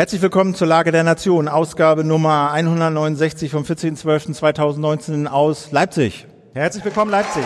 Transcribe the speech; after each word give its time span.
Herzlich 0.00 0.22
willkommen 0.22 0.54
zur 0.54 0.66
Lage 0.66 0.92
der 0.92 1.04
Nation, 1.04 1.46
Ausgabe 1.46 2.04
Nummer 2.04 2.52
169 2.52 3.50
vom 3.50 3.64
14.12.2019 3.64 5.26
aus 5.26 5.72
Leipzig. 5.72 6.26
Herzlich 6.54 6.82
willkommen, 6.86 7.10
Leipzig. 7.10 7.44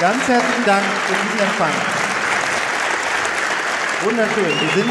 Ganz 0.00 0.26
herzlichen 0.26 0.64
Dank 0.66 0.82
für 1.06 1.14
diesen 1.24 1.38
Empfang. 1.38 1.72
Wunderschön. 4.02 4.60
Wir 4.60 4.82
sind 4.82 4.90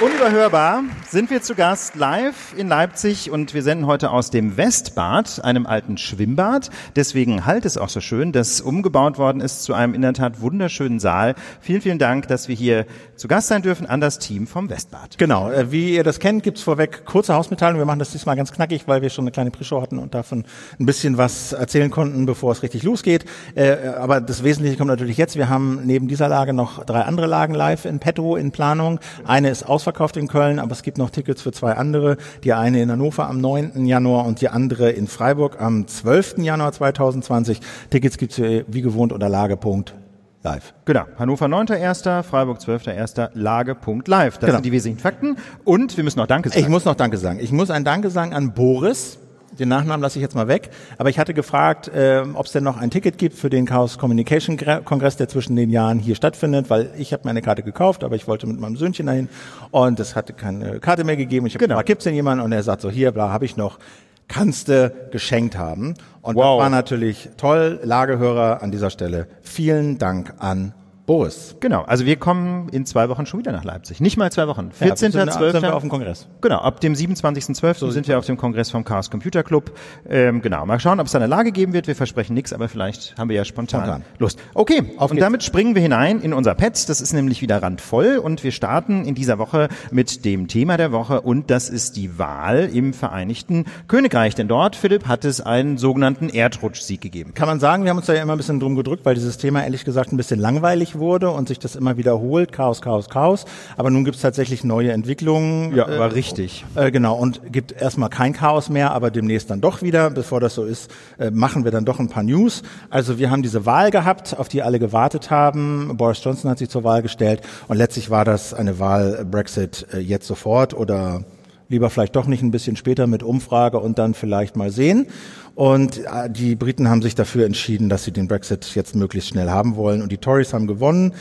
Unüberhörbar 0.00 0.82
sind 1.08 1.30
wir 1.30 1.40
zu 1.40 1.54
Gast 1.54 1.94
live 1.94 2.52
in 2.56 2.66
Leipzig 2.66 3.30
und 3.30 3.54
wir 3.54 3.62
senden 3.62 3.86
heute 3.86 4.10
aus 4.10 4.30
dem 4.30 4.56
Westbad, 4.56 5.44
einem 5.44 5.66
alten 5.66 5.98
Schwimmbad. 5.98 6.70
Deswegen 6.96 7.46
halt 7.46 7.64
es 7.64 7.78
auch 7.78 7.88
so 7.88 8.00
schön, 8.00 8.32
dass 8.32 8.60
umgebaut 8.60 9.18
worden 9.18 9.40
ist 9.40 9.62
zu 9.62 9.72
einem 9.72 9.94
in 9.94 10.02
der 10.02 10.12
Tat 10.12 10.40
wunderschönen 10.40 10.98
Saal. 10.98 11.36
Vielen, 11.60 11.80
vielen 11.80 12.00
Dank, 12.00 12.26
dass 12.26 12.48
wir 12.48 12.56
hier 12.56 12.86
zu 13.14 13.28
Gast 13.28 13.46
sein 13.46 13.62
dürfen 13.62 13.86
an 13.86 14.00
das 14.00 14.18
Team 14.18 14.48
vom 14.48 14.68
Westbad. 14.68 15.16
Genau, 15.16 15.48
äh, 15.48 15.70
wie 15.70 15.94
ihr 15.94 16.02
das 16.02 16.18
kennt, 16.18 16.42
gibt's 16.42 16.62
vorweg 16.62 17.04
kurze 17.04 17.34
Hausmitteilungen. 17.34 17.80
Wir 17.80 17.86
machen 17.86 18.00
das 18.00 18.10
diesmal 18.10 18.34
ganz 18.34 18.50
knackig, 18.50 18.88
weil 18.88 19.00
wir 19.00 19.10
schon 19.10 19.22
eine 19.22 19.30
kleine 19.30 19.52
Pre-Show 19.52 19.80
hatten 19.80 20.00
und 20.00 20.12
davon 20.14 20.44
ein 20.80 20.86
bisschen 20.86 21.18
was 21.18 21.52
erzählen 21.52 21.92
konnten, 21.92 22.26
bevor 22.26 22.50
es 22.50 22.64
richtig 22.64 22.82
losgeht. 22.82 23.26
Äh, 23.54 23.76
aber 23.96 24.20
das 24.20 24.42
Wesentliche 24.42 24.76
kommt 24.76 24.90
natürlich 24.90 25.18
jetzt. 25.18 25.36
Wir 25.36 25.48
haben 25.48 25.82
neben 25.84 26.08
dieser 26.08 26.28
Lage 26.28 26.52
noch 26.52 26.84
drei 26.84 27.02
andere 27.02 27.26
Lagen 27.26 27.54
live 27.54 27.84
in 27.84 28.00
petto, 28.00 28.34
in 28.34 28.50
Planung. 28.50 28.98
Eine 29.24 29.50
ist 29.50 29.68
ausverkauft 29.84 30.16
in 30.16 30.28
Köln, 30.28 30.58
aber 30.58 30.72
es 30.72 30.82
gibt 30.82 30.96
noch 30.96 31.10
Tickets 31.10 31.42
für 31.42 31.52
zwei 31.52 31.72
andere. 31.74 32.16
Die 32.42 32.54
eine 32.54 32.80
in 32.80 32.90
Hannover 32.90 33.28
am 33.28 33.38
9. 33.38 33.84
Januar 33.84 34.24
und 34.24 34.40
die 34.40 34.48
andere 34.48 34.90
in 34.90 35.06
Freiburg 35.06 35.60
am 35.60 35.86
12. 35.86 36.38
Januar 36.38 36.72
2020. 36.72 37.60
Tickets 37.90 38.16
gibt's 38.16 38.38
wie 38.38 38.80
gewohnt 38.80 39.12
unter 39.12 39.28
Lage.live. 39.28 40.72
Genau. 40.86 41.02
Hannover 41.18 41.46
9.1., 41.46 42.22
Freiburg 42.22 42.58
12.1., 42.60 43.30
Lage.live. 43.34 44.38
Das 44.38 44.40
Genau. 44.40 44.52
sind 44.54 44.64
die 44.64 44.72
wesentlichen 44.72 45.00
Fakten. 45.02 45.36
Und 45.64 45.94
wir 45.98 46.04
müssen 46.04 46.18
noch 46.18 46.26
Danke 46.26 46.48
sagen. 46.48 46.60
Ich 46.62 46.68
muss 46.68 46.86
noch 46.86 46.94
Danke 46.94 47.18
sagen. 47.18 47.38
Ich 47.40 47.52
muss 47.52 47.70
ein 47.70 47.84
Danke 47.84 48.08
sagen 48.08 48.32
an 48.32 48.54
Boris. 48.54 49.18
Den 49.58 49.68
Nachnamen 49.68 50.02
lasse 50.02 50.18
ich 50.18 50.22
jetzt 50.22 50.34
mal 50.34 50.48
weg. 50.48 50.70
Aber 50.98 51.08
ich 51.10 51.18
hatte 51.18 51.34
gefragt, 51.34 51.90
ähm, 51.94 52.34
ob 52.36 52.46
es 52.46 52.52
denn 52.52 52.64
noch 52.64 52.76
ein 52.76 52.90
Ticket 52.90 53.18
gibt 53.18 53.36
für 53.36 53.50
den 53.50 53.66
Chaos 53.66 53.98
Communication 53.98 54.56
Gre- 54.56 54.82
Kongress, 54.82 55.16
der 55.16 55.28
zwischen 55.28 55.56
den 55.56 55.70
Jahren 55.70 55.98
hier 55.98 56.14
stattfindet, 56.14 56.70
weil 56.70 56.90
ich 56.98 57.12
habe 57.12 57.22
mir 57.24 57.30
eine 57.30 57.42
Karte 57.42 57.62
gekauft, 57.62 58.02
aber 58.04 58.16
ich 58.16 58.26
wollte 58.28 58.46
mit 58.46 58.58
meinem 58.60 58.76
Söhnchen 58.76 59.06
dahin 59.06 59.28
und 59.70 60.00
es 60.00 60.16
hatte 60.16 60.32
keine 60.32 60.80
Karte 60.80 61.04
mehr 61.04 61.16
gegeben. 61.16 61.46
Ich 61.46 61.54
habe 61.54 61.66
Genau. 61.66 61.80
gibt's 61.82 62.04
denn 62.04 62.14
jemanden? 62.14 62.44
Und 62.44 62.52
er 62.52 62.62
sagt 62.62 62.80
so, 62.82 62.90
hier, 62.90 63.12
bla, 63.12 63.30
habe 63.30 63.44
ich 63.44 63.56
noch. 63.56 63.78
Kannst 64.26 64.68
du 64.68 64.90
geschenkt 65.10 65.56
haben. 65.58 65.94
Und 66.22 66.36
Wow. 66.36 66.58
das 66.58 66.64
war 66.64 66.70
natürlich 66.70 67.28
toll. 67.36 67.78
Lagehörer 67.84 68.62
an 68.62 68.70
dieser 68.70 68.88
Stelle. 68.90 69.26
Vielen 69.42 69.98
Dank 69.98 70.34
an 70.38 70.72
Boris. 71.06 71.56
Genau, 71.60 71.82
also 71.82 72.06
wir 72.06 72.16
kommen 72.16 72.70
in 72.70 72.86
zwei 72.86 73.10
Wochen 73.10 73.26
schon 73.26 73.38
wieder 73.38 73.52
nach 73.52 73.64
Leipzig. 73.64 74.00
Nicht 74.00 74.16
mal 74.16 74.32
zwei 74.32 74.48
Wochen. 74.48 74.70
Ja, 74.80 74.96
sind, 74.96 75.14
wir 75.14 75.26
14.12. 75.26 75.70
auf 75.70 75.82
dem 75.82 75.90
Kongress. 75.90 76.28
Genau, 76.40 76.58
ab 76.60 76.80
dem 76.80 76.94
27.12. 76.94 77.90
sind 77.90 78.08
wir 78.08 78.18
auf 78.18 78.24
dem 78.24 78.38
Kongress 78.38 78.70
vom 78.70 78.84
Chaos 78.84 79.10
Computer 79.10 79.42
Club. 79.42 79.72
Ähm, 80.08 80.40
genau, 80.40 80.64
mal 80.64 80.80
schauen, 80.80 81.00
ob 81.00 81.06
es 81.06 81.12
da 81.12 81.18
eine 81.18 81.26
Lage 81.26 81.52
geben 81.52 81.74
wird. 81.74 81.88
Wir 81.88 81.94
versprechen 81.94 82.32
nichts, 82.32 82.54
aber 82.54 82.68
vielleicht 82.68 83.16
haben 83.18 83.28
wir 83.28 83.36
ja 83.36 83.44
spontan, 83.44 83.82
Spontan. 83.82 84.02
Lust. 84.18 84.38
Okay, 84.54 84.94
Auf 84.96 85.10
und 85.10 85.16
geht's. 85.16 85.26
damit 85.26 85.42
springen 85.42 85.74
wir 85.74 85.82
hinein 85.82 86.20
in 86.22 86.32
unser 86.32 86.54
Pets. 86.54 86.86
Das 86.86 87.02
ist 87.02 87.12
nämlich 87.12 87.42
wieder 87.42 87.62
randvoll 87.62 88.16
und 88.16 88.42
wir 88.42 88.52
starten 88.52 89.04
in 89.04 89.14
dieser 89.14 89.38
Woche 89.38 89.68
mit 89.90 90.24
dem 90.24 90.48
Thema 90.48 90.78
der 90.78 90.90
Woche 90.90 91.20
und 91.20 91.50
das 91.50 91.68
ist 91.68 91.96
die 91.96 92.18
Wahl 92.18 92.70
im 92.72 92.94
Vereinigten 92.94 93.66
Königreich. 93.88 94.34
Denn 94.34 94.48
dort, 94.48 94.74
Philipp, 94.74 95.06
hat 95.06 95.26
es 95.26 95.42
einen 95.42 95.76
sogenannten 95.76 96.30
Erdrutschsieg 96.30 97.02
gegeben. 97.02 97.34
Kann 97.34 97.46
man 97.48 97.60
sagen, 97.60 97.84
wir 97.84 97.90
haben 97.90 97.98
uns 97.98 98.06
da 98.06 98.14
ja 98.14 98.22
immer 98.22 98.32
ein 98.32 98.38
bisschen 98.38 98.58
drum 98.58 98.74
gedrückt, 98.74 99.04
weil 99.04 99.14
dieses 99.14 99.36
Thema 99.36 99.64
ehrlich 99.64 99.84
gesagt 99.84 100.10
ein 100.10 100.16
bisschen 100.16 100.40
langweilig 100.40 100.93
wurde 100.98 101.30
und 101.30 101.48
sich 101.48 101.58
das 101.58 101.76
immer 101.76 101.96
wiederholt. 101.96 102.52
Chaos, 102.52 102.80
Chaos, 102.80 103.08
Chaos. 103.08 103.44
Aber 103.76 103.90
nun 103.90 104.04
gibt 104.04 104.16
es 104.16 104.22
tatsächlich 104.22 104.64
neue 104.64 104.92
Entwicklungen. 104.92 105.74
Ja, 105.74 105.88
äh, 105.88 105.98
war 105.98 106.14
richtig. 106.14 106.64
Äh, 106.74 106.90
genau, 106.90 107.16
und 107.16 107.52
gibt 107.52 107.72
erstmal 107.72 108.10
kein 108.10 108.32
Chaos 108.32 108.68
mehr, 108.68 108.92
aber 108.92 109.10
demnächst 109.10 109.50
dann 109.50 109.60
doch 109.60 109.82
wieder. 109.82 110.10
Bevor 110.10 110.40
das 110.40 110.54
so 110.54 110.64
ist, 110.64 110.90
äh, 111.18 111.30
machen 111.30 111.64
wir 111.64 111.70
dann 111.70 111.84
doch 111.84 111.98
ein 112.00 112.08
paar 112.08 112.22
News. 112.22 112.62
Also 112.90 113.18
wir 113.18 113.30
haben 113.30 113.42
diese 113.42 113.66
Wahl 113.66 113.90
gehabt, 113.90 114.38
auf 114.38 114.48
die 114.48 114.62
alle 114.62 114.78
gewartet 114.78 115.30
haben. 115.30 115.92
Boris 115.96 116.22
Johnson 116.22 116.50
hat 116.50 116.58
sich 116.58 116.70
zur 116.70 116.84
Wahl 116.84 117.02
gestellt 117.02 117.42
und 117.68 117.76
letztlich 117.76 118.10
war 118.10 118.24
das 118.24 118.54
eine 118.54 118.78
Wahl 118.78 119.18
äh, 119.20 119.24
Brexit 119.24 119.86
äh, 119.92 119.98
jetzt 119.98 120.26
sofort 120.26 120.74
oder 120.74 121.24
lieber 121.68 121.90
vielleicht 121.90 122.16
doch 122.16 122.26
nicht 122.26 122.42
ein 122.42 122.50
bisschen 122.50 122.76
später 122.76 123.06
mit 123.06 123.22
Umfrage 123.22 123.78
und 123.78 123.98
dann 123.98 124.14
vielleicht 124.14 124.56
mal 124.56 124.70
sehen. 124.70 125.06
Und 125.54 125.98
äh, 125.98 126.30
die 126.30 126.56
Briten 126.56 126.88
haben 126.88 127.02
sich 127.02 127.14
dafür 127.14 127.46
entschieden, 127.46 127.88
dass 127.88 128.04
sie 128.04 128.12
den 128.12 128.28
Brexit 128.28 128.74
jetzt 128.74 128.94
möglichst 128.94 129.30
schnell 129.30 129.50
haben 129.50 129.76
wollen 129.76 130.02
und 130.02 130.10
die 130.10 130.18
Tories 130.18 130.52
haben 130.52 130.66
gewonnen. 130.66 131.12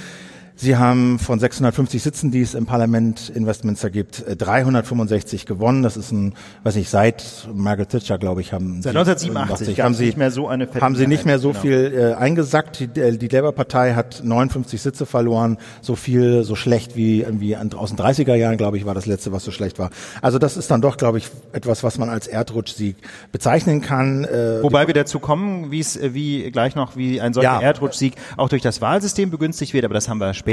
Sie 0.64 0.78
haben 0.78 1.20
von 1.20 1.40
650 1.40 2.02
Sitzen, 2.02 2.32
die 2.32 2.40
es 2.42 2.54
im 2.54 2.66
Parlament 2.66 3.28
in 3.36 3.46
Westminster 3.46 3.90
gibt, 3.90 4.26
äh, 4.26 4.38
365 4.38 5.46
gewonnen. 5.46 5.84
Das 5.84 5.98
ist 5.98 6.14
ein, 6.14 6.36
weiß 6.64 6.76
nicht, 6.78 6.90
seit 6.90 7.50
Margaret 7.54 7.90
Thatcher, 7.90 8.18
glaube 8.18 8.40
ich, 8.40 8.54
haben 8.54 8.82
Seit 8.82 8.94
sie- 8.94 8.98
1987 8.98 9.82
haben 9.82 9.94
sie 9.94 10.06
nicht 10.06 10.18
mehr 10.18 10.32
so 10.32 10.48
eine 10.48 10.70
haben 10.80 10.96
sie 10.96 11.06
nicht 11.06 11.26
mehr 11.26 11.38
so 11.40 11.50
Mehrheit, 11.50 11.62
viel 11.62 11.94
äh, 11.94 12.14
eingesackt. 12.14 12.80
Die, 12.80 13.00
äh, 13.02 13.18
die 13.18 13.28
Labour-Partei 13.28 13.94
hat 13.94 14.22
59 14.24 14.82
Sitze 14.82 15.06
verloren, 15.06 15.58
so 15.82 15.98
viel, 15.98 16.46
so 16.46 16.56
schlecht 16.56 16.96
wie 16.96 17.24
irgendwie 17.24 17.58
aus 17.58 17.90
den 17.94 17.98
30er 18.00 18.36
Jahren, 18.36 18.56
glaube 18.56 18.78
ich, 18.78 18.86
war 18.86 18.94
das 18.94 19.06
letzte, 19.06 19.34
was 19.34 19.44
so 19.44 19.52
schlecht 19.52 19.80
war. 19.80 19.90
Also 20.22 20.40
das 20.40 20.56
ist 20.56 20.72
dann 20.72 20.80
doch, 20.80 20.96
glaube 20.96 21.18
ich, 21.18 21.28
etwas, 21.52 21.84
was 21.84 21.98
man 21.98 22.08
als 22.08 22.28
Erdrutschsieg 22.28 22.96
bezeichnen 23.34 23.82
kann. 23.82 24.24
Äh, 24.24 24.64
Wobei 24.64 24.88
wir 24.88 24.94
dazu 24.94 25.20
kommen, 25.20 25.72
wie 25.72 25.82
es 25.82 25.98
äh, 25.98 26.14
wie 26.14 26.50
gleich 26.52 26.76
noch 26.76 26.96
wie 26.96 27.20
ein 27.20 27.34
solcher 27.34 27.56
Ja. 27.56 27.62
Erdrutschsieg 27.62 28.14
auch 28.38 28.48
durch 28.48 28.62
das 28.62 28.80
Wahlsystem 28.80 29.30
begünstigt 29.30 29.74
wird, 29.74 29.84
aber 29.84 29.94
das 29.94 30.08
haben 30.08 30.20
wir 30.20 30.34
später 30.34 30.53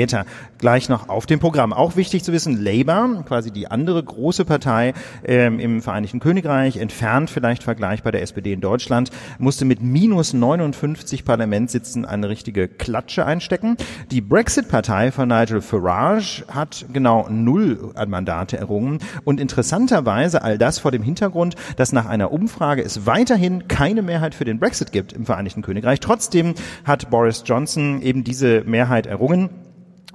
gleich 0.58 0.88
noch 0.88 1.08
auf 1.08 1.26
dem 1.26 1.40
Programm. 1.40 1.72
Auch 1.72 1.96
wichtig 1.96 2.24
zu 2.24 2.32
wissen, 2.32 2.62
Labour, 2.62 3.24
quasi 3.26 3.50
die 3.50 3.70
andere 3.70 4.02
große 4.02 4.44
Partei 4.44 4.94
ähm, 5.24 5.58
im 5.58 5.82
Vereinigten 5.82 6.20
Königreich, 6.20 6.76
entfernt 6.76 7.30
vielleicht 7.30 7.62
vergleichbar 7.62 8.12
der 8.12 8.22
SPD 8.22 8.52
in 8.52 8.60
Deutschland, 8.60 9.10
musste 9.38 9.64
mit 9.64 9.82
minus 9.82 10.32
59 10.32 11.24
Parlamentssitzen 11.24 12.04
eine 12.04 12.28
richtige 12.28 12.68
Klatsche 12.68 13.24
einstecken. 13.26 13.76
Die 14.10 14.20
Brexit-Partei 14.20 15.12
von 15.12 15.28
Nigel 15.28 15.60
Farage 15.60 16.44
hat 16.48 16.86
genau 16.92 17.28
null 17.28 17.92
an 17.94 18.10
Mandate 18.10 18.56
errungen 18.56 18.98
und 19.24 19.40
interessanterweise 19.40 20.42
all 20.42 20.58
das 20.58 20.78
vor 20.78 20.90
dem 20.90 21.02
Hintergrund, 21.02 21.54
dass 21.76 21.92
nach 21.92 22.06
einer 22.06 22.32
Umfrage 22.32 22.82
es 22.82 23.06
weiterhin 23.06 23.68
keine 23.68 24.02
Mehrheit 24.02 24.34
für 24.34 24.44
den 24.44 24.58
Brexit 24.58 24.92
gibt 24.92 25.12
im 25.12 25.24
Vereinigten 25.24 25.62
Königreich. 25.62 26.00
Trotzdem 26.00 26.54
hat 26.84 27.10
Boris 27.10 27.42
Johnson 27.46 28.02
eben 28.02 28.24
diese 28.24 28.62
Mehrheit 28.64 29.06
errungen. 29.06 29.50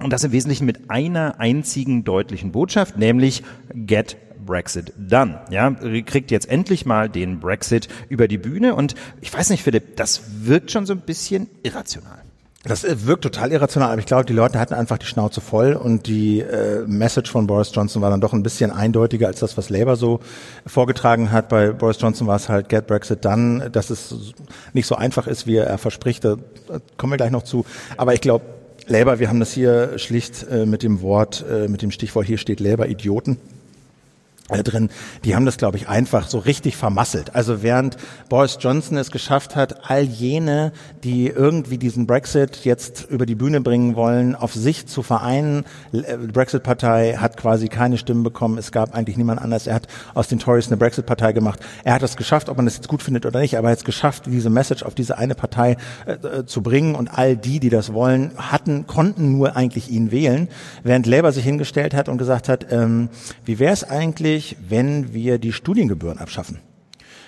Und 0.00 0.12
das 0.12 0.24
im 0.24 0.32
Wesentlichen 0.32 0.66
mit 0.66 0.90
einer 0.90 1.40
einzigen 1.40 2.04
deutlichen 2.04 2.52
Botschaft, 2.52 2.98
nämlich 2.98 3.42
Get 3.74 4.16
Brexit 4.44 4.92
done. 4.96 5.40
Ja, 5.50 5.70
kriegt 5.70 6.30
jetzt 6.30 6.48
endlich 6.48 6.86
mal 6.86 7.08
den 7.08 7.40
Brexit 7.40 7.88
über 8.08 8.28
die 8.28 8.38
Bühne. 8.38 8.74
Und 8.74 8.94
ich 9.20 9.32
weiß 9.32 9.50
nicht, 9.50 9.62
Philipp, 9.62 9.96
das 9.96 10.22
wirkt 10.42 10.70
schon 10.70 10.86
so 10.86 10.92
ein 10.92 11.00
bisschen 11.00 11.48
irrational. 11.62 12.22
Das 12.66 12.82
äh, 12.82 13.06
wirkt 13.06 13.22
total 13.22 13.52
irrational, 13.52 13.90
aber 13.90 14.00
ich 14.00 14.06
glaube, 14.06 14.24
die 14.24 14.32
Leute 14.32 14.58
hatten 14.58 14.74
einfach 14.74 14.98
die 14.98 15.06
Schnauze 15.06 15.40
voll 15.40 15.74
und 15.74 16.08
die 16.08 16.40
äh, 16.40 16.84
Message 16.86 17.30
von 17.30 17.46
Boris 17.46 17.70
Johnson 17.72 18.02
war 18.02 18.10
dann 18.10 18.20
doch 18.20 18.32
ein 18.32 18.42
bisschen 18.42 18.72
eindeutiger 18.72 19.28
als 19.28 19.38
das, 19.38 19.56
was 19.56 19.70
Labour 19.70 19.94
so 19.94 20.20
vorgetragen 20.66 21.30
hat. 21.30 21.48
Bei 21.48 21.70
Boris 21.70 21.98
Johnson 22.00 22.26
war 22.26 22.36
es 22.36 22.48
halt 22.48 22.68
Get 22.68 22.88
Brexit 22.88 23.24
done, 23.24 23.70
dass 23.70 23.90
es 23.90 24.14
nicht 24.72 24.86
so 24.86 24.96
einfach 24.96 25.28
ist, 25.28 25.46
wie 25.46 25.56
er 25.56 25.78
verspricht. 25.78 26.24
Da 26.24 26.36
da 26.66 26.78
kommen 26.96 27.12
wir 27.12 27.16
gleich 27.16 27.30
noch 27.30 27.44
zu. 27.44 27.64
Aber 27.96 28.14
ich 28.14 28.20
glaube, 28.20 28.44
Labour, 28.88 29.18
wir 29.18 29.28
haben 29.28 29.40
das 29.40 29.52
hier 29.52 29.98
schlicht 29.98 30.46
äh, 30.48 30.64
mit 30.64 30.84
dem 30.84 31.00
Wort, 31.00 31.44
äh, 31.50 31.66
mit 31.66 31.82
dem 31.82 31.90
Stichwort, 31.90 32.26
hier 32.26 32.38
steht 32.38 32.60
Labour 32.60 32.86
Idioten 32.86 33.36
drin, 34.48 34.90
die 35.24 35.34
haben 35.34 35.44
das, 35.44 35.56
glaube 35.56 35.76
ich, 35.76 35.88
einfach 35.88 36.28
so 36.28 36.38
richtig 36.38 36.76
vermasselt. 36.76 37.34
Also 37.34 37.62
während 37.62 37.96
Boris 38.28 38.58
Johnson 38.60 38.96
es 38.96 39.10
geschafft 39.10 39.56
hat, 39.56 39.90
all 39.90 40.02
jene, 40.02 40.72
die 41.02 41.26
irgendwie 41.26 41.78
diesen 41.78 42.06
Brexit 42.06 42.64
jetzt 42.64 43.06
über 43.10 43.26
die 43.26 43.34
Bühne 43.34 43.60
bringen 43.60 43.96
wollen, 43.96 44.34
auf 44.36 44.54
sich 44.54 44.86
zu 44.86 45.02
vereinen. 45.02 45.64
Die 45.92 46.02
Brexit-Partei 46.32 47.14
hat 47.14 47.36
quasi 47.36 47.68
keine 47.68 47.98
Stimmen 47.98 48.22
bekommen. 48.22 48.58
Es 48.58 48.70
gab 48.70 48.94
eigentlich 48.94 49.16
niemand 49.16 49.40
anders. 49.40 49.66
Er 49.66 49.74
hat 49.74 49.88
aus 50.14 50.28
den 50.28 50.38
Tories 50.38 50.68
eine 50.68 50.76
Brexit-Partei 50.76 51.32
gemacht. 51.32 51.60
Er 51.82 51.94
hat 51.94 52.02
es 52.02 52.16
geschafft, 52.16 52.48
ob 52.48 52.56
man 52.56 52.66
das 52.66 52.76
jetzt 52.76 52.88
gut 52.88 53.02
findet 53.02 53.26
oder 53.26 53.40
nicht, 53.40 53.58
aber 53.58 53.68
er 53.68 53.72
hat 53.72 53.78
es 53.78 53.84
geschafft, 53.84 54.26
diese 54.26 54.50
Message 54.50 54.84
auf 54.84 54.94
diese 54.94 55.18
eine 55.18 55.34
Partei 55.34 55.76
äh, 56.06 56.12
äh, 56.12 56.46
zu 56.46 56.62
bringen. 56.62 56.94
Und 56.94 57.08
all 57.08 57.36
die, 57.36 57.58
die 57.58 57.70
das 57.70 57.92
wollen, 57.92 58.30
hatten, 58.36 58.86
konnten 58.86 59.32
nur 59.32 59.56
eigentlich 59.56 59.90
ihn 59.90 60.10
wählen, 60.10 60.48
während 60.84 61.06
Labour 61.06 61.32
sich 61.32 61.44
hingestellt 61.44 61.94
hat 61.94 62.08
und 62.08 62.18
gesagt 62.18 62.48
hat, 62.48 62.66
ähm, 62.70 63.08
wie 63.44 63.58
wäre 63.58 63.72
es 63.72 63.82
eigentlich, 63.82 64.35
wenn 64.68 65.12
wir 65.14 65.38
die 65.38 65.52
Studiengebühren 65.52 66.18
abschaffen? 66.18 66.60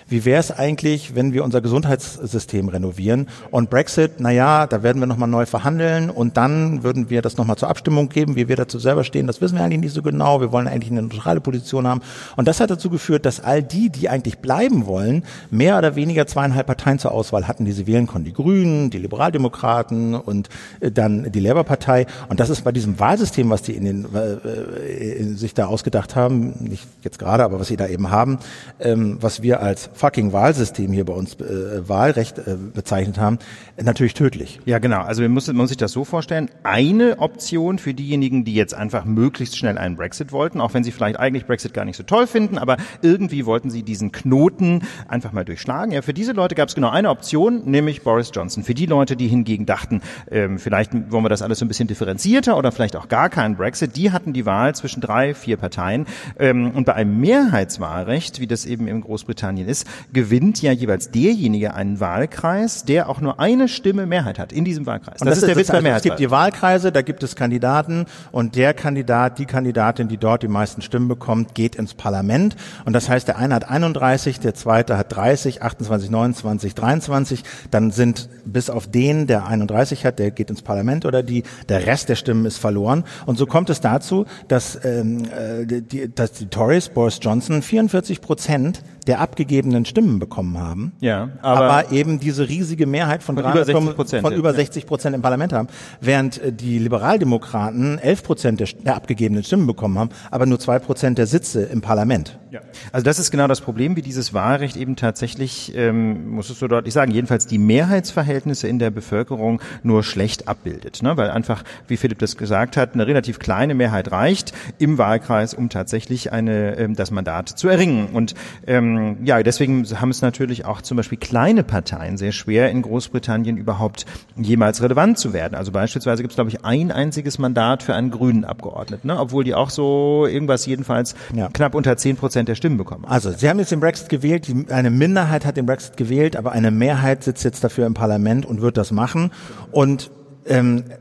Wie 0.08 0.25
wäre 0.25 0.40
es 0.40 0.50
eigentlich, 0.50 1.14
wenn 1.14 1.32
wir 1.32 1.44
unser 1.44 1.60
Gesundheitssystem 1.60 2.69
renovieren 2.69 3.28
und 3.50 3.70
Brexit, 3.70 4.12
na 4.19 4.31
ja, 4.31 4.66
da 4.66 4.82
werden 4.82 5.00
wir 5.00 5.06
nochmal 5.06 5.28
neu 5.28 5.44
verhandeln 5.44 6.10
und 6.10 6.37
dann 6.37 6.82
würden 6.82 7.10
wir 7.10 7.22
das 7.22 7.37
nochmal 7.37 7.56
zur 7.56 7.69
Abstimmung 7.69 8.08
geben, 8.08 8.37
wie 8.37 8.49
wir 8.49 8.56
dazu 8.56 8.78
selber 8.78 9.05
stehen, 9.05 9.26
das 9.26 9.40
wissen 9.40 9.56
wir 9.56 9.64
eigentlich 9.64 9.81
nicht 9.81 9.93
so 9.93 10.02
genau, 10.02 10.40
wir 10.40 10.50
wollen 10.50 10.66
eigentlich 10.66 10.90
eine 10.90 11.02
neutrale 11.02 11.40
Position 11.40 11.87
haben. 11.87 12.00
Und 12.37 12.49
das 12.49 12.60
hat 12.60 12.70
dazu 12.70 12.88
geführt, 12.88 13.26
dass 13.26 13.40
all 13.40 13.62
die, 13.62 13.90
die 13.90 14.08
eigentlich 14.08 14.38
bleiben 14.38 14.87
wollen, 14.87 15.25
mehr 15.50 15.76
oder 15.76 15.94
weniger 15.94 16.26
zweieinhalb 16.26 16.66
Parteien 16.66 16.99
zur 16.99 17.12
Auswahl 17.12 17.46
hatten, 17.46 17.64
die 17.64 17.72
sie 17.72 17.87
wählen 17.87 18.06
konnten. 18.06 18.26
Die 18.26 18.32
Grünen, 18.32 18.90
die 18.90 18.99
Liberaldemokraten 18.99 20.14
und 20.14 20.49
äh, 20.81 20.90
dann 20.90 21.31
die 21.31 21.40
Labour-Partei. 21.40 22.06
Und 22.28 22.40
das 22.40 22.50
ist 22.50 22.64
bei 22.64 22.72
diesem 22.72 22.99
Wahlsystem, 22.99 23.50
was 23.50 23.62
die 23.62 23.72
in 23.72 23.84
den, 23.84 24.06
äh, 24.14 25.19
in 25.19 25.37
sich 25.37 25.54
da 25.54 25.66
ausgedacht 25.66 26.16
haben, 26.16 26.54
nicht 26.61 26.87
jetzt 27.02 27.19
gerade, 27.19 27.44
aber 27.44 27.61
was 27.61 27.69
sie 27.69 27.76
da 27.76 27.87
eben 27.87 28.11
haben, 28.11 28.38
ähm, 28.81 29.19
was 29.20 29.43
wir 29.43 29.61
als 29.61 29.90
fucking 29.99 30.33
Wahlsystem 30.33 30.93
hier 30.93 31.05
bei 31.05 31.12
uns 31.12 31.35
äh, 31.35 31.89
Wahlrecht 31.89 32.39
äh, 32.39 32.56
bezeichnet 32.73 33.19
haben, 33.19 33.39
natürlich 33.77 34.15
tödlich. 34.15 34.61
Ja, 34.65 34.79
genau. 34.79 35.00
Also 35.00 35.23
man 35.23 35.33
muss, 35.33 35.49
man 35.49 35.56
muss 35.56 35.69
sich 35.69 35.77
das 35.77 35.93
so 35.93 36.05
vorstellen. 36.05 36.50
Eine 36.62 37.19
Option 37.19 37.79
für 37.79 37.95
diejenigen, 37.95 38.45
die 38.45 38.55
jetzt 38.55 38.75
einfach 38.75 39.05
möglichst 39.05 39.59
schnell 39.59 39.77
einen 39.77 39.97
Brexit 39.97 40.31
wollten, 40.33 40.61
auch 40.61 40.73
wenn 40.73 40.85
sie 40.85 40.93
vielleicht 40.93 41.19
eigentlich 41.19 41.47
Brexit 41.47 41.75
gar 41.75 41.85
nicht 41.85 41.97
so 41.97 42.05
toll 42.05 42.27
finden, 42.27 42.59
aber 42.59 42.77
irgendwie 43.03 43.45
wollten 43.45 43.71
sie 43.71 43.83
diesen 43.83 44.12
Knoten 44.12 44.83
einfach 45.09 45.33
mal 45.33 45.45
durchschlagen. 45.45 45.93
Ja, 45.93 46.03
für 46.03 46.15
diese 46.15 46.33
Leute 46.33 46.55
gab 46.55 46.69
es 46.69 46.75
genau 46.77 46.91
eine 46.91 47.11
Option, 47.11 47.62
nämlich 47.65 48.03
Boris 48.03 48.31
Johnson. 48.33 48.62
Für 48.62 48.75
die 48.75 48.87
Leute, 48.87 49.17
die 49.17 49.27
hingegen 49.27 49.67
dachten, 49.67 50.00
ähm, 50.31 50.59
vielleicht 50.59 50.93
wollen 51.11 51.25
wir 51.25 51.29
das 51.29 51.43
alles 51.43 51.59
so 51.59 51.65
ein 51.65 51.69
bisschen 51.69 51.89
differenzierter 51.89 52.56
oder 52.56 52.71
vielleicht 52.71 52.95
auch 52.95 53.09
gar 53.09 53.29
keinen 53.29 53.56
Brexit, 53.56 53.97
die 53.97 54.12
hatten 54.12 54.33
die 54.33 54.47
Wahl 54.47 54.75
zwischen 54.77 55.00
drei, 55.00 55.35
vier 55.35 55.56
Parteien. 55.56 56.06
Ähm, 56.39 56.71
und 56.71 56.85
bei 56.85 56.95
einem 56.95 57.19
Mehrheitswahlrecht, 57.21 58.39
wie 58.41 58.47
das 58.47 58.65
eben 58.65 58.87
in 58.87 59.00
Großbritannien 59.00 59.67
ist, 59.67 59.88
gewinnt 60.12 60.62
ja 60.62 60.73
jeweils 60.73 61.11
derjenige 61.11 61.75
einen 61.75 62.00
Wahlkreis, 62.00 62.85
der 62.85 63.08
auch 63.08 63.20
nur 63.20 63.40
eine 63.40 63.69
Stimme 63.69 64.06
Mehrheit 64.06 64.38
hat 64.38 64.52
in 64.52 64.64
diesem 64.64 64.87
Wahlkreis. 64.87 65.20
Und 65.20 65.26
das, 65.26 65.40
das 65.40 65.43
ist 65.43 65.49
der 65.49 65.56
Witz 65.56 65.69
bei 65.69 65.81
Mehrheitswahl. 65.81 65.96
Es 65.96 66.02
gibt 66.02 66.20
die 66.20 66.31
Wahlkreise, 66.31 66.93
da 66.93 67.02
gibt 67.02 67.23
es 67.23 67.37
Kandidaten 67.37 68.06
und 68.32 68.56
der 68.56 68.75
Kandidat, 68.75 69.38
die 69.38 69.46
Kandidatin, 69.46 70.08
die 70.08 70.17
dort 70.17 70.43
die 70.43 70.49
meisten 70.49 70.82
Stimmen 70.82 71.08
bekommt, 71.08 71.55
geht 71.55 71.76
ins 71.76 71.94
Parlament. 71.94 72.56
Und 72.85 72.93
das 72.93 73.08
heißt, 73.08 73.29
der 73.29 73.38
eine 73.38 73.55
hat 73.55 73.69
31, 73.69 74.40
der 74.40 74.55
zweite 74.55 74.96
hat 74.96 75.14
30, 75.14 75.62
28, 75.62 76.11
29, 76.11 76.75
23. 76.75 77.43
Dann 77.70 77.90
sind 77.90 78.29
bis 78.44 78.70
auf 78.70 78.87
den, 78.87 79.26
der 79.26 79.46
31 79.46 80.05
hat, 80.05 80.19
der 80.19 80.31
geht 80.31 80.50
ins 80.50 80.62
Parlament 80.62 81.05
oder 81.06 81.23
die, 81.23 81.43
der 81.69 81.87
Rest 81.87 82.08
der 82.08 82.17
Stimmen 82.17 82.46
ist 82.46 82.58
verloren. 82.58 83.05
Und 83.26 83.38
so 83.38 83.46
kommt 83.46 83.70
es 83.70 83.81
dazu, 83.81 84.26
dass, 84.49 84.79
ähm, 84.85 85.25
äh, 85.25 85.64
die, 85.67 86.12
dass 86.14 86.32
die 86.32 86.46
Tories, 86.46 86.88
Boris 86.88 87.19
Johnson, 87.20 87.62
44 87.62 88.20
Prozent 88.20 88.82
der 89.08 89.20
abgegebenen 89.20 89.87
Stimmen 89.87 90.19
bekommen 90.19 90.58
haben, 90.58 90.93
ja, 91.00 91.31
aber, 91.40 91.70
aber 91.70 91.93
eben 91.93 92.20
diese 92.20 92.49
riesige 92.49 92.87
Mehrheit 92.87 93.22
von, 93.22 93.37
von 93.37 93.50
über 93.50 93.64
60 93.64 93.96
Prozent, 93.96 94.22
von 94.22 94.34
über 94.34 94.52
60 94.55 94.87
Prozent 94.87 95.16
im 95.16 95.22
Parlament 95.22 95.52
haben, 95.52 95.69
während 96.00 96.40
äh, 96.40 96.52
die 96.52 96.78
Liberaldemokraten 96.78 97.99
11 97.99 98.22
Prozent 98.22 98.60
der, 98.60 98.69
der 98.84 98.96
abgegebenen 98.96 99.43
Stimmen 99.43 99.66
bekommen 99.66 99.99
haben, 99.99 100.10
aber 100.31 100.46
nur 100.46 100.60
zwei 100.60 100.78
Prozent 100.78 101.19
der 101.19 101.26
Sitze 101.26 101.62
im 101.62 101.81
Parlament. 101.81 102.38
Ja. 102.50 102.60
Also 102.93 103.05
das 103.05 103.19
ist 103.19 103.31
genau 103.31 103.46
das 103.46 103.60
Problem, 103.60 103.96
wie 103.96 104.02
dieses 104.02 104.34
Wahlrecht 104.34 104.76
eben 104.76 104.96
tatsächlich, 104.96 105.72
ähm, 105.75 106.31
muss 106.31 106.50
es 106.50 106.58
so 106.58 106.69
deutlich 106.69 106.94
sagen, 106.94 107.11
jedenfalls 107.11 107.46
die 107.46 107.58
Mehrheitsverhältnisse 107.58 108.69
in 108.69 108.78
der 108.78 108.90
Bevölkerung 108.90 109.61
nur 109.82 110.02
schlecht 110.02 110.49
abbildet, 110.49 111.02
ne? 111.02 111.16
weil 111.16 111.31
einfach, 111.31 111.64
wie 111.87 111.96
Philipp 111.96 112.19
das 112.19 112.37
gesagt 112.37 112.76
hat, 112.76 112.94
eine 112.94 113.06
relativ 113.06 113.38
kleine 113.38 113.75
Mehrheit 113.75 114.12
reicht 114.12 114.52
im 114.78 114.99
Wahlkreis, 114.99 115.54
um 115.54 115.70
tatsächlich 115.70 116.32
eine 116.32 116.76
ähm, 116.76 116.94
das 116.94 117.11
Mandat 117.11 117.49
zu 117.49 117.69
erringen. 117.69 118.08
Und 118.12 118.34
ähm, 118.66 118.98
ja, 119.25 119.43
deswegen 119.43 119.85
haben 120.00 120.11
es 120.11 120.23
natürlich 120.23 120.65
auch 120.65 120.83
zum 120.83 120.97
Beispiel 120.97 121.19
kleine 121.19 121.62
Parteien 121.62 122.17
sehr 122.17 122.33
schwer, 122.33 122.71
in 122.71 122.83
Großbritannien 122.83 123.56
überhaupt 123.56 124.06
jemals 124.37 124.83
relevant 124.83 125.19
zu 125.19 125.33
werden. 125.33 125.55
Also 125.55 125.73
beispielsweise 125.73 126.23
gibt 126.23 126.33
es, 126.33 126.37
glaube 126.37 126.50
ich, 126.50 126.65
ein 126.65 126.93
einziges 126.93 127.39
Mandat 127.39 127.83
für 127.83 127.95
einen 127.95 128.11
grünen 128.11 128.45
Abgeordneten, 128.45 129.09
ne? 129.09 129.19
obwohl 129.19 129.45
die 129.45 129.55
auch 129.55 129.71
so 129.71 130.27
irgendwas 130.27 130.67
jedenfalls 130.67 131.15
ja. 131.35 131.49
knapp 131.49 131.75
unter 131.75 131.97
zehn 131.97 132.17
Prozent 132.17 132.49
der 132.49 132.55
Stimmen 132.55 132.77
bekommen. 132.77 133.05
Also 133.06 133.31
Sie 133.31 133.49
haben 133.49 133.59
jetzt 133.59 133.73
den 133.73 133.81
Brexit 133.81 134.09
gewählt, 134.09 134.47
eine 134.71 134.91
Minderheit 134.91 135.45
hat 135.45 135.56
den 135.56 135.67
Brexit 135.67 135.97
gewählt, 135.97 136.37
aber 136.37 136.53
eine 136.53 136.71
Mehrheit 136.71 137.25
sitzt 137.25 137.45
jetzt 137.45 137.65
dafür 137.65 137.87
im 137.87 137.95
Parlament 137.95 138.47
und 138.47 138.61
wird 138.61 138.77
das 138.77 138.93
machen. 138.93 139.31
Und 139.71 140.11
ähm, 140.11 140.18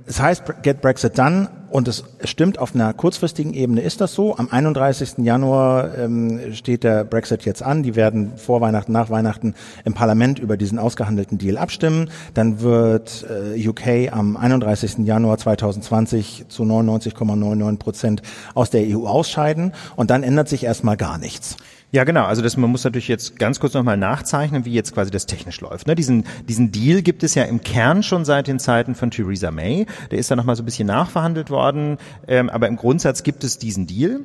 es 0.06 0.20
heißt 0.20 0.44
Get 0.62 0.82
Brexit 0.82 1.18
Done 1.18 1.50
und 1.70 1.88
es 1.88 2.04
stimmt, 2.24 2.60
auf 2.60 2.76
einer 2.76 2.94
kurzfristigen 2.94 3.54
Ebene 3.54 3.82
ist 3.82 4.00
das 4.00 4.14
so. 4.14 4.38
Am 4.38 4.48
31. 4.50 5.20
Januar 5.20 5.98
ähm, 5.98 6.54
steht 6.54 6.84
der 6.84 7.04
Brexit 7.04 7.44
jetzt 7.46 7.62
an. 7.62 7.84
Die 7.84 7.96
werden 7.96 8.34
vor 8.38 8.62
Weihnachten, 8.62 8.92
nach 8.92 9.10
Weihnachten 9.10 9.54
im 9.84 9.94
Parlament 9.94 10.40
über 10.40 10.58
diesen 10.58 10.80
ausgehandelten 10.80 11.38
Deal 11.38 11.58
abstimmen. 11.58 12.10
Dann 12.34 12.62
wird 12.62 13.26
äh, 13.30 13.68
UK 13.68 14.14
am 14.14 14.38
31. 14.38 15.00
Januar 15.00 15.38
2020 15.38 16.46
zu 16.48 16.64
99,99 16.64 17.78
Prozent 17.78 18.22
aus 18.54 18.70
der 18.70 18.84
EU 18.88 19.06
ausscheiden. 19.06 19.74
Und 19.96 20.10
dann 20.10 20.24
ändert 20.24 20.48
sich 20.48 20.64
erstmal 20.64 20.98
gar 20.98 21.18
nichts. 21.18 21.58
Ja, 21.92 22.04
genau. 22.04 22.26
Also 22.26 22.42
das, 22.42 22.58
man 22.58 22.70
muss 22.70 22.84
natürlich 22.84 23.08
jetzt 23.08 23.40
ganz 23.40 23.62
kurz 23.62 23.74
nochmal 23.74 23.96
nachzeichnen, 23.96 24.66
wie 24.66 24.74
jetzt 24.74 24.94
quasi 24.94 25.10
das 25.10 25.26
technisch 25.26 25.62
läuft. 25.62 25.88
Ne? 25.88 25.96
Diesen, 25.96 26.26
diesen 26.50 26.74
Deal 26.74 27.02
gibt 27.02 27.24
es 27.24 27.34
ja 27.34 27.44
im 27.44 27.62
Kern 27.62 28.04
schon 28.04 28.26
seit 28.26 28.48
den 28.48 28.60
Zeiten 28.60 28.94
von 28.94 29.10
Theresa 29.10 29.52
May. 29.52 29.86
Der 30.12 30.20
ist 30.20 30.30
da 30.30 30.36
nochmal 30.36 30.58
so 30.58 30.64
ein 30.64 30.66
bisschen 30.66 30.88
nachverhandelt 30.88 31.50
worden. 31.50 31.98
Ähm, 32.28 32.50
aber 32.50 32.68
im 32.68 32.76
Grundsatz 32.76 33.24
gibt 33.24 33.46
es 33.46 33.58
diesen 33.58 33.88
Deal. 33.88 34.22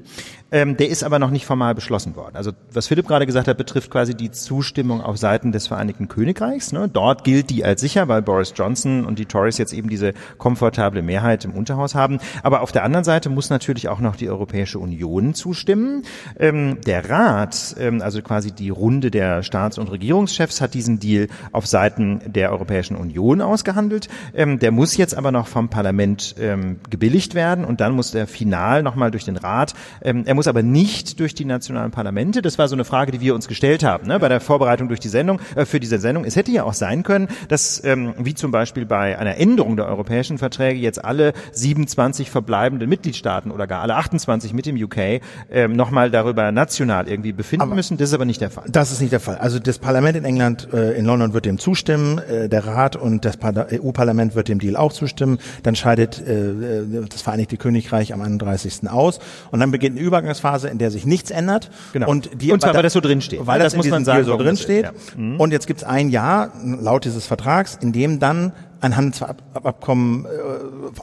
Ähm, 0.51 0.77
der 0.77 0.89
ist 0.89 1.05
aber 1.05 1.21
noch 1.21 1.31
nicht 1.31 1.47
formal 1.47 1.75
beschlossen 1.75 2.17
worden. 2.17 2.35
Also 2.35 2.51
was 2.73 2.89
Philipp 2.89 3.07
gerade 3.07 3.27
gesagt 3.27 3.47
hat, 3.47 3.57
betrifft 3.57 3.91
quasi 3.91 4.15
die 4.15 4.33
Zustimmung 4.33 5.01
auf 5.01 5.17
Seiten 5.17 5.53
des 5.53 5.69
Vereinigten 5.69 6.09
Königreichs. 6.09 6.73
Ne? 6.73 6.91
Dort 6.93 7.23
gilt 7.23 7.49
die 7.49 7.65
als 7.65 7.81
sicher, 7.81 8.09
weil 8.09 8.23
Boris 8.23 8.53
Johnson 8.57 9.07
und 9.07 9.21
die 9.21 9.27
Tories 9.27 9.57
jetzt 9.57 9.73
eben 9.73 9.89
diese 9.89 10.15
komfortable 10.37 11.01
Mehrheit 11.01 11.45
im 11.45 11.53
Unterhaus 11.53 11.95
haben. 11.95 12.19
Aber 12.43 12.61
auf 12.61 12.73
der 12.73 12.83
anderen 12.83 13.05
Seite 13.05 13.31
muss 13.31 13.51
natürlich 13.51 13.89
auch 13.89 14.01
noch 14.01 14.17
die 14.17 14.29
Europäische 14.29 14.81
Union 14.81 15.33
zustimmen. 15.33 16.03
Ähm, 16.39 16.81
der 16.85 17.09
Rat, 17.09 17.52
ähm, 17.79 18.03
also 18.03 18.23
quasi 18.23 18.53
die 18.53 18.71
Runde 18.71 19.11
der 19.11 19.43
Staats- 19.43 19.79
und 19.79 19.91
Regierungschefs, 19.91 20.61
hat 20.61 20.75
diesen 20.75 20.99
Deal 20.99 21.29
auf 21.53 21.67
Seiten 21.67 22.21
der 22.27 22.53
Europäischen 22.53 22.97
Union 22.97 23.41
ausgehandelt. 23.41 24.09
Ähm, 24.35 24.59
der 24.59 24.71
muss 24.71 24.97
jetzt 24.97 25.17
aber 25.17 25.33
noch 25.33 25.47
vom 25.47 25.69
Parlament 25.69 26.35
ähm, 26.39 26.81
gebilligt 26.91 27.35
werden 27.35 27.65
und 27.65 27.81
dann 27.81 27.93
muss 27.93 28.11
der 28.11 28.27
final 28.27 28.83
nochmal 28.83 29.11
durch 29.11 29.25
den 29.25 29.37
Rat. 29.37 29.75
Ähm, 30.03 30.25
er 30.27 30.35
muss 30.35 30.49
aber 30.49 30.63
nicht 30.63 31.21
durch 31.21 31.35
die 31.35 31.45
nationalen 31.45 31.91
Parlamente. 31.91 32.43
Das 32.43 32.59
war 32.59 32.69
so 32.69 32.77
eine 32.77 32.85
Frage, 32.85 33.13
die 33.13 33.21
wir 33.21 33.35
uns 33.35 33.49
gestellt 33.49 33.85
haben 33.85 34.07
ne, 34.07 34.19
bei 34.19 34.29
der 34.29 34.41
Vorbereitung 34.41 34.89
durch 34.89 35.01
die 35.01 35.09
Sendung 35.09 35.41
äh, 35.55 35.65
für 35.65 35.81
diese 35.81 35.99
Sendung. 35.99 36.25
Es 36.25 36.37
hätte 36.37 36.51
ja 36.51 36.65
auch 36.65 36.75
sein 36.75 37.03
können, 37.03 37.29
dass 37.49 37.83
wie 37.83 38.35
zum 38.35 38.51
Beispiel 38.51 38.87
bei 38.87 39.19
einer 39.19 39.37
Änderung 39.37 39.77
der 39.77 39.87
europäischen 39.87 40.39
Verträge 40.39 40.79
jetzt 40.79 41.05
alle 41.05 41.33
27 41.53 42.31
verbleibenden 42.31 42.89
Mitgliedstaaten 42.89 43.51
oder 43.51 43.67
gar 43.67 43.83
alle 43.83 43.97
28 43.97 44.53
mit 44.53 44.67
dem 44.67 44.77
UK 44.77 45.21
nochmal 45.69 46.11
darüber 46.11 46.53
national 46.53 47.09
irgendwie 47.09 47.33
befinden 47.43 47.63
aber 47.63 47.75
müssen. 47.75 47.97
Das 47.97 48.09
ist 48.09 48.15
aber 48.15 48.25
nicht 48.25 48.41
der 48.41 48.51
Fall. 48.51 48.65
Das 48.69 48.91
ist 48.91 49.01
nicht 49.01 49.13
der 49.13 49.21
Fall. 49.21 49.37
Also 49.37 49.59
das 49.59 49.79
Parlament 49.79 50.17
in 50.17 50.25
England, 50.25 50.69
äh, 50.73 50.99
in 50.99 51.05
London 51.05 51.35
wird 51.35 51.45
dem 51.45 51.59
zustimmen, 51.59 52.19
äh, 52.19 52.49
der 52.49 52.67
Rat 52.67 52.97
und 52.97 53.25
das 53.25 53.39
EU-Parlament 53.43 54.35
wird 54.35 54.49
dem 54.49 54.59
Deal 54.59 54.77
auch 54.77 54.93
zustimmen. 54.93 55.39
Dann 55.63 55.77
scheidet 55.77 56.21
äh, 56.27 56.81
äh, 56.81 57.07
das 57.09 57.23
Vereinigte 57.23 57.57
Königreich 57.57 58.13
am 58.13 58.23
31. 58.23 58.89
aus 58.89 59.21
und 59.51 59.61
dann 59.61 59.71
beginnt 59.71 59.97
eine 59.97 60.07
Übergangs 60.07 60.23
Übergangsphase, 60.23 60.69
in 60.69 60.79
der 60.79 60.91
sich 60.91 61.07
nichts 61.07 61.31
ändert. 61.31 61.71
Genau. 61.93 62.09
Und, 62.09 62.31
die, 62.41 62.53
und 62.53 62.61
zwar, 62.61 62.75
weil 62.75 62.83
das 62.83 62.93
so 62.93 63.01
drin 63.01 63.21
steht. 63.21 63.47
Weil 63.47 63.59
das, 63.59 63.73
das 63.73 63.77
muss 63.77 63.91
man 63.91 64.05
sagen, 64.05 64.25
so 64.25 64.37
drin 64.37 64.57
steht. 64.57 64.85
Ja. 64.85 64.93
Mhm. 65.17 65.41
Und 65.41 65.53
jetzt 65.53 65.67
gibt 65.67 65.81
es 65.81 65.85
ein 65.85 66.09
Jahr 66.09 66.53
laut 66.65 67.05
dieses 67.05 67.27
Vertrags, 67.27 67.79
in 67.81 67.93
dem 67.93 68.19
dann 68.19 68.53
ein 68.83 68.97
Handelsabkommen 68.97 70.25
äh, 70.25 70.29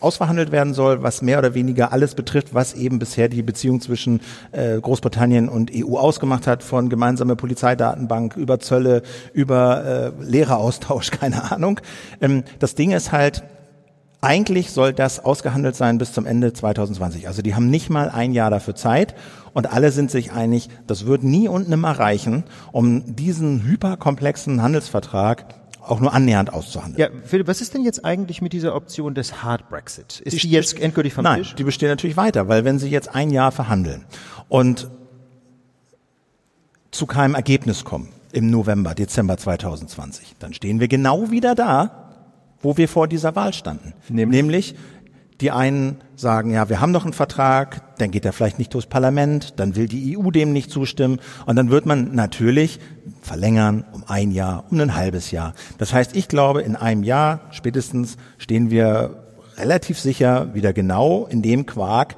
ausverhandelt 0.02 0.52
werden 0.52 0.74
soll, 0.74 1.02
was 1.02 1.22
mehr 1.22 1.40
oder 1.40 1.54
weniger 1.54 1.94
alles 1.94 2.14
betrifft, 2.14 2.54
was 2.54 2.74
eben 2.74 3.00
bisher 3.00 3.30
die 3.30 3.42
Beziehung 3.42 3.80
zwischen 3.80 4.20
äh, 4.52 4.80
Großbritannien 4.80 5.48
und 5.50 5.72
EU 5.74 5.98
ausgemacht 5.98 6.46
hat, 6.46 6.62
von 6.62 6.90
gemeinsame 6.90 7.36
Polizeidatenbank 7.36 8.36
über 8.36 8.60
Zölle, 8.60 9.02
über 9.34 10.14
äh, 10.20 10.24
Lehreraustausch, 10.24 11.12
keine 11.20 11.52
Ahnung. 11.52 11.80
Ähm, 12.22 12.44
das 12.60 12.76
Ding 12.76 12.92
ist 12.92 13.12
halt, 13.14 13.44
eigentlich 14.22 14.72
soll 14.72 14.92
das 14.92 15.24
ausgehandelt 15.24 15.78
sein 15.78 15.98
bis 15.98 16.12
zum 16.12 16.26
Ende 16.26 16.52
2020. 16.52 17.28
Also 17.30 17.42
die 17.42 17.56
haben 17.56 17.70
nicht 17.70 17.90
mal 17.90 18.10
ein 18.10 18.34
Jahr 18.34 18.50
dafür 18.50 18.76
Zeit 18.76 19.16
und 19.54 19.72
alle 19.72 19.92
sind 19.92 20.12
sich 20.12 20.34
einig, 20.34 20.68
das 20.88 21.06
wird 21.06 21.24
nie 21.24 21.48
und 21.48 21.70
nimmer 21.70 21.92
reichen, 21.92 22.44
um 22.74 23.16
diesen 23.16 23.64
hyperkomplexen 23.64 24.62
Handelsvertrag 24.62 25.46
auch 25.90 26.00
nur 26.00 26.14
annähernd 26.14 26.54
auszuhandeln. 26.54 27.00
Ja, 27.00 27.10
Philipp, 27.24 27.48
was 27.48 27.62
ist 27.62 27.74
denn 27.74 27.84
jetzt 27.84 28.06
eigentlich 28.06 28.42
mit 28.42 28.54
dieser 28.54 28.76
Option 28.76 29.16
des 29.16 29.44
Hard 29.44 29.70
Brexit? 29.70 30.20
Ist 30.20 30.34
die, 30.34 30.48
die 30.48 30.52
jetzt 30.52 30.80
endgültig 30.80 31.14
vom 31.14 31.24
nein, 31.24 31.40
Tisch? 31.40 31.56
die 31.56 31.64
besteht 31.64 31.90
natürlich 31.90 32.18
weiter, 32.18 32.48
weil 32.48 32.66
wenn 32.66 32.80
Sie 32.80 32.90
jetzt 32.90 33.14
ein 33.16 33.32
Jahr 33.32 33.52
verhandeln 33.52 34.06
und 34.48 34.90
zu 36.92 37.06
keinem 37.06 37.36
Ergebnis 37.36 37.84
kommen 37.84 38.10
im 38.32 38.50
November, 38.50 38.94
Dezember 38.94 39.38
2020, 39.38 40.36
dann 40.40 40.54
stehen 40.54 40.80
wir 40.80 40.88
genau 40.88 41.32
wieder 41.32 41.56
da, 41.56 42.10
wo 42.62 42.78
wir 42.78 42.88
vor 42.88 43.08
dieser 43.08 43.36
Wahl 43.36 43.54
standen. 43.54 43.94
Nämlich, 44.10 44.42
Nämlich 44.42 44.76
Die 45.42 45.52
einen 45.52 46.02
sagen, 46.16 46.52
ja, 46.52 46.68
wir 46.68 46.82
haben 46.82 46.92
noch 46.92 47.06
einen 47.06 47.14
Vertrag, 47.14 47.98
dann 47.98 48.12
geht 48.12 48.26
er 48.26 48.34
vielleicht 48.34 48.60
nicht 48.60 48.74
durchs 48.74 48.88
Parlament, 48.88 49.54
dann 49.58 49.76
will 49.76 49.88
die 49.88 50.18
EU 50.18 50.32
dem 50.32 50.52
nicht 50.52 50.70
zustimmen 50.70 51.20
und 51.46 51.56
dann 51.56 51.70
wird 51.70 51.86
man 51.86 52.14
natürlich 52.14 52.80
verlängern 53.22 53.86
um 53.94 54.04
ein 54.08 54.32
Jahr, 54.32 54.66
um 54.70 54.80
ein 54.80 54.96
halbes 54.96 55.32
Jahr. 55.32 55.54
Das 55.78 55.94
heißt, 55.94 56.16
ich 56.16 56.28
glaube, 56.28 56.62
in 56.62 56.76
einem 56.76 57.04
Jahr 57.04 57.42
spätestens 57.52 58.18
stehen 58.38 58.70
wir 58.70 59.24
relativ 59.58 60.00
sicher 60.00 60.54
wieder 60.54 60.74
genau 60.74 61.26
in 61.30 61.42
dem 61.42 61.66
Quark, 61.66 62.16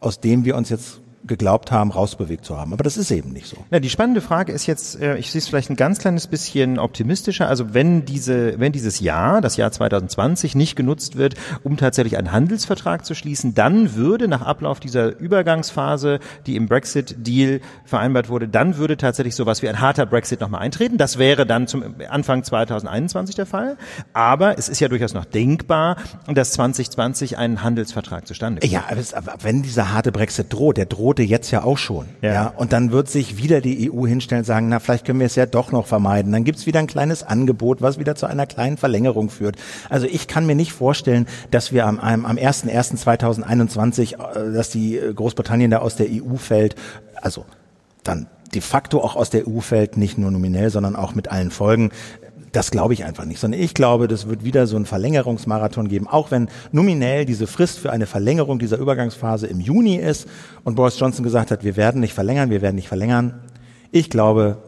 aus 0.00 0.20
dem 0.20 0.44
wir 0.44 0.56
uns 0.56 0.68
jetzt 0.68 1.00
geglaubt 1.26 1.72
haben, 1.72 1.90
rausbewegt 1.90 2.44
zu 2.44 2.56
haben. 2.56 2.72
Aber 2.72 2.84
das 2.84 2.96
ist 2.96 3.10
eben 3.10 3.32
nicht 3.32 3.46
so. 3.46 3.56
Na, 3.70 3.80
die 3.80 3.88
spannende 3.88 4.20
Frage 4.20 4.52
ist 4.52 4.66
jetzt, 4.66 5.00
äh, 5.00 5.16
ich 5.16 5.30
sehe 5.30 5.38
es 5.38 5.48
vielleicht 5.48 5.70
ein 5.70 5.76
ganz 5.76 5.98
kleines 5.98 6.26
bisschen 6.26 6.78
optimistischer. 6.78 7.48
Also 7.48 7.72
wenn 7.72 8.04
diese, 8.04 8.58
wenn 8.58 8.72
dieses 8.72 9.00
Jahr, 9.00 9.40
das 9.40 9.56
Jahr 9.56 9.72
2020, 9.72 10.54
nicht 10.54 10.76
genutzt 10.76 11.16
wird, 11.16 11.34
um 11.62 11.76
tatsächlich 11.76 12.18
einen 12.18 12.32
Handelsvertrag 12.32 13.04
zu 13.04 13.14
schließen, 13.14 13.54
dann 13.54 13.94
würde 13.94 14.28
nach 14.28 14.42
Ablauf 14.42 14.80
dieser 14.80 15.18
Übergangsphase, 15.18 16.20
die 16.46 16.56
im 16.56 16.66
Brexit-Deal 16.66 17.60
vereinbart 17.84 18.28
wurde, 18.28 18.46
dann 18.46 18.76
würde 18.76 18.96
tatsächlich 18.96 19.34
sowas 19.34 19.62
wie 19.62 19.68
ein 19.68 19.80
harter 19.80 20.06
Brexit 20.06 20.40
nochmal 20.40 20.60
eintreten. 20.60 20.98
Das 20.98 21.18
wäre 21.18 21.46
dann 21.46 21.66
zum 21.66 21.94
Anfang 22.08 22.44
2021 22.44 23.34
der 23.34 23.46
Fall. 23.46 23.76
Aber 24.12 24.58
es 24.58 24.68
ist 24.68 24.80
ja 24.80 24.88
durchaus 24.88 25.14
noch 25.14 25.24
denkbar, 25.24 25.96
dass 26.26 26.52
2020 26.52 27.38
ein 27.38 27.62
Handelsvertrag 27.62 28.26
zustande 28.26 28.60
kommt. 28.60 28.72
Ja, 28.72 28.84
aber 29.14 29.34
wenn 29.40 29.62
dieser 29.62 29.92
harte 29.92 30.12
Brexit 30.12 30.52
droht, 30.52 30.76
der 30.76 30.86
droht 30.86 31.13
Quote 31.14 31.22
jetzt 31.22 31.52
ja 31.52 31.62
auch 31.62 31.78
schon. 31.78 32.06
Ja. 32.22 32.32
ja. 32.32 32.46
Und 32.56 32.72
dann 32.72 32.90
wird 32.90 33.08
sich 33.08 33.36
wieder 33.36 33.60
die 33.60 33.88
EU 33.92 34.04
hinstellen 34.04 34.40
und 34.40 34.46
sagen, 34.46 34.68
na, 34.68 34.80
vielleicht 34.80 35.06
können 35.06 35.20
wir 35.20 35.26
es 35.26 35.36
ja 35.36 35.46
doch 35.46 35.70
noch 35.70 35.86
vermeiden. 35.86 36.32
Dann 36.32 36.42
gibt's 36.42 36.66
wieder 36.66 36.80
ein 36.80 36.88
kleines 36.88 37.22
Angebot, 37.22 37.80
was 37.80 38.00
wieder 38.00 38.16
zu 38.16 38.26
einer 38.26 38.46
kleinen 38.46 38.76
Verlängerung 38.76 39.30
führt. 39.30 39.54
Also 39.88 40.08
ich 40.08 40.26
kann 40.26 40.44
mir 40.44 40.56
nicht 40.56 40.72
vorstellen, 40.72 41.28
dass 41.52 41.70
wir 41.70 41.86
am, 41.86 42.00
am, 42.00 42.26
am 42.26 42.36
1.1.2021, 42.36 44.14
äh, 44.14 44.52
dass 44.52 44.70
die 44.70 44.96
äh, 44.96 45.14
Großbritannien 45.14 45.70
da 45.70 45.78
aus 45.78 45.94
der 45.94 46.08
EU 46.10 46.34
fällt, 46.36 46.74
also 47.22 47.44
dann 48.02 48.26
de 48.52 48.60
facto 48.60 49.00
auch 49.00 49.14
aus 49.14 49.30
der 49.30 49.46
EU 49.46 49.60
fällt, 49.60 49.96
nicht 49.96 50.18
nur 50.18 50.32
nominell, 50.32 50.70
sondern 50.70 50.96
auch 50.96 51.14
mit 51.14 51.30
allen 51.30 51.52
Folgen. 51.52 51.90
Das 52.54 52.70
glaube 52.70 52.94
ich 52.94 53.04
einfach 53.04 53.24
nicht, 53.24 53.40
sondern 53.40 53.60
ich 53.60 53.74
glaube, 53.74 54.06
das 54.06 54.28
wird 54.28 54.44
wieder 54.44 54.68
so 54.68 54.76
einen 54.76 54.86
Verlängerungsmarathon 54.86 55.88
geben, 55.88 56.06
auch 56.06 56.30
wenn 56.30 56.48
nominell 56.70 57.24
diese 57.24 57.48
Frist 57.48 57.80
für 57.80 57.90
eine 57.90 58.06
Verlängerung 58.06 58.60
dieser 58.60 58.78
Übergangsphase 58.78 59.48
im 59.48 59.58
Juni 59.58 59.96
ist 59.96 60.28
und 60.62 60.76
Boris 60.76 60.96
Johnson 61.00 61.24
gesagt 61.24 61.50
hat, 61.50 61.64
wir 61.64 61.76
werden 61.76 62.00
nicht 62.00 62.14
verlängern, 62.14 62.50
wir 62.50 62.62
werden 62.62 62.76
nicht 62.76 62.86
verlängern. 62.86 63.40
Ich 63.90 64.08
glaube, 64.08 64.58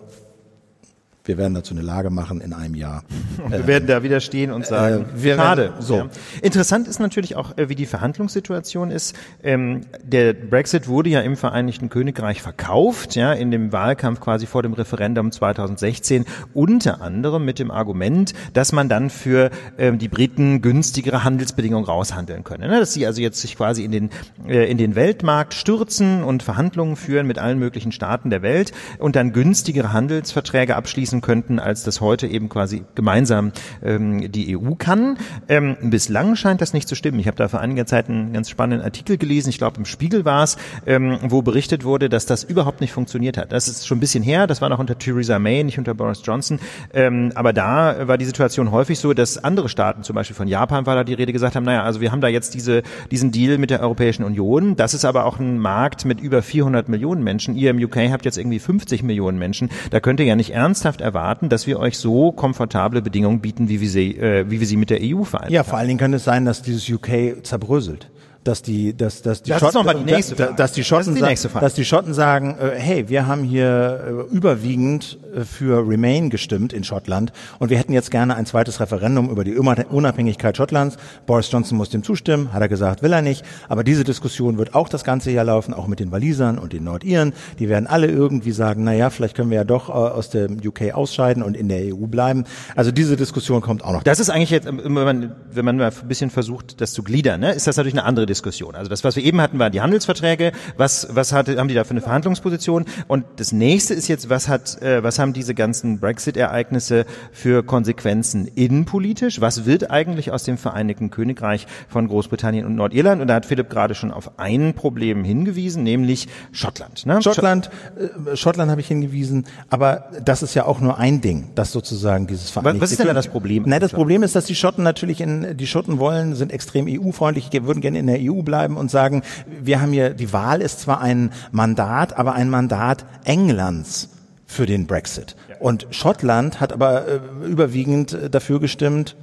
wir 1.26 1.38
werden 1.38 1.54
dazu 1.54 1.75
eine 1.75 1.83
Lage 1.83 2.11
machen 2.11 2.40
in 2.40 2.52
einem 2.52 2.75
Jahr. 2.75 3.02
wir 3.49 3.59
äh, 3.59 3.66
werden 3.66 3.87
da 3.87 4.02
wieder 4.02 4.21
stehen 4.21 4.52
und 4.52 4.66
sagen, 4.66 5.06
äh, 5.16 5.35
schade. 5.35 5.62
Werden, 5.62 5.83
so. 5.83 5.97
Ja. 5.97 6.09
Interessant 6.42 6.88
ist 6.88 7.00
natürlich 7.00 7.37
auch, 7.37 7.56
äh, 7.59 7.68
wie 7.68 7.75
die 7.75 7.87
Verhandlungssituation 7.87 8.90
ist. 8.90 9.16
Ähm, 9.42 9.83
der 10.02 10.33
Brexit 10.33 10.88
wurde 10.88 11.11
ja 11.11 11.21
im 11.21 11.37
Vereinigten 11.37 11.88
Königreich 11.88 12.42
verkauft, 12.42 13.16
ja, 13.16 13.33
in 13.33 13.50
dem 13.50 13.73
Wahlkampf 13.73 14.21
quasi 14.21 14.47
vor 14.47 14.62
dem 14.62 14.73
Referendum 14.73 15.33
2016, 15.33 16.25
unter 16.54 17.00
anderem 17.00 17.45
mit 17.45 17.59
dem 17.59 17.71
Argument, 17.71 18.33
dass 18.52 18.73
man 18.73 18.88
dann 18.88 19.11
für 19.11 19.50
ähm, 19.78 19.99
die 19.99 20.09
Briten 20.09 20.62
günstigere 20.62 21.25
Handelsbedingungen 21.25 21.85
raushandeln 21.85 22.45
könne. 22.45 22.68
Ne? 22.68 22.78
Dass 22.78 22.92
sie 22.92 23.06
also 23.06 23.21
jetzt 23.21 23.40
sich 23.40 23.56
quasi 23.56 23.85
in 23.85 23.90
den, 23.90 24.11
äh, 24.47 24.71
in 24.71 24.78
den 24.78 24.95
Weltmarkt 24.95 25.54
stürzen 25.54 26.23
und 26.23 26.42
Verhandlungen 26.42 26.97
führen 26.97 27.26
mit 27.26 27.38
allen 27.38 27.59
möglichen 27.59 27.92
Staaten 27.92 28.30
der 28.30 28.42
Welt 28.42 28.73
und 28.99 29.16
dann 29.16 29.33
günstigere 29.33 29.92
Handelsverträge 29.92 30.76
abschließen 30.76 31.15
nutzen 31.16 31.20
könnten, 31.20 31.58
als 31.58 31.82
das 31.82 32.00
heute 32.00 32.26
eben 32.26 32.49
quasi 32.49 32.85
gemeinsam 32.94 33.52
ähm, 33.82 34.30
die 34.30 34.56
EU 34.56 34.75
kann. 34.75 35.18
Ähm, 35.49 35.76
bislang 35.82 36.37
scheint 36.37 36.61
das 36.61 36.73
nicht 36.73 36.88
zu 36.88 36.94
stimmen. 36.94 37.18
Ich 37.18 37.26
habe 37.26 37.37
da 37.37 37.49
vor 37.49 37.61
einiger 37.61 37.87
Zeit 37.87 38.08
einen 38.08 38.32
ganz 38.32 38.50
spannenden 38.50 38.85
Artikel 38.85 39.16
gelesen, 39.16 39.50
ich 39.50 39.58
glaube 39.58 39.78
im 39.78 39.85
Spiegel 39.85 40.25
war 40.25 40.42
es, 40.42 40.56
ähm, 40.87 41.18
wo 41.23 41.42
berichtet 41.42 41.85
wurde, 41.85 42.08
dass 42.08 42.26
das 42.26 42.44
überhaupt 42.44 42.80
nicht 42.80 42.92
funktioniert 42.92 43.37
hat. 43.37 43.52
Das 43.52 43.68
ist 43.68 43.87
schon 43.87 43.99
ein 43.99 44.00
bisschen 44.00 44.23
her, 44.23 44.46
das 44.46 44.61
war 44.61 44.68
noch 44.68 44.78
unter 44.78 44.99
Theresa 44.99 45.38
May, 45.38 45.64
nicht 45.64 45.78
unter 45.78 45.94
Boris 45.94 46.20
Johnson. 46.25 46.61
Ähm, 46.92 47.32
aber 47.35 47.52
da 47.52 48.08
war 48.08 48.18
die 48.18 48.25
Situation 48.25 48.70
häufig 48.70 48.99
so, 48.99 49.12
dass 49.14 49.42
andere 49.42 49.68
Staaten, 49.68 50.02
zum 50.02 50.14
Beispiel 50.14 50.37
von 50.37 50.49
Japan 50.49 50.87
war 50.87 50.94
da 50.94 51.04
die 51.04 51.14
Rede, 51.14 51.32
gesagt 51.32 51.56
haben, 51.56 51.64
naja, 51.64 51.82
also 51.82 52.00
wir 52.00 52.12
haben 52.12 52.20
da 52.20 52.28
jetzt 52.28 52.54
diese, 52.54 52.82
diesen 53.11 53.32
Deal 53.32 53.58
mit 53.58 53.70
der 53.70 53.80
Europäischen 53.80 54.25
Union. 54.25 54.76
Das 54.76 54.94
ist 54.94 55.04
aber 55.04 55.25
auch 55.25 55.38
ein 55.38 55.58
Markt 55.58 56.04
mit 56.04 56.20
über 56.20 56.42
400 56.42 56.88
Millionen 56.88 57.23
Menschen. 57.23 57.56
Ihr 57.56 57.70
im 57.70 57.82
UK 57.82 58.11
habt 58.11 58.25
jetzt 58.25 58.38
irgendwie 58.38 58.58
50 58.58 59.02
Millionen 59.02 59.38
Menschen. 59.38 59.70
Da 59.90 60.00
könnt 60.00 60.20
ihr 60.20 60.26
ja 60.26 60.37
nicht 60.37 60.50
ernsthaft 60.50 61.02
erwarten, 61.06 61.48
dass 61.48 61.66
wir 61.66 61.78
euch 61.78 61.96
so 61.96 62.32
komfortable 62.32 63.00
Bedingungen 63.00 63.40
bieten, 63.40 63.70
wie 63.70 63.80
wir 63.80 63.88
sie, 63.88 64.18
äh, 64.18 64.44
wie 64.50 64.60
wir 64.60 64.66
sie 64.66 64.76
mit 64.76 64.90
der 64.90 64.98
EU 65.00 65.25
vereinbaren. 65.25 65.54
Ja, 65.54 65.64
vor 65.64 65.78
allen 65.78 65.88
Dingen 65.88 65.98
kann 65.98 66.12
es 66.12 66.25
sein, 66.25 66.44
dass 66.44 66.60
dieses 66.60 66.86
UK 66.90 67.42
zerbröselt 67.42 68.10
dass 68.47 68.62
die, 68.62 68.97
dass, 68.97 69.23
dass 69.23 69.43
die 69.43 69.50
das 69.50 69.61
Schotten, 69.61 70.07
die 70.07 70.12
nächste 70.12 70.37
Frage. 70.37 70.55
dass 70.57 70.73
die 70.73 70.85
Schotten, 70.85 71.15
das 71.15 71.43
die 71.43 71.49
dass 71.61 71.75
die 71.75 71.85
Schotten 71.85 72.15
sagen, 72.15 72.57
äh, 72.61 72.79
hey, 72.79 73.09
wir 73.09 73.26
haben 73.26 73.43
hier 73.43 74.26
äh, 74.31 74.35
überwiegend 74.35 75.19
äh, 75.35 75.45
für 75.45 75.87
Remain 75.87 76.31
gestimmt 76.31 76.73
in 76.73 76.85
Schottland 76.85 77.33
und 77.59 77.71
wir 77.71 77.79
hätten 77.79 77.93
jetzt 77.93 78.11
gerne 78.11 78.37
ein 78.37 78.47
zweites 78.47 78.81
Referendum 78.81 79.31
über 79.31 79.45
die 79.45 79.57
Unabhängigkeit 79.57 80.57
Schottlands. 80.57 80.97
Boris 81.26 81.50
Johnson 81.50 81.76
muss 81.76 81.91
dem 81.91 82.03
zustimmen, 82.03 82.53
hat 82.53 82.62
er 82.62 82.69
gesagt, 82.69 83.03
will 83.03 83.12
er 83.12 83.23
nicht. 83.23 83.45
Aber 83.69 83.85
diese 83.85 84.05
Diskussion 84.05 84.59
wird 84.59 84.75
auch 84.75 84.88
das 84.88 85.05
ganze 85.05 85.31
Jahr 85.31 85.45
laufen, 85.45 85.75
auch 85.75 85.87
mit 85.87 86.00
den 86.00 86.12
Walisern 86.12 86.59
und 86.59 86.73
den 86.73 86.85
Nordiren. 86.85 87.33
Die 87.59 87.69
werden 87.69 87.87
alle 87.87 88.07
irgendwie 88.07 88.53
sagen, 88.53 88.85
na 88.85 88.93
ja, 88.93 89.11
vielleicht 89.11 89.37
können 89.37 89.50
wir 89.50 89.57
ja 89.57 89.65
doch 89.65 89.88
äh, 89.88 89.93
aus 89.93 90.31
dem 90.31 90.59
UK 90.65 90.95
ausscheiden 90.95 91.43
und 91.43 91.57
in 91.57 91.69
der 91.69 91.95
EU 91.95 92.07
bleiben. 92.07 92.45
Also 92.75 92.93
diese 92.93 93.17
Diskussion 93.17 93.61
kommt 93.61 93.85
auch 93.85 93.93
noch. 93.93 94.03
Das 94.03 94.21
ist 94.21 94.31
eigentlich 94.31 94.50
jetzt, 94.50 94.67
wenn 94.67 94.93
man, 94.93 95.33
wenn 95.53 95.65
man 95.65 95.76
mal 95.76 95.91
ein 95.91 96.09
bisschen 96.09 96.31
versucht, 96.31 96.81
das 96.81 96.93
zu 96.93 97.03
gliedern, 97.03 97.41
ne, 97.41 97.53
ist 97.53 97.67
das 97.67 97.76
natürlich 97.76 97.95
eine 97.95 98.05
andere 98.05 98.26
Diskussion. 98.26 98.36
Diskussion. 98.37 98.75
Also 98.75 98.88
das, 98.88 99.02
was 99.05 99.16
wir 99.16 99.25
eben 99.25 99.40
hatten, 99.40 99.59
waren 99.59 99.73
die 99.73 99.81
Handelsverträge. 99.81 100.52
Was, 100.76 101.09
was 101.11 101.33
hatte, 101.33 101.59
haben 101.59 101.69
die 101.69 101.75
da 101.75 101.85
für 101.85 101.93
eine 101.93 102.00
Verhandlungsposition? 102.00 102.85
Und 103.09 103.25
das 103.37 103.52
nächste 103.52 103.95
ist 103.95 104.09
jetzt, 104.09 104.28
was 104.31 104.49
hat, 104.49 104.81
äh, 104.83 105.02
was 105.02 105.19
haben 105.19 105.33
diese 105.33 105.55
ganzen 105.55 105.99
Brexit-Ereignisse 105.99 107.07
für 107.33 107.62
Konsequenzen 107.62 108.47
innenpolitisch? 108.47 109.40
Was 109.40 109.64
wird 109.64 109.90
eigentlich 109.90 110.33
aus 110.33 110.45
dem 110.45 110.59
Vereinigten 110.59 111.11
Königreich 111.11 111.66
von 111.88 112.09
Großbritannien 112.09 112.66
und 112.66 112.75
Nordirland? 112.75 113.23
Und 113.23 113.28
da 113.28 113.35
hat 113.35 113.47
Philipp 113.47 113.71
gerade 113.71 113.95
schon 113.95 114.11
auf 114.11 114.38
ein 114.38 114.75
Problem 114.75 115.25
hingewiesen, 115.25 115.83
nämlich 115.83 116.28
Schottland. 116.52 117.07
Ne? 117.07 117.23
Schottland, 117.23 117.71
äh, 117.97 118.37
Schottland 118.37 118.71
habe 118.71 118.81
ich 118.81 118.88
hingewiesen, 118.88 119.47
aber 119.71 120.11
das 120.25 120.43
ist 120.43 120.55
ja 120.55 120.66
auch 120.66 120.81
nur 120.81 120.99
ein 120.99 121.21
Ding, 121.21 121.49
das 121.55 121.73
sozusagen 121.73 122.26
dieses 122.26 122.50
Vereinigte 122.50 122.83
Was 122.83 122.90
ist 122.90 123.00
denn 123.00 123.07
da 123.07 123.14
das 123.14 123.28
Problem? 123.28 123.64
Nein, 123.66 123.81
das 123.81 123.93
Problem 123.93 124.23
ist, 124.23 124.37
dass 124.37 124.45
die 124.45 124.55
Schotten 124.55 124.85
natürlich 124.85 125.21
in, 125.21 125.57
die 125.57 125.66
Schotten 125.66 125.99
wollen, 125.99 126.35
sind 126.35 126.52
extrem 126.52 126.87
EU-freundlich, 126.87 127.50
würden 127.62 127.81
gerne 127.81 127.99
in 127.99 128.07
der 128.07 128.21
EU 128.30 128.42
bleiben 128.42 128.76
und 128.76 128.90
sagen, 128.90 129.23
wir 129.47 129.80
haben 129.80 129.92
hier, 129.92 130.11
die 130.11 130.33
Wahl 130.33 130.61
ist 130.61 130.80
zwar 130.80 131.00
ein 131.00 131.30
Mandat, 131.52 132.16
aber 132.16 132.35
ein 132.35 132.50
Mandat 132.50 133.04
Englands 133.25 134.09
für 134.47 134.66
den 134.66 134.87
Brexit. 134.87 135.37
Und 135.59 135.87
Schottland 135.90 136.61
hat 136.61 136.73
aber 136.73 137.09
äh, 137.09 137.21
überwiegend 137.47 138.12
äh, 138.12 138.30
dafür 138.30 138.61
gestimmt, 138.61 139.16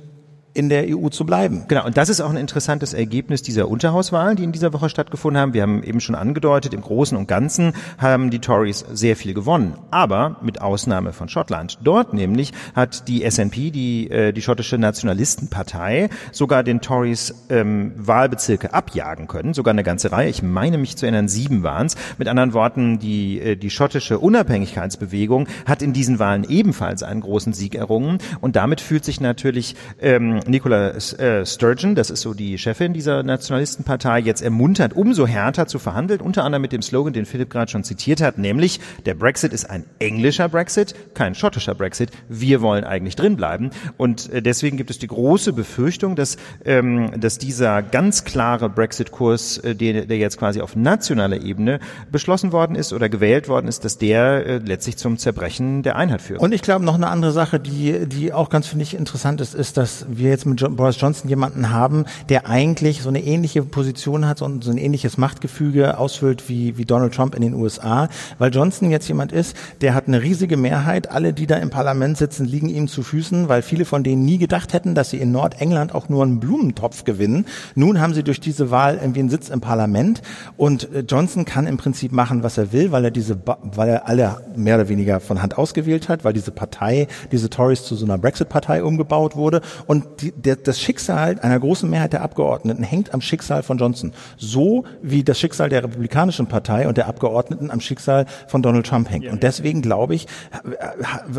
in 0.53 0.69
der 0.69 0.86
EU 0.88 1.10
zu 1.10 1.25
bleiben. 1.25 1.65
Genau, 1.67 1.86
und 1.86 1.98
das 1.98 2.10
ist 2.10 2.22
auch 2.22 2.29
ein 2.29 2.38
interessantes 2.38 2.93
Ergebnis 2.93 3.41
dieser 3.41 3.67
Unterhauswahlen, 3.67 4.36
die 4.36 4.43
in 4.43 4.51
dieser 4.51 4.72
Woche 4.72 4.88
stattgefunden 4.88 5.41
haben. 5.41 5.53
Wir 5.53 5.63
haben 5.63 5.83
eben 5.83 6.00
schon 6.00 6.15
angedeutet, 6.15 6.74
im 6.74 6.81
Großen 6.81 7.17
und 7.17 7.27
Ganzen 7.27 7.74
haben 7.98 8.29
die 8.29 8.39
Tories 8.39 8.86
sehr 8.91 9.15
viel 9.15 9.33
gewonnen, 9.33 9.74
aber 9.89 10.38
mit 10.41 10.62
Ausnahme 10.62 11.12
von 11.12 11.27
Schottland. 11.27 11.79
Dort 11.83 12.13
nämlich 12.13 12.51
hat 12.75 13.07
die 13.07 13.29
SNP, 13.29 13.72
die, 13.72 14.12
äh, 14.12 14.31
die 14.31 14.41
schottische 14.41 14.77
Nationalistenpartei, 14.77 16.10
sogar 16.31 16.63
den 16.63 16.81
Tories 16.81 17.33
ähm, 17.50 17.93
Wahlbezirke 17.95 18.74
abjagen 18.74 19.27
können, 19.27 19.55
sogar 19.55 19.72
eine 19.72 19.83
ganze 19.83 20.12
Reihe. 20.12 20.29
Ich 20.29 20.43
meine 20.43 20.77
mich 20.77 20.98
zu 20.98 21.07
erinnern, 21.07 21.27
sieben 21.27 21.63
waren 21.63 21.88
es. 21.88 21.95
Mit 22.19 22.27
anderen 22.27 22.53
Worten, 22.53 23.00
die, 23.00 23.39
äh, 23.39 23.55
die 23.55 23.72
schottische 23.72 24.19
Unabhängigkeitsbewegung 24.19 25.48
hat 25.65 25.81
in 25.81 25.93
diesen 25.93 26.19
Wahlen 26.19 26.45
ebenfalls 26.48 27.01
einen 27.01 27.22
großen 27.22 27.53
Sieg 27.53 27.74
errungen 27.74 28.19
und 28.39 28.55
damit 28.55 28.81
fühlt 28.81 29.03
sich 29.03 29.19
natürlich 29.19 29.75
ähm, 30.00 30.41
Nicola 30.47 30.89
äh, 30.89 31.45
Sturgeon, 31.45 31.95
das 31.95 32.09
ist 32.09 32.21
so 32.21 32.33
die 32.33 32.57
Chefin 32.57 32.93
dieser 32.93 33.23
Nationalistenpartei, 33.23 34.19
jetzt 34.19 34.41
ermuntert, 34.41 34.93
umso 34.93 35.27
härter 35.27 35.67
zu 35.67 35.79
verhandeln, 35.79 36.21
unter 36.21 36.43
anderem 36.43 36.62
mit 36.62 36.71
dem 36.71 36.81
Slogan, 36.81 37.13
den 37.13 37.25
Philipp 37.25 37.50
gerade 37.50 37.71
schon 37.71 37.83
zitiert 37.83 38.21
hat, 38.21 38.38
nämlich 38.38 38.79
der 39.05 39.13
Brexit 39.13 39.53
ist 39.53 39.69
ein 39.69 39.85
englischer 40.00 40.50
Brexit, 40.50 40.95
kein 41.13 41.35
schottischer 41.35 41.75
Brexit. 41.75 42.12
Wir 42.29 42.62
wollen 42.62 42.83
eigentlich 42.83 43.15
drinbleiben. 43.15 43.71
Und 43.97 44.31
äh, 44.31 44.41
deswegen 44.41 44.77
gibt 44.77 44.89
es 44.89 45.00
die 45.00 45.07
große 45.07 45.53
Befürchtung, 45.53 46.15
dass, 46.15 46.38
ähm, 46.65 47.12
dass 47.19 47.38
dieser 47.38 47.81
ganz 47.81 48.25
klare 48.25 48.69
Brexit-Kurs, 48.69 49.59
äh, 49.59 49.75
der, 49.75 50.05
der 50.05 50.17
jetzt 50.17 50.38
quasi 50.38 50.62
auf 50.62 50.75
nationaler 50.75 51.41
Ebene 51.41 51.79
beschlossen 52.12 52.51
worden 52.51 52.75
ist 52.75 52.93
oder 52.93 53.09
gewählt 53.09 53.47
worden 53.47 53.67
ist, 53.67 53.85
dass 53.85 53.97
der 53.97 54.45
äh, 54.45 54.57
letztlich 54.57 54.97
zum 54.97 55.17
Zerbrechen 55.17 55.83
der 55.83 55.95
Einheit 55.95 56.21
führt. 56.21 56.41
Und 56.41 56.53
ich 56.53 56.62
glaube 56.62 56.85
noch 56.85 56.95
eine 56.95 57.07
andere 57.07 57.31
Sache, 57.31 57.59
die, 57.59 58.07
die 58.07 58.33
auch 58.33 58.50
ganz 58.50 58.67
finde 58.67 58.83
ich 58.83 58.95
interessant 58.95 59.41
ist, 59.41 59.53
ist, 59.53 59.77
dass 59.77 60.05
wir 60.09 60.32
jetzt 60.33 60.45
mit 60.45 60.75
Boris 60.75 60.99
Johnson 60.99 61.29
jemanden 61.29 61.69
haben, 61.69 62.05
der 62.29 62.47
eigentlich 62.49 63.01
so 63.01 63.09
eine 63.09 63.23
ähnliche 63.23 63.63
Position 63.63 64.27
hat 64.27 64.41
und 64.41 64.63
so 64.63 64.71
ein 64.71 64.77
ähnliches 64.77 65.17
Machtgefüge 65.17 65.97
ausfüllt 65.97 66.49
wie, 66.49 66.77
wie 66.77 66.85
Donald 66.85 67.13
Trump 67.13 67.35
in 67.35 67.41
den 67.41 67.53
USA, 67.53 68.09
weil 68.39 68.53
Johnson 68.53 68.91
jetzt 68.91 69.07
jemand 69.07 69.31
ist, 69.31 69.55
der 69.81 69.93
hat 69.93 70.07
eine 70.07 70.21
riesige 70.21 70.57
Mehrheit. 70.57 71.11
Alle, 71.11 71.33
die 71.33 71.47
da 71.47 71.57
im 71.57 71.69
Parlament 71.69 72.17
sitzen, 72.17 72.45
liegen 72.45 72.69
ihm 72.69 72.87
zu 72.87 73.03
Füßen, 73.03 73.49
weil 73.49 73.61
viele 73.61 73.85
von 73.85 74.03
denen 74.03 74.25
nie 74.25 74.37
gedacht 74.37 74.73
hätten, 74.73 74.95
dass 74.95 75.09
sie 75.09 75.17
in 75.17 75.31
Nordengland 75.31 75.93
auch 75.93 76.09
nur 76.09 76.23
einen 76.23 76.39
Blumentopf 76.39 77.03
gewinnen. 77.03 77.45
Nun 77.75 78.01
haben 78.01 78.13
sie 78.13 78.23
durch 78.23 78.39
diese 78.39 78.71
Wahl 78.71 78.97
irgendwie 79.01 79.21
einen 79.21 79.29
Sitz 79.29 79.49
im 79.49 79.61
Parlament 79.61 80.21
und 80.57 80.91
äh, 80.93 80.99
Johnson 81.07 81.45
kann 81.45 81.67
im 81.67 81.77
Prinzip 81.77 82.11
machen, 82.11 82.43
was 82.43 82.57
er 82.57 82.71
will, 82.71 82.91
weil 82.91 83.05
er 83.05 83.11
diese, 83.11 83.37
weil 83.61 83.89
er 83.89 84.07
alle 84.07 84.37
mehr 84.55 84.75
oder 84.75 84.89
weniger 84.89 85.19
von 85.19 85.41
Hand 85.41 85.57
ausgewählt 85.57 86.09
hat, 86.09 86.23
weil 86.23 86.33
diese 86.33 86.51
Partei, 86.51 87.07
diese 87.31 87.49
Tories 87.49 87.83
zu 87.83 87.95
so 87.95 88.05
einer 88.05 88.17
Brexit-Partei 88.17 88.83
umgebaut 88.83 89.35
wurde 89.35 89.61
und 89.85 90.05
die, 90.24 90.32
der, 90.32 90.56
das 90.56 90.80
Schicksal 90.80 91.39
einer 91.39 91.60
großen 91.60 91.89
Mehrheit 91.89 92.13
der 92.13 92.22
Abgeordneten 92.22 92.84
hängt 92.84 93.13
am 93.13 93.22
Schicksal 93.22 93.63
von 93.63 93.77
Johnson. 93.77 94.13
So 94.38 94.86
wie 95.01 95.24
das 95.24 95.39
Schicksal 95.39 95.70
der 95.70 95.84
Republikanischen 95.84 96.48
Partei 96.48 96.88
und 96.88 96.98
der 96.98 97.08
Abgeordneten 97.08 97.70
am 97.70 97.82
Schicksal 97.82 98.25
von 98.48 98.62
Donald 98.62 98.88
Trump 98.88 99.10
hängt. 99.10 99.27
Und 99.27 99.44
deswegen 99.44 99.82
glaube 99.82 100.15
ich, 100.15 100.27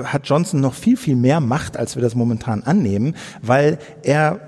hat 0.05 0.29
Johnson 0.29 0.61
noch 0.61 0.75
viel, 0.75 0.97
viel 0.97 1.17
mehr 1.17 1.41
Macht, 1.41 1.77
als 1.77 1.97
wir 1.97 2.03
das 2.03 2.15
momentan 2.15 2.63
annehmen, 2.63 3.17
weil 3.43 3.79
er 4.03 4.41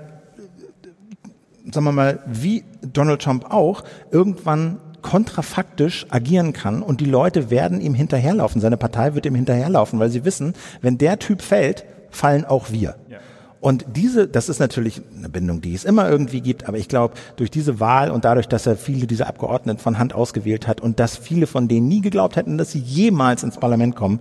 sagen 1.71 1.85
wir 1.85 1.91
mal, 1.91 2.19
wie 2.25 2.63
Donald 2.81 3.21
Trump 3.21 3.51
auch, 3.51 3.83
irgendwann 4.09 4.79
kontrafaktisch 5.01 6.05
agieren 6.09 6.53
kann 6.53 6.81
und 6.81 7.01
die 7.01 7.05
Leute 7.05 7.49
werden 7.49 7.81
ihm 7.81 7.93
hinterherlaufen. 7.93 8.61
Seine 8.61 8.77
Partei 8.77 9.15
wird 9.15 9.25
ihm 9.25 9.35
hinterherlaufen, 9.35 9.99
weil 9.99 10.09
sie 10.09 10.23
wissen, 10.23 10.53
wenn 10.81 10.97
der 10.97 11.19
Typ 11.19 11.41
fällt, 11.41 11.83
fallen 12.09 12.45
auch 12.45 12.71
wir. 12.71 12.95
Ja. 13.09 13.17
Und 13.59 13.85
diese, 13.95 14.27
das 14.27 14.49
ist 14.49 14.59
natürlich 14.59 15.01
eine 15.17 15.29
Bindung, 15.29 15.61
die 15.61 15.73
es 15.73 15.83
immer 15.83 16.09
irgendwie 16.09 16.41
gibt, 16.41 16.67
aber 16.67 16.77
ich 16.77 16.87
glaube, 16.87 17.15
durch 17.37 17.49
diese 17.49 17.79
Wahl 17.79 18.11
und 18.11 18.23
dadurch, 18.23 18.47
dass 18.47 18.67
er 18.67 18.77
viele 18.77 19.07
dieser 19.07 19.27
Abgeordneten 19.27 19.79
von 19.79 19.97
Hand 19.97 20.13
ausgewählt 20.13 20.67
hat 20.67 20.79
und 20.79 20.99
dass 20.99 21.17
viele 21.17 21.47
von 21.47 21.67
denen 21.67 21.87
nie 21.87 22.01
geglaubt 22.01 22.35
hätten, 22.35 22.57
dass 22.57 22.71
sie 22.71 22.79
jemals 22.79 23.43
ins 23.43 23.57
Parlament 23.57 23.95
kommen, 23.95 24.19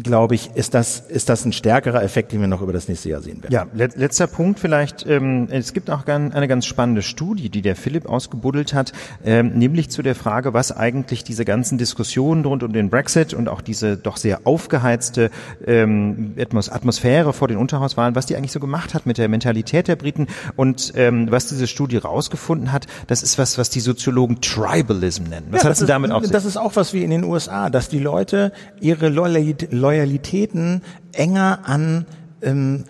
glaube 0.00 0.34
ich, 0.34 0.50
ist 0.54 0.74
das, 0.74 1.00
ist 1.00 1.28
das 1.28 1.44
ein 1.44 1.52
stärkerer 1.52 2.02
Effekt, 2.02 2.32
den 2.32 2.40
wir 2.40 2.48
noch 2.48 2.62
über 2.62 2.72
das 2.72 2.88
nächste 2.88 3.10
Jahr 3.10 3.20
sehen 3.20 3.42
werden. 3.42 3.52
Ja, 3.52 3.66
letzter 3.74 4.26
Punkt 4.26 4.58
vielleicht. 4.58 5.06
Ähm, 5.06 5.48
es 5.50 5.72
gibt 5.72 5.90
auch 5.90 6.06
eine 6.06 6.48
ganz 6.48 6.66
spannende 6.66 7.02
Studie, 7.02 7.48
die 7.50 7.62
der 7.62 7.76
Philipp 7.76 8.06
ausgebuddelt 8.06 8.74
hat, 8.74 8.92
ähm, 9.24 9.50
nämlich 9.58 9.90
zu 9.90 10.02
der 10.02 10.14
Frage, 10.14 10.54
was 10.54 10.72
eigentlich 10.72 11.24
diese 11.24 11.44
ganzen 11.44 11.78
Diskussionen 11.78 12.44
rund 12.44 12.62
um 12.62 12.72
den 12.72 12.90
Brexit 12.90 13.34
und 13.34 13.48
auch 13.48 13.60
diese 13.60 13.96
doch 13.96 14.16
sehr 14.16 14.40
aufgeheizte 14.44 15.30
ähm, 15.66 16.34
Atmosphäre 16.38 17.32
vor 17.32 17.48
den 17.48 17.56
Unterhauswahlen, 17.56 18.14
was 18.14 18.26
die 18.26 18.36
eigentlich 18.36 18.52
so 18.52 18.60
gemacht 18.60 18.94
hat 18.94 19.06
mit 19.06 19.18
der 19.18 19.28
Mentalität 19.28 19.88
der 19.88 19.96
Briten 19.96 20.26
und 20.56 20.92
ähm, 20.96 21.30
was 21.30 21.46
diese 21.46 21.66
Studie 21.66 21.98
rausgefunden 21.98 22.72
hat, 22.72 22.86
das 23.06 23.22
ist 23.22 23.38
was, 23.38 23.58
was 23.58 23.70
die 23.70 23.80
Soziologen 23.80 24.40
Tribalism 24.40 25.24
nennen. 25.24 25.48
Was 25.50 25.62
ja, 25.62 25.70
hat 25.70 25.76
sie 25.76 25.86
damit 25.86 26.10
auf 26.10 26.22
sich? 26.22 26.32
Das 26.32 26.44
ist 26.44 26.56
auch 26.56 26.76
was 26.76 26.92
wie 26.92 27.02
in 27.02 27.10
den 27.10 27.24
USA, 27.24 27.70
dass 27.70 27.88
die 27.88 27.98
Leute 27.98 28.52
ihre 28.80 29.08
Loyalität 29.08 29.72
Loyalitäten 29.82 30.82
enger 31.12 31.60
an 31.64 32.06
ähm, 32.40 32.84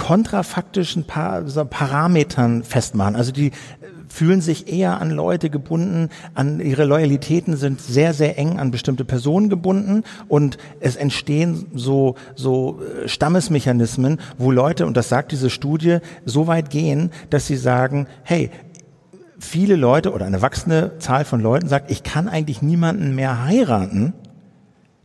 kontrafaktischen 0.00 1.04
pa 1.04 1.42
Parametern 1.68 2.64
festmachen. 2.64 3.16
Also 3.16 3.32
die 3.32 3.48
äh, 3.48 3.52
fühlen 4.08 4.40
sich 4.40 4.72
eher 4.72 5.00
an 5.00 5.10
Leute 5.10 5.50
gebunden, 5.50 6.08
an 6.34 6.58
ihre 6.58 6.84
Loyalitäten 6.84 7.56
sind 7.56 7.80
sehr, 7.82 8.14
sehr 8.14 8.38
eng 8.38 8.58
an 8.58 8.70
bestimmte 8.70 9.04
Personen 9.04 9.50
gebunden 9.50 10.02
und 10.26 10.56
es 10.80 10.96
entstehen 10.96 11.66
so, 11.74 12.14
so 12.34 12.80
äh, 12.80 13.08
Stammesmechanismen, 13.08 14.18
wo 14.38 14.50
Leute, 14.50 14.86
und 14.86 14.96
das 14.96 15.10
sagt 15.10 15.32
diese 15.32 15.50
Studie, 15.50 15.98
so 16.24 16.46
weit 16.46 16.70
gehen, 16.70 17.10
dass 17.28 17.46
sie 17.46 17.56
sagen, 17.56 18.06
hey, 18.22 18.50
viele 19.38 19.76
Leute 19.76 20.12
oder 20.12 20.24
eine 20.24 20.42
wachsende 20.42 20.98
Zahl 20.98 21.24
von 21.24 21.40
Leuten 21.40 21.68
sagt, 21.68 21.90
ich 21.90 22.02
kann 22.02 22.28
eigentlich 22.28 22.62
niemanden 22.62 23.14
mehr 23.14 23.44
heiraten, 23.44 24.14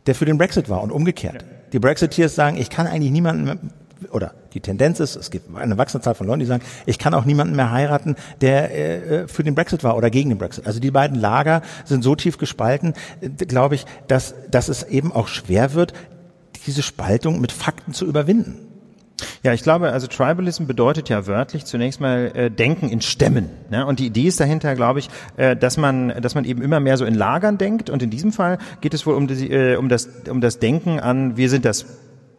der 0.06 0.14
für 0.14 0.24
den 0.24 0.38
Brexit 0.38 0.68
war 0.68 0.82
und 0.82 0.90
umgekehrt. 0.90 1.42
Ja. 1.42 1.48
Die 1.72 1.78
Brexiteers 1.78 2.34
sagen, 2.34 2.56
ich 2.56 2.70
kann 2.70 2.86
eigentlich 2.86 3.12
niemanden 3.12 3.70
oder 4.12 4.34
die 4.52 4.60
Tendenz 4.60 5.00
ist, 5.00 5.16
es 5.16 5.30
gibt 5.30 5.54
eine 5.56 5.78
wachsende 5.78 6.04
Zahl 6.04 6.14
von 6.14 6.26
Leuten, 6.26 6.40
die 6.40 6.46
sagen, 6.46 6.62
ich 6.84 6.98
kann 6.98 7.14
auch 7.14 7.24
niemanden 7.24 7.56
mehr 7.56 7.70
heiraten, 7.70 8.16
der 8.40 8.74
äh, 8.74 9.28
für 9.28 9.42
den 9.42 9.54
Brexit 9.54 9.84
war 9.84 9.96
oder 9.96 10.10
gegen 10.10 10.28
den 10.28 10.38
Brexit. 10.38 10.66
Also 10.66 10.80
die 10.80 10.90
beiden 10.90 11.18
Lager 11.18 11.62
sind 11.84 12.04
so 12.04 12.14
tief 12.14 12.38
gespalten, 12.38 12.94
äh, 13.20 13.28
glaube 13.28 13.74
ich, 13.74 13.86
dass, 14.08 14.34
dass 14.50 14.68
es 14.68 14.82
eben 14.82 15.12
auch 15.12 15.28
schwer 15.28 15.74
wird, 15.74 15.94
diese 16.66 16.82
Spaltung 16.82 17.40
mit 17.40 17.52
Fakten 17.52 17.94
zu 17.94 18.06
überwinden. 18.06 18.65
Ja, 19.46 19.52
ich 19.52 19.62
glaube, 19.62 19.92
also 19.92 20.08
Tribalism 20.08 20.66
bedeutet 20.66 21.08
ja 21.08 21.28
wörtlich 21.28 21.66
zunächst 21.66 22.00
mal 22.00 22.32
äh, 22.34 22.50
Denken 22.50 22.88
in 22.88 23.00
Stämmen. 23.00 23.48
Ne? 23.70 23.86
Und 23.86 24.00
die 24.00 24.06
Idee 24.06 24.26
ist 24.26 24.40
dahinter, 24.40 24.74
glaube 24.74 24.98
ich, 24.98 25.08
äh, 25.36 25.54
dass 25.54 25.76
man, 25.76 26.20
dass 26.20 26.34
man 26.34 26.44
eben 26.44 26.62
immer 26.62 26.80
mehr 26.80 26.96
so 26.96 27.04
in 27.04 27.14
Lagern 27.14 27.56
denkt. 27.56 27.88
Und 27.88 28.02
in 28.02 28.10
diesem 28.10 28.32
Fall 28.32 28.58
geht 28.80 28.92
es 28.92 29.06
wohl 29.06 29.14
um, 29.14 29.28
die, 29.28 29.48
äh, 29.48 29.76
um 29.76 29.88
das, 29.88 30.08
um 30.28 30.40
das 30.40 30.58
Denken 30.58 30.98
an, 30.98 31.36
wir 31.36 31.48
sind 31.48 31.64
das 31.64 31.86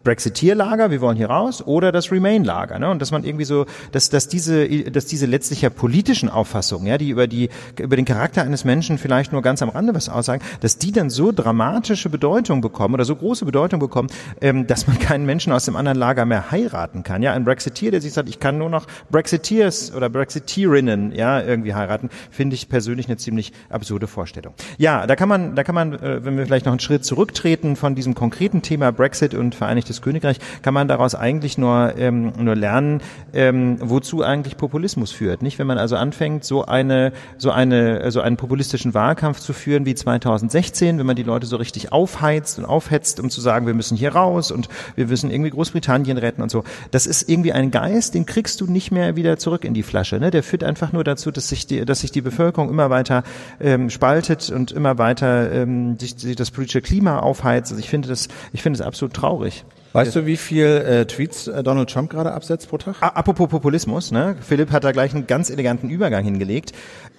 Brexiteer-Lager, 0.08 0.90
wir 0.90 1.02
wollen 1.02 1.18
hier 1.18 1.30
raus, 1.30 1.62
oder 1.68 1.92
das 1.92 2.14
Remain-Lager. 2.14 2.80
Ne? 2.80 2.90
Und 2.90 3.02
dass 3.02 3.12
man 3.12 3.26
irgendwie 3.26 3.44
so, 3.44 3.66
dass, 3.92 4.10
dass 4.10 4.30
diese, 4.30 4.66
dass 4.90 5.06
diese 5.06 5.26
letztlich 5.26 5.64
ja 5.64 5.70
politischen 5.70 6.30
Auffassungen, 6.30 6.88
ja, 6.88 6.98
die 6.98 7.10
über 7.10 7.28
die, 7.28 7.50
über 7.78 7.98
den 7.98 8.06
Charakter 8.06 8.42
eines 8.44 8.64
Menschen 8.64 8.98
vielleicht 8.98 9.34
nur 9.34 9.42
ganz 9.42 9.62
am 9.62 9.68
Rande 9.68 9.94
was 9.94 10.08
aussagen, 10.08 10.42
dass 10.62 10.78
die 10.78 10.94
dann 10.94 11.10
so 11.10 11.34
dramatische 11.34 12.08
Bedeutung 12.10 12.62
bekommen 12.62 12.94
oder 12.94 13.04
so 13.04 13.18
große 13.18 13.44
Bedeutung 13.44 13.82
bekommen, 13.82 14.08
ähm, 14.40 14.66
dass 14.66 14.88
man 14.88 14.98
keinen 14.98 15.26
Menschen 15.26 15.52
aus 15.52 15.66
dem 15.66 15.76
anderen 15.76 15.98
Lager 15.98 16.26
mehr 16.26 16.52
heiraten 16.52 17.04
kann. 17.04 17.22
Ja, 17.22 17.34
ein 17.34 17.44
Brexiteer, 17.44 17.92
der 17.92 18.00
sich 18.00 18.14
sagt, 18.14 18.30
ich 18.30 18.40
kann 18.40 18.58
nur 18.58 18.70
noch 18.70 18.86
Brexiteers 19.12 19.94
oder 19.94 20.08
Brexiteerinnen, 20.08 21.12
ja, 21.12 21.42
irgendwie 21.42 21.74
heiraten, 21.74 22.10
finde 22.32 22.56
ich 22.56 22.70
persönlich 22.70 23.08
eine 23.08 23.18
ziemlich 23.18 23.52
absurde 23.70 24.08
Vorstellung. 24.08 24.54
Ja, 24.78 25.06
da 25.06 25.18
kann 25.18 25.28
man, 25.28 25.56
da 25.56 25.66
kann 25.66 25.76
man, 25.76 25.96
äh, 25.96 26.24
wenn 26.24 26.38
wir 26.38 26.46
vielleicht 26.46 26.66
noch 26.66 26.72
einen 26.72 26.80
Schritt 26.80 27.04
zurücktreten 27.04 27.76
von 27.76 27.94
diesem 27.94 28.16
konkreten 28.16 28.62
Thema 28.62 28.94
Brexit 28.94 29.34
und 29.34 29.54
Vereinigtes 29.54 29.97
Vereinigtes 29.98 30.02
Königreich, 30.02 30.38
kann 30.62 30.74
man 30.74 30.88
daraus 30.88 31.16
eigentlich 31.16 31.58
nur, 31.58 31.94
ähm, 31.98 32.34
nur 32.38 32.56
lernen, 32.56 33.02
ähm, 33.34 33.78
wozu 33.82 34.24
eigentlich 34.24 34.58
Populismus 34.58 35.12
führt. 35.12 35.42
Nicht, 35.42 35.60
wenn 35.60 35.68
man 35.68 35.78
also 35.78 35.96
anfängt, 35.96 36.44
so 36.44 36.66
eine, 36.66 37.12
so 37.38 37.52
eine, 37.52 38.10
so 38.12 38.22
einen 38.22 38.38
populistischen 38.38 38.94
Wahlkampf 38.94 39.40
zu 39.40 39.54
führen 39.54 39.86
wie 39.86 39.96
2016, 39.96 40.98
wenn 40.98 41.06
man 41.06 41.16
die 41.16 41.24
Leute 41.24 41.46
so 41.46 41.58
richtig 41.58 41.92
aufheizt 41.92 42.60
und 42.60 42.66
aufhetzt, 42.66 43.20
um 43.20 43.30
zu 43.30 43.42
sagen, 43.42 43.68
wir 43.68 43.74
müssen 43.74 43.98
hier 43.98 44.14
raus 44.14 44.52
und 44.52 44.70
wir 44.96 45.08
müssen 45.08 45.30
irgendwie 45.32 45.52
Großbritannien 45.52 46.18
retten 46.18 46.42
und 46.42 46.52
so. 46.52 46.64
Das 46.92 47.06
ist 47.06 47.30
irgendwie 47.30 47.54
ein 47.54 47.72
Geist, 47.72 48.14
den 48.14 48.26
kriegst 48.26 48.62
du 48.62 48.66
nicht 48.66 48.92
mehr 48.92 49.16
wieder 49.16 49.38
zurück 49.38 49.66
in 49.66 49.74
die 49.74 49.84
Flasche. 49.84 50.20
Ne? 50.20 50.32
Der 50.32 50.44
führt 50.44 50.64
einfach 50.64 50.94
nur 50.94 51.04
dazu, 51.04 51.32
dass 51.32 51.50
sich 51.50 51.68
die, 51.68 51.86
dass 51.86 52.02
sich 52.02 52.12
die 52.12 52.22
Bevölkerung 52.22 52.70
immer 52.70 52.90
weiter 52.90 53.24
ähm, 53.60 53.90
spaltet 53.90 54.50
und 54.50 54.72
immer 54.72 54.98
weiter 54.98 55.52
ähm, 55.52 55.98
sich, 56.00 56.16
sich 56.18 56.36
das 56.36 56.52
politische 56.52 56.82
Klima 56.82 57.20
aufheizt. 57.20 57.72
Also 57.72 57.80
ich 57.80 57.90
finde 57.90 58.10
das, 58.10 58.28
ich 58.54 58.62
finde 58.62 58.80
es 58.80 58.86
absolut 58.86 59.14
traurig. 59.14 59.66
Weißt 59.98 60.16
du, 60.16 60.26
wie 60.26 60.38
viel 60.38 60.66
äh, 60.66 61.06
Tweets 61.06 61.48
äh, 61.48 61.64
Donald 61.64 61.90
Trump 61.90 62.10
gerade 62.10 62.32
absetzt 62.32 62.70
pro 62.70 62.78
Tag? 62.78 62.96
Apropos 63.02 63.50
Populismus, 63.50 64.12
ne? 64.12 64.36
Philipp 64.42 64.72
hat 64.72 64.84
da 64.84 64.92
gleich 64.92 65.14
einen 65.14 65.28
ganz 65.28 65.50
eleganten 65.50 65.90
Übergang 65.90 66.24
hingelegt. 66.24 66.72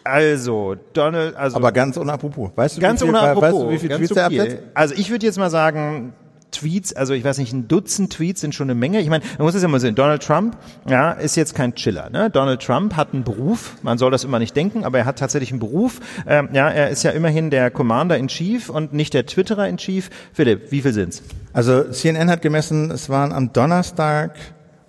Also, 0.05 0.77
Donald, 0.93 1.37
also. 1.37 1.57
Aber 1.57 1.73
ganz 1.73 1.97
unapropos. 1.97 2.51
Weißt 2.55 2.77
du, 2.77 2.81
ganz 2.81 3.03
wie 3.03 3.07
viel, 3.07 3.15
Weißt 3.15 3.53
du, 3.53 3.71
wie 3.71 3.79
viel 3.79 3.91
Tweets 3.91 4.13
er 4.13 4.27
absetzt? 4.27 4.59
Also, 4.75 4.95
ich 4.95 5.11
würde 5.11 5.27
jetzt 5.27 5.39
mal 5.39 5.51
sagen, 5.51 6.13
Tweets, 6.51 6.95
also 6.95 7.13
ich 7.13 7.25
weiß 7.25 7.39
nicht, 7.39 7.53
ein 7.53 7.69
Dutzend 7.69 8.13
Tweets 8.13 8.41
sind 8.41 8.55
schon 8.55 8.67
eine 8.67 8.75
Menge. 8.75 9.01
Ich 9.01 9.09
meine, 9.09 9.25
man 9.37 9.47
muss 9.47 9.55
es 9.55 9.63
ja 9.63 9.69
mal 9.69 9.81
sehen. 9.81 9.95
Donald 9.95 10.23
Trump, 10.23 10.57
ja, 10.89 11.13
ist 11.13 11.37
jetzt 11.37 11.55
kein 11.55 11.75
Chiller. 11.75 12.11
Ne? 12.11 12.31
Donald 12.31 12.63
Trump 12.63 12.97
hat 12.97 13.13
einen 13.13 13.25
Beruf. 13.25 13.77
Man 13.83 13.99
soll 13.99 14.11
das 14.11 14.25
immer 14.25 14.39
nicht 14.39 14.57
denken, 14.57 14.85
aber 14.85 14.99
er 14.99 15.05
hat 15.05 15.19
tatsächlich 15.19 15.51
einen 15.51 15.61
Beruf. 15.61 16.01
Ähm, 16.27 16.49
ja, 16.53 16.69
er 16.69 16.89
ist 16.91 17.03
ja 17.03 17.11
immerhin 17.11 17.51
der 17.51 17.71
Commander 17.71 18.17
in 18.17 18.29
Chief 18.29 18.71
und 18.71 18.93
nicht 18.93 19.15
der 19.15 19.27
Twitterer 19.27 19.69
in 19.69 19.77
Chief. 19.77 20.11
Philipp, 20.33 20.71
wie 20.73 20.81
viel 20.81 20.93
sind's? 20.93 21.23
Also 21.53 21.85
CNN 21.85 22.31
hat 22.31 22.43
gemessen, 22.43 22.91
es 22.91 23.09
waren 23.09 23.33
am 23.33 23.53
Donnerstag 23.53 24.37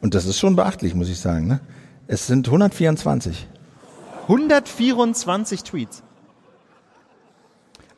und 0.01 0.15
das 0.15 0.25
ist 0.25 0.39
schon 0.39 0.55
beachtlich, 0.55 0.95
muss 0.95 1.09
ich 1.09 1.19
sagen. 1.19 1.47
Ne? 1.47 1.59
Es 2.07 2.27
sind 2.27 2.47
124. 2.47 3.47
124 4.23 5.63
Tweets. 5.63 6.03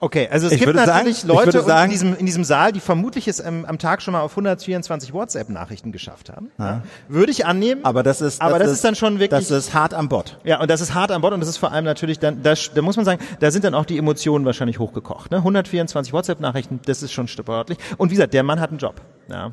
Okay, 0.03 0.27
also 0.31 0.47
es 0.47 0.53
ich 0.53 0.59
gibt 0.59 0.73
natürlich 0.73 1.19
sagen, 1.19 1.27
Leute 1.27 1.61
sagen, 1.61 1.85
in, 1.85 1.91
diesem, 1.91 2.17
in 2.17 2.25
diesem 2.25 2.43
Saal, 2.43 2.71
die 2.71 2.79
vermutlich 2.79 3.27
es 3.27 3.39
am, 3.39 3.65
am 3.65 3.77
Tag 3.77 4.01
schon 4.01 4.13
mal 4.13 4.21
auf 4.21 4.31
124 4.31 5.13
WhatsApp-Nachrichten 5.13 5.91
geschafft 5.91 6.31
haben. 6.31 6.49
Ja. 6.57 6.81
Würde 7.07 7.31
ich 7.31 7.45
annehmen. 7.45 7.85
Aber 7.85 8.01
das 8.01 8.19
ist, 8.19 8.41
aber 8.41 8.57
das, 8.57 8.69
das 8.69 8.77
ist, 8.77 8.83
dann 8.83 8.95
schon 8.95 9.19
wirklich. 9.19 9.47
Das 9.47 9.51
ist 9.51 9.75
hart 9.75 9.93
am 9.93 10.09
Bord. 10.09 10.39
Ja, 10.43 10.59
und 10.59 10.71
das 10.71 10.81
ist 10.81 10.95
hart 10.95 11.11
am 11.11 11.21
Bord 11.21 11.35
und 11.35 11.39
das 11.39 11.49
ist 11.49 11.57
vor 11.57 11.71
allem 11.71 11.85
natürlich 11.85 12.17
dann, 12.17 12.41
da, 12.41 12.55
da 12.73 12.81
muss 12.81 12.95
man 12.95 13.05
sagen, 13.05 13.21
da 13.39 13.51
sind 13.51 13.63
dann 13.63 13.75
auch 13.75 13.85
die 13.85 13.99
Emotionen 13.99 14.43
wahrscheinlich 14.43 14.79
hochgekocht. 14.79 15.29
Ne? 15.29 15.37
124 15.37 16.13
WhatsApp-Nachrichten, 16.13 16.79
das 16.83 17.03
ist 17.03 17.13
schon 17.13 17.27
sportlich. 17.27 17.77
Und 17.97 18.09
wie 18.09 18.15
gesagt, 18.15 18.33
der 18.33 18.41
Mann 18.41 18.59
hat 18.59 18.71
einen 18.71 18.79
Job. 18.79 19.01
Ja. 19.29 19.51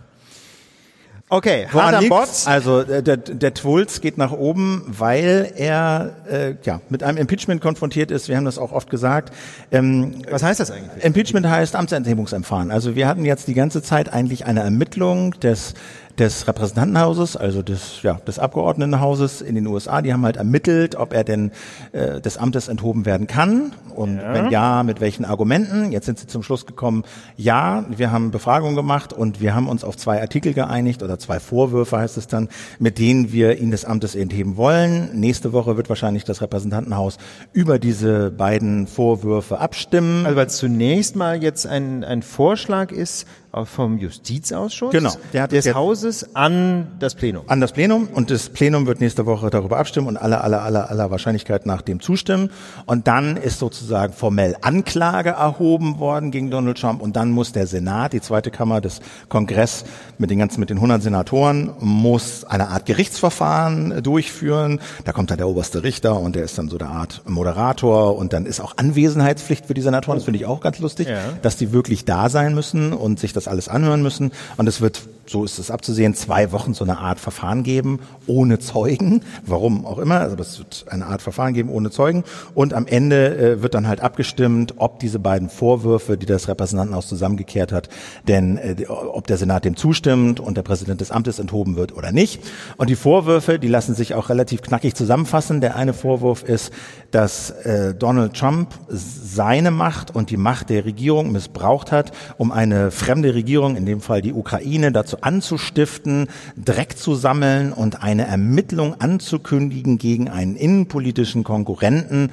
Okay, 1.30 1.66
harter 1.70 2.08
Bot. 2.08 2.28
Also 2.46 2.80
äh, 2.80 3.02
der, 3.02 3.18
der 3.18 3.52
Twulz 3.52 4.00
geht 4.00 4.16
nach 4.16 4.32
oben, 4.32 4.84
weil 4.86 5.52
er 5.56 6.16
äh, 6.30 6.54
ja 6.62 6.80
mit 6.88 7.02
einem 7.02 7.18
Impeachment 7.18 7.60
konfrontiert 7.60 8.10
ist. 8.10 8.28
Wir 8.28 8.36
haben 8.36 8.46
das 8.46 8.58
auch 8.58 8.72
oft 8.72 8.88
gesagt. 8.88 9.34
Ähm, 9.70 10.22
Was 10.30 10.42
heißt 10.42 10.58
das 10.58 10.70
eigentlich? 10.70 11.04
Impeachment 11.04 11.46
heißt 11.46 11.76
Amtsenthebungsempfahren. 11.76 12.70
Also 12.70 12.96
wir 12.96 13.06
hatten 13.06 13.24
jetzt 13.24 13.46
die 13.46 13.54
ganze 13.54 13.82
Zeit 13.82 14.12
eigentlich 14.12 14.46
eine 14.46 14.60
Ermittlung 14.60 15.32
des 15.40 15.74
des 16.18 16.46
Repräsentantenhauses, 16.48 17.36
also 17.36 17.62
des, 17.62 18.02
ja, 18.02 18.14
des 18.26 18.38
Abgeordnetenhauses 18.38 19.40
in 19.40 19.54
den 19.54 19.66
USA. 19.66 20.02
Die 20.02 20.12
haben 20.12 20.24
halt 20.24 20.36
ermittelt, 20.36 20.96
ob 20.96 21.12
er 21.12 21.24
denn 21.24 21.52
äh, 21.92 22.20
des 22.20 22.36
Amtes 22.36 22.68
enthoben 22.68 23.06
werden 23.06 23.26
kann 23.26 23.72
und 23.94 24.16
ja. 24.16 24.34
wenn 24.34 24.50
ja, 24.50 24.82
mit 24.82 25.00
welchen 25.00 25.24
Argumenten. 25.24 25.92
Jetzt 25.92 26.06
sind 26.06 26.18
sie 26.18 26.26
zum 26.26 26.42
Schluss 26.42 26.66
gekommen, 26.66 27.04
ja, 27.36 27.84
wir 27.88 28.10
haben 28.10 28.30
Befragungen 28.30 28.76
gemacht 28.76 29.12
und 29.12 29.40
wir 29.40 29.54
haben 29.54 29.68
uns 29.68 29.84
auf 29.84 29.96
zwei 29.96 30.20
Artikel 30.20 30.54
geeinigt 30.54 31.02
oder 31.02 31.18
zwei 31.18 31.40
Vorwürfe 31.40 31.98
heißt 31.98 32.16
es 32.16 32.26
dann, 32.26 32.48
mit 32.78 32.98
denen 32.98 33.32
wir 33.32 33.58
ihn 33.58 33.70
des 33.70 33.84
Amtes 33.84 34.14
entheben 34.14 34.56
wollen. 34.56 35.10
Nächste 35.18 35.52
Woche 35.52 35.76
wird 35.76 35.88
wahrscheinlich 35.88 36.24
das 36.24 36.42
Repräsentantenhaus 36.42 37.18
über 37.52 37.78
diese 37.78 38.30
beiden 38.30 38.86
Vorwürfe 38.86 39.58
abstimmen. 39.58 40.26
Also 40.26 40.36
weil 40.36 40.48
zunächst 40.48 41.16
mal 41.16 41.42
jetzt 41.42 41.66
ein, 41.66 42.04
ein 42.04 42.22
Vorschlag 42.22 42.92
ist, 42.92 43.26
vom 43.64 43.98
Justizausschuss 43.98 44.92
genau, 44.92 45.12
der 45.32 45.42
hat 45.42 45.52
des 45.52 45.74
Hauses 45.74 46.34
an 46.36 46.88
das 46.98 47.14
Plenum. 47.14 47.44
An 47.46 47.60
das 47.60 47.72
Plenum 47.72 48.08
und 48.12 48.30
das 48.30 48.50
Plenum 48.50 48.86
wird 48.86 49.00
nächste 49.00 49.26
Woche 49.26 49.50
darüber 49.50 49.78
abstimmen 49.78 50.06
und 50.06 50.16
aller, 50.16 50.44
aller, 50.44 50.62
aller, 50.62 50.90
aller 50.90 51.10
Wahrscheinlichkeit 51.10 51.66
nach 51.66 51.82
dem 51.82 52.00
zustimmen. 52.00 52.50
Und 52.86 53.08
dann 53.08 53.36
ist 53.36 53.58
sozusagen 53.58 54.12
formell 54.12 54.56
Anklage 54.60 55.30
erhoben 55.30 55.98
worden 55.98 56.30
gegen 56.30 56.50
Donald 56.50 56.78
Trump 56.78 57.00
und 57.00 57.16
dann 57.16 57.30
muss 57.30 57.52
der 57.52 57.66
Senat, 57.66 58.12
die 58.12 58.20
zweite 58.20 58.50
Kammer 58.50 58.80
des 58.80 59.00
Kongress 59.28 59.84
mit 60.18 60.30
den 60.30 60.38
ganzen, 60.38 60.60
mit 60.60 60.70
den 60.70 60.76
100 60.76 61.02
Senatoren, 61.02 61.72
muss 61.80 62.44
eine 62.44 62.68
Art 62.68 62.86
Gerichtsverfahren 62.86 64.02
durchführen. 64.02 64.80
Da 65.04 65.12
kommt 65.12 65.30
dann 65.30 65.38
der 65.38 65.48
oberste 65.48 65.82
Richter 65.82 66.20
und 66.20 66.36
der 66.36 66.44
ist 66.44 66.58
dann 66.58 66.68
so 66.68 66.78
eine 66.78 66.88
Art 66.88 67.22
Moderator 67.26 68.16
und 68.16 68.32
dann 68.32 68.44
ist 68.44 68.60
auch 68.60 68.76
Anwesenheitspflicht 68.76 69.66
für 69.66 69.74
die 69.74 69.80
Senatoren. 69.80 70.18
Das 70.18 70.24
finde 70.24 70.38
ich 70.38 70.46
auch 70.46 70.60
ganz 70.60 70.78
lustig, 70.80 71.08
ja. 71.08 71.18
dass 71.42 71.56
die 71.56 71.72
wirklich 71.72 72.04
da 72.04 72.28
sein 72.28 72.54
müssen 72.54 72.92
und 72.92 73.18
sich 73.18 73.32
das 73.38 73.48
alles 73.48 73.68
anhören 73.68 74.02
müssen. 74.02 74.32
Und 74.56 74.66
es 74.66 74.80
wird, 74.80 75.00
so 75.28 75.44
ist 75.44 75.58
es 75.58 75.70
abzusehen, 75.70 76.14
zwei 76.14 76.52
Wochen 76.52 76.74
so 76.74 76.84
eine 76.84 76.98
Art 76.98 77.20
Verfahren 77.20 77.62
geben, 77.62 78.00
ohne 78.26 78.58
Zeugen. 78.58 79.22
Warum 79.44 79.84
auch 79.84 79.98
immer. 79.98 80.20
Also 80.20 80.36
es 80.36 80.58
wird 80.58 80.86
eine 80.88 81.06
Art 81.06 81.22
Verfahren 81.22 81.54
geben, 81.54 81.68
ohne 81.68 81.90
Zeugen. 81.90 82.24
Und 82.54 82.72
am 82.72 82.86
Ende 82.86 83.36
äh, 83.36 83.62
wird 83.62 83.74
dann 83.74 83.86
halt 83.86 84.00
abgestimmt, 84.00 84.74
ob 84.78 85.00
diese 85.00 85.18
beiden 85.18 85.50
Vorwürfe, 85.50 86.16
die 86.16 86.26
das 86.26 86.48
Repräsentantenhaus 86.48 87.08
zusammengekehrt 87.08 87.72
hat, 87.72 87.88
denn 88.26 88.56
äh, 88.56 88.86
ob 88.88 89.26
der 89.26 89.36
Senat 89.36 89.64
dem 89.64 89.76
zustimmt 89.76 90.40
und 90.40 90.56
der 90.56 90.62
Präsident 90.62 91.00
des 91.00 91.10
Amtes 91.10 91.38
enthoben 91.38 91.76
wird 91.76 91.94
oder 91.94 92.12
nicht. 92.12 92.40
Und 92.76 92.88
die 92.90 92.96
Vorwürfe, 92.96 93.58
die 93.58 93.68
lassen 93.68 93.94
sich 93.94 94.14
auch 94.14 94.30
relativ 94.30 94.62
knackig 94.62 94.94
zusammenfassen. 94.94 95.60
Der 95.60 95.76
eine 95.76 95.92
Vorwurf 95.92 96.42
ist, 96.42 96.72
dass 97.10 97.50
äh, 97.50 97.94
Donald 97.94 98.34
Trump 98.34 98.74
seine 98.88 99.70
Macht 99.70 100.14
und 100.14 100.30
die 100.30 100.36
Macht 100.36 100.70
der 100.70 100.84
Regierung 100.84 101.32
missbraucht 101.32 101.92
hat, 101.92 102.12
um 102.38 102.52
eine 102.52 102.90
fremde 102.90 103.34
Regierung, 103.34 103.76
in 103.76 103.86
dem 103.86 104.00
Fall 104.00 104.22
die 104.22 104.32
Ukraine, 104.32 104.92
dazu 104.92 105.17
anzustiften, 105.22 106.28
Dreck 106.56 106.98
zu 106.98 107.14
sammeln 107.14 107.72
und 107.72 108.02
eine 108.02 108.26
Ermittlung 108.26 109.00
anzukündigen 109.00 109.98
gegen 109.98 110.28
einen 110.28 110.56
innenpolitischen 110.56 111.44
Konkurrenten 111.44 112.30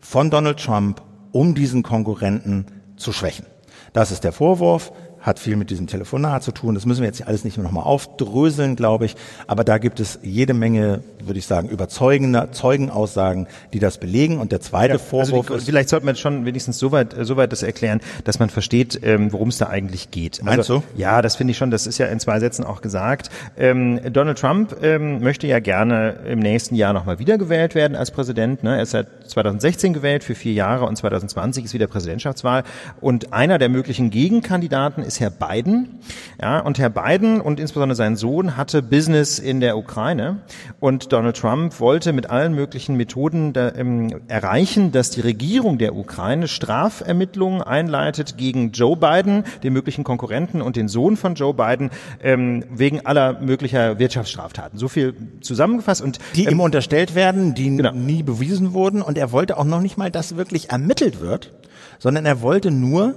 von 0.00 0.30
Donald 0.30 0.58
Trump, 0.58 1.02
um 1.32 1.54
diesen 1.54 1.82
Konkurrenten 1.82 2.66
zu 2.96 3.12
schwächen. 3.12 3.46
Das 3.92 4.10
ist 4.10 4.24
der 4.24 4.32
Vorwurf 4.32 4.92
hat 5.26 5.40
viel 5.40 5.56
mit 5.56 5.70
diesem 5.70 5.88
Telefonat 5.88 6.44
zu 6.44 6.52
tun. 6.52 6.76
Das 6.76 6.86
müssen 6.86 7.00
wir 7.00 7.08
jetzt 7.08 7.26
alles 7.26 7.44
nicht 7.44 7.58
nochmal 7.58 7.82
aufdröseln, 7.82 8.76
glaube 8.76 9.06
ich. 9.06 9.16
Aber 9.48 9.64
da 9.64 9.78
gibt 9.78 9.98
es 9.98 10.20
jede 10.22 10.54
Menge, 10.54 11.02
würde 11.18 11.40
ich 11.40 11.46
sagen, 11.46 11.68
überzeugender 11.68 12.52
Zeugenaussagen, 12.52 13.48
die 13.72 13.80
das 13.80 13.98
belegen. 13.98 14.38
Und 14.38 14.52
der 14.52 14.60
zweite 14.60 14.94
ja, 14.94 15.00
also 15.00 15.04
Vorwurf 15.04 15.50
also 15.50 15.58
die, 15.58 15.66
Vielleicht 15.66 15.88
sollte 15.88 16.06
man 16.06 16.14
schon 16.14 16.46
wenigstens 16.46 16.78
soweit 16.78 17.16
so 17.20 17.36
weit 17.36 17.50
das 17.50 17.64
erklären, 17.64 18.00
dass 18.22 18.38
man 18.38 18.50
versteht, 18.50 19.00
ähm, 19.02 19.32
worum 19.32 19.48
es 19.48 19.58
da 19.58 19.66
eigentlich 19.66 20.12
geht. 20.12 20.38
Also, 20.38 20.44
Meinst 20.44 20.68
du? 20.68 20.82
Ja, 20.96 21.20
das 21.22 21.34
finde 21.34 21.50
ich 21.50 21.56
schon. 21.56 21.72
Das 21.72 21.88
ist 21.88 21.98
ja 21.98 22.06
in 22.06 22.20
zwei 22.20 22.38
Sätzen 22.38 22.64
auch 22.64 22.80
gesagt. 22.80 23.30
Ähm, 23.58 24.00
Donald 24.12 24.38
Trump 24.38 24.76
ähm, 24.80 25.20
möchte 25.20 25.48
ja 25.48 25.58
gerne 25.58 26.20
im 26.30 26.38
nächsten 26.38 26.76
Jahr 26.76 26.92
nochmal 26.92 27.18
wiedergewählt 27.18 27.74
werden 27.74 27.96
als 27.96 28.12
Präsident. 28.12 28.62
Ne? 28.62 28.76
Er 28.76 28.82
ist 28.82 28.92
seit 28.92 29.08
2016 29.26 29.92
gewählt 29.92 30.22
für 30.22 30.36
vier 30.36 30.52
Jahre 30.52 30.84
und 30.84 30.94
2020 30.94 31.64
ist 31.64 31.74
wieder 31.74 31.88
Präsidentschaftswahl. 31.88 32.62
Und 33.00 33.32
einer 33.32 33.58
der 33.58 33.68
möglichen 33.68 34.10
Gegenkandidaten 34.10 35.02
ist 35.02 35.15
ist 35.16 35.20
Herr 35.20 35.30
Biden. 35.30 36.00
Ja, 36.40 36.58
und 36.60 36.78
Herr 36.78 36.90
Biden 36.90 37.40
und 37.40 37.58
insbesondere 37.58 37.96
sein 37.96 38.16
Sohn 38.16 38.56
hatte 38.56 38.82
Business 38.82 39.38
in 39.38 39.60
der 39.60 39.78
Ukraine. 39.78 40.42
Und 40.78 41.12
Donald 41.12 41.38
Trump 41.38 41.80
wollte 41.80 42.12
mit 42.12 42.28
allen 42.28 42.54
möglichen 42.54 42.96
Methoden 42.96 43.54
da, 43.54 43.72
ähm, 43.74 44.20
erreichen, 44.28 44.92
dass 44.92 45.08
die 45.10 45.22
Regierung 45.22 45.78
der 45.78 45.96
Ukraine 45.96 46.48
Strafermittlungen 46.48 47.62
einleitet 47.62 48.36
gegen 48.36 48.72
Joe 48.72 48.96
Biden, 48.96 49.44
den 49.62 49.72
möglichen 49.72 50.04
Konkurrenten 50.04 50.60
und 50.60 50.76
den 50.76 50.88
Sohn 50.88 51.16
von 51.16 51.34
Joe 51.34 51.54
Biden, 51.54 51.90
ähm, 52.22 52.64
wegen 52.70 53.06
aller 53.06 53.40
möglicher 53.40 53.98
Wirtschaftsstraftaten. 53.98 54.78
So 54.78 54.88
viel 54.88 55.14
zusammengefasst. 55.40 56.02
Und 56.02 56.18
die 56.34 56.44
ähm, 56.44 56.52
ihm 56.52 56.60
unterstellt 56.60 57.14
werden, 57.14 57.54
die 57.54 57.74
genau. 57.74 57.92
nie 57.92 58.22
bewiesen 58.22 58.74
wurden. 58.74 59.00
Und 59.00 59.16
er 59.16 59.32
wollte 59.32 59.56
auch 59.56 59.64
noch 59.64 59.80
nicht 59.80 59.96
mal, 59.96 60.10
dass 60.10 60.36
wirklich 60.36 60.70
ermittelt 60.70 61.20
wird, 61.20 61.54
sondern 61.98 62.26
er 62.26 62.42
wollte 62.42 62.70
nur, 62.70 63.14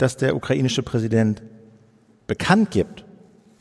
dass 0.00 0.16
der 0.16 0.34
ukrainische 0.34 0.82
Präsident 0.82 1.42
bekannt 2.26 2.70
gibt, 2.70 3.04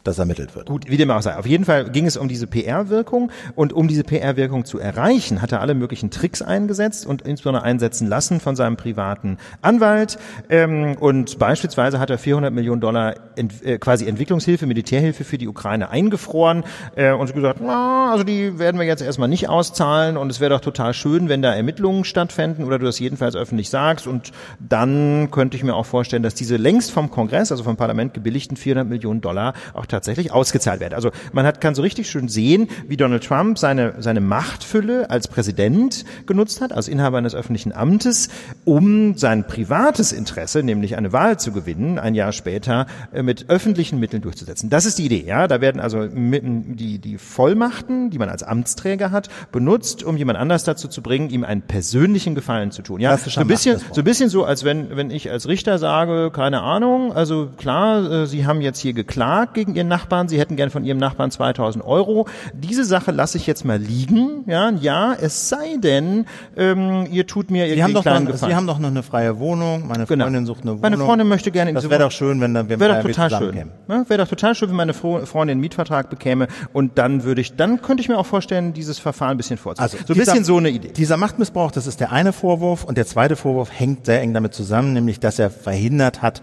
das 0.03 0.19
ermittelt 0.19 0.55
wird. 0.55 0.67
Gut, 0.67 0.89
wie 0.89 0.97
dem 0.97 1.11
auch 1.11 1.21
sei. 1.21 1.35
Auf 1.37 1.45
jeden 1.45 1.65
Fall 1.65 1.89
ging 1.89 2.05
es 2.05 2.17
um 2.17 2.27
diese 2.27 2.47
PR-Wirkung 2.47 3.31
und 3.55 3.73
um 3.73 3.87
diese 3.87 4.03
PR-Wirkung 4.03 4.65
zu 4.65 4.79
erreichen, 4.79 5.41
hat 5.41 5.51
er 5.51 5.61
alle 5.61 5.73
möglichen 5.73 6.09
Tricks 6.09 6.41
eingesetzt 6.41 7.05
und 7.05 7.21
insbesondere 7.21 7.63
einsetzen 7.63 8.07
lassen 8.07 8.39
von 8.39 8.55
seinem 8.55 8.77
privaten 8.77 9.37
Anwalt. 9.61 10.17
Ähm, 10.49 10.95
und 10.99 11.39
beispielsweise 11.39 11.99
hat 11.99 12.09
er 12.09 12.17
400 12.17 12.53
Millionen 12.53 12.81
Dollar 12.81 13.15
äh, 13.35 13.77
quasi 13.77 14.07
Entwicklungshilfe, 14.07 14.65
Militärhilfe 14.65 15.23
für 15.23 15.37
die 15.37 15.47
Ukraine 15.47 15.89
eingefroren 15.89 16.63
äh, 16.95 17.11
und 17.11 17.33
gesagt, 17.33 17.59
na, 17.61 18.11
also 18.11 18.23
die 18.23 18.57
werden 18.57 18.79
wir 18.79 18.87
jetzt 18.87 19.01
erstmal 19.01 19.29
nicht 19.29 19.49
auszahlen 19.49 20.17
und 20.17 20.29
es 20.29 20.39
wäre 20.39 20.51
doch 20.51 20.61
total 20.61 20.93
schön, 20.93 21.29
wenn 21.29 21.41
da 21.41 21.53
Ermittlungen 21.53 22.05
stattfänden 22.05 22.65
oder 22.65 22.79
du 22.79 22.85
das 22.85 22.99
jedenfalls 22.99 23.35
öffentlich 23.35 23.69
sagst 23.69 24.07
und 24.07 24.31
dann 24.59 25.29
könnte 25.31 25.57
ich 25.57 25.63
mir 25.63 25.75
auch 25.75 25.85
vorstellen, 25.85 26.23
dass 26.23 26.35
diese 26.35 26.57
längst 26.57 26.91
vom 26.91 27.11
Kongress, 27.11 27.51
also 27.51 27.63
vom 27.63 27.77
Parlament 27.77 28.13
gebilligten 28.13 28.55
400 28.55 28.87
Millionen 28.87 29.21
Dollar 29.21 29.53
auch 29.73 29.85
tatsächlich 29.89 30.31
ausgezahlt 30.31 30.79
werden. 30.79 30.93
Also 30.93 31.11
man 31.33 31.45
hat, 31.45 31.61
kann 31.61 31.75
so 31.75 31.81
richtig 31.81 32.09
schön 32.09 32.29
sehen, 32.29 32.67
wie 32.87 32.97
Donald 32.97 33.23
Trump 33.23 33.57
seine, 33.57 33.95
seine 33.99 34.21
Machtfülle 34.21 35.09
als 35.09 35.27
Präsident 35.27 36.05
genutzt 36.25 36.61
hat, 36.61 36.71
als 36.71 36.87
Inhaber 36.87 37.17
eines 37.17 37.35
öffentlichen 37.35 37.73
Amtes, 37.73 38.29
um 38.65 39.17
sein 39.17 39.45
privates 39.45 40.11
Interesse, 40.11 40.63
nämlich 40.63 40.97
eine 40.97 41.13
Wahl 41.13 41.39
zu 41.39 41.51
gewinnen, 41.51 41.99
ein 41.99 42.15
Jahr 42.15 42.31
später 42.31 42.87
äh, 43.11 43.23
mit 43.23 43.49
öffentlichen 43.49 43.99
Mitteln 43.99 44.21
durchzusetzen. 44.21 44.69
Das 44.69 44.85
ist 44.85 44.97
die 44.97 45.05
Idee. 45.05 45.23
Ja, 45.25 45.47
da 45.47 45.61
werden 45.61 45.81
also 45.81 46.07
die 46.07 46.99
die 46.99 47.17
Vollmachten, 47.17 48.09
die 48.09 48.17
man 48.17 48.29
als 48.29 48.43
Amtsträger 48.43 49.11
hat, 49.11 49.29
benutzt, 49.51 50.03
um 50.03 50.17
jemand 50.17 50.39
anders 50.39 50.63
dazu 50.63 50.87
zu 50.87 51.01
bringen, 51.01 51.29
ihm 51.29 51.43
einen 51.43 51.61
persönlichen 51.61 52.35
Gefallen 52.35 52.71
zu 52.71 52.81
tun. 52.81 53.01
Ja, 53.01 53.17
so 53.17 53.41
ein 53.41 53.47
bisschen, 53.47 53.79
so 53.91 54.01
ein 54.01 54.03
bisschen 54.03 54.29
so, 54.29 54.45
als 54.45 54.63
wenn 54.63 54.95
wenn 54.95 55.11
ich 55.11 55.31
als 55.31 55.47
Richter 55.47 55.77
sage, 55.77 56.31
keine 56.31 56.61
Ahnung, 56.61 57.13
also 57.13 57.49
klar, 57.57 58.11
äh, 58.11 58.27
Sie 58.27 58.45
haben 58.45 58.61
jetzt 58.61 58.79
hier 58.79 58.93
geklagt 58.93 59.53
gegen 59.53 59.73
Ihren 59.79 59.87
Nachbarn, 59.87 60.27
Sie 60.27 60.39
hätten 60.39 60.55
gern 60.55 60.69
von 60.69 60.83
Ihrem 60.83 60.97
Nachbarn 60.97 61.31
2000 61.31 61.83
Euro. 61.83 62.27
Diese 62.53 62.83
Sache 62.83 63.11
lasse 63.11 63.37
ich 63.37 63.47
jetzt 63.47 63.63
mal 63.63 63.79
liegen. 63.79 64.43
Ja, 64.45 64.69
ja, 64.71 65.13
es 65.13 65.49
sei 65.49 65.77
denn, 65.77 66.25
ähm, 66.57 67.07
ihr 67.09 67.25
tut 67.25 67.49
mir 67.49 67.65
irgendwie 67.65 68.01
kleinen 68.01 68.25
noch, 68.25 68.31
Gefallen. 68.33 68.51
Sie 68.51 68.55
haben 68.55 68.67
doch 68.67 68.79
noch 68.79 68.89
eine 68.89 69.03
freie 69.03 69.39
Wohnung. 69.39 69.87
Meine 69.87 70.05
genau. 70.05 70.25
Freundin 70.25 70.45
sucht 70.45 70.61
eine 70.61 70.71
Wohnung. 70.71 70.81
Meine 70.81 70.97
Freundin 70.97 71.27
möchte 71.27 71.51
gerne 71.51 71.69
in 71.69 71.75
Das 71.75 71.89
wäre 71.89 72.03
doch 72.03 72.11
schön, 72.11 72.41
wenn 72.41 72.53
dann 72.53 72.67
wir 72.67 72.79
wäre 72.79 72.97
doch 72.97 73.03
total 73.03 73.29
schön. 73.29 73.71
Ja, 73.87 74.09
wäre 74.09 74.17
doch 74.17 74.27
total 74.27 74.55
schön, 74.55 74.69
wenn 74.69 74.75
meine 74.75 74.93
Freundin 74.93 75.49
einen 75.49 75.61
Mietvertrag 75.61 76.09
bekäme 76.09 76.47
und 76.73 76.97
dann 76.97 77.23
würde 77.23 77.41
ich, 77.41 77.55
dann 77.55 77.81
könnte 77.81 78.01
ich 78.01 78.09
mir 78.09 78.17
auch 78.17 78.25
vorstellen, 78.25 78.73
dieses 78.73 78.99
Verfahren 78.99 79.31
ein 79.31 79.37
bisschen 79.37 79.57
vorzunehmen. 79.57 79.91
Also 79.93 80.05
so 80.05 80.13
ein 80.13 80.19
bisschen 80.19 80.43
so 80.43 80.57
eine 80.57 80.69
Idee. 80.69 80.89
Dieser 80.89 81.17
Machtmissbrauch, 81.17 81.71
das 81.71 81.87
ist 81.87 81.99
der 81.99 82.11
eine 82.11 82.33
Vorwurf 82.33 82.83
und 82.83 82.97
der 82.97 83.05
zweite 83.05 83.35
Vorwurf 83.35 83.69
hängt 83.71 84.05
sehr 84.05 84.21
eng 84.21 84.33
damit 84.33 84.53
zusammen, 84.53 84.93
nämlich 84.93 85.19
dass 85.19 85.39
er 85.39 85.49
verhindert 85.49 86.21
hat, 86.21 86.41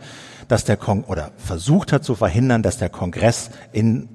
dass 0.49 0.65
der 0.65 0.77
Kong 0.77 1.05
oder 1.05 1.33
versucht 1.37 1.93
hat 1.93 2.05
zu 2.05 2.15
verhindern, 2.15 2.63
dass 2.63 2.79
der 2.79 2.89
Kongress 2.89 3.51
in 3.73 4.09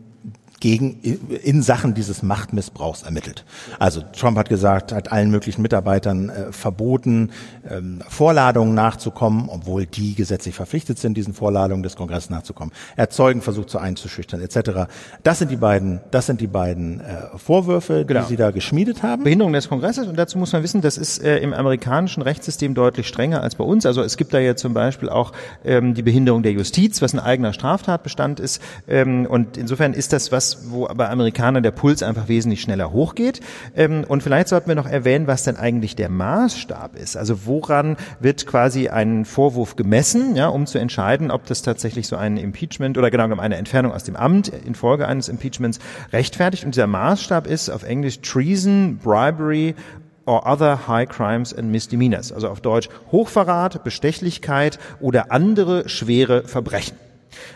gegen, 0.62 1.02
in 1.44 1.62
Sachen 1.64 1.94
dieses 1.96 2.24
Machtmissbrauchs 2.24 3.02
ermittelt. 3.02 3.44
Also 3.80 4.02
Trump 4.16 4.38
hat 4.38 4.48
gesagt, 4.48 4.94
hat 4.94 5.12
allen 5.12 5.32
möglichen 5.32 5.62
Mitarbeitern 5.64 6.30
äh, 6.30 6.52
verboten, 6.52 7.32
ähm, 7.70 8.02
Vorladungen 8.08 8.76
nachzukommen, 8.76 9.50
obwohl 9.50 9.88
die 9.88 10.14
gesetzlich 10.16 10.56
verpflichtet 10.56 11.00
sind, 11.00 11.18
diesen 11.18 11.34
Vorladungen 11.34 11.82
des 11.82 11.96
Kongresses 11.96 12.30
nachzukommen. 12.30 12.72
Er 12.96 13.04
hat 13.04 13.14
Zeugen 13.14 13.42
versucht 13.42 13.72
zu 13.72 13.80
einzuschüchtern, 13.80 14.40
etc. 14.40 14.88
Das 15.24 15.40
sind 15.40 15.50
die 15.50 15.58
beiden, 15.58 16.00
das 16.12 16.28
sind 16.28 16.40
die 16.40 16.48
beiden 16.48 17.02
äh, 17.02 17.38
Vorwürfe, 17.38 18.06
genau. 18.06 18.22
die 18.22 18.28
sie 18.28 18.38
da 18.38 18.52
geschmiedet 18.52 19.02
haben. 19.02 19.24
Behinderung 19.24 19.54
des 19.54 19.68
Kongresses 19.68 20.08
und 20.08 20.18
dazu 20.18 20.38
muss 20.38 20.54
man 20.54 20.62
wissen, 20.62 20.82
das 20.82 20.98
ist 20.98 21.24
äh, 21.24 21.40
im 21.40 21.54
amerikanischen 21.54 22.22
Rechtssystem 22.22 22.76
deutlich 22.76 23.08
strenger 23.08 23.42
als 23.42 23.56
bei 23.56 23.64
uns. 23.64 23.88
Also 23.88 24.04
es 24.04 24.16
gibt 24.16 24.32
da 24.32 24.40
ja 24.40 24.56
zum 24.56 24.76
Beispiel 24.76 25.10
auch 25.10 25.32
ähm, 25.66 25.96
die 25.96 26.04
Behinderung 26.04 26.44
der 26.44 26.52
Justiz, 26.52 27.02
was 27.02 27.16
ein 27.16 27.20
eigener 27.20 27.52
Straftatbestand 27.52 28.40
ist. 28.40 28.62
Ähm, 28.88 29.26
und 29.26 29.58
insofern 29.58 29.94
ist 29.94 30.14
das 30.14 30.32
was 30.32 30.51
wo 30.70 30.88
bei 30.88 31.10
Amerikanern 31.10 31.64
der 31.64 31.72
Puls 31.72 32.04
einfach 32.04 32.28
wesentlich 32.28 32.62
schneller 32.62 32.92
hochgeht. 32.92 33.42
Ähm, 33.76 34.06
und 34.08 34.24
vielleicht 34.24 34.48
sollten 34.48 34.68
wir 34.68 34.76
noch 34.76 34.88
erwähnen, 34.88 35.28
was 35.28 35.44
denn 35.44 35.58
eigentlich 35.58 35.96
der 35.96 36.10
Maßstab 36.10 36.96
ist. 36.96 37.18
Also 37.18 37.46
woran 37.46 37.98
wird 38.20 38.46
quasi 38.46 38.90
ein 38.90 39.26
Vorwurf 39.26 39.76
gemessen, 39.76 40.36
ja, 40.36 40.48
um 40.48 40.66
zu 40.66 40.78
entscheiden, 40.78 41.32
ob 41.32 41.46
das 41.46 41.62
tatsächlich 41.62 42.08
so 42.08 42.16
ein 42.16 42.38
Impeachment 42.38 42.98
oder 42.98 43.12
genau 43.12 43.22
eine 43.22 43.56
Entfernung 43.56 43.92
aus 43.92 44.04
dem 44.04 44.16
Amt 44.16 44.50
infolge 44.50 45.08
eines 45.08 45.30
Impeachments 45.30 45.80
rechtfertigt. 46.12 46.66
Und 46.66 46.76
dieser 46.76 46.88
Maßstab 46.88 47.48
ist 47.48 47.70
auf 47.70 47.84
Englisch 47.84 48.22
Treason, 48.22 49.00
Bribery 49.04 49.76
or 50.26 50.46
other 50.46 50.88
high 50.88 51.08
crimes 51.08 51.54
and 51.54 51.72
misdemeanors. 51.72 52.32
Also 52.32 52.50
auf 52.50 52.62
Deutsch 52.62 52.90
Hochverrat, 53.12 53.84
Bestechlichkeit 53.84 54.80
oder 55.00 55.32
andere 55.32 55.90
schwere 55.90 56.44
Verbrechen. 56.44 56.98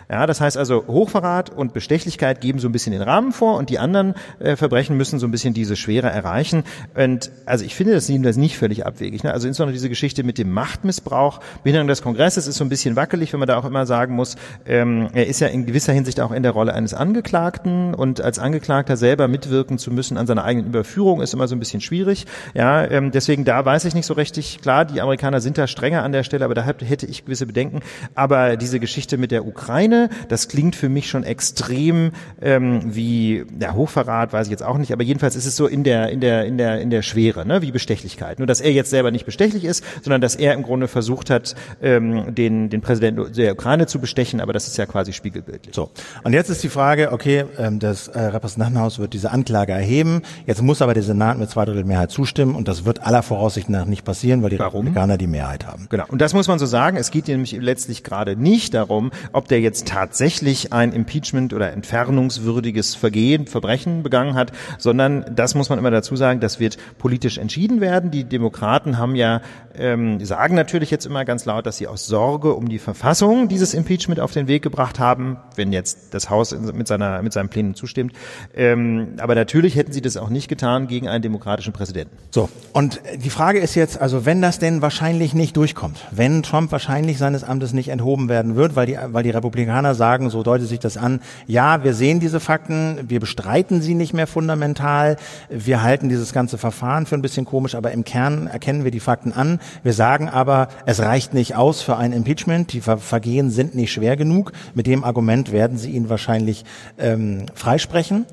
Ja, 0.10 0.26
das 0.28 0.42
heißt 0.42 0.58
also, 0.58 0.86
Hochverrat 0.88 1.50
und 1.50 1.74
Bestechlichkeit 1.74 2.42
geben 2.42 2.60
so 2.60 2.70
ein 2.70 2.72
bisschen 2.72 2.94
den 2.94 3.02
Rahmen 3.02 3.32
vor 3.32 3.58
und 3.58 3.70
die 3.70 3.80
anderen 3.80 4.14
äh, 4.40 4.56
Verbrechen 4.56 4.98
müssen 4.98 5.20
so 5.20 5.28
ein 5.28 5.32
bisschen 5.32 5.54
diese 5.54 5.76
Schwere 5.76 6.10
erreichen. 6.10 6.64
Und 6.96 7.32
also 7.46 7.66
ich 7.66 7.76
finde 7.76 7.94
das, 7.94 8.08
das 8.08 8.38
nicht 8.38 8.58
völlig 8.58 8.86
abwegig. 8.86 9.24
Ne? 9.24 9.34
Also 9.34 9.48
insbesondere 9.48 9.74
diese 9.74 9.90
Geschichte 9.90 10.24
mit 10.24 10.38
dem 10.38 10.52
Machtmissbrauch, 10.52 11.40
Behinderung 11.64 11.88
des 11.88 12.02
Kongresses 12.02 12.48
ist 12.48 12.58
so 12.58 12.64
ein 12.64 12.70
bisschen 12.70 12.96
wackelig, 12.96 13.34
wenn 13.34 13.40
man 13.40 13.48
da 13.48 13.58
auch 13.58 13.66
immer 13.66 13.86
sagen 13.86 14.16
muss, 14.16 14.36
ähm, 14.66 15.10
er 15.14 15.28
ist 15.28 15.40
ja 15.40 15.48
in 15.48 15.66
gewisser 15.66 15.94
Hinsicht 15.94 16.20
auch 16.20 16.32
in 16.32 16.44
der 16.44 16.52
Rolle 16.52 16.74
eines 16.74 16.94
Angeklagten 16.94 17.94
und 17.94 18.22
als 18.22 18.40
Angeklagter 18.40 18.98
selber 18.98 19.28
mitwirken 19.28 19.78
zu 19.78 19.92
müssen 19.92 20.18
an 20.18 20.28
seiner 20.28 20.44
eigenen 20.44 20.68
Überführung 20.68 21.22
ist 21.22 21.34
immer 21.34 21.48
so 21.48 21.56
ein 21.56 21.60
bisschen 21.60 21.82
schwierig. 21.82 22.26
Ja, 22.54 22.86
ähm, 22.90 23.12
deswegen 23.12 23.46
da 23.46 23.66
weiß 23.66 23.86
ich 23.86 23.96
nicht 23.96 24.06
so 24.06 24.14
richtig. 24.14 24.60
Klar, 24.62 24.86
die 24.86 25.02
Amerikaner 25.02 25.42
sind 25.42 25.58
da 25.58 25.68
strenger 25.68 26.04
an 26.04 26.12
der 26.12 26.24
Stelle, 26.24 26.46
aber 26.46 26.54
da 26.54 26.64
hätte 26.64 27.06
ich 27.06 27.26
gewisse 27.26 27.46
Bedenken. 27.46 27.82
Aber 28.14 28.58
diese 28.58 28.80
Geschichte 28.80 29.18
mit 29.18 29.32
der 29.32 29.46
Ukraine 29.46 29.95
Ukraine. 29.96 30.10
Das 30.28 30.48
klingt 30.48 30.76
für 30.76 30.90
mich 30.90 31.10
schon 31.10 31.24
extrem 31.24 32.12
ähm, 32.42 32.82
wie 32.86 33.46
ja, 33.60 33.74
Hochverrat, 33.74 34.34
weiß 34.34 34.48
ich 34.48 34.52
jetzt 34.52 34.64
auch 34.64 34.78
nicht, 34.78 34.92
aber 34.92 35.04
jedenfalls 35.04 35.36
ist 35.36 35.46
es 35.46 35.56
so 35.56 35.68
in 35.68 35.84
der 35.84 36.10
in 36.10 36.22
der 36.22 36.46
in 36.46 36.58
der 36.58 36.82
in 36.82 36.90
der 36.90 37.02
Schwere, 37.02 37.46
ne, 37.46 37.62
wie 37.62 37.72
Bestechlichkeit. 37.72 38.40
Nur 38.40 38.48
dass 38.48 38.62
er 38.62 38.72
jetzt 38.72 38.90
selber 38.90 39.12
nicht 39.12 39.26
bestechlich 39.26 39.64
ist, 39.64 39.84
sondern 40.02 40.22
dass 40.22 40.36
er 40.36 40.54
im 40.54 40.64
Grunde 40.64 40.88
versucht 40.88 41.30
hat, 41.30 41.56
ähm, 41.82 42.34
den 42.36 42.70
den 42.70 42.82
Präsidenten 42.82 43.34
der 43.34 43.54
Ukraine 43.54 43.88
zu 43.88 44.00
bestechen, 44.00 44.42
aber 44.42 44.54
das 44.54 44.68
ist 44.68 44.78
ja 44.78 44.86
quasi 44.86 45.14
spiegelbildlich. 45.14 45.76
So 45.76 45.90
und 46.24 46.34
jetzt 46.34 46.50
ist 46.50 46.64
die 46.64 46.70
Frage, 46.70 47.12
okay, 47.12 47.46
ähm, 47.58 47.80
das 47.80 48.08
äh, 48.08 48.20
Repräsentantenhaus 48.20 49.00
wird 49.00 49.14
diese 49.14 49.32
Anklage 49.32 49.74
erheben. 49.74 50.22
Jetzt 50.46 50.62
muss 50.62 50.82
aber 50.82 50.94
der 50.94 51.04
Senat 51.04 51.38
mit 51.38 51.50
zwei 51.50 51.66
Drittel 51.66 51.86
Mehrheit 51.86 52.12
zustimmen 52.12 52.56
und 52.56 52.68
das 52.68 52.86
wird 52.86 53.04
aller 53.04 53.24
Voraussicht 53.24 53.70
nach 53.70 53.86
nicht 53.86 54.04
passieren, 54.04 54.42
weil 54.44 54.50
die 54.50 54.60
Warum? 54.60 54.82
Republikaner 54.82 55.18
die 55.18 55.28
Mehrheit 55.28 55.66
haben. 55.66 55.88
Genau. 55.90 56.06
Und 56.08 56.22
das 56.22 56.34
muss 56.34 56.48
man 56.48 56.60
so 56.60 56.66
sagen. 56.66 56.98
Es 56.98 57.12
geht 57.12 57.28
nämlich 57.28 57.52
letztlich 57.54 58.04
gerade 58.04 58.36
nicht 58.36 58.74
darum, 58.74 59.12
ob 59.34 59.48
der 59.48 59.60
jetzt 59.60 59.85
tatsächlich 59.86 60.74
ein 60.74 60.92
Impeachment 60.92 61.54
oder 61.54 61.72
entfernungswürdiges 61.74 62.96
Vergehen, 62.96 63.48
Verbrechen 63.48 64.04
begangen 64.04 64.36
hat, 64.36 64.52
sondern 64.78 65.26
das 65.34 65.56
muss 65.56 65.70
man 65.70 65.80
immer 65.80 65.92
dazu 65.92 66.16
sagen, 66.16 66.40
das 66.40 66.60
wird 66.60 66.78
politisch 66.98 67.38
entschieden 67.38 67.82
werden. 67.82 68.12
Die 68.12 68.24
Demokraten 68.24 68.98
haben 68.98 69.16
ja, 69.16 69.42
ähm, 69.78 70.24
sagen 70.24 70.56
natürlich 70.56 70.92
jetzt 70.92 71.06
immer 71.06 71.26
ganz 71.26 71.46
laut, 71.46 71.66
dass 71.66 71.78
sie 71.78 71.88
aus 71.88 72.08
Sorge 72.08 72.54
um 72.54 72.70
die 72.70 72.80
Verfassung 72.80 73.48
dieses 73.48 73.74
Impeachment 73.74 74.20
auf 74.20 74.32
den 74.32 74.48
Weg 74.48 74.64
gebracht 74.64 75.00
haben, 75.00 75.38
wenn 75.56 75.72
jetzt 75.72 76.14
das 76.14 76.30
Haus 76.30 76.52
mit 76.52 76.88
seiner 76.88 77.22
mit 77.22 77.34
seinem 77.34 77.50
Plänen 77.50 77.76
zustimmt. 77.76 78.14
Ähm, 78.56 79.14
aber 79.20 79.36
natürlich 79.36 79.76
hätten 79.76 79.92
sie 79.92 80.02
das 80.02 80.18
auch 80.18 80.30
nicht 80.30 80.48
getan 80.48 80.88
gegen 80.88 81.08
einen 81.08 81.22
demokratischen 81.22 81.74
Präsidenten. 81.74 82.18
So 82.32 82.50
und 82.74 83.02
die 83.24 83.30
Frage 83.30 83.60
ist 83.60 83.76
jetzt, 83.76 84.00
also 84.00 84.26
wenn 84.26 84.42
das 84.42 84.60
denn 84.60 84.82
wahrscheinlich 84.82 85.34
nicht 85.34 85.56
durchkommt, 85.58 85.98
wenn 86.12 86.44
Trump 86.44 86.72
wahrscheinlich 86.72 87.18
seines 87.18 87.44
Amtes 87.44 87.74
nicht 87.74 87.90
enthoben 87.90 88.30
werden 88.30 88.56
wird, 88.56 88.76
weil 88.76 88.86
die 88.86 88.98
weil 89.08 89.24
die 89.24 89.32
Republikaner 89.32 89.75
Amerikaner 89.76 89.96
sagen, 89.96 90.30
so 90.30 90.44
deutet 90.44 90.68
sich 90.68 90.80
das 90.80 90.98
an, 90.98 91.20
ja, 91.48 91.84
wir 91.84 91.94
sehen 91.94 92.20
diese 92.20 92.40
Fakten, 92.40 93.00
wir 93.08 93.20
bestreiten 93.20 93.82
sie 93.82 93.94
nicht 93.94 94.14
mehr 94.14 94.28
fundamental, 94.28 95.18
wir 95.50 95.84
halten 95.84 96.08
dieses 96.08 96.32
ganze 96.32 96.58
Verfahren 96.58 97.06
für 97.06 97.16
ein 97.16 97.22
bisschen 97.22 97.46
komisch, 97.46 97.76
aber 97.76 97.92
im 97.92 98.04
Kern 98.06 98.48
erkennen 98.48 98.84
wir 98.84 98.92
die 98.92 99.00
Fakten 99.00 99.34
an. 99.34 99.60
Wir 99.84 99.94
sagen 99.94 100.30
aber, 100.30 100.70
es 100.86 101.02
reicht 101.02 101.34
nicht 101.34 101.56
aus 101.56 101.82
für 101.82 101.98
ein 101.98 102.14
Impeachment, 102.14 102.72
die 102.72 102.82
Vergehen 102.82 103.50
sind 103.50 103.76
nicht 103.76 103.92
schwer 103.92 104.16
genug. 104.16 104.54
Mit 104.74 104.88
dem 104.88 105.04
Argument 105.04 105.52
werden 105.52 105.78
sie 105.78 105.92
ihn 105.92 106.10
wahrscheinlich 106.10 106.64
ähm, 106.98 107.46
freisprechen. 107.54 108.26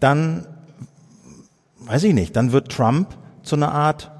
Dann, 0.00 0.46
weiß 1.80 2.04
ich 2.04 2.14
nicht, 2.14 2.36
dann 2.36 2.52
wird 2.52 2.72
Trump 2.72 3.08
zu 3.42 3.56
einer 3.56 3.72
Art 3.72 4.10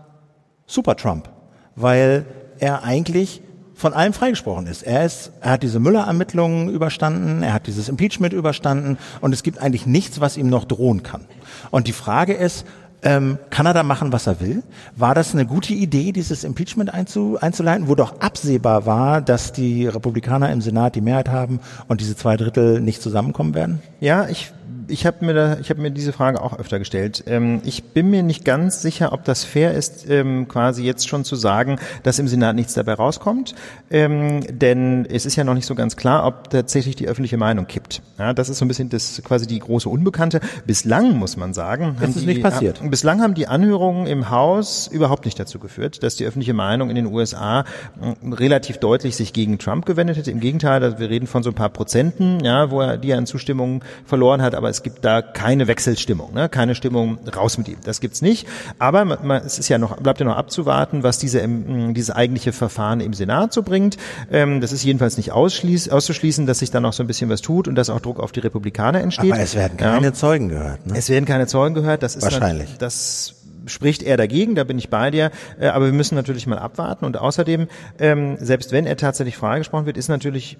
Super-Trump, 0.67 1.31
weil 1.75 2.27
er 2.59 2.83
eigentlich 2.83 3.43
von 3.77 3.93
allem 3.93 4.15
freigesprochen 4.15 4.67
ist. 4.67 4.83
Er 4.83 5.05
ist, 5.05 5.31
er 5.41 5.53
hat 5.53 5.63
diese 5.63 5.79
Müller-Ermittlungen 5.79 6.71
überstanden, 6.71 7.43
er 7.43 7.53
hat 7.53 7.67
dieses 7.67 7.89
Impeachment 7.89 8.33
überstanden 8.33 8.97
und 9.21 9.33
es 9.33 9.43
gibt 9.43 9.59
eigentlich 9.59 9.87
nichts, 9.87 10.21
was 10.21 10.39
ihm 10.39 10.49
noch 10.49 10.65
drohen 10.65 11.03
kann. 11.03 11.27
Und 11.71 11.87
die 11.87 11.93
Frage 11.93 12.33
ist, 12.33 12.65
ähm, 13.03 13.39
kann 13.51 13.67
er 13.67 13.75
da 13.75 13.83
machen, 13.83 14.13
was 14.13 14.27
er 14.27 14.41
will? 14.41 14.63
War 14.97 15.15
das 15.15 15.35
eine 15.35 15.45
gute 15.45 15.75
Idee, 15.75 16.13
dieses 16.13 16.43
Impeachment 16.43 16.93
einzu, 16.93 17.37
einzuleiten, 17.41 17.89
wo 17.89 17.95
doch 17.95 18.21
absehbar 18.21 18.87
war, 18.87 19.21
dass 19.21 19.53
die 19.53 19.87
Republikaner 19.87 20.51
im 20.51 20.63
Senat 20.63 20.95
die 20.95 21.03
Mehrheit 21.03 21.29
haben 21.29 21.61
und 21.87 22.01
diese 22.01 22.17
zwei 22.17 22.39
Drittel 22.39 22.81
nicht 22.81 23.03
zusammenkommen 23.03 23.55
werden? 23.55 23.83
Ja, 24.01 24.27
ich 24.29 24.53
ich 24.89 25.07
habe 25.07 25.25
mir, 25.25 25.35
da, 25.35 25.59
ich 25.61 25.71
hab 25.71 25.79
mir 25.79 25.91
diese 25.91 26.13
Frage 26.13 26.41
auch 26.41 26.59
öfter 26.59 26.79
gestellt. 26.79 27.25
Ähm, 27.27 27.61
ich 27.65 27.85
bin 27.85 28.11
mir 28.11 28.23
nicht 28.23 28.45
ganz 28.45 28.83
sicher, 28.83 29.13
ob 29.13 29.25
das 29.25 29.45
fair 29.45 29.75
ist, 29.75 30.09
ähm, 30.09 30.49
quasi 30.49 30.85
jetzt 30.85 31.09
schon 31.09 31.25
zu 31.25 31.37
sagen, 31.37 31.79
dass 32.03 32.19
im 32.19 32.29
Senat 32.29 32.57
nichts 32.57 32.75
dabei 32.75 32.95
rauskommt. 32.95 33.55
Ähm, 33.91 34.43
denn 34.49 35.07
es 35.07 35.27
ist 35.27 35.37
ja 35.37 35.45
noch 35.45 35.55
nicht 35.55 35.67
so 35.67 35.75
ganz 35.75 35.97
klar, 35.97 36.27
ob 36.27 36.51
tatsächlich 36.51 36.97
die 36.97 37.09
öffentliche 37.09 37.37
Meinung 37.37 37.67
kippt. 37.67 38.03
Ja, 38.19 38.33
das 38.33 38.49
ist 38.49 38.59
so 38.59 38.65
ein 38.65 38.69
bisschen 38.69 38.89
das 38.89 39.21
quasi 39.25 39.47
die 39.47 39.59
große 39.59 39.89
Unbekannte. 39.89 40.41
Bislang 40.67 41.17
muss 41.17 41.37
man 41.37 41.55
sagen, 41.55 41.97
das 42.01 42.11
ist 42.11 42.23
die, 42.23 42.27
nicht 42.27 42.43
passiert. 42.43 42.81
Äh, 42.83 42.89
bislang 42.89 43.23
haben 43.23 43.35
die 43.35 43.49
Anhörungen 43.49 44.07
im 44.07 44.31
Haus 44.31 44.87
überhaupt 44.87 45.25
nicht 45.25 45.39
dazu 45.39 45.59
geführt, 45.59 46.03
dass 46.03 46.17
die 46.17 46.25
öffentliche 46.25 46.55
Meinung 46.55 46.91
in 46.91 46.97
den 46.97 47.07
USA 47.07 47.61
äh, 47.61 48.35
relativ 48.35 48.79
deutlich 48.79 49.17
sich 49.17 49.33
gegen 49.33 49.59
Trump 49.59 49.87
gewendet 49.87 50.17
hätte. 50.17 50.31
Im 50.31 50.41
Gegenteil, 50.41 50.99
wir 50.99 51.11
reden 51.11 51.27
von 51.27 51.43
so 51.43 51.51
ein 51.51 51.55
paar 51.55 51.71
Prozenten, 51.71 52.45
ja, 52.45 52.71
wo 52.71 52.81
er 52.81 52.97
die 52.97 53.13
an 53.13 53.27
Zustimmung 53.27 53.83
verloren 54.05 54.43
hat, 54.43 54.55
aber 54.55 54.69
es 54.77 54.83
gibt 54.83 55.05
da 55.05 55.23
keine 55.23 55.69
Wechselstimmung, 55.69 56.35
ne? 56.35 56.49
keine 56.51 56.75
Stimmung 56.75 57.19
raus 57.35 57.57
mit 57.57 57.69
ihm. 57.69 57.79
Das 57.85 58.01
gibt's 58.01 58.21
nicht. 58.21 58.47
Aber 58.79 59.05
man, 59.05 59.43
es 59.45 59.59
ist 59.59 59.69
ja 59.69 59.79
noch, 59.79 59.97
bleibt 59.97 60.21
ja 60.21 60.27
noch 60.27 60.37
abzuwarten, 60.37 61.03
was 61.03 61.19
diese, 61.19 61.41
ähm, 61.41 61.95
dieses 61.95 62.11
eigentliche 62.11 62.53
Verfahren 62.53 63.01
im 63.01 63.15
Senat 63.15 63.55
so 63.55 63.63
bringt. 63.63 63.97
Ähm, 64.31 64.61
das 64.61 64.73
ist 64.73 64.85
jedenfalls 64.85 65.17
nicht 65.17 65.33
ausschließ, 65.33 65.89
auszuschließen, 65.89 66.47
dass 66.47 66.59
sich 66.59 66.71
da 66.71 66.81
noch 66.81 66.93
so 66.93 67.03
ein 67.03 67.07
bisschen 67.07 67.31
was 67.31 67.41
tut 67.41 67.69
und 67.69 67.75
dass 67.75 67.89
auch 67.89 68.01
Druck 68.01 68.21
auf 68.21 68.33
die 68.33 68.41
Republikaner 68.41 69.01
entsteht. 69.01 69.33
Aber 69.33 69.41
es 69.41 69.55
werden 69.55 69.79
keine 69.79 70.07
ja. 70.07 70.13
Zeugen 70.13 70.51
gehört. 70.51 70.87
Ne? 70.87 70.95
Es 70.97 71.09
werden 71.09 71.25
keine 71.25 71.47
Zeugen 71.47 71.75
gehört. 71.75 72.03
Das 72.03 72.17
ist 72.17 72.23
wahrscheinlich. 72.23 72.77
Das 72.79 73.35
spricht 73.65 74.03
er 74.03 74.19
dagegen, 74.19 74.55
da 74.55 74.65
bin 74.65 74.79
ich 74.79 74.91
bei 74.91 75.11
dir. 75.11 75.31
Äh, 75.59 75.69
aber 75.69 75.87
wir 75.87 75.95
müssen 75.95 76.17
natürlich 76.17 76.47
mal 76.47 76.59
abwarten. 76.59 77.07
Und 77.07 77.17
außerdem, 77.17 77.69
ähm, 77.99 78.37
selbst 78.39 78.73
wenn 78.73 78.87
er 78.87 78.99
tatsächlich 78.99 79.39
freigesprochen 79.39 79.87
wird, 79.87 79.97
ist 79.97 80.09
natürlich 80.09 80.59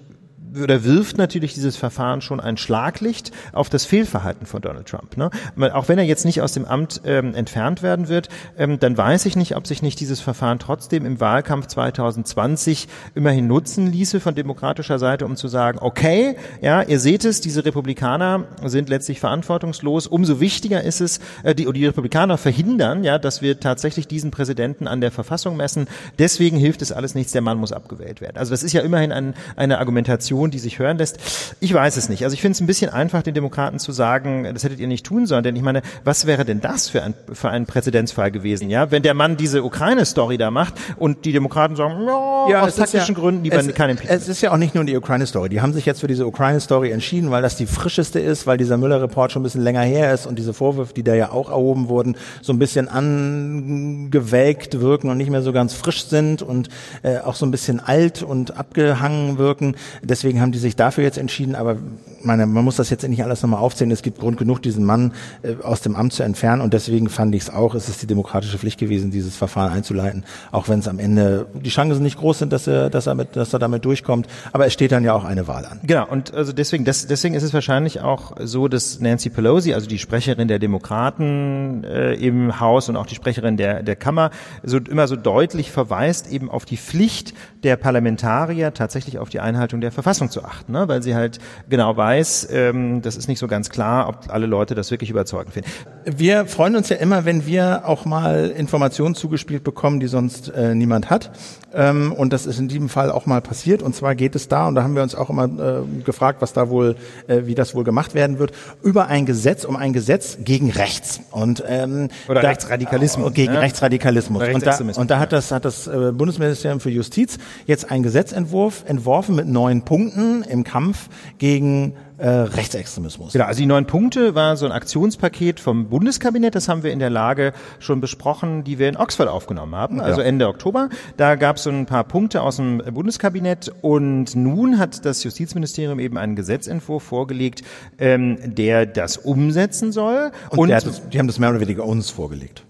oder 0.61 0.83
wirft 0.83 1.17
natürlich 1.17 1.53
dieses 1.53 1.77
Verfahren 1.77 2.21
schon 2.21 2.39
ein 2.39 2.57
Schlaglicht 2.57 3.31
auf 3.53 3.69
das 3.69 3.85
Fehlverhalten 3.85 4.45
von 4.45 4.61
Donald 4.61 4.87
Trump. 4.87 5.17
Ne? 5.17 5.29
Auch 5.73 5.87
wenn 5.87 5.97
er 5.97 6.05
jetzt 6.05 6.25
nicht 6.25 6.41
aus 6.41 6.53
dem 6.53 6.65
Amt 6.65 7.01
ähm, 7.05 7.33
entfernt 7.33 7.83
werden 7.83 8.07
wird, 8.07 8.29
ähm, 8.57 8.79
dann 8.79 8.97
weiß 8.97 9.25
ich 9.25 9.35
nicht, 9.35 9.55
ob 9.55 9.67
sich 9.67 9.81
nicht 9.81 9.99
dieses 9.99 10.19
Verfahren 10.19 10.59
trotzdem 10.59 11.05
im 11.05 11.19
Wahlkampf 11.19 11.67
2020 11.67 12.87
immerhin 13.15 13.47
nutzen 13.47 13.91
ließe 13.91 14.19
von 14.19 14.35
demokratischer 14.35 14.99
Seite, 14.99 15.25
um 15.25 15.35
zu 15.35 15.47
sagen, 15.47 15.79
okay, 15.81 16.35
ja, 16.61 16.81
ihr 16.81 16.99
seht 16.99 17.25
es, 17.25 17.41
diese 17.41 17.65
Republikaner 17.65 18.45
sind 18.63 18.89
letztlich 18.89 19.19
verantwortungslos. 19.19 20.07
Umso 20.07 20.39
wichtiger 20.39 20.83
ist 20.83 21.01
es, 21.01 21.19
äh, 21.43 21.55
die, 21.55 21.71
die 21.71 21.85
Republikaner 21.85 22.37
verhindern, 22.37 23.03
ja, 23.03 23.19
dass 23.19 23.41
wir 23.41 23.59
tatsächlich 23.59 24.07
diesen 24.07 24.31
Präsidenten 24.31 24.87
an 24.87 25.01
der 25.01 25.11
Verfassung 25.11 25.57
messen. 25.57 25.87
Deswegen 26.19 26.57
hilft 26.57 26.81
es 26.81 26.91
alles 26.91 27.15
nichts, 27.15 27.31
der 27.31 27.41
Mann 27.41 27.57
muss 27.57 27.71
abgewählt 27.71 28.21
werden. 28.21 28.37
Also 28.37 28.51
das 28.51 28.63
ist 28.63 28.73
ja 28.73 28.81
immerhin 28.81 29.11
ein, 29.11 29.33
eine 29.55 29.79
Argumentation, 29.79 30.36
Argumentation, 30.37 30.51
die 30.51 30.59
sich 30.59 30.79
hören 30.79 30.97
lässt. 30.97 31.17
Ich 31.59 31.73
weiß 31.73 31.97
es 31.97 32.09
nicht. 32.09 32.23
Also 32.23 32.33
ich 32.33 32.41
finde 32.41 32.53
es 32.53 32.61
ein 32.61 32.67
bisschen 32.67 32.89
einfach, 32.91 33.23
den 33.23 33.33
Demokraten 33.33 33.79
zu 33.79 33.91
sagen, 33.91 34.47
das 34.53 34.63
hättet 34.63 34.79
ihr 34.79 34.87
nicht 34.87 35.05
tun 35.05 35.25
sollen. 35.25 35.43
Denn 35.43 35.55
ich 35.55 35.61
meine, 35.61 35.81
was 36.03 36.25
wäre 36.25 36.45
denn 36.45 36.61
das 36.61 36.89
für 36.89 37.03
ein, 37.03 37.13
für 37.31 37.49
ein 37.49 37.65
Präzedenzfall 37.65 38.31
gewesen, 38.31 38.69
ja? 38.69 38.91
Wenn 38.91 39.03
der 39.03 39.13
Mann 39.13 39.37
diese 39.37 39.63
Ukraine-Story 39.63 40.37
da 40.37 40.51
macht 40.51 40.75
und 40.97 41.25
die 41.25 41.31
Demokraten 41.31 41.75
sagen, 41.75 42.05
ja, 42.05 42.49
ja 42.49 42.61
aus 42.61 42.75
taktischen 42.75 43.15
ja, 43.15 43.21
Gründen 43.21 43.43
lieber 43.43 43.57
kein 43.57 43.91
Impeachment. 43.91 44.21
Es 44.21 44.27
ist 44.27 44.41
ja 44.41 44.51
auch 44.51 44.57
nicht 44.57 44.75
nur 44.75 44.83
die 44.83 44.95
Ukraine-Story. 44.95 45.49
Die 45.49 45.61
haben 45.61 45.73
sich 45.73 45.85
jetzt 45.85 46.01
für 46.01 46.07
diese 46.07 46.27
Ukraine-Story 46.27 46.91
entschieden, 46.91 47.31
weil 47.31 47.41
das 47.41 47.55
die 47.55 47.65
frischeste 47.65 48.19
ist, 48.19 48.47
weil 48.47 48.57
dieser 48.57 48.77
Müller-Report 48.77 49.31
schon 49.31 49.41
ein 49.41 49.43
bisschen 49.43 49.63
länger 49.63 49.81
her 49.81 50.13
ist 50.13 50.25
und 50.27 50.37
diese 50.37 50.53
Vorwürfe, 50.53 50.93
die 50.93 51.03
da 51.03 51.15
ja 51.15 51.31
auch 51.31 51.49
erhoben 51.49 51.89
wurden, 51.89 52.15
so 52.41 52.53
ein 52.53 52.59
bisschen 52.59 52.87
angewelkt 52.87 54.79
wirken 54.79 55.09
und 55.09 55.17
nicht 55.17 55.29
mehr 55.29 55.41
so 55.41 55.51
ganz 55.51 55.73
frisch 55.73 56.05
sind 56.05 56.41
und 56.41 56.69
äh, 57.03 57.17
auch 57.19 57.35
so 57.35 57.45
ein 57.45 57.51
bisschen 57.51 57.79
alt 57.79 58.23
und 58.23 58.57
abgehangen 58.57 59.37
wirken. 59.37 59.75
Deswegen 60.03 60.26
deswegen 60.27 60.41
haben 60.41 60.51
die 60.51 60.57
sich 60.57 60.75
dafür 60.75 61.05
jetzt 61.05 61.17
entschieden, 61.17 61.55
aber 61.55 61.77
meine, 62.21 62.45
man 62.45 62.65
muss 62.65 62.75
das 62.75 62.89
jetzt 62.89 63.07
nicht 63.07 63.23
alles 63.23 63.41
nochmal 63.41 63.61
aufzählen. 63.61 63.91
Es 63.91 64.01
gibt 64.01 64.19
Grund 64.19 64.37
genug, 64.37 64.61
diesen 64.61 64.83
Mann 64.83 65.13
äh, 65.41 65.55
aus 65.63 65.79
dem 65.79 65.95
Amt 65.95 66.11
zu 66.11 66.23
entfernen 66.23 66.61
und 66.61 66.73
deswegen 66.73 67.07
fand 67.07 67.33
ich 67.33 67.43
es 67.43 67.49
auch, 67.49 67.75
es 67.75 67.87
ist 67.87 68.01
die 68.01 68.07
demokratische 68.07 68.57
Pflicht 68.57 68.77
gewesen, 68.77 69.09
dieses 69.09 69.37
Verfahren 69.37 69.71
einzuleiten, 69.71 70.25
auch 70.51 70.67
wenn 70.67 70.79
es 70.79 70.89
am 70.89 70.99
Ende 70.99 71.45
die 71.53 71.69
Chancen 71.69 72.03
nicht 72.03 72.17
groß 72.17 72.39
sind, 72.39 72.51
dass 72.51 72.67
er, 72.67 72.89
dass 72.89 73.07
er, 73.07 73.15
mit, 73.15 73.37
dass 73.37 73.53
er 73.53 73.59
damit 73.59 73.85
durchkommt. 73.85 74.27
Aber 74.51 74.65
es 74.65 74.73
steht 74.73 74.91
dann 74.91 75.05
ja 75.05 75.13
auch 75.13 75.23
eine 75.23 75.47
Wahl 75.47 75.65
an. 75.65 75.79
Genau, 75.83 76.05
und 76.07 76.33
also 76.33 76.51
deswegen, 76.51 76.83
das, 76.83 77.07
deswegen 77.07 77.33
ist 77.33 77.43
es 77.43 77.53
wahrscheinlich 77.53 78.01
auch 78.01 78.33
so, 78.41 78.67
dass 78.67 78.99
Nancy 78.99 79.29
Pelosi, 79.29 79.73
also 79.73 79.87
die 79.87 79.99
Sprecherin 79.99 80.49
der 80.49 80.59
Demokraten 80.59 81.85
äh, 81.85 82.15
im 82.15 82.59
Haus 82.59 82.89
und 82.89 82.97
auch 82.97 83.05
die 83.05 83.15
Sprecherin 83.15 83.55
der, 83.55 83.81
der 83.81 83.95
Kammer, 83.95 84.31
so 84.63 84.77
immer 84.77 85.07
so 85.07 85.15
deutlich 85.15 85.71
verweist 85.71 86.29
eben 86.29 86.51
auf 86.51 86.65
die 86.65 86.77
Pflicht 86.77 87.33
der 87.63 87.75
Parlamentarier, 87.75 88.73
tatsächlich 88.73 89.19
auf 89.19 89.29
die 89.29 89.39
Einhaltung 89.39 89.81
der 89.81 89.91
Verfassung 89.91 90.29
zu 90.29 90.43
achten, 90.43 90.71
ne? 90.71 90.87
weil 90.87 91.01
sie 91.01 91.15
halt 91.15 91.39
genau 91.69 91.95
weiß, 91.95 92.49
ähm, 92.51 93.01
das 93.01 93.17
ist 93.17 93.27
nicht 93.27 93.39
so 93.39 93.47
ganz 93.47 93.69
klar, 93.69 94.09
ob 94.09 94.29
alle 94.29 94.45
Leute 94.45 94.75
das 94.75 94.91
wirklich 94.91 95.09
überzeugend 95.09 95.53
finden. 95.53 95.69
Wir 96.05 96.45
freuen 96.45 96.75
uns 96.75 96.89
ja 96.89 96.97
immer, 96.97 97.25
wenn 97.25 97.45
wir 97.45 97.83
auch 97.85 98.05
mal 98.05 98.49
Informationen 98.49 99.15
zugespielt 99.15 99.63
bekommen, 99.63 99.99
die 99.99 100.07
sonst 100.07 100.49
äh, 100.49 100.75
niemand 100.75 101.09
hat. 101.09 101.31
Ähm, 101.77 102.11
und 102.11 102.33
das 102.33 102.45
ist 102.45 102.59
in 102.59 102.67
diesem 102.67 102.89
Fall 102.89 103.11
auch 103.11 103.25
mal 103.27 103.39
passiert. 103.39 103.83
Und 103.83 103.95
zwar 103.95 104.15
geht 104.15 104.35
es 104.35 104.47
da, 104.47 104.67
und 104.67 104.75
da 104.75 104.83
haben 104.83 104.95
wir 104.95 105.03
uns 105.03 105.13
auch 105.15 105.29
immer 105.29 105.45
äh, 105.45 106.03
gefragt, 106.03 106.41
was 106.41 106.51
da 106.51 106.69
wohl, 106.69 106.95
äh, 107.27 107.41
wie 107.45 107.53
das 107.55 107.75
wohl 107.75 107.83
gemacht 107.83 108.15
werden 108.15 108.39
wird, 108.39 108.51
über 108.81 109.07
ein 109.07 109.25
Gesetz, 109.27 109.63
um 109.63 109.75
ein 109.75 109.93
Gesetz 109.93 110.39
gegen 110.43 110.71
rechts. 110.71 111.21
Und, 111.31 111.63
ähm, 111.67 112.09
Oder 112.27 112.41
da, 112.41 112.47
Rechtsradikalismus. 112.49 113.33
Gegen 113.33 113.53
ne? 113.53 113.61
Rechtsradikalismus. 113.61 114.41
Und 114.41 114.65
da, 114.65 114.79
und 114.99 115.11
da 115.11 115.19
hat 115.19 115.31
das, 115.31 115.51
hat 115.51 115.65
das 115.65 115.85
äh, 115.85 116.11
Bundesministerium 116.11 116.79
für 116.79 116.89
Justiz 116.89 117.37
jetzt 117.67 117.91
einen 117.91 118.01
Gesetzentwurf 118.01 118.83
entworfen 118.87 119.35
mit 119.35 119.47
neun 119.47 119.83
Punkten 119.83 120.43
im 120.43 120.63
Kampf 120.63 121.09
gegen 121.37 121.93
äh, 122.17 122.27
Rechtsextremismus. 122.27 123.33
Genau, 123.33 123.45
also 123.45 123.59
die 123.59 123.65
neun 123.65 123.85
Punkte 123.85 124.35
war 124.35 124.57
so 124.57 124.65
ein 124.65 124.71
Aktionspaket 124.71 125.59
vom 125.59 125.89
Bundeskabinett, 125.89 126.55
das 126.55 126.67
haben 126.67 126.83
wir 126.83 126.91
in 126.91 126.99
der 126.99 127.09
Lage 127.09 127.53
schon 127.79 128.01
besprochen, 128.01 128.63
die 128.63 128.79
wir 128.79 128.89
in 128.89 128.97
Oxford 128.97 129.27
aufgenommen 129.27 129.75
haben, 129.75 130.01
also 130.01 130.21
ja. 130.21 130.27
Ende 130.27 130.47
Oktober. 130.47 130.89
Da 131.17 131.35
gab 131.35 131.57
es 131.57 131.63
so 131.63 131.69
ein 131.69 131.85
paar 131.85 132.03
Punkte 132.03 132.41
aus 132.41 132.57
dem 132.57 132.79
Bundeskabinett 132.79 133.71
und 133.81 134.35
nun 134.35 134.79
hat 134.79 135.05
das 135.05 135.23
Justizministerium 135.23 135.99
eben 135.99 136.17
einen 136.17 136.35
Gesetzentwurf 136.35 137.03
vorgelegt, 137.03 137.63
ähm, 137.99 138.37
der 138.43 138.85
das 138.85 139.17
umsetzen 139.17 139.91
soll. 139.91 140.31
Und, 140.49 140.59
und 140.59 140.69
das, 140.69 141.09
die 141.09 141.19
haben 141.19 141.27
das 141.27 141.39
mehr 141.39 141.49
oder 141.49 141.59
weniger 141.59 141.85
uns 141.85 142.09
vorgelegt. 142.09 142.66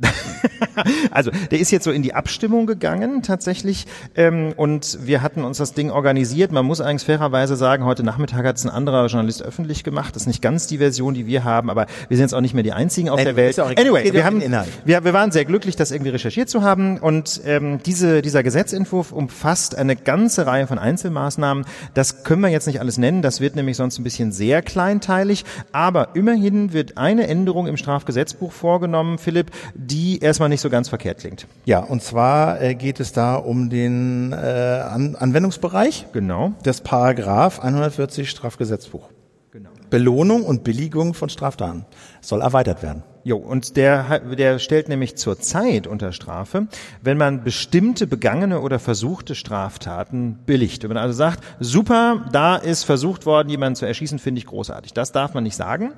also 1.10 1.30
der 1.50 1.58
ist 1.58 1.70
jetzt 1.70 1.84
so 1.84 1.90
in 1.90 2.02
die 2.02 2.14
Abstimmung 2.14 2.66
gegangen 2.66 3.22
tatsächlich 3.22 3.86
ähm, 4.14 4.52
und 4.56 4.98
wir 5.02 5.22
hatten 5.22 5.44
uns 5.44 5.58
das 5.58 5.74
Ding 5.74 5.90
organisiert. 5.90 6.52
Man 6.52 6.64
muss 6.64 6.80
eigentlich 6.80 7.04
fairerweise 7.04 7.56
sagen, 7.56 7.84
heute 7.84 8.02
Nachmittag 8.02 8.44
hat 8.44 8.56
es 8.56 8.64
ein 8.64 8.70
anderer 8.70 9.06
Journalist 9.06 9.42
öffentlich 9.42 9.84
gemacht. 9.84 10.16
Das 10.16 10.22
ist 10.22 10.26
nicht 10.26 10.42
ganz 10.42 10.66
die 10.66 10.78
Version, 10.78 11.14
die 11.14 11.26
wir 11.26 11.44
haben, 11.44 11.70
aber 11.70 11.86
wir 12.08 12.16
sind 12.16 12.24
jetzt 12.24 12.34
auch 12.34 12.40
nicht 12.40 12.54
mehr 12.54 12.62
die 12.62 12.72
einzigen 12.72 13.08
auf 13.08 13.16
Nein, 13.16 13.26
der 13.26 13.36
Welt. 13.36 13.58
Anyway, 13.58 14.12
wir, 14.12 14.24
haben, 14.24 14.40
wir, 14.84 15.04
wir 15.04 15.12
waren 15.12 15.32
sehr 15.32 15.44
glücklich, 15.44 15.76
das 15.76 15.90
irgendwie 15.90 16.10
recherchiert 16.10 16.48
zu 16.48 16.62
haben 16.62 16.98
und 16.98 17.40
ähm, 17.44 17.80
diese, 17.84 18.22
dieser 18.22 18.42
Gesetzentwurf 18.42 19.12
umfasst 19.12 19.74
eine 19.76 19.96
ganze 19.96 20.46
Reihe 20.46 20.66
von 20.66 20.78
Einzelmaßnahmen. 20.78 21.64
Das 21.94 22.24
können 22.24 22.42
wir 22.42 22.48
jetzt 22.48 22.66
nicht 22.66 22.80
alles 22.80 22.98
nennen, 22.98 23.22
das 23.22 23.40
wird 23.40 23.56
nämlich 23.56 23.76
sonst 23.76 23.98
ein 23.98 24.04
bisschen 24.04 24.32
sehr 24.32 24.62
kleinteilig, 24.62 25.44
aber 25.72 26.14
immerhin 26.14 26.72
wird 26.72 26.96
eine 26.96 27.26
Änderung 27.26 27.66
im 27.66 27.76
Strafgesetzbuch 27.76 28.52
vorgenommen, 28.52 29.18
Philipp, 29.18 29.50
die 29.90 30.20
erstmal 30.20 30.48
nicht 30.48 30.60
so 30.60 30.70
ganz 30.70 30.88
verkehrt 30.88 31.18
klingt. 31.18 31.46
Ja, 31.64 31.80
und 31.80 32.02
zwar 32.02 32.60
äh, 32.60 32.74
geht 32.74 33.00
es 33.00 33.12
da 33.12 33.34
um 33.34 33.70
den 33.70 34.32
äh, 34.32 34.36
An 34.36 35.16
Anwendungsbereich 35.16 36.06
genau. 36.12 36.52
des 36.64 36.80
Paragraph 36.80 37.60
140 37.60 38.30
Strafgesetzbuch. 38.30 39.08
Genau. 39.52 39.70
Belohnung 39.90 40.44
und 40.44 40.62
Billigung 40.62 41.14
von 41.14 41.28
Straftaten 41.28 41.84
soll 42.20 42.40
erweitert 42.40 42.82
werden. 42.82 43.02
Jo, 43.22 43.36
und 43.36 43.76
der, 43.76 44.20
der 44.20 44.58
stellt 44.58 44.88
nämlich 44.88 45.16
zur 45.16 45.38
Zeit 45.38 45.86
unter 45.86 46.12
Strafe, 46.12 46.68
wenn 47.02 47.18
man 47.18 47.44
bestimmte 47.44 48.06
begangene 48.06 48.60
oder 48.60 48.78
versuchte 48.78 49.34
Straftaten 49.34 50.38
billigt. 50.46 50.82
Wenn 50.82 50.88
man 50.90 50.96
also 50.96 51.14
sagt, 51.14 51.44
super, 51.60 52.26
da 52.32 52.56
ist 52.56 52.84
versucht 52.84 53.26
worden, 53.26 53.50
jemanden 53.50 53.76
zu 53.76 53.84
erschießen, 53.84 54.18
finde 54.18 54.38
ich 54.38 54.46
großartig. 54.46 54.94
Das 54.94 55.12
darf 55.12 55.34
man 55.34 55.44
nicht 55.44 55.56
sagen. 55.56 55.92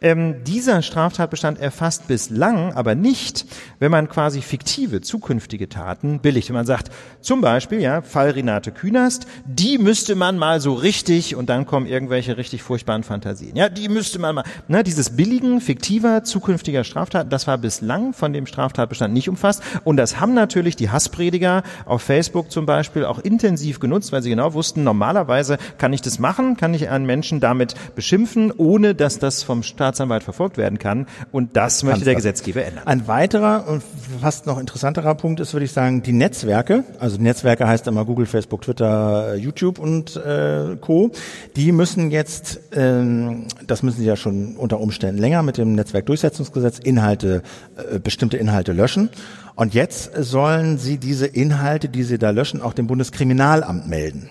Ähm, 0.00 0.44
dieser 0.44 0.82
Straftatbestand 0.82 1.58
erfasst 1.58 2.06
bislang 2.06 2.72
aber 2.74 2.94
nicht, 2.94 3.46
wenn 3.80 3.90
man 3.90 4.08
quasi 4.08 4.40
fiktive, 4.40 5.00
zukünftige 5.00 5.68
Taten 5.68 6.20
billigt. 6.20 6.48
Wenn 6.48 6.56
man 6.56 6.66
sagt, 6.66 6.92
zum 7.20 7.40
Beispiel, 7.40 7.80
ja, 7.80 8.02
Fall 8.02 8.30
Renate 8.30 8.70
Künast, 8.70 9.26
die 9.46 9.78
müsste 9.78 10.14
man 10.14 10.38
mal 10.38 10.60
so 10.60 10.74
richtig, 10.74 11.34
und 11.34 11.48
dann 11.48 11.66
kommen 11.66 11.86
irgendwelche 11.86 12.36
richtig 12.36 12.62
furchtbaren 12.62 13.02
Fantasien. 13.02 13.56
Ja, 13.56 13.68
die 13.68 13.88
müsste 13.88 14.20
man 14.20 14.36
mal, 14.36 14.44
ne, 14.68 14.84
dieses 14.84 15.16
Billigen 15.16 15.60
fiktiver, 15.68 16.24
zukünftiger 16.24 16.82
Straftat. 16.82 17.30
Das 17.30 17.46
war 17.46 17.58
bislang 17.58 18.14
von 18.14 18.32
dem 18.32 18.46
Straftatbestand 18.46 19.12
nicht 19.12 19.28
umfasst. 19.28 19.62
Und 19.84 19.98
das 19.98 20.18
haben 20.18 20.32
natürlich 20.32 20.76
die 20.76 20.88
Hassprediger 20.88 21.62
auf 21.84 22.00
Facebook 22.00 22.50
zum 22.50 22.64
Beispiel 22.64 23.04
auch 23.04 23.18
intensiv 23.18 23.78
genutzt, 23.78 24.10
weil 24.10 24.22
sie 24.22 24.30
genau 24.30 24.54
wussten, 24.54 24.82
normalerweise 24.82 25.58
kann 25.76 25.92
ich 25.92 26.00
das 26.00 26.18
machen, 26.18 26.56
kann 26.56 26.72
ich 26.72 26.88
einen 26.88 27.04
Menschen 27.04 27.40
damit 27.40 27.74
beschimpfen, 27.94 28.50
ohne 28.50 28.94
dass 28.94 29.18
das 29.18 29.42
vom 29.42 29.62
Staatsanwalt 29.62 30.22
verfolgt 30.22 30.56
werden 30.56 30.78
kann. 30.78 31.06
Und 31.32 31.54
das 31.54 31.82
möchte 31.82 32.06
der 32.06 32.14
Gesetzgeber 32.14 32.64
ändern. 32.64 32.86
Ein 32.86 33.06
weiterer 33.06 33.68
und 33.68 33.82
fast 34.22 34.46
noch 34.46 34.58
interessanterer 34.58 35.16
Punkt 35.16 35.38
ist, 35.40 35.52
würde 35.52 35.66
ich 35.66 35.72
sagen, 35.72 36.02
die 36.02 36.12
Netzwerke. 36.12 36.84
Also 36.98 37.20
Netzwerke 37.20 37.68
heißt 37.68 37.86
immer 37.88 38.06
Google, 38.06 38.24
Facebook, 38.24 38.62
Twitter, 38.62 39.34
YouTube 39.34 39.78
und 39.78 40.16
äh, 40.16 40.76
Co. 40.80 41.10
Die 41.56 41.72
müssen 41.72 42.10
jetzt, 42.10 42.58
ähm, 42.72 43.48
das 43.66 43.82
müssen 43.82 43.98
sie 43.98 44.06
ja 44.06 44.16
schon 44.16 44.56
unter 44.56 44.80
Umständen 44.80 45.20
länger 45.20 45.42
mit 45.42 45.57
dem 45.58 45.74
Netzwerkdurchsetzungsgesetz 45.74 46.78
Inhalte, 46.78 47.42
äh, 47.76 47.98
bestimmte 47.98 48.36
Inhalte 48.36 48.72
löschen. 48.72 49.10
Und 49.54 49.74
jetzt 49.74 50.12
sollen 50.16 50.78
sie 50.78 50.98
diese 50.98 51.26
Inhalte, 51.26 51.88
die 51.88 52.04
sie 52.04 52.18
da 52.18 52.30
löschen, 52.30 52.62
auch 52.62 52.72
dem 52.72 52.86
Bundeskriminalamt 52.86 53.88
melden. 53.88 54.30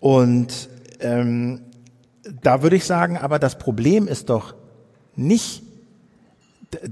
Und 0.00 0.68
ähm, 1.00 1.60
da 2.42 2.62
würde 2.62 2.76
ich 2.76 2.84
sagen, 2.84 3.16
aber 3.16 3.38
das 3.38 3.58
Problem 3.58 4.08
ist 4.08 4.30
doch 4.30 4.54
nicht, 5.14 5.62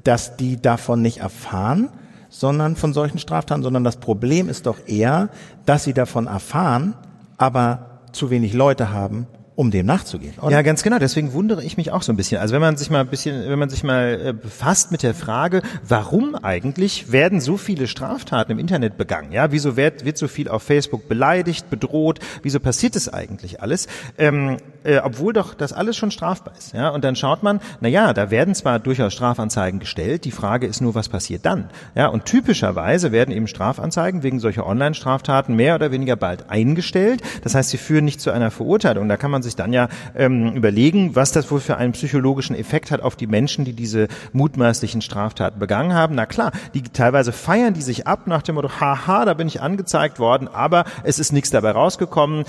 dass 0.03 0.37
die 0.37 0.61
davon 0.61 1.03
nicht 1.03 1.19
erfahren, 1.19 1.91
sondern 2.29 2.75
von 2.77 2.93
solchen 2.93 3.19
Straftaten, 3.19 3.63
sondern 3.63 3.85
das 3.85 3.97
Problem 3.99 4.49
ist 4.49 4.67
doch 4.67 4.79
eher, 4.87 5.29
dass 5.67 5.85
sie 5.85 5.93
davon 5.93 6.27
erfahren, 6.27 6.95
aber 7.37 8.01
zu 8.13 8.31
wenig 8.31 8.53
Leute 8.53 8.91
haben, 8.91 9.27
um 9.57 9.71
dem 9.71 9.87
nachzugehen. 9.87 10.35
Oder? 10.41 10.51
Ja, 10.51 10.63
ganz 10.63 10.83
genau. 10.83 10.99
Deswegen 10.99 11.33
wundere 11.33 11.63
ich 11.63 11.77
mich 11.77 11.93
auch 11.93 12.03
so 12.03 12.13
ein 12.13 12.17
bisschen. 12.17 12.41
Also 12.41 12.55
wenn 12.55 12.61
man 12.61 12.77
sich 12.77 12.91
mal 12.91 13.01
ein 13.01 13.07
bisschen, 13.07 13.49
wenn 13.49 13.59
man 13.59 13.69
sich 13.69 13.85
mal 13.85 14.21
äh, 14.21 14.33
befasst 14.33 14.91
mit 14.91 15.03
der 15.03 15.15
Frage, 15.15 15.63
warum 15.87 16.35
eigentlich 16.35 17.13
werden 17.13 17.41
so 17.41 17.57
viele 17.57 17.87
Straftaten 17.87 18.51
im 18.51 18.59
Internet 18.59 18.97
begangen? 18.97 19.31
Ja, 19.31 19.53
wieso 19.53 19.77
wird, 19.77 20.05
wird 20.05 20.19
so 20.19 20.27
viel 20.27 20.49
auf 20.49 20.65
Facebook 20.65 21.09
beleidigt, 21.09 21.71
bedroht? 21.71 22.19
Wieso 22.43 22.59
passiert 22.59 22.97
das 22.97 23.09
eigentlich 23.09 23.63
alles? 23.63 23.87
Ähm, 24.19 24.57
äh, 24.83 24.99
obwohl 24.99 25.33
doch 25.33 25.55
das 25.55 25.73
alles 25.73 25.97
schon 25.97 26.11
strafbar 26.11 26.55
ist. 26.59 26.73
Ja, 26.73 26.89
und 26.89 27.05
dann 27.05 27.15
schaut 27.15 27.45
man, 27.45 27.61
na 27.81 27.89
ja, 27.89 28.13
da 28.13 28.31
werden 28.33 28.57
zwar 28.57 28.81
durchaus 28.81 29.13
Strafanzeigen 29.13 29.79
gestellt. 29.79 30.25
Die 30.25 30.33
Frage 30.33 30.67
ist 30.67 30.81
nur, 30.81 30.97
was 30.97 31.09
passiert 31.09 31.47
dann? 31.47 31.71
Ja, 31.95 32.09
und 32.09 32.25
typischerweise 32.25 33.13
werden 33.13 33.33
eben 33.33 33.47
Strafanzeigen 33.47 34.25
wegen 34.25 34.41
solcher 34.41 34.67
Online-Straftaten 34.67 35.55
mehr 35.55 35.77
oder 35.77 35.93
weniger 35.93 36.17
bald 36.17 36.51
eingestellt. 36.51 37.23
Das 37.43 37.55
heißt, 37.55 37.71
sie 37.71 37.79
führen 37.79 38.05
nicht 38.05 38.21
zu 38.21 38.33
einer 38.33 38.51
Verurteilung. 38.51 39.09
Da 39.09 39.17
kann 39.17 39.31
man 39.31 39.44
sich 39.45 39.57
dann 39.57 39.73
ja 39.73 39.89
ähm, 40.17 40.53
überlegen, 40.53 41.15
was 41.15 41.33
das 41.33 41.51
wohl 41.51 41.61
für 41.61 41.77
einen 41.77 41.93
psychologischen 41.93 42.57
Effekt 42.57 42.91
hat 42.91 43.01
auf 43.01 43.15
die 43.17 43.27
Menschen, 43.27 43.65
die 43.65 43.73
diese 43.73 44.09
mutmaßlichen 44.33 45.01
Straftaten 45.01 45.59
begangen 45.59 45.95
haben. 45.95 46.17
Na 46.17 46.27
klar, 46.27 46.53
die 46.75 46.83
teilweise 46.83 47.33
feiern 47.33 47.75
die 47.75 47.83
sich 47.83 48.07
ab 48.07 48.27
nach 48.27 48.43
dem 48.43 48.57
Motto, 48.57 48.81
haha, 48.81 49.25
da 49.25 49.35
bin 49.35 49.47
ich 49.47 49.61
angezeigt 49.61 50.19
worden, 50.19 50.49
aber 50.49 50.85
es 51.05 51.19
ist 51.19 51.33
nichts 51.33 51.51
dabei 51.51 51.71
rausgekommen 51.71 52.45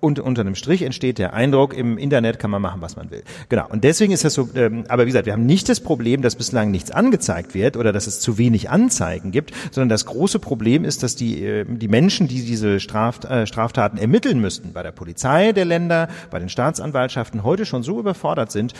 und 0.00 0.20
unter 0.20 0.42
einem 0.42 0.54
Strich 0.54 0.82
entsteht 0.82 1.18
der 1.18 1.34
Eindruck, 1.34 1.74
im 1.74 1.98
Internet 1.98 2.38
kann 2.38 2.50
man 2.50 2.62
machen, 2.62 2.80
was 2.80 2.96
man 2.96 3.10
will. 3.10 3.22
Genau. 3.48 3.66
Und 3.68 3.84
deswegen 3.84 4.12
ist 4.12 4.24
das 4.24 4.34
so, 4.34 4.48
ähm, 4.54 4.84
aber 4.88 5.04
wie 5.04 5.10
gesagt, 5.10 5.26
wir 5.26 5.32
haben 5.32 5.46
nicht 5.46 5.68
das 5.68 5.80
Problem, 5.80 6.22
dass 6.22 6.36
bislang 6.36 6.70
nichts 6.70 6.90
angezeigt 6.90 7.54
wird 7.54 7.76
oder 7.76 7.92
dass 7.92 8.06
es 8.06 8.20
zu 8.20 8.38
wenig 8.38 8.70
Anzeigen 8.70 9.32
gibt, 9.32 9.52
sondern 9.70 9.88
das 9.88 10.06
große 10.06 10.38
Problem 10.38 10.84
ist, 10.84 11.02
dass 11.02 11.16
die, 11.16 11.44
äh, 11.44 11.64
die 11.66 11.88
Menschen, 11.88 12.28
die 12.28 12.44
diese 12.44 12.80
Straft, 12.80 13.24
äh, 13.24 13.46
Straftaten 13.46 13.98
ermitteln 13.98 14.40
müssten, 14.40 14.72
bei 14.72 14.82
der 14.82 14.92
Polizei 14.92 15.52
der 15.52 15.64
Länder, 15.64 16.08
bei 16.30 16.38
den 16.38 16.48
Staatsanwaltschaften 16.48 17.42
heute 17.42 17.64
schon 17.64 17.82
so 17.82 17.98
überfordert 17.98 18.52
sind, 18.52 18.74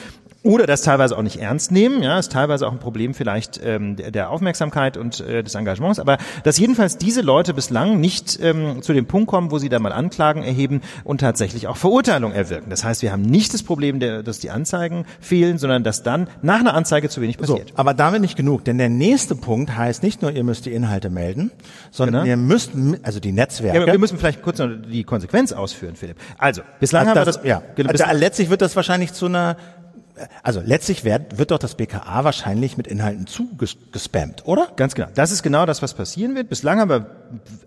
oder 0.47 0.67
das 0.67 0.83
teilweise 0.83 1.19
auch 1.19 1.23
nicht 1.23 1.41
ernst 1.41 1.73
nehmen. 1.73 2.03
Ja, 2.03 2.19
ist 2.19 2.31
teilweise 2.31 2.69
auch 2.69 2.73
ein 2.73 2.79
Problem 2.79 3.15
vielleicht 3.15 3.61
ähm, 3.65 3.97
der 3.97 4.31
Aufmerksamkeit 4.31 4.97
und 4.97 5.21
äh, 5.21 5.43
des 5.43 5.57
Engagements. 5.57 5.99
Aber 5.99 6.19
dass 6.45 6.57
jedenfalls 6.59 6.99
diese 6.99 7.21
Leute 7.21 7.53
bislang 7.53 8.01
nicht 8.01 8.39
ähm, 8.41 8.81
zu 8.81 8.93
dem 8.93 9.07
Punkt 9.07 9.29
kommen, 9.29 9.51
wo 9.51 9.59
sie 9.59 9.69
da 9.69 9.81
mal 9.81 9.93
Anklagen 9.93 10.45
erheben 10.45 10.83
und 11.03 11.16
tatsächlich 11.19 11.67
auch 11.67 11.77
Verurteilung 11.77 12.33
erwirken. 12.33 12.71
Das 12.71 12.85
heißt, 12.85 13.03
wir 13.03 13.13
haben 13.13 13.23
nicht 13.23 13.53
das 13.55 13.63
Problem, 13.63 14.01
dass 14.01 14.39
die 14.39 14.51
Anzeigen 14.51 15.05
fehlen, 15.21 15.59
sondern 15.59 15.85
dass 15.85 16.03
dann 16.03 16.29
nach 16.43 16.61
einer 16.61 16.75
Anzeige 16.75 17.09
zu 17.09 17.21
wenig 17.21 17.39
passiert. 17.39 17.69
So, 17.71 17.75
aber 17.77 17.95
damit 17.95 18.21
nicht 18.21 18.37
genug, 18.37 18.65
denn 18.65 18.79
der 18.79 18.89
nächste 18.89 19.35
Punkt 19.35 19.77
heißt 19.77 20.03
nicht 20.03 20.23
nur, 20.23 20.31
ihr 20.33 20.45
müsst 20.45 20.67
die 20.67 20.73
Inhalte 20.73 21.11
melden, 21.11 21.51
sondern 21.91 22.25
Genau. 22.25 22.27
ihr 22.31 22.37
müsst, 22.37 22.71
also 23.03 23.21
die 23.21 23.33
Netzwerke. 23.33 23.77
Ja, 23.77 23.83
aber 23.83 23.93
wir 23.93 23.99
müssen 23.99 24.19
vielleicht 24.19 24.43
kurz 24.43 24.59
noch 24.59 24.69
die 24.69 25.05
Konsequenz 25.05 25.53
ausführen, 25.53 25.97
Philipp. 25.97 26.17
Also, 26.39 26.63
bislang 26.81 27.07
haben 27.09 27.17
wir 27.17 27.25
das, 27.25 27.41
ja. 27.45 27.63
genau, 27.75 27.91
Also, 27.91 28.05
letztlich 28.13 28.51
wird 28.51 28.63
das 28.63 28.77
wahrscheinlich 28.77 29.13
zu 29.13 29.27
einer, 29.27 29.57
also 30.43 30.63
letztlich 30.65 31.05
wird, 31.05 31.37
wird 31.39 31.51
doch 31.51 31.59
das 31.59 31.75
BKA 31.75 32.25
wahrscheinlich 32.25 32.77
mit 32.79 32.87
Inhalten 32.87 33.27
zugespammt, 33.27 34.47
oder? 34.47 34.69
Ganz 34.77 34.95
genau. 34.95 35.09
Das 35.15 35.31
ist 35.31 35.43
genau 35.43 35.67
das, 35.67 35.83
was 35.83 35.93
passieren 35.95 36.35
wird. 36.35 36.49
Bislang 36.49 36.81
haben 36.81 36.89
wir 36.89 37.07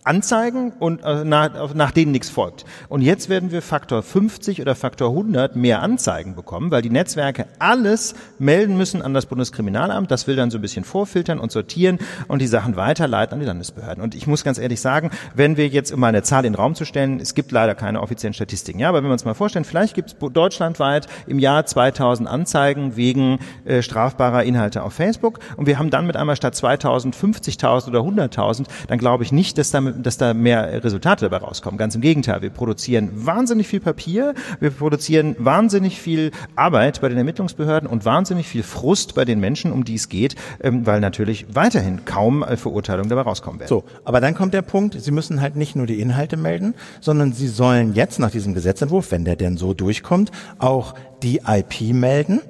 Anzeigen 0.04 0.72
und 0.80 1.04
äh, 1.04 1.24
nach, 1.24 1.74
nach 1.76 1.92
denen 1.92 2.12
nichts 2.12 2.30
folgt. 2.30 2.66
Und 2.88 3.02
jetzt 3.02 3.30
werden 3.30 3.52
wir 3.52 3.62
Faktor 3.62 4.02
50 4.02 4.62
oder 4.62 4.76
Faktor 4.76 5.10
100 5.10 5.56
mehr 5.56 5.82
Anzeigen 5.82 6.36
bekommen, 6.36 6.72
weil 6.72 6.82
die 6.82 6.90
Netzwerke 6.90 7.46
alles 7.60 8.16
melden 8.40 8.78
müssen 8.78 9.02
an 9.02 9.14
das 9.14 9.28
Bundeskriminalamt. 9.28 10.10
Das 10.10 10.28
will 10.28 10.36
dann 10.36 10.52
so 10.52 10.58
ein 10.58 10.62
bisschen 10.62 10.84
vorfiltern 10.84 11.40
und 11.40 11.52
sortieren 11.52 12.00
und 12.28 12.42
die 12.42 12.48
Sachen 12.48 12.76
weiterleiten 12.76 13.34
an 13.34 13.40
die 13.40 13.46
Landesbehörden. 13.46 14.04
Und 14.04 14.16
ich 14.16 14.26
muss 14.26 14.44
ganz 14.44 14.58
ehrlich 14.58 14.82
sagen, 14.82 15.12
wenn 15.36 15.58
wir 15.58 15.68
jetzt, 15.68 15.92
um 15.92 16.00
mal 16.00 16.08
eine 16.08 16.24
Zahl 16.24 16.46
in 16.46 16.54
den 16.54 16.60
Raum 16.60 16.76
zu 16.76 16.86
stellen, 16.86 17.20
es 17.20 17.36
gibt 17.36 17.52
leider 17.52 17.76
keine 17.76 18.02
offiziellen 18.02 18.34
Statistiken. 18.34 18.80
Ja, 18.80 18.90
aber 18.90 19.00
wenn 19.00 19.10
wir 19.10 19.14
uns 19.14 19.26
mal 19.26 19.34
vorstellen, 19.34 19.66
vielleicht 19.66 19.94
gibt 19.94 20.10
es 20.10 20.32
deutschlandweit 20.34 21.08
im 21.28 21.40
Jahr 21.40 21.66
2000 21.66 22.28
Anzeigen 22.28 22.96
wegen 22.96 23.40
äh, 23.66 23.82
strafbarer 23.82 24.44
Inhalte 24.44 24.84
auf 24.84 24.94
Facebook 24.94 25.40
und 25.58 25.68
wir 25.68 25.78
haben 25.78 25.90
dann 25.90 26.08
mit 26.08 26.16
einmal 26.16 26.36
statt 26.36 26.56
2000 26.56 27.16
50.000 27.16 27.90
oder 27.90 28.00
100.000, 28.00 28.66
dann 28.88 28.98
glaube 28.98 29.24
ich 29.24 29.32
nicht, 29.32 29.49
dass 29.54 29.72
da, 29.72 29.82
dass 29.82 30.18
da 30.18 30.34
mehr 30.34 30.84
Resultate 30.84 31.30
dabei 31.30 31.46
rauskommen. 31.46 31.78
Ganz 31.78 31.96
im 31.96 32.02
Gegenteil, 32.02 32.42
wir 32.42 32.50
produzieren 32.50 33.10
wahnsinnig 33.14 33.68
viel 33.68 33.80
Papier, 33.80 34.34
wir 34.60 34.72
produzieren 34.72 35.36
wahnsinnig 35.40 36.00
viel 36.00 36.32
Arbeit 36.56 37.02
bei 37.02 37.10
den 37.10 37.18
Ermittlungsbehörden 37.18 37.90
und 37.90 38.06
wahnsinnig 38.06 38.48
viel 38.48 38.64
Frust 38.64 39.16
bei 39.16 39.26
den 39.26 39.40
Menschen, 39.40 39.72
um 39.72 39.84
die 39.84 39.96
es 39.96 40.10
geht, 40.10 40.36
ähm, 40.62 40.86
weil 40.86 41.00
natürlich 41.00 41.48
weiterhin 41.54 42.06
kaum 42.06 42.44
äh, 42.44 42.58
Verurteilungen 42.58 43.10
dabei 43.10 43.22
rauskommen 43.22 43.60
werden. 43.60 43.70
So, 43.70 43.84
aber 44.04 44.22
dann 44.22 44.36
kommt 44.36 44.54
der 44.54 44.62
Punkt, 44.62 45.00
Sie 45.00 45.12
müssen 45.12 45.42
halt 45.42 45.56
nicht 45.56 45.76
nur 45.76 45.86
die 45.86 46.00
Inhalte 46.00 46.38
melden, 46.38 46.76
sondern 47.02 47.34
Sie 47.34 47.48
sollen 47.48 47.94
jetzt 47.94 48.20
nach 48.20 48.32
diesem 48.32 48.54
Gesetzentwurf, 48.54 49.12
wenn 49.12 49.26
der 49.26 49.36
denn 49.36 49.58
so 49.58 49.74
durchkommt, 49.74 50.32
auch 50.58 50.96
die 51.24 51.42
IP 51.48 51.94
melden, 51.94 52.42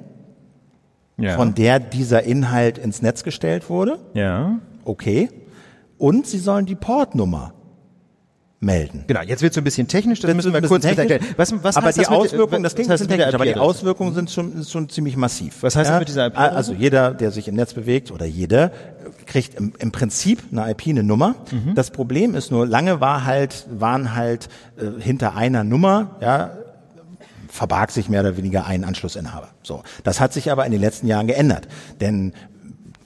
ja. 1.16 1.36
von 1.36 1.54
der 1.54 1.80
dieser 1.80 2.22
Inhalt 2.22 2.78
ins 2.78 3.02
Netz 3.02 3.24
gestellt 3.24 3.68
wurde. 3.68 3.98
ja. 4.14 4.58
Okay. 4.84 5.28
Und 6.00 6.26
Sie 6.26 6.38
sollen 6.38 6.64
die 6.66 6.74
Portnummer 6.74 7.52
melden. 8.58 9.04
Genau, 9.06 9.20
jetzt 9.20 9.42
wird 9.42 9.52
es 9.52 9.54
so 9.54 9.60
ein 9.60 9.64
bisschen 9.64 9.86
technisch, 9.86 10.20
das 10.20 10.28
Das 10.28 10.34
müssen 10.34 10.52
wir 10.52 10.62
kurz 10.62 10.84
erklären. 10.84 11.20
Was, 11.36 11.52
was 11.62 11.76
aber 11.76 11.86
heißt 11.86 11.98
die 11.98 12.02
das 12.02 12.10
Auswirkungen, 12.10 12.62
das 12.62 12.74
klingt 12.74 12.90
ein 12.90 12.98
heißt 12.98 13.08
technisch, 13.08 13.34
aber 13.34 13.44
die? 13.44 13.54
Auswirkungen 13.54 14.14
sind 14.14 14.30
schon, 14.30 14.58
ist 14.58 14.70
schon 14.70 14.88
ziemlich 14.88 15.16
massiv. 15.16 15.62
Was 15.62 15.76
heißt 15.76 15.90
das 15.90 15.98
mit 15.98 16.08
dieser 16.08 16.26
IP-Adresse? 16.26 16.56
Also 16.56 16.72
jeder, 16.72 17.12
der 17.12 17.30
sich 17.30 17.48
im 17.48 17.54
Netz 17.54 17.74
bewegt 17.74 18.10
oder 18.10 18.24
jeder, 18.24 18.72
kriegt 19.26 19.54
im, 19.54 19.74
im 19.78 19.92
Prinzip 19.92 20.42
eine 20.52 20.70
IP, 20.70 20.88
eine 20.88 21.02
Nummer. 21.02 21.36
Mhm. 21.50 21.74
Das 21.74 21.90
Problem 21.90 22.34
ist 22.34 22.50
nur, 22.50 22.66
lange 22.66 23.00
war 23.00 23.26
halt, 23.26 23.66
waren 23.70 24.14
halt 24.14 24.48
äh, 24.78 25.00
hinter 25.00 25.36
einer 25.36 25.64
Nummer, 25.64 26.16
ja, 26.20 26.52
verbarg 27.48 27.90
sich 27.90 28.08
mehr 28.08 28.20
oder 28.20 28.36
weniger 28.36 28.66
ein 28.66 28.84
Anschlussinhaber. 28.84 29.48
So, 29.62 29.82
das 30.04 30.20
hat 30.20 30.32
sich 30.32 30.50
aber 30.50 30.64
in 30.66 30.72
den 30.72 30.80
letzten 30.80 31.06
Jahren 31.06 31.26
geändert, 31.26 31.68
denn 32.00 32.32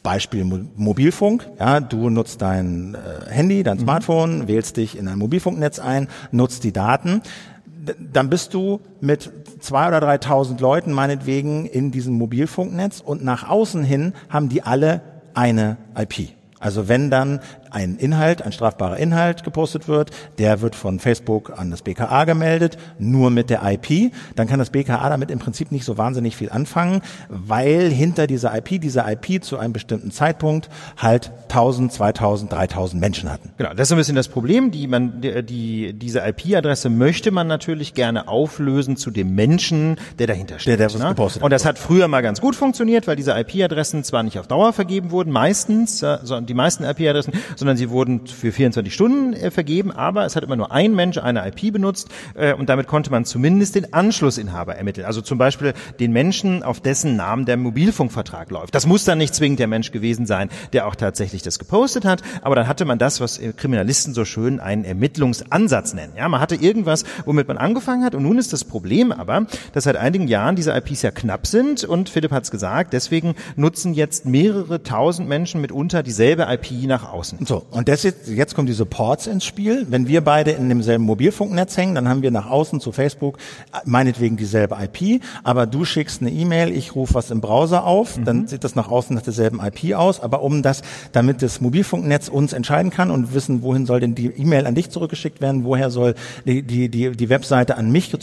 Beispiel 0.05 0.45
Mo- 0.45 0.61
Mobilfunk, 0.77 1.49
ja, 1.59 1.81
du 1.81 2.09
nutzt 2.11 2.41
dein 2.43 2.95
äh, 2.95 3.29
Handy, 3.31 3.65
dein 3.65 3.81
Smartphone, 3.81 4.47
wählst 4.47 4.77
dich 4.77 4.97
in 4.97 5.09
ein 5.09 5.19
Mobilfunknetz 5.19 5.81
ein, 5.81 6.07
nutzt 6.31 6.63
die 6.63 6.73
Daten, 6.73 7.23
D- 7.67 7.95
dann 8.13 8.31
bist 8.31 8.55
du 8.55 8.81
mit 9.01 9.31
zwei 9.61 9.89
oder 9.89 9.99
3.000 10.07 10.61
Leuten 10.61 10.93
meinetwegen 10.93 11.67
in 11.67 11.91
diesem 11.91 12.15
Mobilfunknetz 12.15 13.01
und 13.01 13.25
nach 13.25 13.49
außen 13.49 13.83
hin 13.83 14.13
haben 14.29 14.49
die 14.49 14.63
alle 14.63 15.01
eine 15.35 15.79
IP. 15.99 16.29
Also 16.61 16.87
wenn 16.89 17.11
dann 17.11 17.41
ein 17.75 17.97
Inhalt, 17.97 18.43
ein 18.43 18.53
strafbarer 18.53 18.97
Inhalt 18.97 19.43
gepostet 19.43 19.89
wird, 19.89 20.11
der 20.39 20.61
wird 20.61 20.77
von 20.77 21.01
Facebook 21.01 21.59
an 21.59 21.71
das 21.71 21.83
BKA 21.83 22.25
gemeldet, 22.25 22.79
nur 22.99 23.31
mit 23.31 23.51
der 23.51 23.63
IP, 23.65 24.13
dann 24.37 24.47
kann 24.47 24.59
das 24.59 24.71
BKA 24.71 25.09
damit 25.09 25.31
im 25.31 25.41
Prinzip 25.41 25.73
nicht 25.73 25.85
so 25.85 25.99
wahnsinnig 25.99 26.37
viel 26.37 26.51
anfangen, 26.51 27.03
weil 27.29 27.91
hinter 27.91 28.27
dieser 28.27 28.57
IP, 28.57 28.81
dieser 28.81 29.11
IP 29.11 29.43
zu 29.45 29.59
einem 29.59 29.73
bestimmten 29.73 30.13
Zeitpunkt 30.13 30.69
halt 30.97 31.33
1000, 31.49 31.93
2000, 31.93 32.53
3000 32.53 33.01
Menschen 33.01 33.31
hatten. 33.31 33.51
Genau, 33.59 33.71
das 33.75 33.89
ist 33.89 33.93
ein 33.93 33.99
bisschen 33.99 34.17
das 34.17 34.29
Problem. 34.29 34.71
Die, 34.71 34.87
man, 34.87 35.21
die, 35.21 35.43
die, 35.43 35.93
diese 35.95 36.21
IP-Adresse 36.21 36.91
möchte 36.91 37.33
man 37.33 37.47
natürlich 37.49 37.95
gerne 37.95 38.29
auflösen 38.29 38.97
zu 38.97 39.11
dem 39.11 39.35
Menschen, 39.35 39.97
der 40.19 40.29
dahinter 40.29 40.59
steht. 40.59 40.79
Der, 40.79 40.89
der 40.89 40.95
was 40.95 41.09
gepostet 41.09 41.43
hat. 41.43 41.45
Und 41.45 41.51
das 41.51 41.65
hat 41.65 41.79
früher 41.79 42.07
mal 42.07 42.23
ganz 42.23 42.41
gut 42.41 42.55
funktioniert, 42.55 43.07
weil 43.09 43.17
diese 43.17 43.33
IP-Adressen 43.33 44.05
zwar 44.05 44.23
nicht 44.23 44.39
auf 44.39 44.47
Dauer 44.47 44.73
vergeben 44.73 45.11
wurden, 45.11 45.31
meistens, 45.33 46.03
äh, 46.03 46.19
sondern 46.23 46.47
die 46.47 46.55
meisten 46.55 46.85
IP-Adressen, 46.85 47.33
sondern 47.65 47.79
sie 47.79 47.89
wurden 47.89 48.27
für 48.27 48.53
24 48.53 48.93
Stunden 48.93 49.33
äh, 49.33 49.51
vergeben, 49.51 49.91
aber 49.91 50.27
es 50.27 50.37
hat 50.37 50.45
immer 50.45 50.55
nur 50.55 50.71
ein 50.71 50.95
Mensch 50.95 51.17
eine 51.17 51.49
IP 51.49 51.73
benutzt 51.73 52.11
äh, 52.35 52.53
und 52.53 52.69
damit 52.69 52.87
konnte 52.89 53.11
man 53.11 53.25
zumindest 53.25 53.75
den 53.75 53.95
Anschlussinhaber 53.95 54.77
ermitteln. 54.77 55.07
Also 55.07 55.23
zum 55.23 55.39
Beispiel 55.39 55.73
den 55.99 56.13
Menschen, 56.13 56.63
auf 56.63 56.81
dessen 56.81 57.17
Namen 57.17 57.47
der 57.47 57.57
Mobilfunkvertrag 57.57 58.51
läuft. 58.51 58.75
Das 58.75 58.87
muss 58.87 59.05
dann 59.05 59.17
nicht 59.17 59.35
zwingend 59.35 59.61
der 59.61 59.67
Mensch 59.67 59.93
gewesen 59.93 60.27
sein, 60.27 60.51
der 60.75 60.87
auch 60.87 60.95
tatsächlich 60.95 61.41
das 61.41 61.59
gepostet 61.59 62.05
hat, 62.05 62.21
aber 62.43 62.55
dann 62.55 62.69
hatte 62.69 62.85
man 62.85 62.99
das, 62.99 63.23
was 63.23 63.39
äh, 63.39 63.55
Kriminalisten 63.55 64.13
so 64.13 64.27
schön 64.27 64.61
einen 64.61 64.85
Ermittlungsansatz 64.85 65.95
nennen. 65.95 66.13
Ja, 66.19 66.29
man 66.29 66.43
hatte 66.43 66.57
irgendwas, 66.57 67.05
womit 67.25 67.49
man 67.49 67.57
angefangen 67.57 68.05
hat 68.05 68.15
und 68.15 68.25
nun 68.25 68.37
ist 68.37 68.53
das 68.53 68.65
Problem 68.65 69.11
aber, 69.11 69.47
dass 69.73 69.85
seit 69.85 69.97
einigen 69.97 70.29
Jahren 70.29 70.55
diese 70.55 70.77
IPs 70.77 71.01
ja 71.01 71.11
knapp 71.11 71.47
sind 71.47 71.83
und 71.83 72.11
Philipp 72.11 72.31
hat 72.31 72.45
es 72.45 72.51
gesagt, 72.51 72.93
deswegen 72.93 73.35
nutzen 73.57 73.95
jetzt 73.95 74.27
mehrere 74.27 74.83
tausend 74.83 75.31
Menschen 75.31 75.63
mitunter 75.63 76.03
dieselbe 76.03 76.47
IP 76.51 76.87
nach 76.87 77.11
außen. 77.11 77.39
So, 77.55 77.65
und 77.71 77.89
das 77.89 78.03
jetzt, 78.03 78.27
jetzt 78.27 78.57
kommen 78.57 78.67
diese 78.67 78.85
Ports 78.85 79.29
ins 79.29 79.45
Spiel. 79.45 79.87
Wenn 79.89 80.09
wir 80.09 80.23
beide 80.23 80.51
in 80.51 80.69
demselben 80.69 81.05
Mobilfunknetz 81.05 81.77
hängen, 81.77 81.95
dann 81.95 82.09
haben 82.09 82.21
wir 82.21 82.33
nach 82.33 82.51
außen 82.51 82.81
zu 82.81 82.91
Facebook 82.91 83.39
äh, 83.73 83.79
meinetwegen 83.85 84.37
dieselbe 84.37 84.77
IP, 84.83 85.23
aber 85.45 85.67
du 85.67 85.85
schickst 85.85 86.21
eine 86.21 86.33
E-Mail, 86.33 86.73
ich 86.73 86.97
rufe 86.97 87.15
was 87.15 87.31
im 87.31 87.41
Browser 87.41 87.85
auf, 87.85 88.19
dann 88.25 88.49
sieht 88.49 88.65
das 88.65 88.75
nach 88.75 88.91
außen 88.91 89.15
nach 89.15 89.23
derselben 89.23 89.61
IP 89.65 89.95
aus, 89.95 90.19
aber 90.19 90.43
um 90.43 90.63
das, 90.63 90.83
damit 91.13 91.43
das 91.43 91.61
Mobilfunknetz 91.61 92.27
uns 92.27 92.55
entscheiden 92.55 92.91
kann 92.91 93.13
und 93.13 93.35
wissen, 93.35 93.63
wohin 93.63 93.87
soll 93.87 94.01
denn 94.01 94.17
die 94.17 94.33
E-Mail 94.37 94.67
an 94.67 94.75
dich 94.75 94.91
zurückgeschickt 94.91 95.41
werden, 95.41 95.63
woher 95.63 95.91
soll 95.91 96.17
die, 96.45 96.63
die, 96.63 96.89
die, 96.89 97.13
die 97.13 97.29
Webseite 97.29 97.77
an 97.77 97.93
mich 97.93 98.13
äh, 98.13 98.19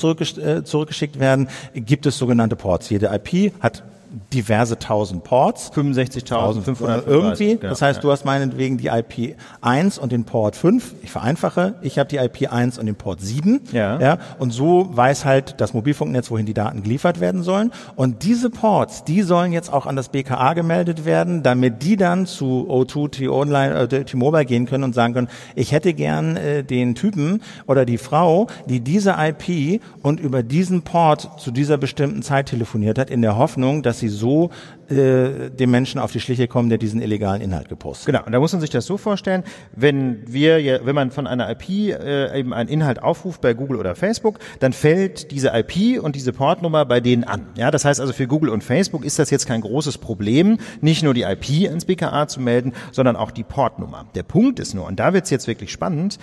zurückgeschickt 0.66 1.22
werden, 1.22 1.48
gibt 1.74 2.06
es 2.06 2.18
sogenannte 2.18 2.58
Ports. 2.58 2.90
Jede 2.90 3.10
IP 3.16 3.54
hat 3.62 3.82
diverse 4.34 4.78
tausend 4.78 5.24
Ports. 5.24 5.72
65.500 5.74 7.04
irgendwie. 7.06 7.56
Genau, 7.56 7.70
das 7.70 7.82
heißt, 7.82 7.98
ja. 7.98 8.02
du 8.02 8.12
hast 8.12 8.26
meinetwegen 8.26 8.78
die 8.78 8.88
IP 8.88 9.36
1 9.62 9.98
und 9.98 10.12
den 10.12 10.26
Port 10.26 10.56
5. 10.56 10.96
Ich 11.04 11.12
vereinfache. 11.12 11.76
Ich 11.82 11.98
habe 11.98 12.10
die 12.10 12.18
IP 12.18 12.52
1 12.52 12.78
und 12.78 12.86
den 12.86 12.96
Port 12.96 13.22
7. 13.22 13.62
Ja. 13.72 14.00
ja. 14.00 14.18
Und 14.40 14.52
so 14.52 14.90
weiß 14.92 15.26
halt 15.26 15.56
das 15.62 15.74
Mobilfunknetz, 15.74 16.30
wohin 16.30 16.46
die 16.46 16.54
Daten 16.54 16.84
geliefert 16.84 17.20
werden 17.20 17.44
sollen. 17.44 17.72
Und 17.96 18.24
diese 18.24 18.50
Ports, 18.50 19.04
die 19.04 19.22
sollen 19.22 19.54
jetzt 19.54 19.72
auch 19.72 19.86
an 19.86 19.96
das 19.96 20.10
BKA 20.10 20.54
gemeldet 20.54 21.06
werden, 21.06 21.44
damit 21.44 21.84
die 21.84 21.96
dann 21.96 22.26
zu 22.26 22.68
O2, 22.70 23.12
T-Online, 23.12 23.76
äh, 23.76 24.04
T-Mobile 24.04 24.46
gehen 24.46 24.66
können 24.66 24.84
und 24.84 24.94
sagen 24.94 25.14
können, 25.14 25.30
ich 25.56 25.72
hätte 25.72 25.94
gern 25.94 26.36
äh, 26.36 26.64
den 26.64 26.96
Typen 26.96 27.42
oder 27.66 27.86
die 27.86 27.98
Frau, 27.98 28.48
die 28.68 28.82
diese 28.82 29.16
IP 29.18 29.82
und 30.02 30.20
über 30.20 30.44
diesen 30.44 30.82
Port 30.82 31.30
zu 31.40 31.52
dieser 31.52 31.78
bestimmten 31.78 32.24
Zeit 32.24 32.48
telefoniert 32.48 32.98
hat, 32.98 33.10
in 33.10 33.22
der 33.22 33.38
Hoffnung, 33.38 33.84
dass 33.84 34.01
sie 34.02 34.10
so 34.10 34.50
äh, 34.90 35.50
dem 35.50 35.72
Menschen 35.72 36.00
auf 36.00 36.12
die 36.12 36.20
Schliche 36.20 36.48
kommen, 36.50 36.68
der 36.68 36.78
diesen 36.78 37.02
illegalen 37.02 37.42
Inhalt 37.42 37.70
gepostet. 37.70 38.08
Genau, 38.08 38.26
und 38.26 38.34
da 38.34 38.40
muss 38.40 38.52
man 38.52 38.60
sich 38.60 38.70
das 38.70 38.86
so 38.86 38.98
vorstellen, 38.98 39.44
wenn 39.74 40.22
wir, 40.28 40.82
wenn 40.86 40.96
man 40.96 41.12
von 41.12 41.28
einer 41.28 41.50
IP 41.50 41.70
äh, 41.70 42.38
eben 42.38 42.54
einen 42.54 42.68
Inhalt 42.68 43.02
aufruft 43.02 43.40
bei 43.40 43.54
Google 43.54 43.78
oder 43.78 43.96
Facebook, 43.96 44.40
dann 44.60 44.74
fällt 44.74 45.32
diese 45.32 45.52
IP 45.54 46.04
und 46.04 46.16
diese 46.16 46.34
Portnummer 46.34 46.84
bei 46.86 47.00
denen 47.00 47.24
an. 47.24 47.48
Ja, 47.56 47.72
das 47.72 47.86
heißt 47.86 48.02
also 48.02 48.12
für 48.12 48.28
Google 48.28 48.50
und 48.50 48.64
Facebook 48.64 49.06
ist 49.06 49.18
das 49.18 49.30
jetzt 49.30 49.48
kein 49.48 49.62
großes 49.62 49.98
Problem, 49.98 50.58
nicht 50.82 51.04
nur 51.04 51.14
die 51.14 51.22
IP 51.22 51.72
ins 51.72 51.86
BKA 51.86 52.28
zu 52.28 52.42
melden, 52.42 52.74
sondern 52.92 53.16
auch 53.16 53.32
die 53.32 53.44
Portnummer. 53.44 54.08
Der 54.16 54.24
Punkt 54.24 54.60
ist 54.60 54.74
nur, 54.74 54.86
und 54.88 55.00
da 55.00 55.14
wird's 55.14 55.30
jetzt 55.30 55.48
wirklich 55.48 55.72
spannend, 55.72 56.20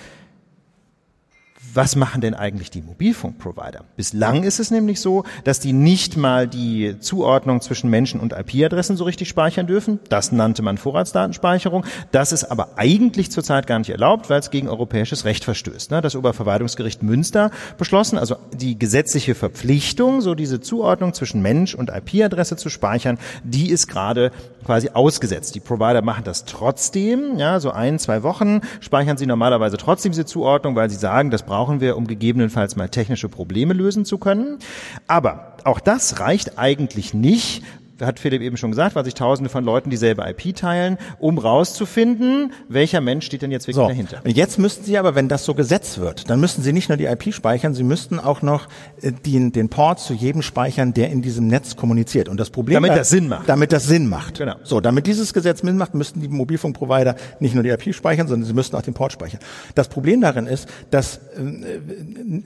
was 1.78 1.94
machen 1.94 2.20
denn 2.20 2.34
eigentlich 2.34 2.72
die 2.72 2.82
Mobilfunkprovider? 2.82 3.84
Bislang 3.94 4.42
ist 4.42 4.58
es 4.58 4.72
nämlich 4.72 5.00
so, 5.00 5.22
dass 5.44 5.60
die 5.60 5.72
nicht 5.72 6.16
mal 6.16 6.48
die 6.48 6.98
Zuordnung 6.98 7.60
zwischen 7.60 7.88
Menschen 7.88 8.18
und 8.18 8.32
IP-Adressen 8.32 8.96
so 8.96 9.04
richtig 9.04 9.28
speichern 9.28 9.68
dürfen. 9.68 10.00
Das 10.08 10.32
nannte 10.32 10.62
man 10.62 10.76
Vorratsdatenspeicherung. 10.76 11.86
Das 12.10 12.32
ist 12.32 12.42
aber 12.42 12.70
eigentlich 12.78 13.30
zurzeit 13.30 13.68
gar 13.68 13.78
nicht 13.78 13.90
erlaubt, 13.90 14.28
weil 14.28 14.40
es 14.40 14.50
gegen 14.50 14.68
europäisches 14.68 15.24
Recht 15.24 15.44
verstößt. 15.44 15.92
Ne? 15.92 16.00
Das 16.00 16.16
Oberverwaltungsgericht 16.16 17.04
Münster 17.04 17.52
beschlossen, 17.78 18.18
also 18.18 18.34
die 18.52 18.76
gesetzliche 18.76 19.36
Verpflichtung, 19.36 20.20
so 20.20 20.34
diese 20.34 20.60
Zuordnung 20.60 21.14
zwischen 21.14 21.42
Mensch 21.42 21.76
und 21.76 21.90
IP-Adresse 21.90 22.56
zu 22.56 22.70
speichern, 22.70 23.18
die 23.44 23.70
ist 23.70 23.86
gerade 23.86 24.32
quasi 24.66 24.90
ausgesetzt. 24.92 25.54
Die 25.54 25.60
Provider 25.60 26.02
machen 26.02 26.24
das 26.24 26.44
trotzdem, 26.44 27.38
ja, 27.38 27.60
so 27.60 27.70
ein, 27.70 28.00
zwei 28.00 28.24
Wochen 28.24 28.62
speichern 28.80 29.16
sie 29.16 29.26
normalerweise 29.26 29.76
trotzdem 29.76 30.10
diese 30.10 30.26
Zuordnung, 30.26 30.74
weil 30.74 30.90
sie 30.90 30.96
sagen, 30.96 31.30
das 31.30 31.44
brauchen 31.68 31.82
wir, 31.82 31.98
um 31.98 32.06
gegebenenfalls 32.06 32.76
mal 32.76 32.88
technische 32.88 33.28
Probleme 33.28 33.74
lösen 33.74 34.06
zu 34.06 34.16
können. 34.16 34.58
Aber 35.06 35.52
auch 35.64 35.80
das 35.80 36.18
reicht 36.18 36.58
eigentlich 36.58 37.12
nicht, 37.12 37.62
hat 38.00 38.18
Philipp 38.18 38.42
eben 38.42 38.56
schon 38.56 38.70
gesagt, 38.70 38.94
weil 38.94 39.04
sich 39.04 39.14
tausende 39.14 39.50
von 39.50 39.64
Leuten 39.64 39.90
dieselbe 39.90 40.24
IP 40.28 40.54
teilen, 40.54 40.98
um 41.18 41.38
rauszufinden, 41.38 42.52
welcher 42.68 43.00
Mensch 43.00 43.26
steht 43.26 43.42
denn 43.42 43.50
jetzt 43.50 43.66
wirklich 43.66 43.76
so. 43.76 43.88
dahinter. 43.88 44.20
Und 44.24 44.36
jetzt 44.36 44.58
müssten 44.58 44.84
Sie 44.84 44.98
aber, 44.98 45.14
wenn 45.14 45.28
das 45.28 45.44
so 45.44 45.54
gesetzt 45.54 45.98
wird, 45.98 46.30
dann 46.30 46.40
müssten 46.40 46.62
Sie 46.62 46.72
nicht 46.72 46.88
nur 46.88 46.98
die 46.98 47.06
IP 47.06 47.34
speichern, 47.34 47.74
Sie 47.74 47.82
müssten 47.82 48.18
auch 48.18 48.42
noch 48.42 48.68
äh, 49.02 49.12
den, 49.12 49.52
den 49.52 49.68
Port 49.68 50.00
zu 50.00 50.14
jedem 50.14 50.42
speichern, 50.42 50.94
der 50.94 51.10
in 51.10 51.22
diesem 51.22 51.46
Netz 51.46 51.76
kommuniziert. 51.76 52.28
Und 52.28 52.38
das 52.38 52.50
Problem 52.50 52.82
damit 52.82 52.96
das 52.96 53.10
Sinn 53.10 53.28
macht. 53.28 53.48
Damit 53.48 53.72
das 53.72 53.86
Sinn 53.86 54.08
macht. 54.08 54.38
Genau. 54.38 54.56
So, 54.62 54.80
damit 54.80 55.06
dieses 55.06 55.34
Gesetz 55.34 55.60
Sinn 55.60 55.76
macht, 55.76 55.94
müssten 55.94 56.20
die 56.20 56.28
Mobilfunkprovider 56.28 57.16
nicht 57.40 57.54
nur 57.54 57.62
die 57.64 57.70
IP 57.70 57.94
speichern, 57.94 58.28
sondern 58.28 58.46
sie 58.46 58.54
müssten 58.54 58.76
auch 58.76 58.82
den 58.82 58.94
Port 58.94 59.12
speichern. 59.12 59.40
Das 59.74 59.88
Problem 59.88 60.20
darin 60.20 60.46
ist, 60.46 60.68
dass 60.90 61.18
äh, 61.36 61.80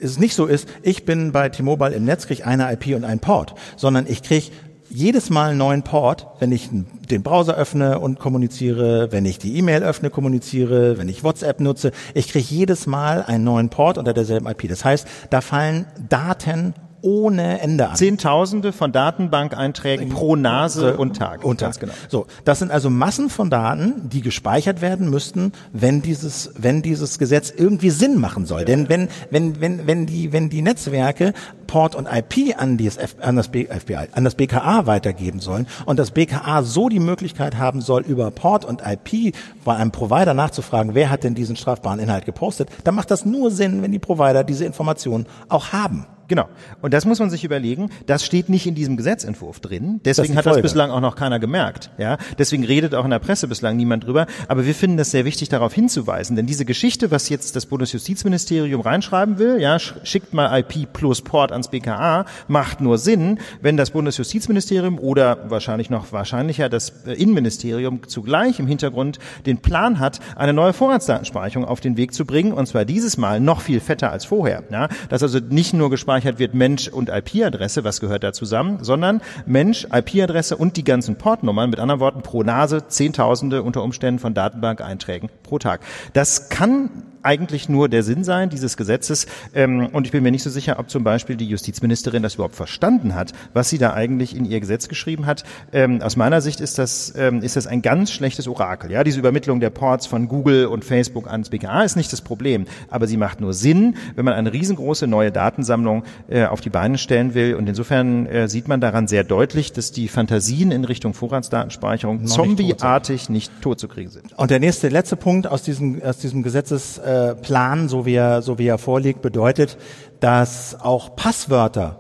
es 0.01 0.19
nicht 0.19 0.35
so 0.35 0.47
ist, 0.47 0.69
ich 0.83 1.05
bin 1.05 1.33
bei 1.33 1.49
T-Mobile 1.49 1.93
im 1.95 2.05
Netz, 2.05 2.27
kriege 2.27 2.47
eine 2.47 2.73
IP 2.73 2.97
und 2.97 3.05
einen 3.05 3.21
Port, 3.21 3.55
sondern 3.77 4.07
ich 4.09 4.23
kriege 4.23 4.47
jedes 4.93 5.31
Mal 5.31 5.51
einen 5.51 5.59
neuen 5.59 5.83
Port, 5.83 6.27
wenn 6.39 6.53
ich 6.53 6.69
den 6.71 7.23
Browser 7.23 7.57
öffne 7.57 7.99
und 7.99 8.19
kommuniziere, 8.19 9.11
wenn 9.11 9.25
ich 9.25 9.39
die 9.39 9.57
E-Mail 9.57 9.83
öffne, 9.83 10.11
kommuniziere, 10.11 10.99
wenn 10.99 11.09
ich 11.09 11.25
WhatsApp 11.25 11.61
nutze. 11.61 11.93
Ich 12.15 12.29
kriege 12.29 12.47
jedes 12.49 12.87
Mal 12.87 13.23
einen 13.23 13.45
neuen 13.45 13.71
Port 13.71 13.99
unter 13.99 14.13
derselben 14.13 14.47
IP. 14.47 14.69
Das 14.69 14.85
heißt, 14.85 15.07
da 15.31 15.41
fallen 15.41 15.87
Daten 16.09 16.75
ohne 17.03 17.61
Ende 17.61 17.91
an. 17.91 17.97
Zehntausende 17.97 18.73
von 18.73 18.93
Datenbankeinträgen 18.93 20.09
pro 20.09 20.37
Nase 20.37 20.97
und 20.97 21.17
Tag. 21.17 21.45
Und 21.45 21.61
Tag. 21.61 21.79
genau. 21.79 21.93
So, 22.09 22.27
das 22.45 22.61
sind 22.61 22.71
also 22.71 22.89
Massen 22.91 23.29
von 23.29 23.51
Daten, 23.51 24.09
die 24.09 24.23
gespeichert 24.23 24.81
werden 24.81 25.11
müssten, 25.11 25.53
wenn 25.73 26.01
dieses, 26.01 26.53
wenn 26.57 26.83
dieses 26.83 27.19
Gesetz 27.19 27.53
irgendwie 27.55 27.91
Sinn 27.91 28.19
machen 28.19 28.47
soll. 28.47 28.65
Denn 28.65 28.89
wenn, 28.89 29.09
wenn, 29.31 29.61
wenn, 29.61 29.87
wenn 29.87 30.07
die, 30.07 30.33
wenn 30.33 30.49
die 30.49 30.63
Netzwerke 30.63 31.35
Port 31.67 31.95
und 31.95 32.07
IP 32.07 32.55
an, 32.59 32.77
dieses 32.77 32.99
F, 32.99 33.17
an 33.21 33.35
das 33.35 33.47
FBI, 33.47 34.09
an 34.13 34.25
das 34.25 34.35
BKA 34.35 34.87
weitergeben 34.87 35.41
sollen 35.41 35.67
und 35.87 35.99
das 35.99 36.11
BKA 36.11 36.63
so 36.63 36.91
die 36.91 37.01
Möglichkeit 37.01 37.57
haben 37.57 37.81
soll, 37.81 38.03
über 38.03 38.31
Port 38.31 38.67
und 38.67 38.83
IP 38.85 39.35
bei 39.65 39.75
einem 39.75 39.91
Provider 39.91 40.35
nachzufragen, 40.35 40.95
wer 40.95 41.09
hat 41.09 41.25
denn 41.25 41.35
diesen 41.35 41.57
strafbaren 41.57 41.99
Inhalt 41.99 42.27
gepostet, 42.27 42.69
dann 42.85 42.95
macht 42.95 43.11
das 43.11 43.25
nur 43.25 43.51
Sinn, 43.51 43.83
wenn 43.83 43.91
die 43.91 43.99
Provider 43.99 44.45
diese 44.45 44.67
Informationen 44.67 45.27
auch 45.49 45.73
haben. 45.73 46.07
Genau. 46.33 46.49
Und 46.81 46.95
das 46.95 47.05
muss 47.05 47.19
man 47.19 47.29
sich 47.29 47.45
überlegen. 47.45 47.91
Das 48.07 48.25
steht 48.25 48.49
nicht 48.49 48.67
in 48.67 48.75
diesem 48.75 48.97
Gesetzentwurf 48.97 49.61
drin. 49.61 50.01
Deswegen 50.03 50.35
das 50.35 50.47
hat 50.47 50.57
das 50.57 50.63
bislang 50.63 50.91
auch 50.91 51.03
noch 51.03 51.15
keiner 51.15 51.39
gemerkt. 51.39 51.91
Ja, 51.99 52.17
deswegen 52.39 52.65
redet 52.65 52.95
auch 52.95 53.05
in 53.05 53.11
der 53.11 53.19
Presse 53.19 53.49
bislang 53.49 53.77
niemand 53.77 54.07
drüber. 54.07 54.27
Aber 54.49 54.65
wir 54.65 54.75
finden 54.75 54.97
das 54.97 55.11
sehr 55.11 55.27
wichtig, 55.27 55.51
darauf 55.51 55.75
hinzuweisen, 55.75 56.35
denn 56.35 56.47
diese 56.47 56.65
Geschichte, 56.65 57.11
was 57.11 57.29
jetzt 57.29 57.55
das 57.55 57.67
Bundesjustizministerium 57.67 58.81
reinschreiben 58.81 59.37
will, 59.37 59.61
ja, 59.61 59.79
schickt 59.79 60.33
mal 60.33 60.59
IP 60.59 60.91
plus 60.95 61.21
Port 61.21 61.53
ans 61.53 61.69
BKA, 61.69 62.25
macht 62.49 62.81
nur 62.81 62.97
Sinn, 62.97 63.39
wenn 63.61 63.77
das 63.77 63.91
Bundesjustizministerium 63.91 64.99
oder 64.99 65.51
wahrscheinlich 65.51 65.91
noch 65.91 66.13
wahrscheinlicher 66.13 66.71
das 66.71 67.05
äh, 67.07 67.13
Innenministerium 67.13 68.09
zugleich 68.09 68.59
im 68.59 68.67
Hintergrund 68.67 69.19
den 69.45 69.59
Plan 69.59 69.99
hat, 69.99 70.21
eine 70.35 70.55
neue 70.55 70.73
Vorratsdatenspeicherung 70.73 71.69
auf 71.69 71.81
den 71.81 71.99
Weg 71.99 72.15
zu 72.15 72.25
bringen, 72.25 72.55
und 72.55 72.65
zwar 72.65 72.87
dieses 72.87 73.19
Mal 73.19 73.39
noch 73.39 73.61
viel 73.61 73.81
fetter 73.81 74.11
als 74.11 74.25
vorher. 74.25 74.63
Ja, 74.71 74.89
dass 75.11 75.23
also 75.23 75.39
nicht 75.39 75.75
nur 75.75 75.91
gespeichert 75.91 76.22
gespeichert 76.23 76.39
wird 76.39 76.55
Mensch 76.55 76.89
und 76.89 77.09
IP-Adresse, 77.09 77.83
was 77.83 78.01
gehört 78.01 78.23
da 78.23 78.33
zusammen, 78.33 78.79
sondern 78.83 79.21
Mensch, 79.45 79.89
IP-Adresse 79.93 80.57
und 80.57 80.77
die 80.77 80.85
ganzen 80.85 81.17
Portnummern, 81.17 81.69
mit 81.69 81.81
anderen 81.81 82.01
Worten 82.01 82.23
pro 82.23 82.45
Nase 82.45 82.87
Zehntausende 82.87 83.63
unter 83.63 83.83
Umständen 83.83 84.21
von 84.21 84.33
Datenbank-Einträgen 84.33 85.31
pro 85.43 85.59
Tag. 85.59 85.81
Das 86.13 86.49
kann 86.49 86.91
eigentlich 87.23 87.69
nur 87.69 87.89
der 87.89 88.03
Sinn 88.03 88.25
sein 88.25 88.51
dieses 88.51 88.77
Gesetzes. 88.77 89.27
Ähm, 89.55 89.89
und 89.93 90.07
ich 90.07 90.13
bin 90.13 90.23
mir 90.23 90.31
nicht 90.31 90.43
so 90.43 90.51
sicher, 90.51 90.79
ob 90.79 90.91
zum 90.91 91.05
Beispiel 91.05 91.37
die 91.37 91.47
Justizministerin 91.47 92.23
das 92.23 92.35
überhaupt 92.35 92.55
verstanden 92.55 93.15
hat, 93.15 93.33
was 93.53 93.69
sie 93.69 93.79
da 93.79 93.93
eigentlich 93.93 94.37
in 94.37 94.45
ihr 94.45 94.61
Gesetz 94.61 94.89
geschrieben 94.89 95.27
hat. 95.27 95.45
Ähm, 95.73 96.03
aus 96.03 96.17
meiner 96.17 96.41
Sicht 96.41 96.61
ist 96.61 96.79
das, 96.79 97.13
ähm, 97.17 97.43
ist 97.43 97.57
das 97.57 97.67
ein 97.67 97.83
ganz 97.83 98.11
schlechtes 98.11 98.49
Orakel. 98.49 98.91
Ja, 98.91 99.05
diese 99.05 99.19
Übermittlung 99.19 99.61
der 99.61 99.71
Ports 99.71 100.07
von 100.07 100.29
Google 100.29 100.67
und 100.67 100.85
Facebook 100.85 101.29
ans 101.29 101.51
BKA 101.51 101.83
ist 101.83 101.97
nicht 101.97 102.13
das 102.13 102.21
Problem, 102.21 102.67
aber 102.91 103.07
sie 103.07 103.17
macht 103.17 103.41
nur 103.41 103.55
Sinn, 103.55 103.97
wenn 104.15 104.25
man 104.25 104.35
eine 104.35 104.53
riesengroße 104.53 105.07
neue 105.07 105.33
Datensammlung 105.33 106.05
äh, 106.29 106.45
auf 106.45 106.61
die 106.61 106.71
Beine 106.71 106.99
stellen 106.99 107.35
will. 107.35 107.55
Und 107.55 107.69
insofern 107.69 108.27
äh, 108.27 108.49
sieht 108.49 108.69
man 108.69 108.81
daran 108.81 109.07
sehr 109.07 109.25
deutlich, 109.25 109.73
dass 109.73 109.93
die 109.93 110.09
Fantasien 110.09 110.71
in 110.71 110.85
Richtung 110.85 111.15
Vorratsdatenspeicherung 111.15 112.27
zombieartig 112.27 113.29
nicht 113.29 113.53
tot 113.61 113.79
zu 113.79 113.89
kriegen 113.89 114.11
sind. 114.11 114.33
Und 114.37 114.51
der 114.51 114.61
nächste, 114.61 114.89
letzte 114.89 115.17
Punkt 115.17 115.47
aus 115.47 115.63
diesem, 115.63 116.03
aus 116.03 116.19
diesem 116.19 116.43
Gesetzes 116.43 116.99
äh, 117.13 117.35
Plan, 117.35 117.89
so 117.89 118.07
wie 118.07 118.15
er, 118.15 118.43
so 118.43 118.59
wie 118.59 118.67
er 118.67 118.79
vorliegt, 118.79 119.23
bedeutet, 119.23 119.77
dass 120.21 120.77
auch 120.81 121.17
Passwörter 121.17 121.99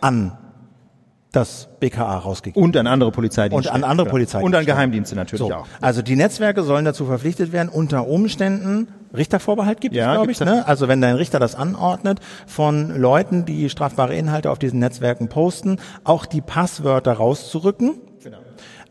an 0.00 0.38
das 1.34 1.68
BKA 1.80 2.18
rausgegeben. 2.18 2.62
Und 2.62 2.76
an 2.76 2.86
andere 2.86 3.10
Polizeidienste. 3.10 3.68
Und 3.68 3.74
an 3.74 3.84
andere 3.84 4.08
Polizeidienste. 4.08 4.46
Und 4.46 4.54
an 4.54 4.66
Geheimdienste 4.66 5.16
natürlich 5.16 5.46
so. 5.46 5.52
auch. 5.52 5.66
Also 5.80 6.00
die 6.02 6.16
Netzwerke 6.16 6.62
sollen 6.62 6.84
dazu 6.84 7.06
verpflichtet 7.06 7.52
werden, 7.52 7.68
unter 7.68 8.06
Umständen 8.06 8.88
Richtervorbehalt 9.14 9.80
gibt 9.80 9.94
ja, 9.94 10.12
es, 10.12 10.16
glaube 10.16 10.32
ich. 10.32 10.40
Ne? 10.40 10.66
Also 10.66 10.88
wenn 10.88 11.00
dein 11.00 11.16
Richter 11.16 11.38
das 11.38 11.54
anordnet, 11.54 12.20
von 12.46 12.96
Leuten, 12.96 13.44
die 13.44 13.68
strafbare 13.70 14.14
Inhalte 14.14 14.50
auf 14.50 14.58
diesen 14.58 14.80
Netzwerken 14.80 15.28
posten, 15.28 15.78
auch 16.02 16.26
die 16.26 16.40
Passwörter 16.40 17.12
rauszurücken 17.12 17.94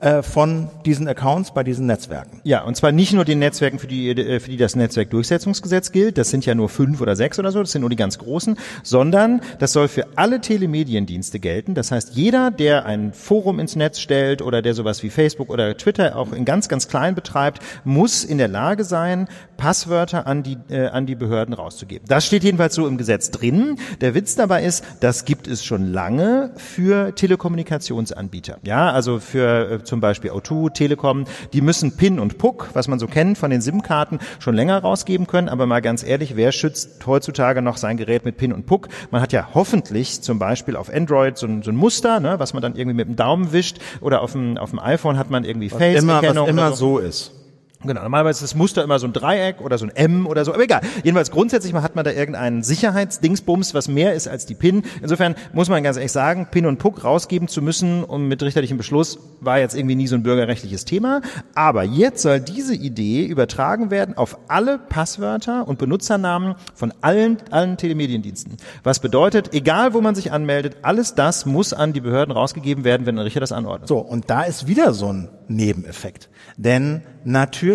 äh, 0.03 0.21
von 0.21 0.69
diesen 0.85 1.07
Accounts 1.07 1.53
bei 1.53 1.63
diesen 1.63 1.85
Netzwerken. 1.85 2.41
Ja, 2.43 2.63
und 2.63 2.75
zwar 2.75 2.91
nicht 2.91 3.13
nur 3.13 3.23
den 3.23 3.39
Netzwerken, 3.39 3.79
für 3.79 3.87
die, 3.87 4.09
äh, 4.09 4.41
für 4.41 4.51
die 4.51 4.57
das 4.57 4.75
Netzwerkdurchsetzungsgesetz 4.75 5.93
gilt, 5.93 6.17
das 6.17 6.29
sind 6.29 6.45
ja 6.45 6.55
nur 6.55 6.67
fünf 6.67 6.99
oder 6.99 7.15
sechs 7.15 7.39
oder 7.39 7.51
so, 7.51 7.61
das 7.61 7.71
sind 7.71 7.81
nur 7.81 7.89
die 7.89 7.95
ganz 7.95 8.17
großen, 8.17 8.57
sondern 8.83 9.39
das 9.59 9.71
soll 9.71 9.87
für 9.87 10.05
alle 10.15 10.41
Telemediendienste 10.41 11.39
gelten. 11.39 11.73
Das 11.73 11.91
heißt, 11.91 12.15
jeder, 12.15 12.51
der 12.51 12.85
ein 12.85 13.13
Forum 13.13 13.59
ins 13.59 13.77
Netz 13.77 14.01
stellt 14.01 14.41
oder 14.41 14.61
der 14.61 14.73
sowas 14.73 15.03
wie 15.03 15.09
Facebook 15.09 15.49
oder 15.49 15.77
Twitter 15.77 16.17
auch 16.17 16.33
in 16.33 16.43
ganz, 16.43 16.67
ganz 16.67 16.89
klein 16.89 17.15
betreibt, 17.15 17.59
muss 17.85 18.25
in 18.25 18.37
der 18.37 18.49
Lage 18.49 18.83
sein, 18.83 19.29
Passwörter 19.55 20.27
an 20.27 20.43
die, 20.43 20.57
äh, 20.69 20.87
an 20.87 21.05
die 21.05 21.15
Behörden 21.15 21.53
rauszugeben. 21.53 22.05
Das 22.09 22.25
steht 22.25 22.43
jedenfalls 22.43 22.75
so 22.75 22.85
im 22.87 22.97
Gesetz 22.97 23.31
drin. 23.31 23.77
Der 24.01 24.15
Witz 24.15 24.35
dabei 24.35 24.65
ist, 24.65 24.83
das 24.99 25.23
gibt 25.23 25.47
es 25.47 25.63
schon 25.63 25.93
lange 25.93 26.51
für 26.57 27.15
Telekommunikationsanbieter. 27.15 28.57
Ja, 28.63 28.91
also 28.91 29.19
für 29.19 29.71
äh, 29.71 29.83
zum 29.93 29.99
Beispiel 29.99 30.31
O2, 30.31 30.73
Telekom, 30.73 31.25
die 31.53 31.61
müssen 31.61 31.95
PIN 31.95 32.19
und 32.19 32.39
PUC, 32.39 32.71
was 32.73 32.87
man 32.87 32.97
so 32.97 33.05
kennt 33.05 33.37
von 33.37 33.51
den 33.51 33.61
SIM-Karten, 33.61 34.17
schon 34.39 34.55
länger 34.55 34.79
rausgeben 34.79 35.27
können. 35.27 35.49
Aber 35.49 35.67
mal 35.67 35.83
ganz 35.83 36.03
ehrlich, 36.03 36.35
wer 36.35 36.51
schützt 36.51 37.05
heutzutage 37.05 37.61
noch 37.61 37.77
sein 37.77 37.95
Gerät 37.95 38.25
mit 38.25 38.37
PIN 38.37 38.53
und 38.53 38.65
PUC? 38.65 38.87
Man 39.11 39.21
hat 39.21 39.33
ja 39.33 39.49
hoffentlich 39.53 40.23
zum 40.23 40.39
Beispiel 40.39 40.77
auf 40.77 40.91
Android 40.91 41.37
so 41.37 41.45
ein, 41.45 41.61
so 41.61 41.69
ein 41.69 41.75
Muster, 41.75 42.19
ne, 42.19 42.39
was 42.39 42.53
man 42.53 42.63
dann 42.63 42.75
irgendwie 42.75 42.95
mit 42.95 43.07
dem 43.07 43.15
Daumen 43.15 43.53
wischt 43.53 43.77
oder 44.01 44.23
auf 44.23 44.31
dem, 44.31 44.57
auf 44.57 44.71
dem 44.71 44.79
iPhone 44.79 45.19
hat 45.19 45.29
man 45.29 45.43
irgendwie 45.43 45.69
Face-Erkennung. 45.69 46.45
Was 46.45 46.49
immer 46.49 46.71
so. 46.71 46.97
so 46.97 46.97
ist. 46.97 47.42
Genau, 47.85 48.01
normalerweise 48.01 48.37
ist 48.43 48.53
das 48.53 48.55
Muster 48.55 48.83
immer 48.83 48.99
so 48.99 49.07
ein 49.07 49.13
Dreieck 49.13 49.61
oder 49.61 49.77
so 49.77 49.85
ein 49.85 49.95
M 49.95 50.25
oder 50.25 50.45
so, 50.45 50.53
aber 50.53 50.63
egal. 50.63 50.81
Jedenfalls 51.03 51.31
grundsätzlich 51.31 51.73
hat 51.73 51.95
man 51.95 52.05
da 52.05 52.11
irgendeinen 52.11 52.63
Sicherheitsdingsbums, 52.63 53.73
was 53.73 53.87
mehr 53.87 54.13
ist 54.13 54.27
als 54.27 54.45
die 54.45 54.55
PIN. 54.55 54.83
Insofern 55.01 55.35
muss 55.51 55.69
man 55.69 55.83
ganz 55.83 55.97
ehrlich 55.97 56.11
sagen, 56.11 56.47
PIN 56.49 56.65
und 56.65 56.77
PUC 56.77 57.03
rausgeben 57.03 57.47
zu 57.47 57.61
müssen 57.61 58.03
und 58.03 58.27
mit 58.27 58.41
richterlichem 58.41 58.77
Beschluss 58.77 59.19
war 59.41 59.59
jetzt 59.59 59.75
irgendwie 59.75 59.95
nie 59.95 60.07
so 60.07 60.15
ein 60.15 60.23
bürgerrechtliches 60.23 60.85
Thema. 60.85 61.21
Aber 61.55 61.83
jetzt 61.83 62.21
soll 62.21 62.39
diese 62.39 62.75
Idee 62.75 63.25
übertragen 63.25 63.91
werden 63.91 64.17
auf 64.17 64.37
alle 64.47 64.77
Passwörter 64.77 65.67
und 65.67 65.77
Benutzernamen 65.77 66.55
von 66.73 66.93
allen, 67.01 67.37
allen 67.51 67.77
Telemediendiensten. 67.77 68.57
Was 68.83 68.99
bedeutet, 68.99 69.53
egal 69.53 69.93
wo 69.93 70.01
man 70.01 70.15
sich 70.15 70.31
anmeldet, 70.31 70.77
alles 70.81 71.15
das 71.15 71.45
muss 71.45 71.73
an 71.73 71.93
die 71.93 72.01
Behörden 72.01 72.33
rausgegeben 72.33 72.83
werden, 72.83 73.05
wenn 73.05 73.17
ein 73.17 73.23
Richter 73.23 73.39
das 73.39 73.51
anordnet. 73.51 73.87
So, 73.87 73.99
und 73.99 74.29
da 74.29 74.43
ist 74.43 74.67
wieder 74.67 74.93
so 74.93 75.11
ein 75.11 75.29
Nebeneffekt. 75.47 76.29
Denn 76.57 77.01
natürlich 77.25 77.72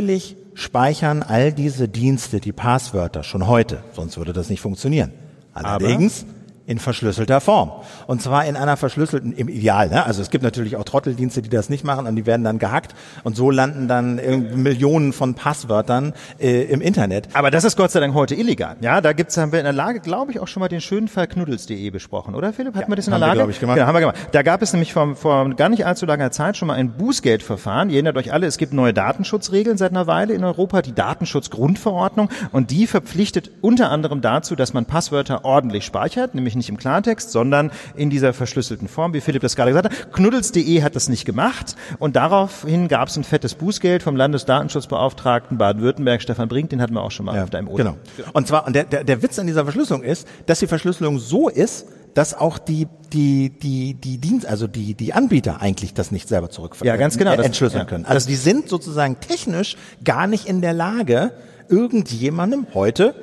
speichern 0.54 1.22
all 1.22 1.52
diese 1.52 1.88
Dienste 1.88 2.40
die 2.40 2.52
Passwörter 2.52 3.22
schon 3.22 3.46
heute, 3.46 3.82
sonst 3.94 4.18
würde 4.18 4.32
das 4.32 4.50
nicht 4.50 4.60
funktionieren. 4.60 5.12
Allerdings, 5.54 6.22
Aber? 6.22 6.37
In 6.68 6.78
verschlüsselter 6.78 7.40
Form. 7.40 7.72
Und 8.06 8.20
zwar 8.20 8.44
in 8.44 8.54
einer 8.54 8.76
verschlüsselten, 8.76 9.32
im 9.32 9.48
Ideal. 9.48 9.88
Ne? 9.88 10.04
Also 10.04 10.20
es 10.20 10.28
gibt 10.28 10.44
natürlich 10.44 10.76
auch 10.76 10.84
Trotteldienste, 10.84 11.40
die 11.40 11.48
das 11.48 11.70
nicht 11.70 11.82
machen 11.82 12.06
und 12.06 12.14
die 12.14 12.26
werden 12.26 12.44
dann 12.44 12.58
gehackt 12.58 12.94
und 13.24 13.34
so 13.34 13.50
landen 13.50 13.88
dann 13.88 14.16
Millionen 14.54 15.14
von 15.14 15.32
Passwörtern 15.32 16.12
äh, 16.38 16.64
im 16.64 16.82
Internet. 16.82 17.28
Aber 17.32 17.50
das 17.50 17.64
ist 17.64 17.76
Gott 17.76 17.90
sei 17.90 18.00
Dank 18.00 18.12
heute 18.12 18.34
illegal. 18.34 18.76
Ja, 18.82 19.00
da 19.00 19.14
gibt's, 19.14 19.38
haben 19.38 19.50
wir 19.50 19.60
in 19.60 19.64
der 19.64 19.72
Lage, 19.72 20.00
glaube 20.00 20.30
ich, 20.30 20.40
auch 20.40 20.46
schon 20.46 20.60
mal 20.60 20.68
den 20.68 20.82
schönen 20.82 21.08
Fall 21.08 21.26
knuddels.de 21.26 21.88
besprochen, 21.88 22.34
oder 22.34 22.52
Philipp? 22.52 22.74
Hatten 22.74 22.84
ja, 22.84 22.88
wir 22.90 22.96
das 22.96 23.06
in 23.06 23.12
der 23.12 23.20
Lage? 23.20 23.38
Wir, 23.40 23.48
ich, 23.48 23.60
gemacht. 23.60 23.76
Genau, 23.76 23.86
haben 23.86 23.94
wir 23.94 24.00
gemacht. 24.00 24.18
Da 24.32 24.42
gab 24.42 24.60
es 24.60 24.74
nämlich 24.74 24.92
vor, 24.92 25.16
vor 25.16 25.48
gar 25.54 25.70
nicht 25.70 25.86
allzu 25.86 26.04
langer 26.04 26.30
Zeit 26.32 26.58
schon 26.58 26.68
mal 26.68 26.74
ein 26.74 26.98
Bußgeldverfahren. 26.98 27.88
Ihr 27.88 27.94
erinnert 27.94 28.18
euch 28.18 28.30
alle, 28.30 28.46
es 28.46 28.58
gibt 28.58 28.74
neue 28.74 28.92
Datenschutzregeln 28.92 29.78
seit 29.78 29.92
einer 29.92 30.06
Weile 30.06 30.34
in 30.34 30.44
Europa, 30.44 30.82
die 30.82 30.94
Datenschutzgrundverordnung 30.94 32.28
und 32.52 32.70
die 32.70 32.86
verpflichtet 32.86 33.50
unter 33.62 33.90
anderem 33.90 34.20
dazu, 34.20 34.54
dass 34.54 34.74
man 34.74 34.84
Passwörter 34.84 35.46
ordentlich 35.46 35.86
speichert, 35.86 36.34
nämlich 36.34 36.57
nicht 36.58 36.68
im 36.68 36.76
Klartext, 36.76 37.30
sondern 37.30 37.70
in 37.96 38.10
dieser 38.10 38.32
verschlüsselten 38.32 38.88
Form, 38.88 39.14
wie 39.14 39.20
Philipp 39.20 39.42
das 39.42 39.56
gerade 39.56 39.70
gesagt 39.70 39.86
hat. 39.86 40.12
Knuddels.de 40.12 40.82
hat 40.82 40.96
das 40.96 41.08
nicht 41.08 41.24
gemacht 41.24 41.76
und 41.98 42.16
daraufhin 42.16 42.88
gab 42.88 43.08
es 43.08 43.16
ein 43.16 43.24
fettes 43.24 43.54
Bußgeld 43.54 44.02
vom 44.02 44.16
Landesdatenschutzbeauftragten 44.16 45.58
Baden-Württemberg, 45.58 46.22
Stefan 46.22 46.48
Brink, 46.48 46.70
den 46.70 46.82
hatten 46.82 46.94
wir 46.94 47.02
auch 47.02 47.10
schon 47.10 47.26
mal 47.26 47.36
ja, 47.36 47.44
auf 47.44 47.50
deinem 47.50 47.68
Ohr. 47.68 47.76
Genau. 47.76 47.96
Und 48.32 48.46
zwar, 48.46 48.66
und 48.66 48.76
der, 48.76 48.84
der, 48.84 49.04
der 49.04 49.22
Witz 49.22 49.38
an 49.38 49.46
dieser 49.46 49.64
Verschlüsselung 49.64 50.02
ist, 50.02 50.28
dass 50.46 50.58
die 50.58 50.66
Verschlüsselung 50.66 51.18
so 51.18 51.48
ist, 51.48 51.86
dass 52.14 52.34
auch 52.34 52.58
die 52.58 52.88
die 53.12 53.50
die 53.50 53.94
die 53.94 54.18
Dienst 54.18 54.44
also 54.46 54.66
die 54.66 54.94
die 54.94 55.12
Anbieter 55.12 55.60
eigentlich 55.60 55.94
das 55.94 56.10
nicht 56.10 56.28
selber 56.28 56.50
zurückführen 56.50 56.88
ja, 56.88 56.96
ganz 56.96 57.16
genau, 57.16 57.32
äh, 57.32 57.44
entschlüsseln 57.44 57.82
ja. 57.82 57.84
können. 57.84 58.06
Also 58.06 58.26
die 58.26 58.34
sind 58.34 58.68
sozusagen 58.68 59.20
technisch 59.20 59.76
gar 60.04 60.26
nicht 60.26 60.46
in 60.46 60.60
der 60.60 60.72
Lage, 60.72 61.32
irgendjemandem 61.68 62.66
heute 62.74 63.14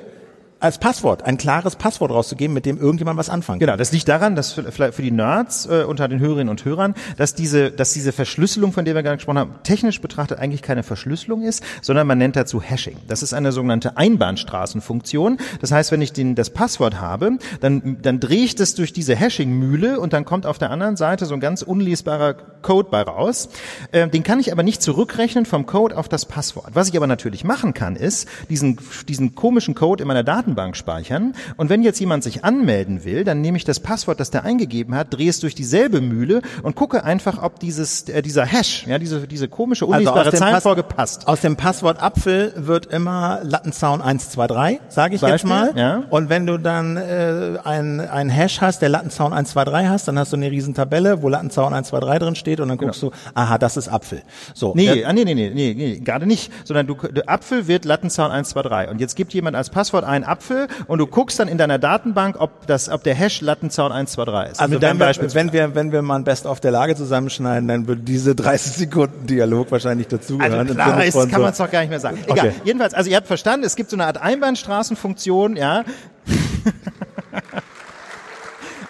als 0.58 0.78
Passwort, 0.78 1.22
ein 1.22 1.36
klares 1.36 1.76
Passwort 1.76 2.10
rauszugeben, 2.10 2.54
mit 2.54 2.64
dem 2.64 2.78
irgendjemand 2.78 3.18
was 3.18 3.28
anfangen 3.28 3.60
kann. 3.60 3.66
Genau, 3.66 3.76
das 3.76 3.92
liegt 3.92 4.08
daran, 4.08 4.36
dass 4.36 4.52
für, 4.52 4.72
für 4.72 5.02
die 5.02 5.10
Nerds 5.10 5.66
äh, 5.66 5.84
unter 5.86 6.08
den 6.08 6.18
Hörerinnen 6.18 6.48
und 6.48 6.64
Hörern, 6.64 6.94
dass 7.18 7.34
diese, 7.34 7.70
dass 7.70 7.92
diese 7.92 8.10
Verschlüsselung, 8.12 8.72
von 8.72 8.86
der 8.86 8.94
wir 8.94 9.02
gerade 9.02 9.18
gesprochen 9.18 9.38
haben, 9.38 9.54
technisch 9.64 10.00
betrachtet 10.00 10.38
eigentlich 10.38 10.62
keine 10.62 10.82
Verschlüsselung 10.82 11.42
ist, 11.42 11.62
sondern 11.82 12.06
man 12.06 12.16
nennt 12.16 12.36
dazu 12.36 12.62
Hashing. 12.62 12.96
Das 13.06 13.22
ist 13.22 13.34
eine 13.34 13.52
sogenannte 13.52 13.98
Einbahnstraßenfunktion. 13.98 15.38
Das 15.60 15.72
heißt, 15.72 15.92
wenn 15.92 16.00
ich 16.00 16.14
den, 16.14 16.34
das 16.34 16.48
Passwort 16.48 17.00
habe, 17.02 17.32
dann, 17.60 17.98
dann 18.00 18.18
drehe 18.18 18.44
ich 18.44 18.54
das 18.54 18.74
durch 18.74 18.94
diese 18.94 19.14
Hashing-Mühle 19.14 20.00
und 20.00 20.14
dann 20.14 20.24
kommt 20.24 20.46
auf 20.46 20.56
der 20.56 20.70
anderen 20.70 20.96
Seite 20.96 21.26
so 21.26 21.34
ein 21.34 21.40
ganz 21.40 21.60
unlesbarer 21.60 22.32
Code 22.62 22.88
bei 22.90 23.02
raus. 23.02 23.50
Äh, 23.92 24.08
den 24.08 24.22
kann 24.22 24.40
ich 24.40 24.52
aber 24.52 24.62
nicht 24.62 24.80
zurückrechnen 24.80 25.44
vom 25.44 25.66
Code 25.66 25.98
auf 25.98 26.08
das 26.08 26.24
Passwort. 26.24 26.70
Was 26.72 26.88
ich 26.88 26.96
aber 26.96 27.06
natürlich 27.06 27.44
machen 27.44 27.74
kann, 27.74 27.94
ist, 27.94 28.26
diesen, 28.48 28.78
diesen 29.06 29.34
komischen 29.34 29.74
Code 29.74 30.02
in 30.02 30.08
meiner 30.08 30.24
Datenbank 30.24 30.45
Datenbank 30.46 30.76
speichern. 30.76 31.34
Und 31.56 31.70
wenn 31.70 31.82
jetzt 31.82 31.98
jemand 31.98 32.22
sich 32.22 32.44
anmelden 32.44 33.04
will, 33.04 33.24
dann 33.24 33.40
nehme 33.40 33.56
ich 33.56 33.64
das 33.64 33.80
Passwort, 33.80 34.20
das 34.20 34.30
der 34.30 34.44
eingegeben 34.44 34.94
hat, 34.94 35.08
drehe 35.12 35.28
es 35.28 35.40
durch 35.40 35.54
dieselbe 35.54 36.00
Mühle 36.00 36.40
und 36.62 36.76
gucke 36.76 37.04
einfach, 37.04 37.42
ob 37.42 37.58
dieses, 37.58 38.08
äh, 38.08 38.22
dieser 38.22 38.46
Hash, 38.46 38.86
ja, 38.86 38.98
diese, 38.98 39.26
diese 39.26 39.48
komische, 39.48 39.84
also 39.84 39.94
unlesbare 39.94 40.26
also 40.26 40.38
Zahlenfolge 40.38 40.82
passt. 40.84 41.26
Aus 41.26 41.40
dem 41.40 41.56
Passwort 41.56 42.00
Apfel 42.02 42.52
wird 42.56 42.86
immer 42.86 43.40
Lattenzaun 43.42 44.00
123, 44.00 44.80
sage 44.88 45.16
ich 45.16 45.20
Beispiel, 45.20 45.32
jetzt 45.32 45.44
mal. 45.44 45.72
Ja. 45.76 46.04
Und 46.10 46.28
wenn 46.28 46.46
du 46.46 46.58
dann 46.58 46.96
äh, 46.96 47.58
ein, 47.64 48.00
ein 48.00 48.28
Hash 48.28 48.60
hast, 48.60 48.82
der 48.82 48.88
Lattenzaun 48.88 49.32
123 49.32 49.88
hast, 49.88 50.08
dann 50.08 50.18
hast 50.18 50.32
du 50.32 50.36
eine 50.36 50.50
riesen 50.50 50.74
Tabelle, 50.74 51.22
wo 51.22 51.28
Lattenzaun 51.28 51.72
123 51.72 52.20
drin 52.20 52.34
steht 52.36 52.60
und 52.60 52.68
dann 52.68 52.78
guckst 52.78 53.00
genau. 53.00 53.12
du, 53.12 53.30
aha, 53.34 53.58
das 53.58 53.76
ist 53.76 53.88
Apfel. 53.88 54.22
So. 54.54 54.74
Nee, 54.74 55.04
ah, 55.04 55.12
nee, 55.12 55.24
nee, 55.24 55.34
nee, 55.34 55.50
nee, 55.52 55.74
nee, 55.74 56.00
gerade 56.00 56.26
nicht, 56.26 56.52
sondern 56.64 56.86
du, 56.86 56.96
Apfel 57.26 57.66
wird 57.66 57.84
Lattenzaun 57.84 58.30
123 58.30 58.90
und 58.90 59.00
jetzt 59.00 59.16
gibt 59.16 59.34
jemand 59.34 59.56
als 59.56 59.70
Passwort 59.70 60.04
ein 60.04 60.24
Apfel 60.24 60.35
Apfel 60.36 60.68
und 60.86 60.98
du 60.98 61.06
guckst 61.06 61.38
dann 61.38 61.48
in 61.48 61.58
deiner 61.58 61.78
Datenbank, 61.78 62.36
ob 62.38 62.66
das, 62.66 62.88
ob 62.88 63.02
der 63.02 63.14
Hash 63.14 63.40
Lattenzaun 63.40 63.92
123 63.92 64.52
ist. 64.52 64.60
Also 64.60 64.80
wenn 64.80 64.98
wir, 64.98 65.34
wenn 65.34 65.52
wir, 65.52 65.74
wenn 65.74 65.92
wir 65.92 66.02
mal 66.02 66.16
ein 66.16 66.24
Best 66.24 66.46
of 66.46 66.60
der 66.60 66.70
Lage 66.70 66.94
zusammenschneiden, 66.94 67.68
dann 67.68 67.86
würde 67.86 68.02
diese 68.02 68.34
30 68.34 68.72
Sekunden 68.72 69.26
Dialog 69.26 69.70
wahrscheinlich 69.70 70.08
dazugehören. 70.08 70.58
Also 70.60 70.74
klar 70.74 71.04
ist, 71.04 71.14
kann 71.14 71.30
so. 71.30 71.38
man 71.38 71.50
es 71.50 71.58
doch 71.58 71.70
gar 71.70 71.80
nicht 71.80 71.90
mehr 71.90 72.00
sagen. 72.00 72.18
Egal. 72.26 72.48
Okay. 72.48 72.52
Jedenfalls, 72.64 72.94
also 72.94 73.10
ihr 73.10 73.16
habt 73.16 73.26
verstanden, 73.26 73.64
es 73.66 73.76
gibt 73.76 73.90
so 73.90 73.96
eine 73.96 74.06
Art 74.06 74.18
Einbahnstraßenfunktion, 74.18 75.56
ja. 75.56 75.84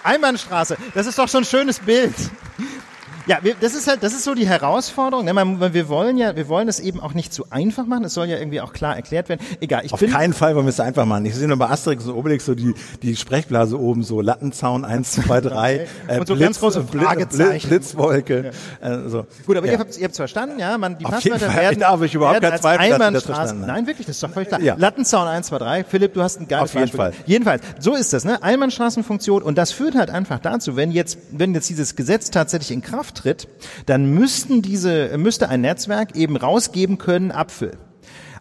Einbahnstraße, 0.03 0.77
das 0.95 1.07
ist 1.07 1.19
doch 1.19 1.29
schon 1.29 1.43
ein 1.43 1.47
schönes 1.47 1.81
Bild. 1.81 2.15
Ja, 3.27 3.39
wir, 3.43 3.57
das 3.61 3.75
ist 3.75 3.89
halt, 3.89 4.03
das 4.03 4.13
ist 4.13 4.23
so 4.23 4.35
die 4.35 4.47
Herausforderung. 4.47 5.25
Ne? 5.25 5.35
Man, 5.35 5.75
wir 5.75 5.89
wollen 5.89 6.17
ja, 6.17 6.37
wir 6.37 6.49
wollen 6.49 6.69
es 6.69 6.79
eben 6.79 7.01
auch 7.01 7.13
nicht 7.13 7.33
zu 7.33 7.47
einfach 7.51 7.85
machen. 7.85 8.05
Es 8.05 8.15
soll 8.15 8.29
ja 8.29 8.39
irgendwie 8.39 8.61
auch 8.61 8.73
klar 8.73 8.95
erklärt 8.95 9.29
werden. 9.29 9.41
Egal, 9.61 9.85
ich 9.85 9.93
Auf 9.93 9.99
bin, 9.99 10.11
keinen 10.11 10.33
Fall 10.33 10.55
wollen 10.55 10.67
wir 10.67 10.71
es 10.71 10.79
einfach 10.79 11.07
machen. 11.07 11.27
Ich 11.27 11.35
sehe 11.35 11.49
nur 11.49 11.57
bei 11.57 11.69
Asterix 11.69 12.07
und 12.07 12.15
Obelix 12.15 12.47
so 12.47 12.55
die, 12.55 12.75
die 13.03 13.17
Sprechblase 13.17 13.79
oben 13.81 14.05
so 14.05 14.21
Lattenzaun 14.21 14.85
1, 14.85 15.13
2, 15.13 15.41
3. 15.41 15.87
Äh, 16.07 16.21
und 16.21 16.29
so 16.29 16.35
Blitz, 16.35 16.47
ganz 16.47 16.61
große 16.61 16.85
Fragezeichen. 16.85 17.69
Blitzwolke. 17.69 18.53
Ja. 18.81 18.89
Äh, 18.89 19.09
so. 19.09 19.27
Gut, 19.45 19.57
aber 19.57 19.67
ja. 19.67 19.73
ihr 19.73 19.79
habt 19.81 19.91
es 19.91 20.17
verstanden, 20.17 20.61
ja? 20.61 20.79
Man, 20.79 20.97
die 20.99 21.05
Auf 21.05 21.13
Passwörter 21.13 21.53
werden, 21.53 21.81
da 21.81 21.91
habe 21.91 22.07
ich 22.07 22.15
überhaupt 22.15 22.41
keinen 22.41 22.59
Zweifel, 22.59 22.99
dass 23.13 23.25
das 23.25 23.55
Nein, 23.55 23.89
wirklich, 23.89 24.07
das 24.07 24.17
ist 24.17 24.23
doch 24.23 24.31
völlig 24.31 24.49
klar. 24.49 24.61
Ja. 24.61 24.77
Lattenzaun 24.79 25.27
1, 25.27 25.49
2, 25.49 25.59
3. 25.59 25.85
Philipp, 25.85 26.15
du 26.15 26.23
hast 26.23 26.41
ein 26.41 26.47
geiles 26.47 26.71
Auf 26.71 26.75
jeden 26.75 26.97
Beispiel. 26.97 26.99
Fall. 26.99 27.13
Jedenfalls, 27.27 27.63
so 27.81 27.95
ist 27.95 28.13
das, 28.13 28.25
ne? 28.25 28.41
Einbahnstraßenfunktion 28.41 29.43
und 29.43 29.59
das 29.59 29.73
führt 29.73 29.97
halt 29.97 30.11
einfach 30.11 30.39
dazu, 30.39 30.77
wenn 30.77 30.93
jetzt, 30.93 31.19
wenn 31.33 31.55
jetzt 31.55 31.69
dieses 31.69 31.97
Gesetz 31.97 32.31
tatsächlich 32.31 32.71
in 32.71 32.83
Kraft 32.83 33.16
tritt, 33.17 33.49
dann 33.87 34.15
müssten 34.15 34.63
diese, 34.63 35.17
müsste 35.19 35.49
ein 35.49 35.63
Netzwerk 35.63 36.15
eben 36.17 36.37
rausgeben 36.37 36.99
können 36.99 37.33
Apfel. 37.33 37.77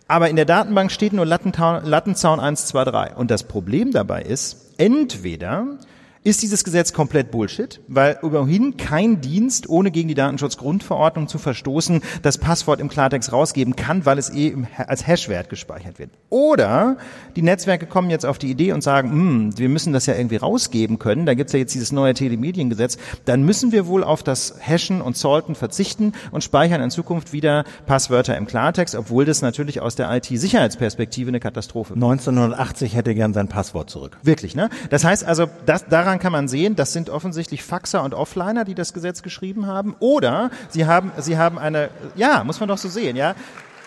Aber 0.08 0.30
in 0.30 0.36
der 0.36 0.46
Datenbank 0.46 0.92
steht 0.92 1.14
nur 1.14 1.26
Lattenzaun 1.26 2.40
1, 2.40 2.68
2, 2.68 2.84
3. 2.84 3.16
Und 3.16 3.32
das 3.32 3.44
Problem 3.44 3.92
dabei 3.92 4.22
ist, 4.22 4.74
entweder 4.78 5.80
ist 6.26 6.42
dieses 6.42 6.64
Gesetz 6.64 6.92
komplett 6.92 7.30
Bullshit, 7.30 7.80
weil 7.88 8.18
überhin 8.24 8.78
kein 8.78 9.22
Dienst, 9.22 9.70
ohne 9.70 9.92
gegen 9.92 10.08
die 10.08 10.16
Datenschutzgrundverordnung 10.16 11.28
zu 11.28 11.38
verstoßen, 11.38 12.02
das 12.24 12.40
Passwort 12.40 12.80
im 12.80 12.90
Klartext 12.90 13.32
rausgeben 13.32 13.76
kann, 13.76 14.08
weil 14.08 14.18
es 14.18 14.34
eh 14.34 14.56
als 14.76 15.06
Hashwert 15.06 15.50
gespeichert 15.50 16.00
wird. 16.00 16.10
Oder 16.30 16.98
die 17.36 17.44
Netzwerke 17.44 17.86
kommen 17.86 18.10
jetzt 18.10 18.26
auf 18.26 18.40
die 18.40 18.50
Idee 18.50 18.72
und 18.72 18.82
sagen, 18.82 19.12
hm, 19.12 19.58
wir 19.60 19.70
müssen 19.70 19.94
das 19.94 20.08
ja 20.08 20.16
irgendwie 20.16 20.38
rausgeben 20.38 20.98
können, 20.98 21.28
da 21.28 21.36
gibt's 21.36 21.54
ja 21.54 21.60
jetzt 21.60 21.76
dieses 21.76 21.92
neue 21.92 22.16
Telemediengesetz, 22.16 22.98
dann 23.26 23.44
müssen 23.44 23.72
wir 23.72 23.86
wohl 23.86 24.04
auf 24.04 24.24
das 24.24 24.56
Hashen 24.60 25.02
und 25.02 25.16
Salten 25.16 25.54
verzichten 25.54 26.14
und 26.32 26.44
speichern 26.44 26.82
in 26.82 26.90
Zukunft 26.90 27.34
wieder 27.34 27.66
Passwörter 27.86 28.36
im 28.36 28.48
Klartext, 28.48 28.96
obwohl 28.96 29.26
das 29.26 29.44
natürlich 29.44 29.80
aus 29.80 29.96
der 29.96 30.12
IT-Sicherheitsperspektive 30.12 31.28
eine 31.28 31.40
Katastrophe 31.40 31.94
1980 31.94 32.96
hätte 32.96 33.14
gern 33.14 33.34
sein 33.34 33.48
Passwort 33.48 33.92
zurück. 33.92 34.18
Wirklich, 34.24 34.56
ne? 34.56 34.72
Das 34.90 35.04
heißt 35.04 35.24
also, 35.24 35.46
das, 35.68 35.86
daran 35.88 36.15
daran 36.16 36.20
kann 36.22 36.32
man 36.32 36.48
sehen, 36.48 36.76
das 36.76 36.94
sind 36.94 37.10
offensichtlich 37.10 37.64
Faxer 37.64 38.04
und 38.04 38.14
Offliner, 38.14 38.64
die 38.64 38.76
das 38.76 38.94
Gesetz 38.94 39.22
geschrieben 39.22 39.68
haben. 39.68 39.96
Oder 40.00 40.50
sie 40.70 40.86
haben, 40.86 41.12
sie 41.18 41.38
haben 41.38 41.60
eine, 41.60 41.90
ja, 42.16 42.44
muss 42.44 42.60
man 42.60 42.70
doch 42.70 42.78
so 42.78 42.90
sehen, 42.90 43.16
ja. 43.16 43.36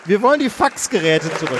Wir 0.05 0.21
wollen 0.21 0.39
die 0.39 0.49
Faxgeräte 0.49 1.29
zurück. 1.37 1.59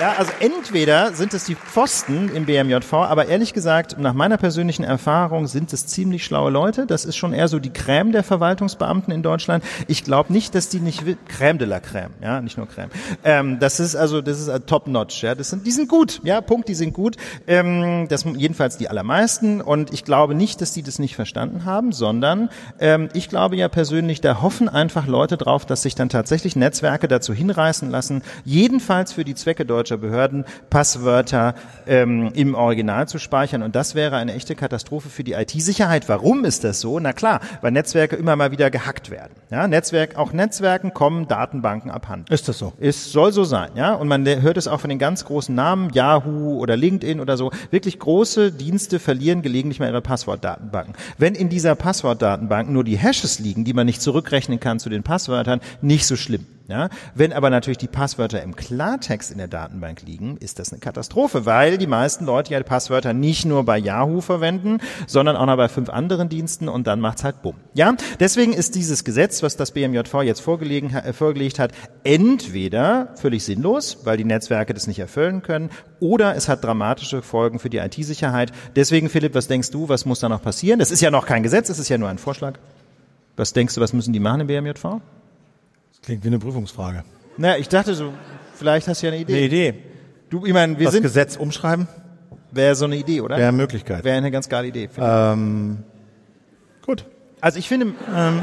Ja, 0.00 0.14
also 0.16 0.30
entweder 0.38 1.12
sind 1.12 1.34
es 1.34 1.42
die 1.42 1.56
Pfosten 1.56 2.30
im 2.32 2.46
BMJV, 2.46 2.92
aber 2.92 3.26
ehrlich 3.26 3.52
gesagt, 3.52 3.98
nach 3.98 4.14
meiner 4.14 4.36
persönlichen 4.36 4.84
Erfahrung 4.84 5.48
sind 5.48 5.72
es 5.72 5.86
ziemlich 5.86 6.24
schlaue 6.24 6.52
Leute. 6.52 6.86
Das 6.86 7.04
ist 7.04 7.16
schon 7.16 7.32
eher 7.32 7.48
so 7.48 7.58
die 7.58 7.70
Crème 7.70 8.12
der 8.12 8.22
Verwaltungsbeamten 8.22 9.12
in 9.12 9.24
Deutschland. 9.24 9.64
Ich 9.88 10.04
glaube 10.04 10.32
nicht, 10.32 10.54
dass 10.54 10.68
die 10.68 10.78
nicht 10.78 11.02
Crème 11.28 11.56
de 11.56 11.66
la 11.66 11.78
Crème, 11.78 12.10
ja, 12.22 12.40
nicht 12.40 12.56
nur 12.58 12.68
Crème. 12.68 12.90
Ähm, 13.24 13.58
das 13.58 13.80
ist 13.80 13.96
also, 13.96 14.22
das 14.22 14.38
ist 14.38 14.66
top 14.68 14.86
notch, 14.86 15.24
ja. 15.24 15.34
Das 15.34 15.50
sind, 15.50 15.66
die 15.66 15.72
sind 15.72 15.88
gut, 15.88 16.20
ja, 16.22 16.42
Punkt, 16.42 16.68
die 16.68 16.74
sind 16.74 16.94
gut. 16.94 17.16
Ähm, 17.48 18.06
das 18.08 18.24
jedenfalls 18.36 18.76
die 18.76 18.88
allermeisten. 18.88 19.60
Und 19.60 19.92
ich 19.92 20.04
glaube 20.04 20.36
nicht, 20.36 20.60
dass 20.60 20.72
die 20.72 20.84
das 20.84 21.00
nicht 21.00 21.16
verstanden 21.16 21.64
haben, 21.64 21.90
sondern 21.90 22.50
ähm, 22.78 23.08
ich 23.14 23.28
glaube 23.28 23.56
ja 23.56 23.68
persönlich, 23.68 24.20
da 24.20 24.42
hoffen 24.42 24.68
einfach 24.68 25.08
Leute 25.08 25.36
drauf, 25.36 25.66
dass 25.66 25.82
sich 25.82 25.96
dann 25.96 26.08
tatsächlich 26.08 26.54
Netzwerke 26.54 27.08
dazu 27.08 27.34
hinreißen 27.34 27.90
lassen, 27.90 28.22
jedenfalls 28.44 29.12
für 29.12 29.24
die 29.24 29.34
Zwecke 29.34 29.66
Deutschlands 29.66 29.87
deutscher 29.88 29.96
Behörden 29.96 30.44
Passwörter 30.68 31.54
ähm, 31.86 32.30
im 32.34 32.54
Original 32.54 33.08
zu 33.08 33.18
speichern. 33.18 33.62
Und 33.62 33.74
das 33.74 33.94
wäre 33.94 34.16
eine 34.16 34.34
echte 34.34 34.54
Katastrophe 34.54 35.08
für 35.08 35.24
die 35.24 35.32
IT-Sicherheit. 35.32 36.08
Warum 36.08 36.44
ist 36.44 36.64
das 36.64 36.80
so? 36.80 37.00
Na 37.00 37.12
klar, 37.12 37.40
weil 37.62 37.72
Netzwerke 37.72 38.16
immer 38.16 38.36
mal 38.36 38.50
wieder 38.50 38.70
gehackt 38.70 39.10
werden. 39.10 39.32
Ja, 39.50 39.66
Netzwerk, 39.66 40.16
auch 40.16 40.32
Netzwerken 40.32 40.92
kommen 40.92 41.26
Datenbanken 41.26 41.90
abhanden. 41.90 42.32
Ist 42.32 42.48
das 42.48 42.58
so? 42.58 42.74
Es 42.78 43.12
soll 43.12 43.32
so 43.32 43.44
sein, 43.44 43.70
ja. 43.76 43.94
Und 43.94 44.08
man 44.08 44.26
hört 44.26 44.58
es 44.58 44.68
auch 44.68 44.80
von 44.80 44.90
den 44.90 44.98
ganz 44.98 45.24
großen 45.24 45.54
Namen, 45.54 45.90
Yahoo 45.92 46.58
oder 46.58 46.76
LinkedIn 46.76 47.20
oder 47.20 47.36
so. 47.36 47.50
Wirklich 47.70 47.98
große 47.98 48.52
Dienste 48.52 48.98
verlieren 48.98 49.40
gelegentlich 49.40 49.80
mal 49.80 49.88
ihre 49.88 50.02
Passwortdatenbanken. 50.02 50.94
Wenn 51.16 51.34
in 51.34 51.48
dieser 51.48 51.74
Passwortdatenbank 51.74 52.68
nur 52.68 52.84
die 52.84 52.98
Hashes 52.98 53.38
liegen, 53.38 53.64
die 53.64 53.72
man 53.72 53.86
nicht 53.86 54.02
zurückrechnen 54.02 54.60
kann 54.60 54.78
zu 54.78 54.90
den 54.90 55.02
Passwörtern, 55.02 55.60
nicht 55.80 56.06
so 56.06 56.16
schlimm. 56.16 56.46
Ja? 56.68 56.90
Wenn 57.14 57.32
aber 57.32 57.48
natürlich 57.48 57.78
die 57.78 57.88
Passwörter 57.88 58.42
im 58.42 58.54
Klartext 58.54 59.30
in 59.30 59.38
der 59.38 59.48
Datenbank 59.48 60.02
liegen, 60.02 60.36
ist 60.36 60.58
das 60.58 60.70
eine 60.70 60.80
Katastrophe, 60.80 61.46
weil 61.46 61.78
die 61.78 61.86
meisten 61.86 62.26
Leute 62.26 62.52
ja 62.52 62.62
Passwörter 62.62 63.14
nicht 63.14 63.46
nur 63.46 63.64
bei 63.64 63.78
Yahoo 63.78 64.20
verwenden, 64.20 64.78
sondern 65.06 65.36
auch 65.36 65.46
noch 65.46 65.56
bei 65.56 65.68
fünf 65.70 65.88
anderen 65.88 66.28
Diensten 66.28 66.68
und 66.68 66.86
dann 66.86 67.00
macht's 67.00 67.24
halt 67.24 67.40
bumm. 67.40 67.56
Ja, 67.72 67.94
deswegen 68.20 68.52
ist 68.52 68.74
dieses 68.74 69.04
Gesetz, 69.04 69.42
was 69.42 69.56
das 69.56 69.70
BMJV 69.70 70.22
jetzt 70.22 70.40
vorgelegen, 70.40 70.94
äh, 70.94 71.14
vorgelegt 71.14 71.58
hat, 71.58 71.72
entweder 72.04 73.14
völlig 73.16 73.44
sinnlos, 73.44 74.00
weil 74.04 74.18
die 74.18 74.24
Netzwerke 74.24 74.74
das 74.74 74.86
nicht 74.86 74.98
erfüllen 74.98 75.40
können, 75.40 75.70
oder 76.00 76.36
es 76.36 76.50
hat 76.50 76.62
dramatische 76.62 77.22
Folgen 77.22 77.58
für 77.58 77.70
die 77.70 77.78
IT-Sicherheit. 77.78 78.52
Deswegen, 78.76 79.08
Philipp, 79.08 79.34
was 79.34 79.48
denkst 79.48 79.70
du, 79.70 79.88
was 79.88 80.04
muss 80.04 80.20
da 80.20 80.28
noch 80.28 80.42
passieren? 80.42 80.78
Das 80.78 80.90
ist 80.90 81.00
ja 81.00 81.10
noch 81.10 81.24
kein 81.24 81.42
Gesetz, 81.42 81.70
es 81.70 81.78
ist 81.78 81.88
ja 81.88 81.96
nur 81.96 82.10
ein 82.10 82.18
Vorschlag. 82.18 82.58
Was 83.36 83.54
denkst 83.54 83.74
du, 83.74 83.80
was 83.80 83.94
müssen 83.94 84.12
die 84.12 84.20
machen 84.20 84.42
im 84.42 84.46
BMJV? 84.48 85.00
Klingt 86.08 86.24
wie 86.24 86.28
eine 86.28 86.38
Prüfungsfrage. 86.38 87.04
Naja, 87.36 87.58
ich 87.58 87.68
dachte 87.68 87.92
so, 87.94 88.14
vielleicht 88.54 88.88
hast 88.88 89.02
du 89.02 89.08
ja 89.08 89.12
eine 89.12 89.20
Idee. 89.20 89.34
Eine 89.34 89.44
Idee. 89.44 89.74
Du, 90.30 90.46
ich 90.46 90.54
meine, 90.54 90.78
wir 90.78 90.86
Das 90.86 90.94
sind, 90.94 91.02
Gesetz 91.02 91.36
umschreiben 91.36 91.86
wäre 92.50 92.74
so 92.74 92.86
eine 92.86 92.96
Idee, 92.96 93.20
oder? 93.20 93.36
wäre 93.36 93.48
eine 93.48 93.56
Möglichkeit. 93.58 94.04
Wäre 94.04 94.16
eine 94.16 94.30
ganz 94.30 94.48
geile 94.48 94.68
Idee. 94.68 94.88
Ähm, 94.98 95.84
gut. 96.80 97.04
Also 97.42 97.58
ich 97.58 97.68
finde, 97.68 97.88
ähm, 98.16 98.40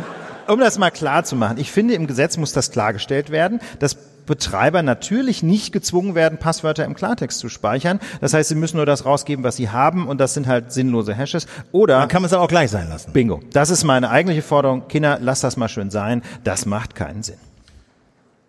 um 0.47 0.59
das 0.59 0.77
mal 0.77 0.91
klar 0.91 1.23
zu 1.23 1.35
machen, 1.35 1.57
ich 1.57 1.71
finde, 1.71 1.95
im 1.95 2.05
Gesetz 2.05 2.37
muss 2.37 2.53
das 2.53 2.69
klargestellt 2.69 3.31
werden, 3.31 3.59
dass 3.79 3.95
Betreiber 3.95 4.83
natürlich 4.83 5.41
nicht 5.41 5.71
gezwungen 5.71 6.13
werden, 6.13 6.37
Passwörter 6.37 6.85
im 6.85 6.93
Klartext 6.93 7.39
zu 7.39 7.49
speichern. 7.49 7.99
Das 8.21 8.35
heißt, 8.35 8.49
sie 8.49 8.55
müssen 8.55 8.77
nur 8.77 8.85
das 8.85 9.05
rausgeben, 9.05 9.43
was 9.43 9.55
sie 9.55 9.71
haben 9.71 10.07
und 10.07 10.19
das 10.19 10.35
sind 10.35 10.45
halt 10.45 10.71
sinnlose 10.71 11.15
Hashes. 11.15 11.47
Oder 11.71 11.97
Dann 11.97 12.09
kann 12.09 12.21
man 12.21 12.27
es 12.27 12.33
aber 12.33 12.43
auch 12.43 12.47
gleich 12.47 12.69
sein 12.69 12.89
lassen. 12.89 13.11
Bingo. 13.11 13.39
Das 13.53 13.71
ist 13.71 13.83
meine 13.83 14.11
eigentliche 14.11 14.43
Forderung. 14.43 14.87
Kinder, 14.87 15.17
lasst 15.19 15.43
das 15.43 15.57
mal 15.57 15.67
schön 15.67 15.89
sein. 15.89 16.21
Das 16.43 16.67
macht 16.67 16.93
keinen 16.93 17.23
Sinn. 17.23 17.37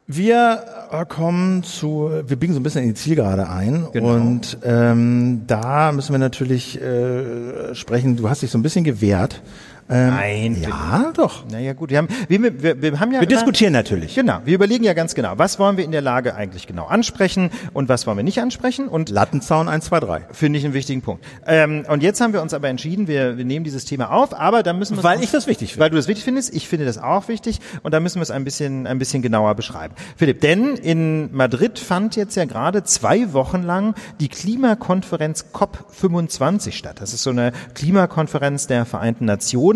Wir 0.09 0.63
kommen 1.09 1.65
zu, 1.65 2.11
wir 2.27 2.37
biegen 2.37 2.53
so 2.55 2.61
ein 2.61 2.63
bisschen 2.63 2.83
in 2.83 2.91
die 2.91 2.95
Zielgerade 2.95 3.49
ein 3.49 3.87
Genau. 3.93 4.15
und 4.15 4.59
ähm, 4.63 5.43
da 5.49 5.91
müssen 5.91 6.13
wir 6.13 6.19
natürlich 6.21 6.81
äh, 6.81 7.75
sprechen. 7.75 8.17
Du 8.17 8.29
hast 8.31 8.43
dich 8.43 8.51
so 8.53 8.59
ein 8.59 8.63
bisschen 8.63 8.85
gewehrt. 8.85 9.43
Ähm, 9.89 10.11
Nein, 10.11 10.57
Ja, 10.63 11.13
doch. 11.15 11.45
Naja 11.49 11.73
gut, 11.73 11.91
wir 11.91 11.99
haben, 11.99 12.09
wir, 12.29 12.63
wir, 12.63 12.83
wir 12.83 12.99
haben 13.01 13.13
ja 13.13 13.21
Wir 13.21 13.29
immer- 13.29 13.37
diskutieren 13.37 13.73
natürlich. 13.73 14.15
Genau, 14.17 14.41
wir 14.45 14.55
überlegen 14.55 14.83
ja 14.85 14.95
ganz 14.95 15.15
genau, 15.15 15.35
was 15.37 15.59
wollen 15.59 15.77
wir 15.77 15.85
in 15.85 15.93
der 15.93 16.01
Lage 16.03 16.35
eigentlich 16.35 16.67
genau 16.67 16.87
ansprechen 16.87 17.51
und 17.73 17.89
was 17.89 18.07
wollen 18.07 18.17
wir 18.17 18.25
nicht 18.25 18.41
ansprechen 18.41 18.89
und 18.89 19.09
Lattenzaun 19.11 19.69
1, 19.69 19.85
2, 19.85 20.01
3. 20.01 20.21
finde 20.33 20.59
ich 20.59 20.65
einen 20.65 20.75
wichtigen 20.75 21.03
Punkt. 21.03 21.25
Ähm, 21.47 21.85
und 21.89 22.03
jetzt 22.03 22.21
haben 22.21 22.33
wir 22.33 22.43
uns 22.43 22.53
aber 22.53 22.69
entschieden, 22.69 23.07
wir, 23.07 23.37
wir 23.39 23.45
nehmen 23.45 23.65
dieses 23.65 23.85
Thema 23.85 24.11
auf, 24.11 24.35
aber 24.39 24.63
da 24.65 24.73
müssen 24.73 24.97
wir 24.97 25.05
Weil 25.05 25.17
uns- 25.19 25.27
ich 25.27 25.31
das 25.31 25.47
wichtig 25.47 25.71
finde. 25.73 25.85
Weil 25.85 25.91
du 25.91 25.97
das 25.97 26.09
wichtig 26.09 26.25
findest, 26.25 26.53
ich 26.55 26.67
finde 26.69 26.85
das 26.85 26.99
auch 26.99 27.29
wichtig 27.29 27.61
und 27.85 27.93
da 27.93 28.01
müssen 28.01 28.17
wir 28.17 28.23
es 28.23 28.31
ein 28.33 28.43
bisschen, 28.45 28.87
ein 28.89 28.99
bisschen 28.99 29.23
genauer 29.23 29.55
beschreiben. 29.55 29.95
Philipp, 30.17 30.41
denn 30.41 30.75
in 30.77 31.33
Madrid 31.33 31.79
fand 31.79 32.17
jetzt 32.17 32.35
ja 32.37 32.45
gerade 32.45 32.83
zwei 32.83 33.33
Wochen 33.33 33.63
lang 33.63 33.95
die 34.19 34.29
Klimakonferenz 34.29 35.45
COP25 35.55 36.73
statt. 36.73 36.97
Das 37.01 37.13
ist 37.15 37.23
so 37.23 37.31
eine 37.31 37.53
Klimakonferenz 37.75 38.67
der 38.67 38.85
Vereinten 38.85 39.27
Nationen. 39.27 39.76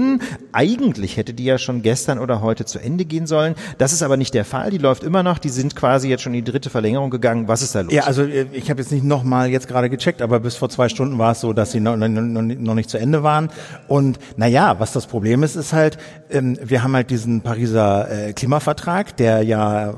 Eigentlich 0.53 1.17
hätte 1.17 1.35
die 1.35 1.45
ja 1.45 1.59
schon 1.59 1.83
gestern 1.83 2.19
oder 2.19 2.41
heute 2.41 2.65
zu 2.65 2.79
Ende 2.79 3.05
gehen 3.05 3.27
sollen. 3.27 3.55
Das 3.79 3.93
ist 3.93 4.03
aber 4.03 4.17
nicht 4.17 4.35
der 4.35 4.45
Fall. 4.45 4.71
Die 4.71 4.79
läuft 4.79 5.03
immer 5.03 5.23
noch. 5.23 5.39
Die 5.39 5.49
sind 5.49 5.77
quasi 5.77 6.09
jetzt 6.09 6.23
schon 6.23 6.35
in 6.35 6.45
die 6.45 6.51
dritte 6.51 6.71
Verlängerung 6.71 7.11
gegangen. 7.11 7.49
Was 7.49 7.63
ist 7.63 7.75
da 7.75 7.81
los? 7.83 7.93
Ja, 7.93 8.05
also 8.05 8.23
äh, 8.23 8.47
ich 8.53 8.71
habe 8.71 8.81
jetzt 8.81 8.93
nicht 8.93 9.05
nochmal 9.05 9.51
jetzt 9.51 9.69
gerade 9.69 9.91
gecheckt, 9.91 10.23
aber 10.23 10.41
bis 10.41 10.57
vor 10.57 10.69
zwei 10.69 10.89
Stunden 10.89 11.19
war 11.19 11.33
es 11.33 11.41
so, 11.41 11.53
dass 11.53 11.73
sie 11.73 11.81
noch, 11.81 11.97
noch, 11.97 12.75
nicht 12.75 12.91
zu 12.91 12.99
Ende 12.99 13.23
waren. 13.23 13.51
Und 13.89 14.19
naja, 14.37 14.79
was 14.79 14.93
das 14.93 15.07
Problem 15.07 15.43
ist, 15.43 15.57
ist 15.57 15.73
halt, 15.73 15.99
ähm, 16.31 16.59
wir 16.63 16.83
haben 16.83 16.95
halt 16.95 17.11
diesen 17.11 17.43
Pariser 17.43 18.29
äh, 18.29 18.33
Klimavertrag, 18.33 19.17
der 19.17 19.43
ja 19.43 19.95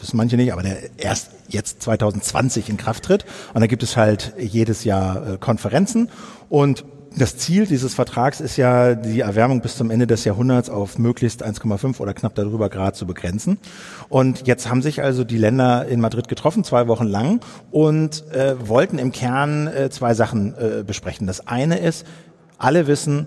wissen 0.00 0.16
manche 0.16 0.36
nicht, 0.36 0.52
aber 0.52 0.62
der 0.62 0.76
erst 0.98 1.30
jetzt 1.48 1.82
2020 1.82 2.68
in 2.68 2.76
Kraft 2.76 3.04
tritt. 3.04 3.24
Und 3.54 3.60
da 3.60 3.66
gibt 3.66 3.82
es 3.82 3.96
halt 3.96 4.34
jedes 4.38 4.84
Jahr 4.84 5.34
äh, 5.34 5.38
Konferenzen. 5.38 6.10
Und 6.48 6.84
das 7.16 7.38
Ziel 7.38 7.66
dieses 7.66 7.94
Vertrags 7.94 8.40
ist 8.40 8.56
ja, 8.58 8.94
die 8.94 9.20
Erwärmung 9.20 9.62
bis 9.62 9.76
zum 9.76 9.90
Ende 9.90 10.06
des 10.06 10.24
Jahrhunderts 10.24 10.68
auf 10.68 10.98
möglichst 10.98 11.44
1,5 11.44 11.98
oder 11.98 12.12
knapp 12.12 12.34
darüber 12.34 12.68
Grad 12.68 12.94
zu 12.94 13.06
begrenzen. 13.06 13.58
Und 14.10 14.46
jetzt 14.46 14.68
haben 14.68 14.82
sich 14.82 15.02
also 15.02 15.24
die 15.24 15.38
Länder 15.38 15.86
in 15.86 16.00
Madrid 16.00 16.28
getroffen, 16.28 16.62
zwei 16.62 16.88
Wochen 16.88 17.06
lang, 17.06 17.40
und 17.70 18.30
äh, 18.32 18.56
wollten 18.68 18.98
im 18.98 19.12
Kern 19.12 19.66
äh, 19.66 19.88
zwei 19.88 20.12
Sachen 20.12 20.54
äh, 20.58 20.84
besprechen. 20.84 21.26
Das 21.26 21.46
eine 21.46 21.78
ist, 21.78 22.06
alle 22.58 22.86
wissen, 22.86 23.26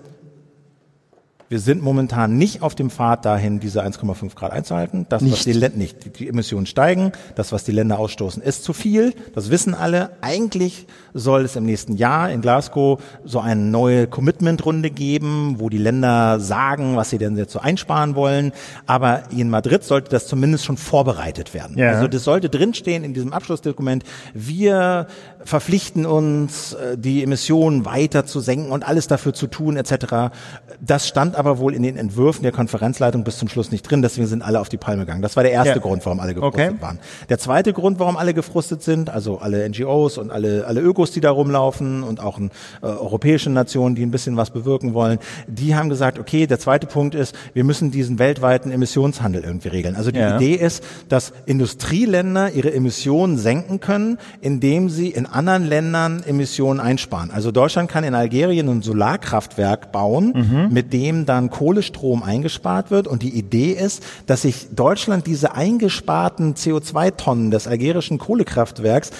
wir 1.50 1.58
sind 1.58 1.82
momentan 1.82 2.38
nicht 2.38 2.62
auf 2.62 2.76
dem 2.76 2.90
Pfad 2.90 3.24
dahin, 3.24 3.58
diese 3.58 3.82
1,5 3.84 4.36
Grad 4.36 4.52
einzuhalten. 4.52 5.06
Das, 5.08 5.20
was 5.20 5.30
Nicht. 5.30 5.46
die 5.46 5.52
Länder, 5.52 5.78
nicht, 5.78 6.20
die 6.20 6.28
Emissionen 6.28 6.66
steigen. 6.66 7.10
Das, 7.34 7.50
was 7.50 7.64
die 7.64 7.72
Länder 7.72 7.98
ausstoßen, 7.98 8.40
ist 8.40 8.62
zu 8.62 8.72
viel. 8.72 9.14
Das 9.34 9.50
wissen 9.50 9.74
alle. 9.74 10.10
Eigentlich 10.20 10.86
soll 11.12 11.44
es 11.44 11.56
im 11.56 11.66
nächsten 11.66 11.96
Jahr 11.96 12.30
in 12.30 12.40
Glasgow 12.40 13.02
so 13.24 13.40
eine 13.40 13.60
neue 13.60 14.06
Commitment-Runde 14.06 14.90
geben, 14.90 15.56
wo 15.58 15.68
die 15.68 15.78
Länder 15.78 16.38
sagen, 16.38 16.94
was 16.94 17.10
sie 17.10 17.18
denn 17.18 17.36
jetzt 17.36 17.52
so 17.52 17.58
einsparen 17.58 18.14
wollen. 18.14 18.52
Aber 18.86 19.24
in 19.32 19.50
Madrid 19.50 19.82
sollte 19.82 20.08
das 20.08 20.28
zumindest 20.28 20.64
schon 20.64 20.76
vorbereitet 20.76 21.52
werden. 21.52 21.76
Ja. 21.76 21.90
Also 21.90 22.06
das 22.06 22.22
sollte 22.22 22.48
drinstehen 22.48 23.02
in 23.02 23.12
diesem 23.12 23.32
Abschlussdokument. 23.32 24.04
Wir 24.34 25.08
verpflichten 25.44 26.06
uns, 26.06 26.74
äh, 26.74 26.96
die 26.98 27.22
Emissionen 27.22 27.84
weiter 27.84 28.26
zu 28.26 28.40
senken 28.40 28.70
und 28.72 28.86
alles 28.86 29.06
dafür 29.06 29.32
zu 29.32 29.46
tun, 29.46 29.76
etc. 29.76 30.32
Das 30.80 31.08
stand 31.08 31.36
aber 31.36 31.58
wohl 31.58 31.74
in 31.74 31.82
den 31.82 31.96
Entwürfen 31.96 32.42
der 32.42 32.52
Konferenzleitung 32.52 33.24
bis 33.24 33.38
zum 33.38 33.48
Schluss 33.48 33.70
nicht 33.70 33.82
drin, 33.82 34.02
deswegen 34.02 34.26
sind 34.26 34.42
alle 34.42 34.60
auf 34.60 34.68
die 34.68 34.76
Palme 34.76 35.02
gegangen. 35.06 35.22
Das 35.22 35.36
war 35.36 35.42
der 35.42 35.52
erste 35.52 35.74
Ja. 35.74 35.78
Grund, 35.78 36.04
warum 36.04 36.20
alle 36.20 36.34
gefrustet 36.34 36.70
Okay. 36.70 36.82
waren. 36.82 36.98
Der 37.28 37.38
zweite 37.38 37.72
Grund, 37.72 37.98
warum 37.98 38.16
alle 38.16 38.34
gefrustet 38.34 38.82
sind, 38.82 39.10
also 39.10 39.38
alle 39.38 39.68
NGOs 39.68 40.18
und 40.18 40.30
alle, 40.30 40.66
alle 40.66 40.80
Ökos, 40.80 41.10
die 41.10 41.20
da 41.20 41.30
rumlaufen 41.30 42.02
und 42.02 42.20
auch 42.20 42.38
in, 42.38 42.50
äh, 42.82 42.86
europäische 42.86 43.50
Nationen, 43.50 43.94
die 43.94 44.02
ein 44.04 44.10
bisschen 44.10 44.36
was 44.36 44.50
bewirken 44.50 44.94
wollen, 44.94 45.18
die 45.46 45.74
haben 45.74 45.88
gesagt, 45.88 46.18
okay, 46.18 46.46
der 46.46 46.58
zweite 46.58 46.86
Punkt 46.86 47.14
ist, 47.14 47.34
wir 47.54 47.64
müssen 47.64 47.90
diesen 47.90 48.18
weltweiten 48.18 48.70
Emissionshandel 48.70 49.42
irgendwie 49.44 49.68
regeln. 49.68 49.96
Also 49.96 50.10
die 50.10 50.18
Ja. 50.18 50.36
Idee 50.36 50.54
ist, 50.54 50.82
dass 51.08 51.32
Industrieländer 51.46 52.52
ihre 52.52 52.72
Emissionen 52.72 53.38
senken 53.38 53.80
können, 53.80 54.18
indem 54.40 54.90
sie 54.90 55.08
in 55.08 55.26
anderen 55.32 55.64
Ländern 55.66 56.22
Emissionen 56.24 56.80
einsparen. 56.80 57.30
Also 57.30 57.50
Deutschland 57.50 57.90
kann 57.90 58.04
in 58.04 58.14
Algerien 58.14 58.68
ein 58.68 58.82
Solarkraftwerk 58.82 59.92
bauen, 59.92 60.32
Mhm. 60.34 60.68
mit 60.72 60.92
dem 60.92 61.26
dann 61.26 61.50
Kohlestrom 61.50 62.22
eingespart 62.22 62.90
wird. 62.90 63.06
Und 63.06 63.22
die 63.22 63.30
Idee 63.36 63.72
ist, 63.72 64.02
dass 64.26 64.42
sich 64.42 64.68
Deutschland 64.74 65.26
diese 65.26 65.54
eingesparten 65.54 66.54
CO2-Tonnen 66.54 67.50
des 67.50 67.66
algerischen 67.66 68.18
Kohlekraftwerks 68.18 69.10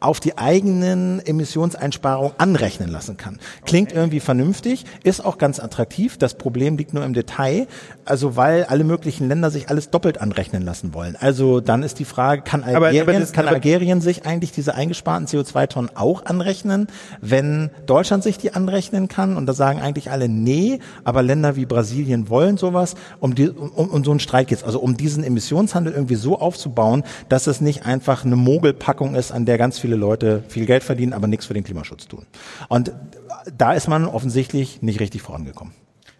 auf 0.00 0.20
die 0.20 0.38
eigenen 0.38 1.20
Emissionseinsparungen 1.26 2.32
anrechnen 2.38 2.88
lassen 2.90 3.16
kann. 3.16 3.38
Klingt 3.66 3.92
irgendwie 3.92 4.20
vernünftig, 4.20 4.84
ist 5.02 5.24
auch 5.24 5.38
ganz 5.38 5.58
attraktiv. 5.60 6.16
Das 6.18 6.34
Problem 6.34 6.76
liegt 6.76 6.94
nur 6.94 7.04
im 7.04 7.14
Detail, 7.14 7.66
also 8.04 8.36
weil 8.36 8.64
alle 8.64 8.84
möglichen 8.84 9.28
Länder 9.28 9.50
sich 9.50 9.68
alles 9.70 9.90
doppelt 9.90 10.20
anrechnen 10.20 10.62
lassen 10.62 10.94
wollen. 10.94 11.16
Also 11.18 11.60
dann 11.60 11.82
ist 11.82 11.98
die 11.98 12.04
Frage, 12.04 12.42
kann 12.42 12.62
Aber- 12.62 12.86
Algerien, 12.86 13.02
aber 13.08 13.18
das- 13.18 13.32
kann 13.32 13.46
aber- 13.46 13.56
Algerien 13.56 14.00
sich 14.00 14.24
eigentlich 14.24 14.52
diese 14.52 14.74
eingesparten 14.74 15.26
CO2-Tonnen 15.26 15.90
auch 15.94 16.24
anrechnen, 16.26 16.86
wenn 17.20 17.70
Deutschland 17.86 18.22
sich 18.22 18.38
die 18.38 18.54
anrechnen 18.54 19.08
kann? 19.08 19.36
Und 19.36 19.46
da 19.46 19.52
sagen 19.52 19.80
eigentlich 19.80 20.10
alle 20.10 20.28
nee, 20.28 20.78
aber 21.04 21.22
Länder 21.22 21.56
wie 21.56 21.66
Brasilien 21.66 22.28
wollen 22.28 22.56
sowas. 22.56 22.94
Um, 23.20 23.34
die, 23.34 23.48
um, 23.50 23.70
um 23.90 24.04
so 24.04 24.10
einen 24.12 24.20
Streit 24.20 24.48
geht's. 24.48 24.62
Also 24.62 24.78
um 24.80 24.96
diesen 24.96 25.24
Emissionshandel 25.24 25.92
irgendwie 25.92 26.14
so 26.14 26.38
aufzubauen, 26.38 27.02
dass 27.28 27.46
es 27.46 27.60
nicht 27.60 27.84
einfach 27.84 28.24
eine 28.24 28.36
Mogelpackung 28.36 29.14
ist, 29.16 29.32
an 29.32 29.44
der 29.44 29.58
ganz 29.58 29.78
viele 29.78 29.87
Leute 29.96 30.42
viel 30.48 30.66
Geld 30.66 30.82
verdienen, 30.82 31.12
aber 31.12 31.26
nichts 31.26 31.46
für 31.46 31.54
den 31.54 31.64
Klimaschutz 31.64 32.08
tun. 32.08 32.26
Und 32.68 32.92
da 33.56 33.72
ist 33.72 33.88
man 33.88 34.04
offensichtlich 34.06 34.82
nicht 34.82 35.00
richtig 35.00 35.22
vorangekommen. 35.22 35.74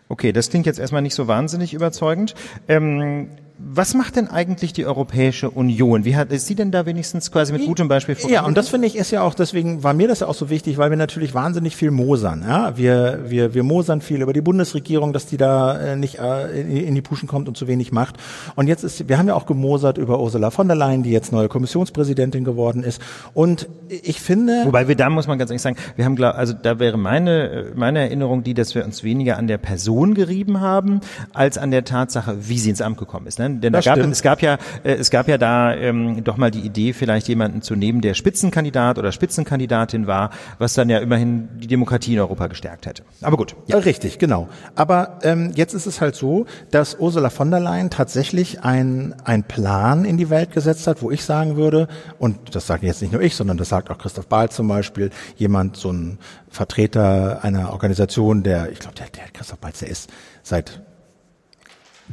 Okay, 0.09 0.33
das 0.33 0.49
klingt 0.49 0.67
jetzt 0.67 0.79
erstmal 0.79 1.03
nicht 1.03 1.15
so 1.15 1.29
wahnsinnig 1.29 1.75
überzeugend. 1.75 2.35
Ähm, 2.67 3.29
was 3.61 3.95
macht 3.95 4.15
denn 4.15 4.29
eigentlich 4.29 4.73
die 4.73 4.87
Europäische 4.87 5.51
Union? 5.51 6.05
Wie 6.05 6.15
hat 6.15 6.31
ist 6.31 6.47
sie 6.47 6.55
denn 6.55 6.71
da 6.71 6.87
wenigstens 6.87 7.33
quasi 7.33 7.53
mit 7.53 7.67
gutem 7.67 7.89
Beispiel 7.89 8.17
Ja, 8.29 8.45
und 8.45 8.57
das 8.57 8.69
finde 8.69 8.87
ich 8.87 8.95
ist 8.95 9.11
ja 9.11 9.23
auch, 9.23 9.35
deswegen 9.35 9.83
war 9.83 9.95
mir 9.95 10.07
das 10.07 10.21
ja 10.21 10.29
auch 10.29 10.35
so 10.35 10.49
wichtig, 10.49 10.79
weil 10.79 10.91
wir 10.91 10.97
natürlich 10.97 11.35
wahnsinnig 11.35 11.75
viel 11.75 11.91
mosern. 11.91 12.45
Ja? 12.47 12.77
Wir, 12.77 13.25
wir, 13.27 13.55
wir 13.55 13.65
mosern 13.65 14.01
viel 14.01 14.23
über 14.23 14.33
die 14.33 14.43
Bundesregierung, 14.43 15.13
dass 15.13 15.27
die 15.27 15.39
da 15.39 15.77
äh, 15.77 15.97
nicht 15.97 16.21
äh, 16.21 16.61
in, 16.61 16.71
in 16.71 16.95
die 16.95 17.03
Puschen 17.03 17.29
kommt 17.29 17.49
und 17.49 17.57
zu 17.57 17.67
wenig 17.67 17.91
macht. 17.91 18.17
Und 18.55 18.69
jetzt 18.69 18.85
ist, 18.85 19.09
wir 19.09 19.19
haben 19.19 19.27
ja 19.27 19.35
auch 19.35 19.47
gemosert 19.47 19.99
über 19.99 20.21
Ursula 20.21 20.51
von 20.51 20.69
der 20.69 20.77
Leyen, 20.77 21.03
die 21.03 21.11
jetzt 21.11 21.33
neue 21.33 21.49
Kommissionspräsidentin 21.49 22.45
geworden 22.45 22.85
ist. 22.85 23.03
Und 23.35 23.69
ich 23.89 24.21
finde, 24.21 24.63
Wobei 24.67 24.87
wir 24.87 24.95
da 24.95 25.11
muss 25.11 25.27
man 25.27 25.37
ganz 25.37 25.51
ehrlich 25.51 25.63
sagen, 25.63 25.77
wir 25.97 26.05
haben 26.05 26.15
glaub, 26.15 26.37
also 26.37 26.53
da 26.53 26.79
wäre 26.79 26.97
meine 26.97 27.73
meine 27.75 28.01
Erinnerung 28.01 28.45
die, 28.45 28.55
dass 28.55 28.77
wir 28.77 28.85
uns 28.85 29.03
weniger 29.03 29.37
an 29.37 29.49
der 29.49 29.59
Person 29.59 30.15
gerieben 30.15 30.61
haben 30.61 31.01
als 31.33 31.59
an 31.59 31.73
der 31.73 31.85
Tatsache, 31.85 32.49
wie 32.49 32.59
sie 32.59 32.71
ins 32.71 32.81
Amt 32.81 32.99
gekommen 32.99 33.27
ist. 33.27 33.39
Ne? 33.41 33.48
Ne? 33.55 33.61
Denn 33.61 33.73
da 33.73 33.81
gab, 33.81 33.99
es 33.99 34.23
gab 34.23 34.43
ja, 34.43 34.59
äh, 34.85 34.95
es 34.95 35.11
gab 35.11 35.29
ja 35.29 35.39
da 35.39 35.75
ähm, 35.75 36.23
doch 36.25 36.37
mal 36.37 36.51
die 36.51 36.61
Idee, 36.61 36.93
vielleicht 36.93 37.29
jemanden 37.29 37.63
zu 37.63 37.75
nehmen, 37.75 38.01
der 38.01 38.15
Spitzenkandidat 38.15 38.99
oder 38.99 39.13
Spitzenkandidatin 39.13 40.07
war, 40.07 40.31
was 40.59 40.75
dann 40.75 40.89
ja 40.89 40.99
immerhin 40.99 41.49
die 41.59 41.67
Demokratie 41.67 42.15
in 42.15 42.21
Europa 42.21 42.47
gestärkt 42.47 42.87
hätte. 42.87 43.03
Aber 43.23 43.37
gut. 43.37 43.57
Ja. 43.67 43.79
Richtig, 43.79 44.19
genau. 44.19 44.49
Aber 44.75 45.19
ähm, 45.23 45.53
jetzt 45.55 45.75
ist 45.75 45.87
es 45.87 46.01
halt 46.01 46.15
so, 46.15 46.47
dass 46.71 46.99
Ursula 46.99 47.31
von 47.31 47.51
der 47.51 47.61
Leyen 47.61 47.91
tatsächlich 47.91 48.63
ein, 48.63 49.15
ein 49.25 49.45
Plan 49.45 50.05
in 50.05 50.17
die 50.17 50.31
Welt 50.31 50.53
gesetzt 50.53 50.87
hat, 50.87 51.03
wo 51.03 51.11
ich 51.11 51.25
sagen 51.25 51.57
würde, 51.57 51.89
und 52.19 52.55
das 52.55 52.67
sage 52.67 52.87
jetzt 52.87 53.03
nicht 53.03 53.13
nur 53.13 53.23
ich, 53.23 53.35
sondern 53.35 53.57
das 53.57 53.69
sagt 53.69 53.91
auch 53.91 53.99
Christoph 53.99 54.27
Bahl 54.27 54.51
zum 54.51 54.69
Beispiel, 54.69 55.11
jemand, 55.37 55.77
so 55.77 55.93
ein 55.93 56.19
Vertreter 56.51 57.43
einer 57.43 57.73
Organisation, 57.73 58.43
der, 58.43 58.71
ich 58.73 58.79
glaube, 58.79 58.97
der, 58.97 59.07
der 59.09 59.31
Christoph 59.33 59.59
Balz, 59.59 59.81
der 59.81 59.89
ist 59.89 60.11
seit 60.43 60.83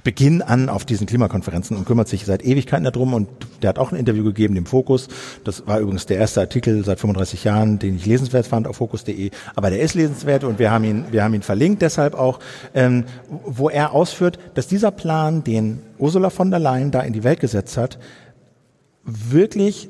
Beginn 0.03 0.41
an 0.41 0.69
auf 0.69 0.85
diesen 0.85 1.07
Klimakonferenzen 1.07 1.77
und 1.77 1.85
kümmert 1.85 2.07
sich 2.07 2.25
seit 2.25 2.43
Ewigkeiten 2.43 2.83
darum 2.83 3.13
und 3.13 3.27
der 3.61 3.69
hat 3.69 3.79
auch 3.79 3.91
ein 3.91 3.97
Interview 3.97 4.23
gegeben, 4.23 4.55
dem 4.55 4.65
Fokus. 4.65 5.07
Das 5.43 5.67
war 5.67 5.79
übrigens 5.79 6.05
der 6.05 6.17
erste 6.17 6.41
Artikel 6.41 6.83
seit 6.83 6.99
35 6.99 7.43
Jahren, 7.43 7.79
den 7.79 7.95
ich 7.95 8.05
lesenswert 8.05 8.45
fand 8.45 8.67
auf 8.67 8.77
fokus.de. 8.77 9.31
Aber 9.55 9.69
der 9.69 9.79
ist 9.79 9.93
lesenswert 9.93 10.43
und 10.43 10.59
wir 10.59 10.71
haben 10.71 10.83
ihn, 10.83 11.05
wir 11.11 11.23
haben 11.23 11.33
ihn 11.33 11.41
verlinkt 11.41 11.81
deshalb 11.81 12.13
auch, 12.13 12.39
ähm, 12.73 13.05
wo 13.45 13.69
er 13.69 13.93
ausführt, 13.93 14.37
dass 14.53 14.67
dieser 14.67 14.91
Plan, 14.91 15.43
den 15.43 15.81
Ursula 15.97 16.29
von 16.29 16.51
der 16.51 16.59
Leyen 16.59 16.91
da 16.91 17.01
in 17.01 17.13
die 17.13 17.23
Welt 17.23 17.39
gesetzt 17.39 17.77
hat, 17.77 17.97
wirklich 19.03 19.89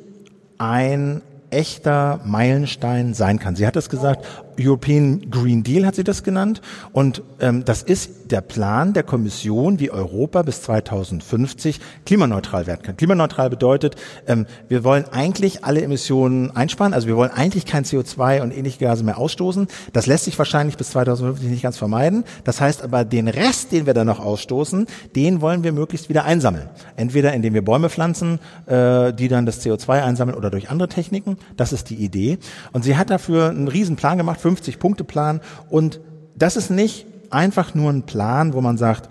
ein 0.57 1.21
echter 1.49 2.19
Meilenstein 2.25 3.13
sein 3.13 3.39
kann. 3.39 3.55
Sie 3.55 3.65
hat 3.65 3.75
das 3.75 3.89
gesagt, 3.89 4.25
European 4.59 5.29
Green 5.29 5.63
Deal 5.63 5.85
hat 5.85 5.95
sie 5.95 6.03
das 6.03 6.23
genannt. 6.23 6.61
Und 6.93 7.23
ähm, 7.39 7.65
das 7.65 7.83
ist 7.83 8.31
der 8.31 8.41
Plan 8.41 8.93
der 8.93 9.03
Kommission, 9.03 9.79
wie 9.79 9.91
Europa 9.91 10.41
bis 10.41 10.61
2050 10.63 11.79
klimaneutral 12.05 12.67
werden 12.67 12.81
kann. 12.81 12.97
Klimaneutral 12.97 13.49
bedeutet, 13.49 13.95
ähm, 14.27 14.45
wir 14.67 14.83
wollen 14.83 15.05
eigentlich 15.11 15.63
alle 15.63 15.81
Emissionen 15.81 16.51
einsparen. 16.55 16.93
Also 16.93 17.07
wir 17.07 17.17
wollen 17.17 17.31
eigentlich 17.31 17.65
kein 17.65 17.85
CO2 17.85 18.41
und 18.41 18.55
ähnliche 18.55 18.79
Gase 18.79 19.03
mehr 19.03 19.17
ausstoßen. 19.17 19.67
Das 19.93 20.07
lässt 20.07 20.25
sich 20.25 20.37
wahrscheinlich 20.37 20.77
bis 20.77 20.91
2050 20.91 21.49
nicht 21.49 21.63
ganz 21.63 21.77
vermeiden. 21.77 22.23
Das 22.43 22.61
heißt 22.61 22.83
aber, 22.83 23.05
den 23.05 23.27
Rest, 23.27 23.71
den 23.71 23.85
wir 23.85 23.93
dann 23.93 24.07
noch 24.07 24.19
ausstoßen, 24.19 24.87
den 25.15 25.41
wollen 25.41 25.63
wir 25.63 25.71
möglichst 25.71 26.09
wieder 26.09 26.25
einsammeln. 26.25 26.69
Entweder 26.95 27.33
indem 27.33 27.53
wir 27.53 27.63
Bäume 27.63 27.89
pflanzen, 27.89 28.39
äh, 28.65 29.13
die 29.13 29.27
dann 29.27 29.45
das 29.45 29.65
CO2 29.65 30.03
einsammeln 30.03 30.37
oder 30.37 30.49
durch 30.49 30.69
andere 30.69 30.89
Techniken. 30.89 31.37
Das 31.57 31.73
ist 31.73 31.89
die 31.89 31.95
Idee. 31.95 32.37
Und 32.71 32.83
sie 32.83 32.97
hat 32.97 33.09
dafür 33.09 33.49
einen 33.49 33.67
riesen 33.67 33.95
Plan 33.95 34.17
gemacht 34.17 34.44
50-Punkte-Plan. 34.45 35.41
Und 35.69 35.99
das 36.35 36.57
ist 36.57 36.69
nicht 36.69 37.05
einfach 37.29 37.73
nur 37.73 37.91
ein 37.91 38.03
Plan, 38.03 38.53
wo 38.53 38.61
man 38.61 38.77
sagt, 38.77 39.09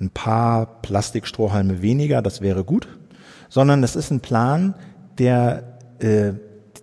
ein 0.00 0.10
paar 0.10 0.66
Plastikstrohhalme 0.82 1.82
weniger, 1.82 2.22
das 2.22 2.40
wäre 2.40 2.64
gut, 2.64 2.88
sondern 3.48 3.82
es 3.82 3.96
ist 3.96 4.10
ein 4.10 4.20
Plan, 4.20 4.74
der 5.18 5.78
äh, 5.98 6.32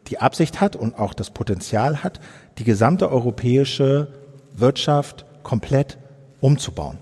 die 0.07 0.19
Absicht 0.19 0.61
hat 0.61 0.75
und 0.75 0.97
auch 0.99 1.13
das 1.13 1.31
Potenzial 1.31 2.03
hat, 2.03 2.19
die 2.59 2.63
gesamte 2.63 3.11
europäische 3.11 4.07
Wirtschaft 4.55 5.25
komplett 5.43 5.97
umzubauen. 6.39 6.97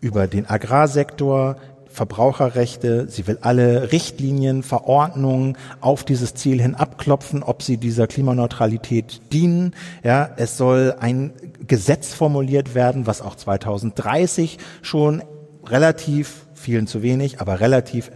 Über 0.00 0.26
den 0.26 0.48
Agrarsektor 0.48 1.56
Verbraucherrechte, 1.96 3.06
sie 3.08 3.26
will 3.26 3.38
alle 3.40 3.90
Richtlinien, 3.90 4.62
Verordnungen 4.62 5.56
auf 5.80 6.04
dieses 6.04 6.34
Ziel 6.34 6.60
hin 6.60 6.74
abklopfen, 6.74 7.42
ob 7.42 7.62
sie 7.62 7.78
dieser 7.78 8.06
Klimaneutralität 8.06 9.22
dienen. 9.32 9.74
Ja, 10.04 10.28
es 10.36 10.58
soll 10.58 10.94
ein 11.00 11.32
Gesetz 11.66 12.12
formuliert 12.12 12.74
werden, 12.74 13.06
was 13.06 13.22
auch 13.22 13.34
2030 13.34 14.58
schon 14.82 15.22
relativ, 15.64 16.44
vielen 16.52 16.86
zu 16.86 17.00
wenig, 17.00 17.40
aber 17.40 17.60
relativ 17.60 18.10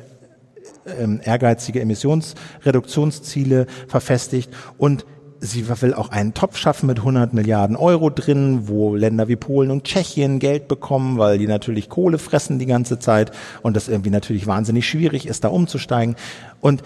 ähm, 0.99 1.23
ehrgeizige 1.25 1.81
Emissionsreduktionsziele 1.81 3.67
verfestigt 3.89 4.51
und 4.77 5.07
sie 5.41 5.69
will 5.81 5.95
auch 5.95 6.11
einen 6.11 6.35
Topf 6.35 6.57
schaffen 6.57 6.87
mit 6.87 6.99
100 6.99 7.33
Milliarden 7.33 7.77
Euro 7.77 8.11
drin, 8.11 8.69
wo 8.69 8.95
Länder 8.95 9.29
wie 9.29 9.37
Polen 9.37 9.71
und 9.71 9.85
Tschechien 9.85 10.39
Geld 10.39 10.69
bekommen, 10.69 11.19
weil 11.19 11.39
die 11.39 11.47
natürlich 11.47 11.89
Kohle 11.89 12.19
fressen 12.19 12.59
die 12.59 12.67
ganze 12.67 12.99
Zeit 12.99 13.33
und 13.63 13.75
das 13.75 13.89
irgendwie 13.89 14.11
natürlich 14.11 14.47
wahnsinnig 14.47 14.89
schwierig 14.89 15.27
ist, 15.27 15.45
da 15.45 15.49
umzusteigen. 15.49 16.17
Und 16.61 16.83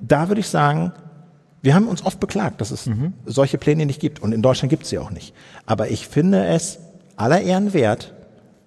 da 0.00 0.28
würde 0.28 0.40
ich 0.40 0.48
sagen, 0.48 0.92
wir 1.62 1.74
haben 1.74 1.88
uns 1.88 2.04
oft 2.04 2.20
beklagt, 2.20 2.60
dass 2.60 2.70
es 2.70 2.86
mhm. 2.86 3.14
solche 3.24 3.58
Pläne 3.58 3.86
nicht 3.86 4.00
gibt 4.00 4.22
und 4.22 4.32
in 4.32 4.42
Deutschland 4.42 4.70
gibt 4.70 4.84
es 4.84 4.90
sie 4.90 4.98
auch 4.98 5.10
nicht. 5.10 5.34
Aber 5.66 5.90
ich 5.90 6.06
finde 6.06 6.46
es 6.46 6.78
aller 7.16 7.40
Ehren 7.40 7.74
wert, 7.74 8.14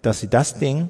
dass 0.01 0.19
sie 0.19 0.27
das 0.27 0.55
Ding 0.59 0.89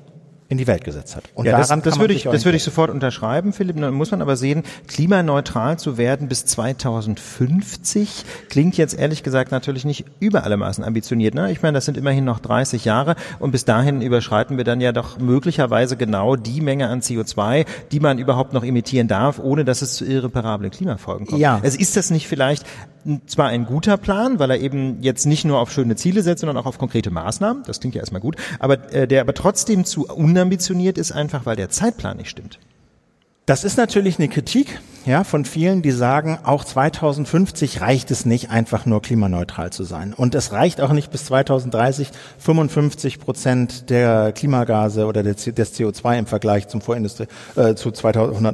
in 0.50 0.58
die 0.58 0.66
Welt 0.66 0.84
gesetzt 0.84 1.16
hat. 1.16 1.24
Und 1.36 1.46
ja, 1.46 1.52
daran 1.52 1.82
das, 1.82 1.94
das 1.94 2.00
würde 2.00 2.14
ich, 2.14 2.24
das 2.24 2.44
würde 2.44 2.58
ich 2.58 2.64
sofort 2.64 2.90
unterschreiben, 2.90 3.54
Philipp. 3.54 3.80
Dann 3.80 3.94
muss 3.94 4.10
man 4.10 4.22
aber 4.22 4.36
sehen, 4.36 4.64
klimaneutral 4.88 5.78
zu 5.78 6.00
werden 6.00 6.28
bis 6.28 6.46
2050 6.46 8.26
klingt 8.50 8.76
jetzt 8.76 8.98
ehrlich 8.98 9.22
gesagt 9.22 9.52
natürlich 9.52 9.86
nicht 9.86 10.06
über 10.20 10.44
alle 10.44 10.58
Maßen 10.58 10.84
ambitioniert. 10.84 11.36
Ne? 11.36 11.52
Ich 11.52 11.62
meine, 11.62 11.76
das 11.76 11.86
sind 11.86 11.98
immerhin 11.98 12.26
noch 12.26 12.40
30 12.40 12.84
Jahre 12.84 13.16
und 13.38 13.52
bis 13.52 13.64
dahin 13.64 14.02
überschreiten 14.02 14.58
wir 14.58 14.64
dann 14.64 14.82
ja 14.82 14.92
doch 14.92 15.20
möglicherweise 15.20 15.98
genau 15.98 16.36
die 16.36 16.62
Menge 16.62 16.90
an 16.90 17.02
CO2, 17.02 17.68
die 17.92 18.00
man 18.00 18.18
überhaupt 18.18 18.54
noch 18.54 18.64
emittieren 18.64 19.08
darf, 19.08 19.38
ohne 19.38 19.66
dass 19.66 19.84
es 19.84 19.94
zu 19.94 20.06
irreparablen 20.06 20.72
Klimafolgen 20.72 21.28
kommt. 21.28 21.42
Ja. 21.42 21.60
Also 21.62 21.78
ist 21.78 21.96
das 21.96 22.10
nicht 22.10 22.28
vielleicht 22.28 22.66
zwar 23.28 23.48
ein 23.48 23.66
guter 23.66 23.98
Plan, 23.98 24.40
weil 24.40 24.52
er 24.52 24.60
eben 24.60 25.02
jetzt 25.02 25.26
nicht 25.26 25.46
nur 25.46 25.60
auf 25.60 25.72
schöne 25.72 25.96
Ziele 25.96 26.22
setzt, 26.22 26.42
sondern 26.42 26.58
auch 26.58 26.66
auf 26.66 26.78
konkrete 26.78 27.12
Maßnahmen. 27.12 27.64
Das 27.66 27.80
klingt 27.80 27.96
ja 27.96 28.02
erstmal 28.02 28.22
gut, 28.22 28.36
aber 28.60 28.94
äh, 28.94 29.08
der 29.08 29.22
aber 29.22 29.34
trotzdem 29.34 29.86
zu 29.86 30.08
unambitioniert 30.40 30.98
ist, 30.98 31.12
einfach 31.12 31.46
weil 31.46 31.56
der 31.56 31.70
Zeitplan 31.70 32.18
nicht 32.18 32.30
stimmt. 32.30 32.60
Das 33.46 33.64
ist 33.64 33.78
natürlich 33.78 34.20
eine 34.20 34.30
Kritik 34.30 34.80
ja, 35.08 35.24
von 35.24 35.44
vielen, 35.44 35.82
die 35.82 35.90
sagen, 35.90 36.38
auch 36.44 36.64
2050 36.64 37.82
reicht 37.82 38.12
es 38.12 38.26
nicht, 38.26 38.52
einfach 38.52 38.86
nur 38.86 39.02
klimaneutral 39.02 39.72
zu 39.72 39.84
sein. 39.84 40.14
Und 40.14 40.36
es 40.36 40.52
reicht 40.52 40.82
auch 40.82 40.92
nicht 40.92 41.10
bis 41.10 41.26
2030 41.26 42.10
55 42.38 43.20
Prozent 43.20 43.90
der 43.90 44.34
Klimagase 44.34 45.08
oder 45.08 45.24
des 45.24 45.48
CO2 45.48 46.20
im 46.20 46.26
Vergleich 46.28 46.68
zum 46.68 46.82
Vorindustrie, 46.82 47.26
äh, 47.56 47.74
zu 47.74 47.90
2000, 47.90 48.46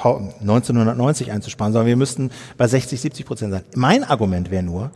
1990 0.00 1.30
einzusparen, 1.30 1.74
sondern 1.74 1.88
wir 1.88 1.96
müssten 1.96 2.30
bei 2.56 2.66
60, 2.66 3.00
70 3.02 3.26
Prozent 3.26 3.52
sein. 3.52 3.64
Mein 3.74 4.02
Argument 4.02 4.50
wäre 4.50 4.62
nur, 4.62 4.92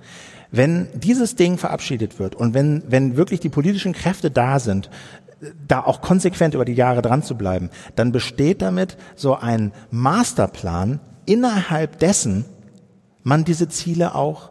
wenn 0.51 0.89
dieses 0.95 1.35
Ding 1.35 1.59
verabschiedet 1.59 2.19
wird 2.19 2.35
und 2.35 2.55
wenn, 2.55 2.83
wenn 2.87 3.17
wirklich 3.17 3.41
die 3.41 3.49
politischen 3.49 3.95
Kräfte 3.95 4.31
da 4.31 4.61
sind, 4.61 4.91
da 5.67 5.81
auch 5.81 6.01
konsequent 6.01 6.55
über 6.55 6.65
die 6.65 6.75
Jahre 6.75 7.03
dran 7.03 7.23
zu 7.23 7.37
bleiben, 7.37 7.71
dann 7.97 8.13
besteht 8.13 8.63
damit 8.63 8.97
so 9.17 9.37
ein 9.37 9.73
Masterplan, 9.91 11.01
innerhalb 11.27 11.99
dessen 11.99 12.45
man 13.23 13.45
diese 13.45 13.69
Ziele 13.69 14.15
auch 14.15 14.51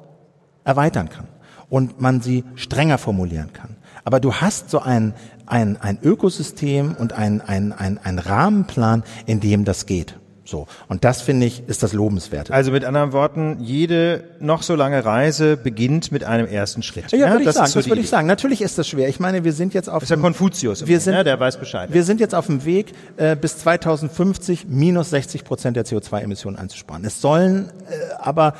erweitern 0.63 1.09
kann 1.09 1.27
und 1.69 2.01
man 2.01 2.21
sie 2.21 2.43
strenger 2.55 2.97
formulieren 2.97 3.53
kann. 3.53 3.77
Aber 4.03 4.19
du 4.19 4.33
hast 4.33 4.69
so 4.69 4.79
ein, 4.79 5.13
ein, 5.45 5.77
ein 5.81 5.99
Ökosystem 6.01 6.95
und 6.97 7.13
ein, 7.13 7.41
ein, 7.41 7.71
ein, 7.71 7.97
ein 7.97 8.19
Rahmenplan, 8.19 9.03
in 9.25 9.39
dem 9.39 9.65
das 9.65 9.85
geht. 9.85 10.17
So. 10.51 10.67
Und 10.89 11.05
das 11.05 11.21
finde 11.21 11.45
ich, 11.45 11.63
ist 11.67 11.81
das 11.81 11.93
Lobenswerte. 11.93 12.53
Also 12.53 12.71
mit 12.71 12.83
anderen 12.83 13.13
Worten, 13.13 13.57
jede 13.61 14.25
noch 14.41 14.63
so 14.63 14.75
lange 14.75 15.03
Reise 15.03 15.55
beginnt 15.55 16.11
mit 16.11 16.25
einem 16.25 16.45
ersten 16.45 16.83
Schritt. 16.83 17.11
Ja, 17.13 17.19
ja 17.19 17.31
würde 17.31 17.45
ich 17.45 17.51
sagen, 17.51 17.67
so 17.67 17.79
das 17.79 17.87
würde 17.87 18.01
ich 18.01 18.09
sagen. 18.09 18.27
Natürlich 18.27 18.61
ist 18.61 18.77
das 18.77 18.87
schwer. 18.87 19.07
Ich 19.07 19.21
meine, 19.21 19.45
wir 19.45 19.53
sind 19.53 19.73
jetzt 19.73 19.89
auf. 19.89 20.01
Das 20.01 20.11
ist 20.11 20.15
ja 20.15 20.21
Konfuzius. 20.21 20.85
Wir 20.85 20.99
sind, 20.99 21.13
ja, 21.13 21.23
der 21.23 21.39
weiß 21.39 21.57
Bescheid. 21.57 21.93
Wir 21.93 22.03
sind 22.03 22.19
jetzt 22.19 22.35
auf 22.35 22.47
dem 22.47 22.65
Weg, 22.65 22.93
äh, 23.15 23.37
bis 23.37 23.59
2050 23.59 24.67
minus 24.67 25.09
60 25.11 25.45
Prozent 25.45 25.77
der 25.77 25.85
CO2-Emissionen 25.85 26.57
einzusparen. 26.57 27.05
Es 27.05 27.21
sollen 27.21 27.69
äh, 27.89 28.13
aber 28.19 28.53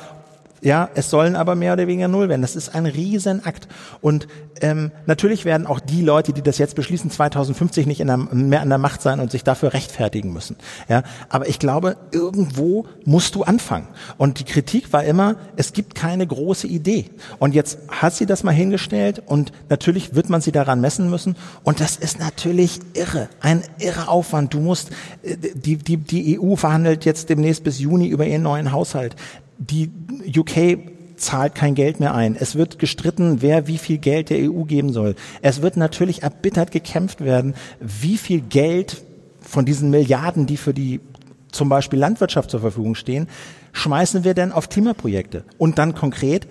ja, 0.62 0.88
es 0.94 1.10
sollen 1.10 1.34
aber 1.34 1.56
mehr 1.56 1.72
oder 1.72 1.88
weniger 1.88 2.06
null 2.06 2.28
werden. 2.28 2.40
Das 2.40 2.54
ist 2.54 2.72
ein 2.72 2.86
Riesenakt. 2.86 3.66
Und 4.00 4.28
ähm, 4.60 4.92
natürlich 5.06 5.44
werden 5.44 5.66
auch 5.66 5.80
die 5.80 6.02
Leute, 6.02 6.32
die 6.32 6.42
das 6.42 6.58
jetzt 6.58 6.76
beschließen, 6.76 7.10
2050 7.10 7.86
nicht 7.88 7.98
der, 7.98 8.16
mehr 8.16 8.60
an 8.60 8.68
der 8.68 8.78
Macht 8.78 9.02
sein 9.02 9.18
und 9.18 9.32
sich 9.32 9.42
dafür 9.42 9.72
rechtfertigen 9.72 10.32
müssen. 10.32 10.56
Ja, 10.88 11.02
aber 11.28 11.48
ich 11.48 11.58
glaube, 11.58 11.96
irgendwo 12.12 12.86
musst 13.04 13.34
du 13.34 13.42
anfangen. 13.42 13.88
Und 14.18 14.38
die 14.38 14.44
Kritik 14.44 14.92
war 14.92 15.02
immer, 15.02 15.34
es 15.56 15.72
gibt 15.72 15.96
keine 15.96 16.24
große 16.24 16.68
Idee. 16.68 17.06
Und 17.40 17.54
jetzt 17.54 17.78
hat 17.88 18.14
sie 18.14 18.26
das 18.26 18.44
mal 18.44 18.52
hingestellt 18.52 19.20
und 19.26 19.50
natürlich 19.68 20.14
wird 20.14 20.30
man 20.30 20.42
sie 20.42 20.52
daran 20.52 20.80
messen 20.80 21.10
müssen. 21.10 21.34
Und 21.64 21.80
das 21.80 21.96
ist 21.96 22.20
natürlich 22.20 22.78
irre, 22.94 23.28
ein 23.40 23.64
irre 23.80 24.06
Aufwand. 24.06 24.54
Du 24.54 24.60
musst, 24.60 24.90
äh, 25.24 25.36
die, 25.54 25.76
die, 25.76 25.96
die 25.96 26.38
EU 26.40 26.54
verhandelt 26.54 27.04
jetzt 27.04 27.30
demnächst 27.30 27.64
bis 27.64 27.80
Juni 27.80 28.06
über 28.06 28.26
ihren 28.26 28.42
neuen 28.42 28.70
Haushalt 28.70 29.16
die 29.58 29.90
UK 30.36 30.78
zahlt 31.16 31.54
kein 31.54 31.74
Geld 31.74 32.00
mehr 32.00 32.14
ein. 32.14 32.36
Es 32.36 32.56
wird 32.56 32.78
gestritten, 32.78 33.42
wer 33.42 33.68
wie 33.68 33.78
viel 33.78 33.98
Geld 33.98 34.30
der 34.30 34.38
EU 34.50 34.64
geben 34.64 34.92
soll. 34.92 35.14
Es 35.40 35.62
wird 35.62 35.76
natürlich 35.76 36.22
erbittert 36.22 36.72
gekämpft 36.72 37.20
werden, 37.20 37.54
wie 37.80 38.18
viel 38.18 38.40
Geld 38.40 39.02
von 39.40 39.64
diesen 39.64 39.90
Milliarden, 39.90 40.46
die 40.46 40.56
für 40.56 40.74
die 40.74 41.00
zum 41.50 41.68
Beispiel 41.68 41.98
Landwirtschaft 41.98 42.50
zur 42.50 42.60
Verfügung 42.60 42.94
stehen, 42.94 43.28
schmeißen 43.72 44.24
wir 44.24 44.34
denn 44.34 44.52
auf 44.52 44.68
Klimaprojekte? 44.68 45.44
Und 45.58 45.78
dann 45.78 45.94
konkret, 45.94 46.48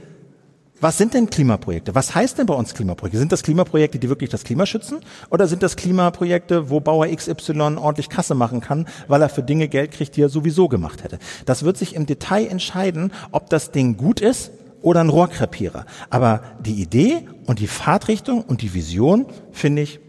Was 0.81 0.97
sind 0.97 1.13
denn 1.13 1.29
Klimaprojekte? 1.29 1.93
Was 1.93 2.15
heißt 2.15 2.39
denn 2.39 2.47
bei 2.47 2.55
uns 2.55 2.73
Klimaprojekte? 2.73 3.19
Sind 3.19 3.31
das 3.31 3.43
Klimaprojekte, 3.43 3.99
die 3.99 4.09
wirklich 4.09 4.31
das 4.31 4.43
Klima 4.43 4.65
schützen? 4.65 4.99
Oder 5.29 5.47
sind 5.47 5.61
das 5.61 5.75
Klimaprojekte, 5.75 6.71
wo 6.71 6.79
Bauer 6.79 7.07
XY 7.07 7.77
ordentlich 7.77 8.09
Kasse 8.09 8.33
machen 8.33 8.61
kann, 8.61 8.87
weil 9.07 9.21
er 9.21 9.29
für 9.29 9.43
Dinge 9.43 9.67
Geld 9.67 9.91
kriegt, 9.91 10.17
die 10.17 10.23
er 10.23 10.29
sowieso 10.29 10.67
gemacht 10.67 11.03
hätte? 11.03 11.19
Das 11.45 11.63
wird 11.63 11.77
sich 11.77 11.93
im 11.93 12.07
Detail 12.07 12.47
entscheiden, 12.47 13.13
ob 13.31 13.51
das 13.51 13.69
Ding 13.69 13.95
gut 13.95 14.19
ist 14.21 14.51
oder 14.81 15.01
ein 15.01 15.09
Rohrkrepierer. 15.09 15.85
Aber 16.09 16.41
die 16.59 16.81
Idee 16.81 17.27
und 17.45 17.59
die 17.59 17.67
Fahrtrichtung 17.67 18.41
und 18.41 18.63
die 18.63 18.73
Vision 18.73 19.27
finde 19.51 19.83
ich 19.83 19.99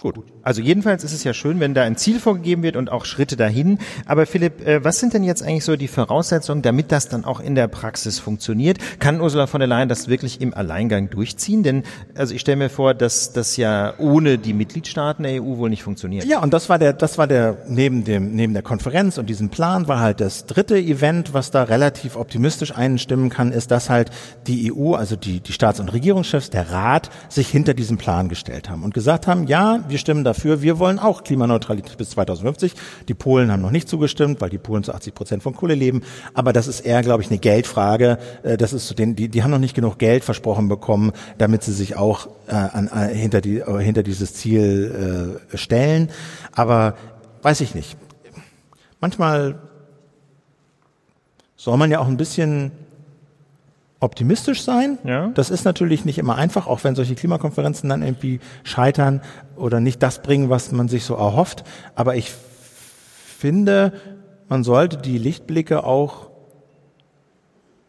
Gut. 0.00 0.22
Also 0.48 0.62
jedenfalls 0.62 1.04
ist 1.04 1.12
es 1.12 1.24
ja 1.24 1.34
schön, 1.34 1.60
wenn 1.60 1.74
da 1.74 1.82
ein 1.82 1.98
Ziel 1.98 2.18
vorgegeben 2.18 2.62
wird 2.62 2.76
und 2.76 2.90
auch 2.90 3.04
Schritte 3.04 3.36
dahin. 3.36 3.76
Aber 4.06 4.24
Philipp, 4.24 4.66
äh, 4.66 4.82
was 4.82 4.98
sind 4.98 5.12
denn 5.12 5.22
jetzt 5.22 5.42
eigentlich 5.42 5.66
so 5.66 5.76
die 5.76 5.88
Voraussetzungen, 5.88 6.62
damit 6.62 6.90
das 6.90 7.10
dann 7.10 7.26
auch 7.26 7.40
in 7.40 7.54
der 7.54 7.68
Praxis 7.68 8.18
funktioniert? 8.18 8.78
Kann 8.98 9.20
Ursula 9.20 9.46
von 9.46 9.60
der 9.60 9.68
Leyen 9.68 9.90
das 9.90 10.08
wirklich 10.08 10.40
im 10.40 10.54
Alleingang 10.54 11.10
durchziehen? 11.10 11.64
Denn 11.64 11.82
also 12.14 12.34
ich 12.34 12.40
stelle 12.40 12.56
mir 12.56 12.70
vor, 12.70 12.94
dass 12.94 13.34
das 13.34 13.58
ja 13.58 13.92
ohne 13.98 14.38
die 14.38 14.54
Mitgliedstaaten 14.54 15.22
der 15.24 15.42
EU 15.42 15.58
wohl 15.58 15.68
nicht 15.68 15.82
funktioniert. 15.82 16.24
Ja, 16.24 16.40
und 16.40 16.54
das 16.54 16.70
war 16.70 16.78
der, 16.78 16.94
das 16.94 17.18
war 17.18 17.26
der 17.26 17.58
neben 17.68 18.04
dem 18.04 18.34
neben 18.34 18.54
der 18.54 18.62
Konferenz 18.62 19.18
und 19.18 19.28
diesem 19.28 19.50
Plan 19.50 19.86
war 19.86 20.00
halt 20.00 20.18
das 20.22 20.46
dritte 20.46 20.78
Event, 20.78 21.34
was 21.34 21.50
da 21.50 21.64
relativ 21.64 22.16
optimistisch 22.16 22.74
einstimmen 22.74 23.28
kann, 23.28 23.52
ist, 23.52 23.70
dass 23.70 23.90
halt 23.90 24.10
die 24.46 24.72
EU, 24.72 24.94
also 24.94 25.14
die 25.14 25.40
die 25.40 25.52
Staats- 25.52 25.78
und 25.78 25.92
Regierungschefs, 25.92 26.48
der 26.48 26.70
Rat, 26.70 27.10
sich 27.28 27.48
hinter 27.48 27.74
diesem 27.74 27.98
Plan 27.98 28.30
gestellt 28.30 28.70
haben 28.70 28.82
und 28.82 28.94
gesagt 28.94 29.26
haben, 29.26 29.46
ja 29.46 29.80
wir 29.88 29.98
stimmen 29.98 30.24
dafür, 30.24 30.37
wir 30.44 30.78
wollen 30.78 30.98
auch 30.98 31.24
Klimaneutralität 31.24 31.96
bis 31.96 32.10
2050. 32.10 32.74
Die 33.08 33.14
Polen 33.14 33.50
haben 33.50 33.62
noch 33.62 33.70
nicht 33.70 33.88
zugestimmt, 33.88 34.40
weil 34.40 34.50
die 34.50 34.58
Polen 34.58 34.82
zu 34.82 34.92
80 34.92 35.14
Prozent 35.14 35.42
von 35.42 35.54
Kohle 35.54 35.74
leben. 35.74 36.02
Aber 36.34 36.52
das 36.52 36.66
ist 36.66 36.80
eher, 36.80 37.02
glaube 37.02 37.22
ich, 37.22 37.30
eine 37.30 37.38
Geldfrage. 37.38 38.18
Äh, 38.42 38.56
das 38.56 38.72
ist 38.72 38.88
so 38.88 38.94
den, 38.94 39.16
die, 39.16 39.28
die 39.28 39.42
haben 39.42 39.50
noch 39.50 39.58
nicht 39.58 39.74
genug 39.74 39.98
Geld 39.98 40.24
versprochen 40.24 40.68
bekommen, 40.68 41.12
damit 41.38 41.62
sie 41.62 41.72
sich 41.72 41.96
auch 41.96 42.28
äh, 42.46 42.52
an, 42.52 42.88
äh, 42.88 43.14
hinter, 43.14 43.40
die, 43.40 43.58
äh, 43.58 43.78
hinter 43.80 44.02
dieses 44.02 44.34
Ziel 44.34 45.40
äh, 45.52 45.56
stellen. 45.56 46.10
Aber 46.52 46.94
weiß 47.42 47.60
ich 47.60 47.74
nicht. 47.74 47.96
Manchmal 49.00 49.60
soll 51.56 51.76
man 51.76 51.90
ja 51.90 51.98
auch 52.00 52.08
ein 52.08 52.16
bisschen 52.16 52.72
optimistisch 54.00 54.62
sein. 54.62 54.98
Ja. 55.04 55.28
Das 55.34 55.50
ist 55.50 55.64
natürlich 55.64 56.04
nicht 56.04 56.18
immer 56.18 56.36
einfach, 56.36 56.66
auch 56.66 56.84
wenn 56.84 56.94
solche 56.94 57.14
Klimakonferenzen 57.14 57.88
dann 57.88 58.02
irgendwie 58.02 58.40
scheitern 58.62 59.20
oder 59.56 59.80
nicht 59.80 60.02
das 60.02 60.22
bringen, 60.22 60.50
was 60.50 60.70
man 60.72 60.88
sich 60.88 61.04
so 61.04 61.14
erhofft. 61.14 61.64
Aber 61.94 62.14
ich 62.14 62.32
finde, 63.38 63.92
man 64.48 64.64
sollte 64.64 64.98
die 64.98 65.18
Lichtblicke 65.18 65.84
auch 65.84 66.27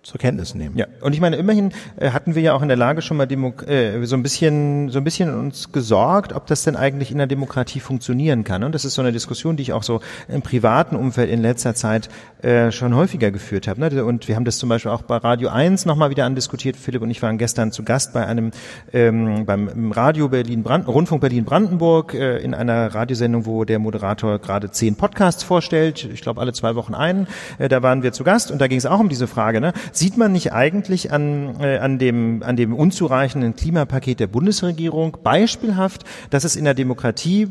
zur 0.02 0.18
Kenntnis 0.18 0.56
nehmen. 0.56 0.78
Ja, 0.78 0.86
und 1.02 1.14
ich 1.14 1.20
meine, 1.20 1.36
immerhin 1.36 1.74
äh, 1.98 2.12
hatten 2.12 2.34
wir 2.34 2.42
ja 2.42 2.54
auch 2.54 2.62
in 2.62 2.70
der 2.70 2.78
Lage 2.78 3.02
schon 3.02 3.18
mal 3.18 3.26
Demo 3.26 3.54
äh, 3.68 4.06
so 4.06 4.16
ein 4.16 4.24
bisschen 4.24 4.90
so 4.90 4.98
ein 4.98 5.04
bisschen 5.04 5.38
uns 5.38 5.74
gesorgt, 5.74 6.32
ob 6.34 6.48
das 6.48 6.64
denn 6.64 6.78
eigentlich 6.78 7.12
in 7.12 7.18
der 7.18 7.28
Demokratie 7.28 7.82
funktionieren 7.82 8.46
kann. 8.46 8.64
Und 8.64 8.74
das 8.74 8.86
ist 8.86 8.94
so 8.94 9.02
eine 9.02 9.12
Diskussion, 9.12 9.58
die 9.58 9.64
ich 9.64 9.74
auch 9.74 9.84
so 9.84 10.00
im 10.30 10.42
privaten 10.42 10.96
Umfeld 10.96 11.30
in 11.30 11.42
letzter 11.42 11.76
Zeit 11.76 12.10
äh, 12.42 12.72
schon 12.72 12.96
häufiger 12.96 13.30
geführt 13.32 13.68
habe. 13.68 13.82
Ne? 13.82 14.06
Und 14.06 14.30
wir 14.30 14.38
haben 14.38 14.46
das 14.46 14.58
zum 14.58 14.70
Beispiel 14.70 14.92
auch 14.92 15.02
bei 15.02 15.18
Radio 15.18 15.50
1 15.50 15.86
nochmal 15.86 16.10
wieder 16.10 16.24
andiskutiert. 16.24 16.78
Philipp 16.78 17.02
und 17.02 17.12
ich 17.12 17.22
waren 17.22 17.38
gestern 17.38 17.74
zu 17.74 17.84
Gast 17.84 18.14
bei 18.14 18.26
einem 18.26 18.52
ähm, 18.94 19.46
beim 19.46 19.92
Radio 19.92 20.30
Berlin 20.30 20.64
Brand 20.64 20.88
Rundfunk 20.88 21.20
Berlin 21.20 21.44
Brandenburg 21.44 22.14
äh, 22.14 22.38
in 22.38 22.54
einer 22.54 22.96
Radiosendung, 22.96 23.46
wo 23.46 23.66
der 23.66 23.80
Moderator 23.80 24.40
gerade 24.40 24.72
zehn 24.72 24.96
Podcasts 24.96 25.44
vorstellt. 25.44 26.08
Ich 26.14 26.22
glaube 26.22 26.40
alle 26.40 26.54
zwei 26.54 26.76
Wochen 26.76 26.96
einen. 26.96 27.28
Äh, 27.58 27.68
da 27.68 27.84
waren 27.84 28.02
wir 28.02 28.14
zu 28.14 28.24
Gast 28.24 28.50
und 28.50 28.60
da 28.60 28.68
ging 28.68 28.78
es 28.78 28.86
auch 28.86 29.02
um 29.02 29.10
diese 29.10 29.28
Frage. 29.28 29.60
Ne? 29.60 29.74
Sieht 29.92 30.18
man 30.18 30.32
nicht 30.32 30.54
eigentlich 30.54 31.12
an, 31.12 31.60
äh, 31.60 31.78
an, 31.78 32.00
dem, 32.00 32.44
an 32.44 32.56
dem 32.56 32.74
unzureichenden 32.74 33.56
Klimapaket 33.56 34.20
der 34.20 34.28
Bundesregierung 34.28 35.18
beispielhaft, 35.24 36.04
dass 36.30 36.44
es 36.44 36.56
in 36.56 36.66
der 36.66 36.74
Demokratie 36.74 37.50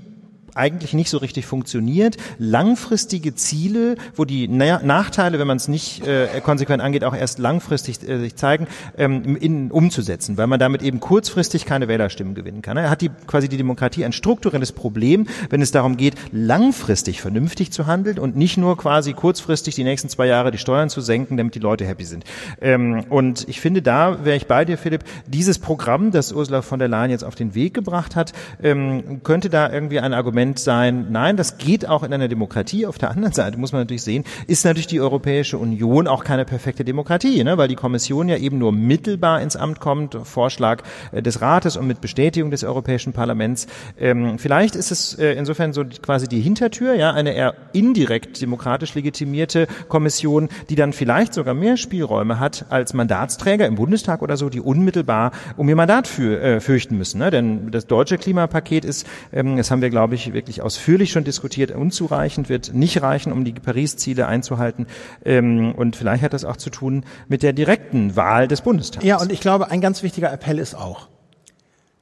eigentlich 0.54 0.94
nicht 0.94 1.10
so 1.10 1.18
richtig 1.18 1.46
funktioniert. 1.46 2.16
Langfristige 2.38 3.34
Ziele, 3.34 3.96
wo 4.14 4.24
die 4.24 4.48
Nachteile, 4.48 5.38
wenn 5.38 5.46
man 5.46 5.56
es 5.56 5.68
nicht 5.68 6.06
äh, 6.06 6.40
konsequent 6.42 6.82
angeht, 6.82 7.04
auch 7.04 7.14
erst 7.14 7.38
langfristig 7.38 8.06
äh, 8.08 8.18
sich 8.18 8.36
zeigen, 8.36 8.66
ähm, 8.96 9.36
in, 9.36 9.70
umzusetzen, 9.70 10.36
weil 10.36 10.46
man 10.46 10.58
damit 10.58 10.82
eben 10.82 11.00
kurzfristig 11.00 11.64
keine 11.64 11.88
Wählerstimmen 11.88 12.34
gewinnen 12.34 12.62
kann. 12.62 12.76
Er 12.76 12.90
hat 12.90 13.00
die, 13.00 13.10
quasi 13.26 13.48
die 13.48 13.56
Demokratie 13.56 14.04
ein 14.04 14.12
strukturelles 14.12 14.72
Problem, 14.72 15.26
wenn 15.50 15.62
es 15.62 15.70
darum 15.70 15.96
geht, 15.96 16.14
langfristig 16.32 17.20
vernünftig 17.20 17.70
zu 17.72 17.86
handeln 17.86 18.18
und 18.18 18.36
nicht 18.36 18.56
nur 18.56 18.76
quasi 18.76 19.12
kurzfristig 19.12 19.74
die 19.74 19.84
nächsten 19.84 20.08
zwei 20.08 20.26
Jahre 20.26 20.50
die 20.50 20.58
Steuern 20.58 20.88
zu 20.88 21.00
senken, 21.00 21.36
damit 21.36 21.54
die 21.54 21.60
Leute 21.60 21.86
happy 21.86 22.04
sind. 22.04 22.24
Ähm, 22.60 23.04
und 23.08 23.48
ich 23.48 23.60
finde, 23.60 23.82
da 23.82 24.24
wäre 24.24 24.36
ich 24.36 24.46
bei 24.46 24.64
dir, 24.64 24.78
Philipp, 24.78 25.04
dieses 25.26 25.58
Programm, 25.58 26.10
das 26.10 26.32
Ursula 26.32 26.62
von 26.62 26.78
der 26.78 26.88
Leyen 26.88 27.10
jetzt 27.10 27.24
auf 27.24 27.34
den 27.34 27.54
Weg 27.54 27.74
gebracht 27.74 28.16
hat, 28.16 28.32
ähm, 28.62 29.22
könnte 29.22 29.50
da 29.50 29.70
irgendwie 29.70 30.00
ein 30.00 30.14
Argument 30.14 30.37
Argument 30.38 30.58
sein, 30.60 31.06
nein, 31.10 31.36
das 31.36 31.58
geht 31.58 31.88
auch 31.88 32.04
in 32.04 32.12
einer 32.12 32.28
Demokratie. 32.28 32.86
Auf 32.86 32.96
der 32.96 33.10
anderen 33.10 33.32
Seite 33.32 33.58
muss 33.58 33.72
man 33.72 33.80
natürlich 33.80 34.02
sehen, 34.02 34.22
ist 34.46 34.64
natürlich 34.64 34.86
die 34.86 35.00
Europäische 35.00 35.58
Union 35.58 36.06
auch 36.06 36.22
keine 36.22 36.44
perfekte 36.44 36.84
Demokratie, 36.84 37.42
ne? 37.42 37.58
weil 37.58 37.66
die 37.66 37.74
Kommission 37.74 38.28
ja 38.28 38.36
eben 38.36 38.56
nur 38.56 38.70
mittelbar 38.70 39.42
ins 39.42 39.56
Amt 39.56 39.80
kommt, 39.80 40.16
Vorschlag 40.22 40.84
äh, 41.10 41.22
des 41.22 41.40
Rates 41.40 41.76
und 41.76 41.88
mit 41.88 42.00
Bestätigung 42.00 42.52
des 42.52 42.62
Europäischen 42.62 43.12
Parlaments. 43.12 43.66
Ähm, 43.98 44.38
vielleicht 44.38 44.76
ist 44.76 44.92
es 44.92 45.18
äh, 45.18 45.32
insofern 45.32 45.72
so 45.72 45.84
quasi 45.84 46.28
die 46.28 46.40
Hintertür, 46.40 46.94
ja, 46.94 47.12
eine 47.12 47.34
eher 47.34 47.54
indirekt 47.72 48.40
demokratisch 48.40 48.94
legitimierte 48.94 49.66
Kommission, 49.88 50.50
die 50.70 50.76
dann 50.76 50.92
vielleicht 50.92 51.34
sogar 51.34 51.54
mehr 51.54 51.76
Spielräume 51.76 52.38
hat 52.38 52.66
als 52.68 52.94
Mandatsträger 52.94 53.66
im 53.66 53.74
Bundestag 53.74 54.22
oder 54.22 54.36
so, 54.36 54.50
die 54.50 54.60
unmittelbar 54.60 55.32
um 55.56 55.68
ihr 55.68 55.74
Mandat 55.74 56.06
für, 56.06 56.40
äh, 56.40 56.60
fürchten 56.60 56.96
müssen. 56.96 57.18
Ne? 57.18 57.32
Denn 57.32 57.72
das 57.72 57.88
deutsche 57.88 58.18
Klimapaket 58.18 58.84
ist, 58.84 59.04
ähm, 59.32 59.56
das 59.56 59.72
haben 59.72 59.82
wir, 59.82 59.90
glaube 59.90 60.14
ich, 60.14 60.27
wirklich 60.32 60.62
ausführlich 60.62 61.10
schon 61.10 61.24
diskutiert, 61.24 61.70
unzureichend, 61.70 62.48
wird 62.48 62.74
nicht 62.74 63.02
reichen, 63.02 63.32
um 63.32 63.44
die 63.44 63.52
Paris-Ziele 63.52 64.26
einzuhalten. 64.26 64.86
Ähm, 65.24 65.74
und 65.74 65.96
vielleicht 65.96 66.22
hat 66.22 66.32
das 66.32 66.44
auch 66.44 66.56
zu 66.56 66.70
tun 66.70 67.04
mit 67.28 67.42
der 67.42 67.52
direkten 67.52 68.16
Wahl 68.16 68.48
des 68.48 68.62
Bundestags. 68.62 69.04
Ja, 69.04 69.20
und 69.20 69.32
ich 69.32 69.40
glaube, 69.40 69.70
ein 69.70 69.80
ganz 69.80 70.02
wichtiger 70.02 70.32
Appell 70.32 70.58
ist 70.58 70.74
auch, 70.74 71.08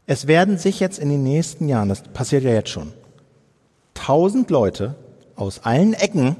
es 0.06 0.26
werden 0.26 0.56
sich 0.56 0.78
jetzt 0.80 0.98
in 0.98 1.08
den 1.08 1.22
nächsten 1.22 1.68
Jahren, 1.68 1.88
das 1.88 2.02
passiert 2.02 2.44
ja 2.44 2.50
jetzt 2.50 2.70
schon, 2.70 2.92
tausend 3.94 4.50
Leute 4.50 4.94
aus 5.34 5.64
allen 5.64 5.94
Ecken 5.94 6.36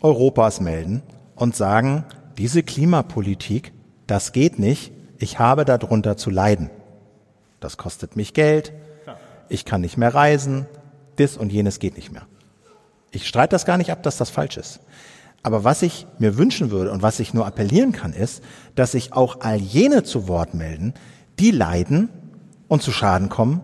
Europas 0.00 0.60
melden 0.60 1.02
und 1.34 1.56
sagen, 1.56 2.04
diese 2.38 2.62
Klimapolitik, 2.62 3.72
das 4.06 4.32
geht 4.32 4.58
nicht, 4.58 4.92
ich 5.18 5.38
habe 5.38 5.64
darunter 5.64 6.16
zu 6.16 6.30
leiden. 6.30 6.70
Das 7.58 7.76
kostet 7.76 8.16
mich 8.16 8.32
Geld, 8.32 8.72
ich 9.48 9.64
kann 9.64 9.82
nicht 9.82 9.98
mehr 9.98 10.14
reisen, 10.14 10.66
das 11.16 11.36
und 11.36 11.52
jenes 11.52 11.78
geht 11.78 11.96
nicht 11.96 12.12
mehr. 12.12 12.26
Ich 13.10 13.26
streite 13.26 13.52
das 13.52 13.64
gar 13.64 13.78
nicht 13.78 13.90
ab, 13.90 14.02
dass 14.02 14.16
das 14.16 14.30
falsch 14.30 14.56
ist. 14.56 14.80
Aber 15.42 15.64
was 15.64 15.82
ich 15.82 16.06
mir 16.18 16.36
wünschen 16.36 16.70
würde 16.70 16.90
und 16.92 17.02
was 17.02 17.18
ich 17.18 17.32
nur 17.32 17.46
appellieren 17.46 17.92
kann, 17.92 18.12
ist, 18.12 18.42
dass 18.74 18.92
sich 18.92 19.12
auch 19.12 19.40
all 19.40 19.56
jene 19.56 20.02
zu 20.02 20.28
Wort 20.28 20.54
melden, 20.54 20.94
die 21.38 21.50
leiden 21.50 22.10
und 22.68 22.82
zu 22.82 22.92
Schaden 22.92 23.30
kommen, 23.30 23.62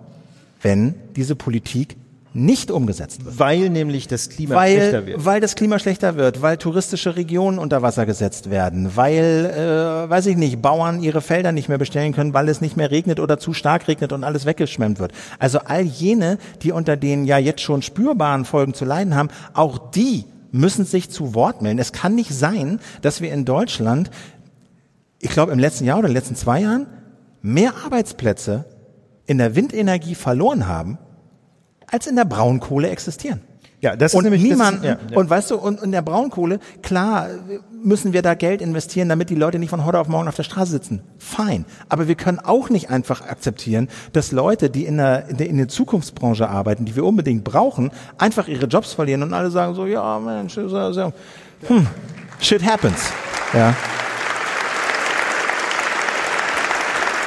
wenn 0.63 0.95
diese 1.15 1.37
Politik 1.37 1.97
nicht 2.37 2.71
umgesetzt 2.71 3.25
wird. 3.25 3.39
Weil 3.39 3.71
nämlich 3.71 4.09
das 4.09 4.29
Klima 4.29 4.55
weil, 4.55 4.77
schlechter 4.77 5.07
wird. 5.07 5.25
Weil 5.25 5.41
das 5.41 5.55
Klima 5.55 5.79
schlechter 5.79 6.17
wird, 6.17 6.43
weil 6.43 6.59
touristische 6.59 7.17
Regionen 7.17 7.59
unter 7.59 7.81
Wasser 7.81 8.05
gesetzt 8.05 8.51
werden, 8.51 8.95
weil, 8.95 9.53
äh, 9.57 10.11
weiß 10.11 10.27
ich 10.27 10.37
nicht, 10.37 10.61
Bauern 10.61 11.03
ihre 11.03 11.23
Felder 11.23 11.53
nicht 11.53 11.69
mehr 11.69 11.79
bestellen 11.79 12.13
können, 12.13 12.35
weil 12.35 12.49
es 12.49 12.61
nicht 12.61 12.77
mehr 12.77 12.91
regnet 12.91 13.21
oder 13.21 13.39
zu 13.39 13.55
stark 13.55 13.89
regnet 13.89 14.13
und 14.13 14.23
alles 14.23 14.45
weggeschwemmt 14.45 14.99
wird. 14.99 15.13
Also 15.39 15.61
all 15.61 15.83
jene, 15.83 16.39
die 16.63 16.73
unter 16.73 16.97
den 16.97 17.25
ja 17.25 17.39
jetzt 17.39 17.63
schon 17.63 17.81
spürbaren 17.81 18.45
Folgen 18.45 18.75
zu 18.75 18.85
leiden 18.85 19.15
haben, 19.15 19.31
auch 19.55 19.91
die 19.91 20.25
müssen 20.53 20.85
sich 20.85 21.11
zu 21.11 21.35
Wort 21.35 21.63
melden. 21.63 21.79
Es 21.79 21.93
kann 21.93 22.15
nicht 22.15 22.35
sein, 22.35 22.81
dass 23.01 23.23
wir 23.23 23.33
in 23.33 23.47
Deutschland, 23.47 24.11
ich 25.21 25.31
glaube 25.31 25.53
im 25.53 25.59
letzten 25.59 25.85
Jahr 25.85 25.99
oder 25.99 26.09
in 26.09 26.13
den 26.13 26.21
letzten 26.21 26.37
zwei 26.37 26.61
Jahren, 26.61 26.87
mehr 27.41 27.73
Arbeitsplätze 27.85 28.67
in 29.27 29.39
der 29.39 29.57
Windenergie 29.57 30.15
verloren 30.15 30.67
haben, 30.67 30.99
als 31.91 32.07
in 32.07 32.17
der 32.17 32.25
Braunkohle 32.25 32.89
existieren. 32.89 33.41
Ja, 33.81 33.95
das 33.95 34.15
und 34.15 34.21
ist 34.21 34.25
nämlich 34.25 34.43
niemand, 34.43 34.83
ja, 34.83 34.97
ja. 35.11 35.17
und 35.17 35.29
weißt 35.29 35.51
du, 35.51 35.57
und 35.57 35.83
in 35.83 35.93
der 35.93 36.01
Braunkohle, 36.01 36.61
klar, 36.83 37.29
müssen 37.83 38.15
wir 38.15 38.23
da 38.23 38.35
Geld 38.35 38.63
investieren, 38.63 39.09
damit 39.09 39.29
die 39.29 39.35
Leute 39.35 39.59
nicht 39.59 39.69
von 39.69 39.85
heute 39.85 40.01
auf 40.01 40.09
morgen 40.09 40.29
auf 40.29 40.35
der 40.35 40.45
Straße 40.45 40.73
sitzen. 40.73 41.03
Fein. 41.19 41.67
Aber 41.91 42.09
wir 42.09 42.15
können 42.15 42.39
auch 42.39 42.71
nicht 42.71 42.89
einfach 42.91 43.21
akzeptieren, 43.21 43.89
dass 44.13 44.33
Leute, 44.33 44.71
die 44.71 44.87
in 44.87 44.97
der, 44.97 45.29
in 45.29 45.37
der, 45.37 45.47
in 45.49 45.57
der 45.59 45.69
Zukunftsbranche 45.69 46.49
arbeiten, 46.49 46.87
die 46.87 46.97
wir 46.97 47.05
unbedingt 47.05 47.45
brauchen, 47.45 47.91
einfach 48.17 48.49
ihre 48.49 48.67
Jobs 48.67 48.95
verlieren 48.95 49.23
und 49.23 49.35
alle 49.35 49.51
sagen 49.51 49.75
so, 49.75 49.85
ja, 49.85 50.19
Mensch, 50.19 50.55
so, 50.55 51.13
hm, 51.69 51.87
shit 52.41 52.65
happens. 52.65 53.13
Ja. 53.53 53.75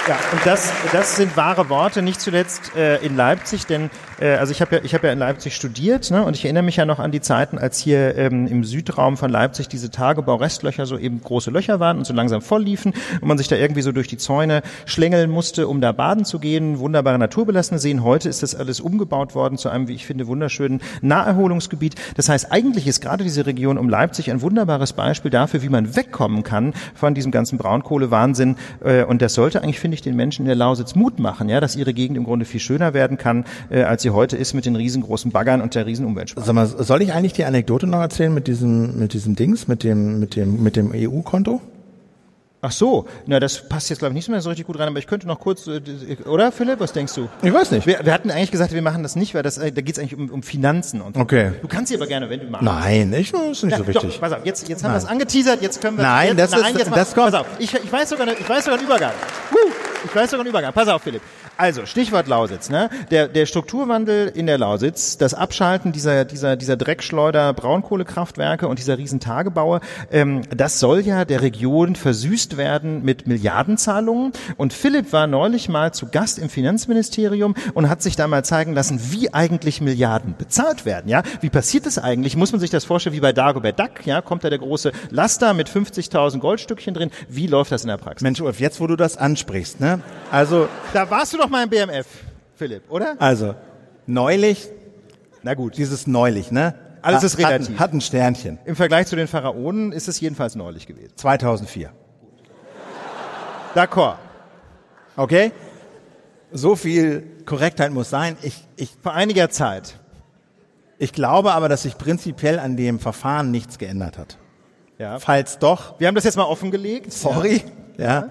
Ja, 0.08 0.18
und 0.32 0.44
das, 0.44 0.72
das 0.92 1.18
sind 1.18 1.38
wahre 1.38 1.70
Worte, 1.70 2.02
nicht 2.02 2.20
zuletzt 2.20 2.76
äh, 2.76 2.98
in 2.98 3.16
Leipzig, 3.16 3.68
denn 3.68 3.92
Äh, 4.20 4.36
also 4.36 4.52
ich 4.52 4.62
habe 4.62 4.78
ja, 4.78 4.82
ich 4.84 4.94
habe 4.94 5.08
ja 5.08 5.14
in 5.14 5.20
Leipzig 5.20 5.56
studiert, 5.56 6.12
ne? 6.12 6.24
Und 6.24 6.36
ich 6.36 6.46
erinnere 6.46 6.64
mich 6.64 6.76
ja 6.76 6.86
noch 6.86 7.00
an 7.00 7.12
die 7.12 7.22
Zeiten, 7.22 7.58
als 7.58 7.80
hier 7.80 8.16
ähm, 8.18 8.48
im 8.48 8.64
Südraum 8.64 9.18
von 9.18 9.30
Leipzig 9.30 9.68
diese 9.68 9.90
Tagebaurestlöcher 9.90 10.86
so 10.86 10.98
eben 10.98 11.22
große 11.22 11.52
Löcher 11.52 11.80
waren 11.80 11.98
und 11.98 12.06
so 12.06 12.14
langsam 12.14 12.42
voll 12.42 12.64
liefen 12.64 12.94
und 13.22 13.28
man 13.28 13.38
sich 13.38 13.48
da 13.48 13.56
irgendwie 13.56 13.82
so 13.82 13.92
durch 13.92 14.08
die 14.08 14.18
Zäune 14.18 14.62
schlängeln 14.86 15.30
musste, 15.30 15.68
um 15.68 15.82
da 15.82 15.92
baden 15.92 16.26
zu 16.26 16.40
gehen. 16.40 16.80
Wunderbare 16.80 17.18
naturbelassene 17.18 17.80
Seen. 17.80 18.04
Heute 18.04 18.30
ist 18.30 18.44
das 18.44 18.56
alles 18.56 18.80
umgebaut 18.80 19.36
worden 19.36 19.58
zu 19.58 19.70
einem, 19.70 19.88
wie 19.88 19.94
ich 19.94 20.06
finde, 20.06 20.28
wunderschönen 20.28 20.82
Naherholungsgebiet. 21.02 21.96
Das 22.16 22.30
heißt, 22.30 22.52
eigentlich 22.52 22.88
ist 22.88 23.02
gerade 23.02 23.24
diese 23.24 23.46
Region 23.46 23.78
um 23.78 23.90
Leipzig 23.90 24.30
ein 24.32 24.42
wunderbares 24.42 24.94
Beispiel 24.94 25.32
dafür, 25.32 25.62
wie 25.62 25.70
man 25.70 25.96
wegkommen 25.96 26.44
kann 26.44 26.74
von 26.94 27.14
diesem 27.14 27.32
ganzen 27.32 27.58
Braunkohlewahnsinn. 27.58 28.56
Äh, 28.84 29.04
und 29.04 29.22
das 29.22 29.34
sollte 29.34 29.62
eigentlich, 29.62 29.80
finde 29.80 29.96
ich, 29.96 30.02
den 30.02 30.16
Menschen 30.16 30.44
in 30.44 30.48
der 30.48 30.56
Lausitz 30.56 30.96
Mut 30.96 31.20
machen, 31.20 31.50
ja, 31.50 31.60
dass 31.60 31.76
ihre 31.76 31.94
Gegend 31.94 32.18
im 32.18 32.24
Grunde 32.24 32.46
viel 32.46 32.60
schöner 32.60 32.94
werden 32.94 33.18
kann, 33.18 33.46
äh, 33.70 33.84
als 33.84 34.02
sie 34.02 34.09
heute 34.14 34.38
ist 34.38 34.54
mit 34.54 34.66
den 34.66 34.76
riesengroßen 34.76 35.32
Baggern 35.32 35.62
und 35.62 35.76
der 35.76 35.86
riesen 35.86 36.06
Umweltsprache. 36.06 36.46
Sag 36.46 36.54
mal, 36.56 36.66
soll 36.68 37.02
ich 37.02 37.14
eigentlich 37.14 37.34
die 37.34 37.46
Anekdote 37.46 37.88
noch 37.88 38.00
erzählen 38.02 38.34
mit 38.34 38.48
diesem, 38.48 39.00
mit 39.00 39.14
diesem 39.14 39.36
Dings, 39.36 39.68
mit 39.68 39.84
dem, 39.84 40.20
mit 40.20 40.36
dem, 40.36 40.62
mit 40.64 40.76
dem 40.76 40.92
EU-Konto? 40.94 41.62
Ach 42.62 42.74
so, 42.74 43.06
na 43.26 43.40
das 43.40 43.70
passt 43.70 43.90
jetzt 43.90 44.00
glaube 44.00 44.12
ich 44.12 44.16
nicht 44.16 44.28
mehr 44.28 44.42
so 44.42 44.50
richtig 44.50 44.68
gut 44.68 44.78
rein, 44.78 44.90
aber 44.90 45.00
ich 45.00 45.08
könnte 45.08 45.26
noch 45.28 45.40
kurz, 45.40 45.66
äh, 45.68 45.80
oder 46.26 46.52
Philipp, 46.52 46.82
was 46.82 46.92
denkst 46.92 47.14
du? 47.16 47.30
Ich 47.42 47.54
weiß 47.54 47.72
nicht. 47.72 47.88
Wir, 47.88 48.02
wir 48.04 48.12
hatten 48.12 48.30
eigentlich 48.32 48.52
gesagt, 48.52 48.74
wir 48.74 48.82
machen 48.82 49.02
das 49.02 49.16
nicht, 49.16 49.34
weil 49.34 49.44
das, 49.44 49.58
äh, 49.58 49.72
da 49.72 49.80
geht 49.80 49.96
es 49.96 50.00
eigentlich 50.00 50.14
um, 50.18 50.30
um 50.30 50.44
Finanzen 50.44 51.00
und 51.00 51.16
so. 51.16 51.22
Okay. 51.22 51.54
Du 51.62 51.70
kannst 51.70 51.88
sie 51.88 51.96
aber 51.96 52.06
gerne, 52.08 52.30
wenn 52.30 52.42
du 52.42 52.48
magst. 52.48 52.66
Nein, 52.66 53.14
ich, 53.14 53.32
ist 53.34 53.64
nicht 53.64 53.78
so 53.78 53.84
Doch, 53.84 53.88
wichtig. 53.88 54.20
pass 54.20 54.34
auf, 54.34 54.46
jetzt, 54.46 54.68
jetzt 54.68 54.84
haben 54.84 54.90
wir 54.92 54.96
Nein. 54.98 55.04
es 55.06 55.10
angeteasert, 55.10 55.62
jetzt 55.62 55.80
können 55.82 55.96
wir... 55.96 56.04
Nein, 56.04 56.38
jetzt, 56.38 56.52
das 56.52 56.60
ist- 56.60 56.78
jetzt 56.78 56.92
das 56.94 57.16
kommt- 57.16 57.32
Pass 57.32 57.42
auf, 57.42 57.48
ich, 57.60 57.74
ich, 57.74 57.92
weiß 57.94 58.10
sogar, 58.10 58.28
ich 58.28 58.50
weiß 58.50 58.66
sogar 58.66 58.78
einen 58.78 58.88
Übergang. 58.88 59.14
Ich 60.04 60.14
weiß 60.16 60.30
sogar 60.30 60.42
einen 60.46 60.50
Übergang. 60.50 60.74
Pass 60.74 60.88
auf, 60.90 61.02
Philipp. 61.02 61.22
Also, 61.60 61.86
Stichwort 61.86 62.30
Lausitz. 62.30 62.70
Ne? 62.70 62.90
Der, 63.12 63.28
der 63.28 63.46
Strukturwandel 63.46 64.32
in 64.34 64.48
der 64.48 64.58
Lausitz, 64.58 65.18
das 65.18 65.34
Abschalten 65.34 65.92
dieser, 65.92 66.24
dieser, 66.24 66.56
dieser 66.56 66.78
Dreckschleuder 66.78 67.52
Braunkohlekraftwerke 67.52 68.66
und 68.66 68.80
dieser 68.80 68.98
riesen 68.98 69.20
Tagebaue, 69.20 69.82
ähm, 70.10 70.44
das 70.56 70.80
soll 70.80 71.02
ja 71.02 71.26
der 71.26 71.42
Region 71.42 71.98
versüßt 71.98 72.56
werden 72.56 73.04
mit 73.04 73.28
Milliardenzahlungen. 73.28 74.32
Und 74.56 74.72
Philipp 74.72 75.12
war 75.12 75.28
neulich 75.28 75.68
mal 75.68 75.94
zu 75.94 76.08
Gast 76.08 76.40
im 76.40 76.48
Finanzministerium 76.48 77.56
und 77.74 77.90
hat 77.90 78.02
sich 78.02 78.16
da 78.16 78.30
mal 78.30 78.46
zeigen 78.46 78.74
lassen, 78.74 79.02
wie 79.12 79.34
eigentlich 79.34 79.82
Milliarden 79.82 80.36
bezahlt 80.38 80.86
werden. 80.86 81.10
Ja, 81.10 81.24
Wie 81.42 81.50
passiert 81.50 81.86
das 81.86 81.98
eigentlich? 81.98 82.38
Muss 82.38 82.54
man 82.54 82.62
sich 82.62 82.70
das 82.70 82.86
vorstellen 82.86 83.18
wie 83.18 83.20
bei 83.20 83.34
Dagobert 83.34 83.78
Duck? 83.78 84.06
Ja, 84.06 84.22
kommt 84.22 84.46
da 84.46 84.50
der 84.50 84.60
große 84.60 84.94
Laster 85.10 85.54
mit 85.54 85.70
50.000 85.70 86.40
Goldstückchen 86.40 86.94
drin? 86.94 87.12
Wie 87.28 87.48
läuft 87.48 87.74
das 87.74 87.82
in 87.82 87.90
der 87.90 87.98
Praxis? 87.98 88.24
Mensch, 88.24 88.40
Ulf, 88.40 88.62
jetzt 88.62 88.80
wo 88.80 88.88
du 88.88 88.96
das 88.96 89.18
ansprichst, 89.18 89.82
ne? 89.82 90.00
Also, 90.32 90.70
Da 90.94 91.10
warst 91.10 91.34
du 91.34 91.38
doch 91.38 91.49
mal 91.50 91.64
im 91.64 91.70
BMF, 91.70 92.08
Philipp, 92.56 92.84
oder? 92.90 93.16
also, 93.20 93.56
neulich, 94.08 94.70
Na 95.44 95.54
gut. 95.54 95.78
dieses 95.78 96.08
neulich, 96.08 96.52
ne? 96.52 96.76
Alles 97.02 97.24
ist 97.24 97.38
relativ. 97.38 97.76
Hat, 97.76 97.80
hat 97.80 97.94
ein 97.94 98.02
Sternchen. 98.02 98.60
Im 98.66 98.76
Vergleich 98.76 99.08
zu 99.08 99.16
den 99.16 99.28
Pharaonen 99.28 99.94
ist 99.94 100.08
es 100.10 100.20
jedenfalls 100.20 100.56
neulich 100.56 100.86
gewesen. 100.86 101.14
2004. 101.16 101.92
D'accord. 103.76 104.16
Okay? 105.16 105.52
So 106.52 106.76
viel 106.76 107.24
Korrektheit 107.46 107.92
muss 107.92 108.10
sein. 108.10 108.36
Ich, 108.42 108.66
ich, 108.76 108.92
Vor 109.02 109.14
einiger 109.14 109.50
Zeit. 109.50 110.00
ich 110.98 111.14
glaube 111.14 111.54
aber, 111.54 111.70
dass 111.70 111.84
sich 111.84 111.98
prinzipiell 111.98 112.60
an 112.60 112.76
dem 112.76 113.00
Verfahren 113.00 113.52
nichts 113.52 113.78
geändert 113.78 114.18
hat. 114.18 114.38
Ja. 114.98 115.20
Falls 115.20 115.60
doch, 115.60 115.98
Wir 116.00 116.08
haben 116.08 116.16
das 116.16 116.26
jetzt 116.26 116.36
mal 116.36 116.44
offengelegt. 116.44 117.14
sorry. 117.14 117.58
Ja, 117.58 117.72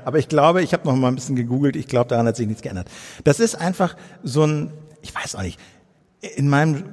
aber 0.04 0.18
ich 0.18 0.28
glaube, 0.28 0.62
ich 0.62 0.72
habe 0.72 0.86
noch 0.88 0.96
mal 0.96 1.08
ein 1.08 1.14
bisschen 1.14 1.36
gegoogelt, 1.36 1.76
ich 1.76 1.86
glaube, 1.88 2.08
daran 2.08 2.26
hat 2.26 2.36
sich 2.36 2.46
nichts 2.46 2.62
geändert. 2.62 2.88
Das 3.24 3.40
ist 3.40 3.54
einfach 3.54 3.96
so 4.22 4.44
ein, 4.44 4.72
ich 5.02 5.14
weiß 5.14 5.36
auch 5.36 5.42
nicht, 5.42 5.58
in 6.36 6.48
meinem, 6.48 6.84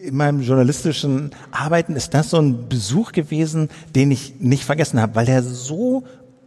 in 0.00 0.16
meinem 0.16 0.40
journalistischen 0.40 1.32
Arbeiten 1.50 1.96
ist 1.96 2.14
das 2.14 2.30
so 2.30 2.38
ein 2.38 2.68
Besuch 2.68 3.12
gewesen, 3.12 3.68
den 3.94 4.10
ich 4.10 4.34
nicht 4.40 4.64
vergessen 4.64 5.00
habe, 5.00 5.14
weil 5.14 5.26
der 5.26 5.42
so, 5.42 6.04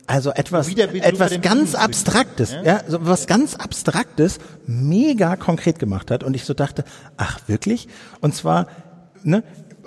also 0.07 0.31
etwas, 0.31 0.67
etwas 0.69 1.41
ganz 1.41 1.71
Bienen- 1.71 1.83
Abstraktes, 1.83 2.55
ja, 2.63 2.81
so 2.87 3.05
was 3.05 3.27
ganz 3.27 3.55
Abstraktes, 3.55 4.39
mega 4.67 5.35
konkret 5.35 5.79
gemacht 5.79 6.09
hat 6.11 6.23
und 6.23 6.35
ich 6.35 6.45
so 6.45 6.53
dachte, 6.53 6.83
ach 7.17 7.39
wirklich? 7.47 7.87
Und 8.21 8.33
zwar, 8.33 8.67
ne, 9.23 9.43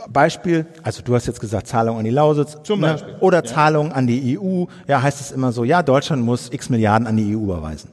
Beispiel, 0.08 0.66
also 0.82 1.02
du 1.02 1.14
hast 1.14 1.26
jetzt 1.26 1.40
gesagt 1.40 1.66
Zahlung 1.66 1.98
an 1.98 2.04
die 2.04 2.10
Lausitz, 2.10 2.56
Zum 2.62 2.80
ne, 2.80 2.92
Beispiel, 2.92 3.14
oder 3.20 3.44
Zahlung 3.44 3.92
an 3.92 4.06
die 4.06 4.38
EU, 4.38 4.64
ja, 4.86 5.02
heißt 5.02 5.20
es 5.20 5.32
immer 5.32 5.52
so, 5.52 5.64
ja, 5.64 5.82
Deutschland 5.82 6.22
muss 6.22 6.52
x 6.52 6.70
Milliarden 6.70 7.06
an 7.06 7.16
die 7.16 7.36
EU 7.36 7.40
überweisen. 7.40 7.90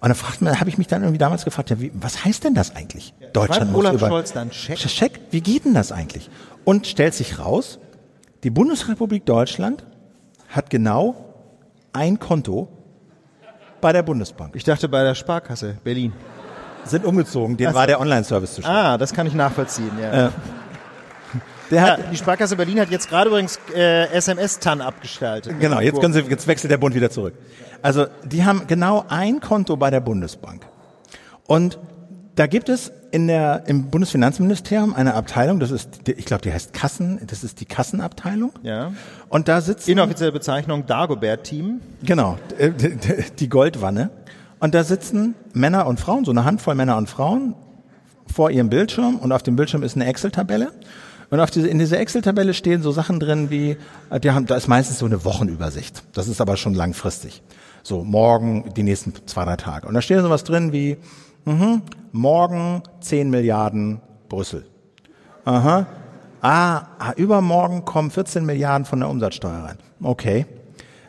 Und 0.00 0.10
dann 0.10 0.14
fragt 0.14 0.42
man, 0.42 0.60
habe 0.60 0.70
ich 0.70 0.78
mich 0.78 0.86
dann 0.86 1.02
irgendwie 1.02 1.18
damals 1.18 1.44
gefragt, 1.44 1.70
ja, 1.70 1.80
wie, 1.80 1.90
was 1.94 2.24
heißt 2.24 2.44
denn 2.44 2.54
das 2.54 2.76
eigentlich? 2.76 3.14
Deutschland 3.32 3.56
schreibt 3.56 3.72
muss 3.72 3.80
Olaf 3.80 3.94
über 3.94 4.08
Scholz 4.08 4.32
dann 4.32 4.52
Scheck? 4.52 4.78
Scheck, 4.78 5.20
wie 5.30 5.40
geht 5.40 5.64
denn 5.64 5.74
das 5.74 5.90
eigentlich? 5.90 6.30
Und 6.64 6.86
stellt 6.86 7.14
sich 7.14 7.38
raus, 7.40 7.80
die 8.44 8.50
Bundesrepublik 8.50 9.26
Deutschland 9.26 9.84
hat 10.48 10.70
genau 10.70 11.16
ein 11.92 12.20
Konto 12.20 12.68
bei 13.80 13.92
der 13.92 14.02
Bundesbank. 14.02 14.54
Ich 14.54 14.64
dachte 14.64 14.88
bei 14.88 15.02
der 15.02 15.14
Sparkasse 15.14 15.78
Berlin. 15.82 16.12
Sind 16.84 17.04
umgezogen, 17.04 17.56
dem 17.56 17.74
war 17.74 17.86
der 17.86 18.00
Online-Service 18.00 18.54
zu 18.54 18.64
Ah, 18.64 18.96
das 18.96 19.12
kann 19.12 19.26
ich 19.26 19.34
nachvollziehen. 19.34 19.90
Ja. 20.00 20.32
Der 21.70 21.78
ja, 21.86 21.92
hat, 21.98 22.12
die 22.12 22.16
Sparkasse 22.16 22.56
Berlin 22.56 22.80
hat 22.80 22.90
jetzt 22.90 23.08
gerade 23.08 23.28
übrigens 23.28 23.58
äh, 23.74 24.06
SMS-TAN 24.12 24.80
abgestaltet. 24.80 25.58
Genau, 25.60 25.80
jetzt, 25.80 26.00
können 26.00 26.14
Sie, 26.14 26.20
jetzt 26.20 26.46
wechselt 26.46 26.70
der 26.70 26.78
Bund 26.78 26.94
wieder 26.94 27.10
zurück. 27.10 27.34
Also 27.82 28.06
die 28.24 28.44
haben 28.44 28.66
genau 28.66 29.04
ein 29.08 29.40
Konto 29.40 29.76
bei 29.76 29.90
der 29.90 30.00
Bundesbank. 30.00 30.66
Und 31.46 31.78
da 32.36 32.46
gibt 32.46 32.68
es 32.68 32.92
in 33.10 33.26
der, 33.26 33.64
im 33.66 33.90
Bundesfinanzministerium 33.90 34.94
eine 34.94 35.14
Abteilung, 35.14 35.60
das 35.60 35.70
ist, 35.70 36.06
die- 36.06 36.12
ich 36.12 36.24
glaube, 36.26 36.42
die 36.42 36.52
heißt 36.52 36.72
Kassen, 36.72 37.20
das 37.26 37.42
ist 37.42 37.60
die 37.60 37.64
Kassenabteilung. 37.64 38.52
Ja. 38.62 38.92
Und 39.28 39.48
da 39.48 39.60
sitzen, 39.60 39.90
Inoffizielle 39.90 40.32
Bezeichnung 40.32 40.86
Dagobert-Team. 40.86 41.80
genau, 42.02 42.38
die 43.38 43.48
Goldwanne. 43.48 44.10
Und 44.60 44.74
da 44.74 44.84
sitzen 44.84 45.34
Männer 45.52 45.86
und 45.86 46.00
Frauen, 46.00 46.24
so 46.24 46.30
eine 46.32 46.44
Handvoll 46.44 46.74
Männer 46.74 46.96
und 46.96 47.08
Frauen 47.08 47.54
vor 48.32 48.50
ihrem 48.50 48.68
Bildschirm 48.68 49.16
und 49.16 49.32
auf 49.32 49.42
dem 49.42 49.56
Bildschirm 49.56 49.82
ist 49.82 49.96
eine 49.96 50.06
Excel-Tabelle. 50.06 50.72
Und 51.30 51.40
auf 51.40 51.50
diese, 51.50 51.68
in 51.68 51.78
dieser 51.78 51.98
Excel-Tabelle 52.00 52.54
stehen 52.54 52.82
so 52.82 52.90
Sachen 52.90 53.20
drin 53.20 53.50
wie, 53.50 53.76
äh, 54.10 54.20
die 54.20 54.30
haben, 54.30 54.46
da 54.46 54.56
ist 54.56 54.68
meistens 54.68 54.98
so 54.98 55.06
eine 55.06 55.24
Wochenübersicht. 55.24 56.02
Das 56.12 56.28
ist 56.28 56.40
aber 56.40 56.56
schon 56.56 56.74
langfristig. 56.74 57.42
So, 57.82 58.02
morgen, 58.02 58.72
die 58.74 58.82
nächsten 58.82 59.12
zwei, 59.26 59.44
drei 59.44 59.56
Tage. 59.56 59.86
Und 59.86 59.94
da 59.94 60.02
steht 60.02 60.20
sowas 60.20 60.44
drin 60.44 60.72
wie, 60.72 60.96
mhm, 61.44 61.82
morgen 62.12 62.82
10 63.00 63.30
Milliarden 63.30 64.00
Brüssel. 64.28 64.66
Aha. 65.44 65.86
Ah, 66.40 66.86
ah, 66.98 67.12
übermorgen 67.16 67.84
kommen 67.84 68.10
14 68.10 68.44
Milliarden 68.44 68.84
von 68.84 69.00
der 69.00 69.08
Umsatzsteuer 69.08 69.64
rein. 69.64 69.78
Okay. 70.02 70.46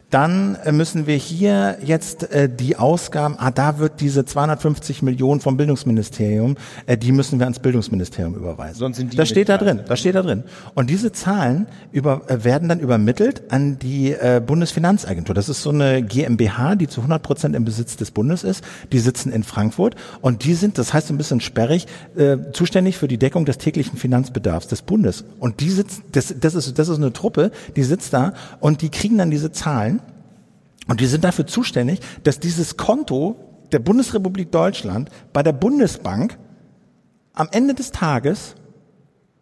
Dann 0.09 0.55
äh, 0.63 0.71
müssen 0.71 1.05
wir 1.05 1.15
hier 1.15 1.77
jetzt 1.83 2.31
äh, 2.31 2.49
die 2.49 2.77
Ausgaben, 2.77 3.35
ah, 3.37 3.51
da 3.51 3.77
wird 3.77 4.01
diese 4.01 4.25
250 4.25 5.03
Millionen 5.03 5.39
vom 5.39 5.55
Bildungsministerium, 5.55 6.55
äh, 6.87 6.97
die 6.97 7.11
müssen 7.11 7.37
wir 7.37 7.45
ans 7.45 7.59
Bildungsministerium 7.59 8.33
überweisen. 8.33 8.79
Sonst 8.79 8.97
sind 8.97 9.13
die 9.13 9.17
das 9.17 9.29
steht 9.29 9.49
da 9.49 9.57
drin, 9.57 9.81
das 9.87 9.99
steht 9.99 10.15
da 10.15 10.23
drin. 10.23 10.43
Und 10.73 10.89
diese 10.89 11.11
Zahlen 11.11 11.67
über, 11.91 12.23
äh, 12.27 12.43
werden 12.43 12.67
dann 12.69 12.79
übermittelt 12.79 13.43
an 13.51 13.77
die 13.77 14.11
äh, 14.13 14.41
Bundesfinanzagentur. 14.43 15.35
Das 15.35 15.47
ist 15.47 15.61
so 15.61 15.69
eine 15.69 16.01
GmbH, 16.01 16.75
die 16.75 16.87
zu 16.87 17.01
100 17.01 17.21
Prozent 17.21 17.55
im 17.55 17.63
Besitz 17.63 17.95
des 17.95 18.09
Bundes 18.09 18.43
ist. 18.43 18.63
Die 18.91 18.99
sitzen 18.99 19.31
in 19.31 19.43
Frankfurt 19.43 19.95
und 20.21 20.43
die 20.43 20.55
sind, 20.55 20.79
das 20.79 20.91
heißt 20.91 21.11
ein 21.11 21.17
bisschen 21.17 21.39
sperrig, 21.39 21.85
äh, 22.17 22.37
zuständig 22.51 22.97
für 22.97 23.07
die 23.07 23.19
Deckung 23.19 23.45
des 23.45 23.59
täglichen 23.59 23.97
Finanzbedarfs 23.97 24.67
des 24.67 24.81
Bundes. 24.81 25.23
Und 25.39 25.59
die 25.59 25.69
sitzt, 25.69 26.01
das, 26.13 26.33
das 26.39 26.55
ist, 26.55 26.79
das 26.79 26.89
ist 26.89 26.97
eine 26.97 27.13
Truppe, 27.13 27.51
die 27.75 27.83
sitzt 27.83 28.13
da 28.13 28.33
und 28.59 28.81
die 28.81 28.89
kriegen 28.89 29.19
dann 29.19 29.29
diese 29.29 29.51
Zahlen 29.51 29.98
und 30.89 30.99
die 30.99 31.05
sind 31.05 31.23
dafür 31.23 31.47
zuständig, 31.47 31.99
dass 32.23 32.39
dieses 32.39 32.75
Konto 32.75 33.35
der 33.71 33.79
Bundesrepublik 33.79 34.51
Deutschland 34.51 35.09
bei 35.31 35.43
der 35.43 35.53
Bundesbank 35.53 36.37
am 37.33 37.47
Ende 37.51 37.75
des 37.75 37.91
Tages 37.91 38.55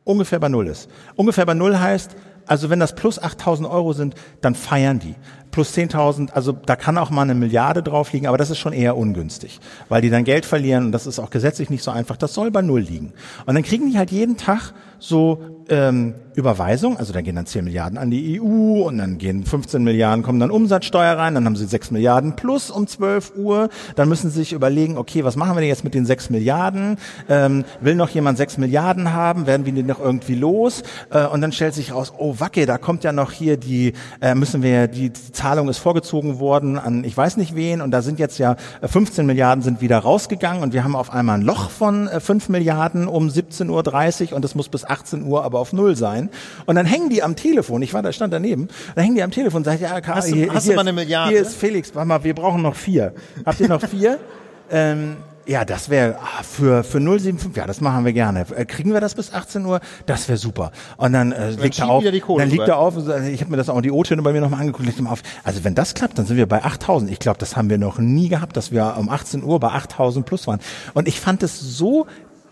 ungefähr 0.04 0.40
bei 0.40 0.50
Null 0.50 0.68
ist. 0.68 0.90
Ungefähr 1.16 1.46
bei 1.46 1.54
Null 1.54 1.80
heißt, 1.80 2.16
also 2.46 2.70
wenn 2.70 2.80
das 2.80 2.96
plus 2.96 3.22
8.000 3.22 3.70
Euro 3.70 3.94
sind, 3.94 4.16
dann 4.42 4.56
feiern 4.56 5.00
die. 5.00 5.16
Plus 5.58 5.74
10.000, 5.74 6.34
also 6.34 6.52
da 6.52 6.76
kann 6.76 7.00
auch 7.00 7.10
mal 7.10 7.24
eine 7.24 7.34
Milliarde 7.34 7.82
drauf 7.82 8.14
liegen, 8.14 8.28
aber 8.28 8.38
das 8.38 8.52
ist 8.52 8.60
schon 8.60 8.74
eher 8.74 8.96
ungünstig, 8.96 9.60
weil 9.90 10.04
die 10.04 10.12
dann 10.12 10.24
Geld 10.24 10.46
verlieren 10.46 10.86
und 10.86 10.92
das 10.92 11.08
ist 11.08 11.18
auch 11.18 11.32
gesetzlich 11.32 11.72
nicht 11.72 11.82
so 11.82 11.90
einfach. 11.90 12.16
Das 12.16 12.36
soll 12.36 12.52
bei 12.52 12.62
Null 12.62 12.82
liegen. 12.82 13.12
Und 13.48 13.56
dann 13.56 13.64
kriegen 13.64 13.90
die 13.90 13.98
halt 13.98 14.12
jeden 14.12 14.38
Tag 14.38 14.76
so 15.00 15.40
ähm, 15.70 16.16
Überweisung, 16.36 16.98
also 16.98 17.14
dann 17.14 17.24
gehen 17.24 17.36
dann 17.36 17.48
10 17.48 17.66
Milliarden 17.66 17.98
an 17.98 18.12
die 18.12 18.40
EU 18.40 18.84
und 18.84 19.00
dann 19.00 19.18
gehen 19.18 19.44
15 19.44 19.84
Milliarden, 19.84 20.24
kommen 20.24 20.40
dann 20.40 20.52
Umsatzsteuer 20.52 21.18
rein, 21.18 21.34
dann 21.34 21.46
haben 21.46 21.56
sie 21.56 21.66
6 21.66 21.92
Milliarden 21.92 22.36
plus 22.36 22.70
um 22.70 22.86
12 22.86 23.34
Uhr, 23.36 23.70
dann 23.96 24.08
müssen 24.08 24.30
sie 24.30 24.38
sich 24.38 24.54
überlegen, 24.54 24.98
okay, 24.98 25.24
was 25.24 25.36
machen 25.36 25.56
wir 25.56 25.62
denn 25.62 25.70
jetzt 25.70 25.84
mit 25.84 25.96
den 25.96 26.06
6 26.06 26.30
Milliarden? 26.30 26.98
Ähm, 27.28 27.66
will 27.82 27.96
noch 27.96 28.10
jemand 28.10 28.38
6 28.38 28.60
Milliarden 28.60 29.14
haben? 29.14 29.48
Werden 29.48 29.66
wir 29.66 29.74
die 29.74 29.84
noch 29.84 30.00
irgendwie 30.00 30.36
los? 30.36 30.84
Äh, 31.10 31.26
und 31.26 31.42
dann 31.42 31.52
stellt 31.52 31.74
sich 31.74 31.92
raus, 31.92 32.14
oh 32.18 32.36
Wacke, 32.38 32.66
da 32.66 32.78
kommt 32.78 33.04
ja 33.04 33.12
noch 33.12 33.32
hier 33.32 33.58
die, 33.58 33.94
äh, 34.22 34.36
müssen 34.36 34.62
wir, 34.62 34.88
die, 34.88 35.10
die 35.10 35.32
Zahlung 35.48 35.70
ist 35.70 35.78
vorgezogen 35.78 36.40
worden 36.40 36.78
an 36.78 37.06
ich 37.06 37.16
weiß 37.16 37.38
nicht 37.38 37.56
wen 37.56 37.80
und 37.80 37.92
da 37.92 38.02
sind 38.02 38.20
jetzt 38.20 38.38
ja 38.38 38.58
15 38.84 39.24
äh, 39.24 39.28
Milliarden 39.28 39.64
sind 39.64 39.80
wieder 39.80 39.98
rausgegangen 40.00 40.62
und 40.62 40.74
wir 40.74 40.84
haben 40.84 40.94
auf 40.94 41.10
einmal 41.14 41.38
ein 41.38 41.42
Loch 41.42 41.70
von 41.70 42.10
äh, 42.10 42.20
5 42.20 42.50
Milliarden 42.50 43.08
um 43.08 43.30
17.30 43.30 44.32
Uhr 44.32 44.36
und 44.36 44.42
das 44.42 44.56
muss 44.56 44.68
bis 44.68 44.84
18 44.84 45.24
Uhr 45.24 45.46
aber 45.46 45.60
auf 45.60 45.72
Null 45.72 45.96
sein. 45.96 46.30
Und 46.66 46.76
dann 46.76 46.86
hängen 46.86 47.10
die 47.10 47.24
am 47.24 47.38
Telefon, 47.38 47.82
ich 47.82 47.94
war 47.94 48.02
da, 48.02 48.12
stand 48.12 48.34
daneben, 48.34 48.68
da 48.96 49.02
hängen 49.02 49.16
die 49.16 49.24
am 49.24 49.32
Telefon 49.32 49.60
und 49.60 49.64
sagen, 49.64 49.82
ja, 49.82 50.02
Karl, 50.02 50.18
Hast 50.18 50.32
du- 50.32 50.36
hier, 50.36 50.54
hast 50.54 50.64
hier 50.66 50.74
du 50.74 50.76
mal 50.76 50.82
eine 50.82 50.92
Milliarde? 50.92 51.32
Hier 51.32 51.42
ist 51.42 51.56
Felix, 51.56 51.96
warte 51.96 52.10
mal, 52.10 52.22
wir 52.26 52.36
brauchen 52.36 52.62
noch 52.62 52.76
vier. 52.76 53.14
Habt 53.46 53.62
ihr 53.62 53.70
noch 53.70 53.82
vier? 53.82 54.20
ähm, 54.70 55.16
ja, 55.48 55.66
das 55.66 55.90
wäre 55.90 56.18
ah, 56.20 56.44
für 56.44 56.84
für 56.84 57.00
075, 57.00 57.56
ja, 57.56 57.66
das 57.66 57.82
machen 57.82 58.06
wir 58.06 58.14
gerne. 58.14 58.46
Äh, 58.56 58.66
kriegen 58.66 58.94
wir 58.94 59.02
das 59.02 59.16
bis 59.16 59.34
18 59.34 59.66
Uhr? 59.66 59.80
Das 60.06 60.28
wäre 60.28 60.38
super. 60.38 60.72
Und 60.98 61.14
dann 61.14 61.32
äh, 61.32 61.52
liegt 61.52 61.76
schieben 61.76 61.90
er 61.90 61.96
auf, 61.96 62.04
dann 62.04 62.50
liegt 62.50 62.68
er 62.68 62.78
auf, 62.78 62.96
sagt, 63.00 63.28
ich 63.28 63.42
habe 63.42 63.52
mir 63.52 63.58
das 63.58 63.70
auch 63.70 63.82
die 63.82 63.92
O-Töne 63.92 64.22
bei 64.22 64.34
mir 64.34 64.42
nochmal 64.42 64.60
angeguckt, 64.60 64.86
liegt 64.86 65.00
ihm 65.00 65.08
auf. 65.08 65.24
Also 65.44 65.64
wenn 65.64 65.74
das 65.74 65.94
klappt, 65.94 66.18
dann 66.18 66.26
sind 66.26 66.38
wir 66.38 66.48
bei 66.48 66.64
8000. 66.64 67.10
Ich 67.12 67.20
glaube, 67.20 67.40
das 67.40 67.56
haben 67.56 67.70
wir 67.70 67.78
noch 67.78 67.98
nie 67.98 68.30
gehabt, 68.30 68.58
dass 68.58 68.72
wir 68.72 68.96
um 68.98 69.10
18 69.10 69.44
Uhr 69.44 69.60
bei 69.60 69.70
8000 69.70 70.26
plus 70.26 70.48
waren. 70.48 70.60
Und 70.94 71.08
ich 71.08 71.20
fand 71.20 71.44
es 71.44 71.60
so 71.60 72.08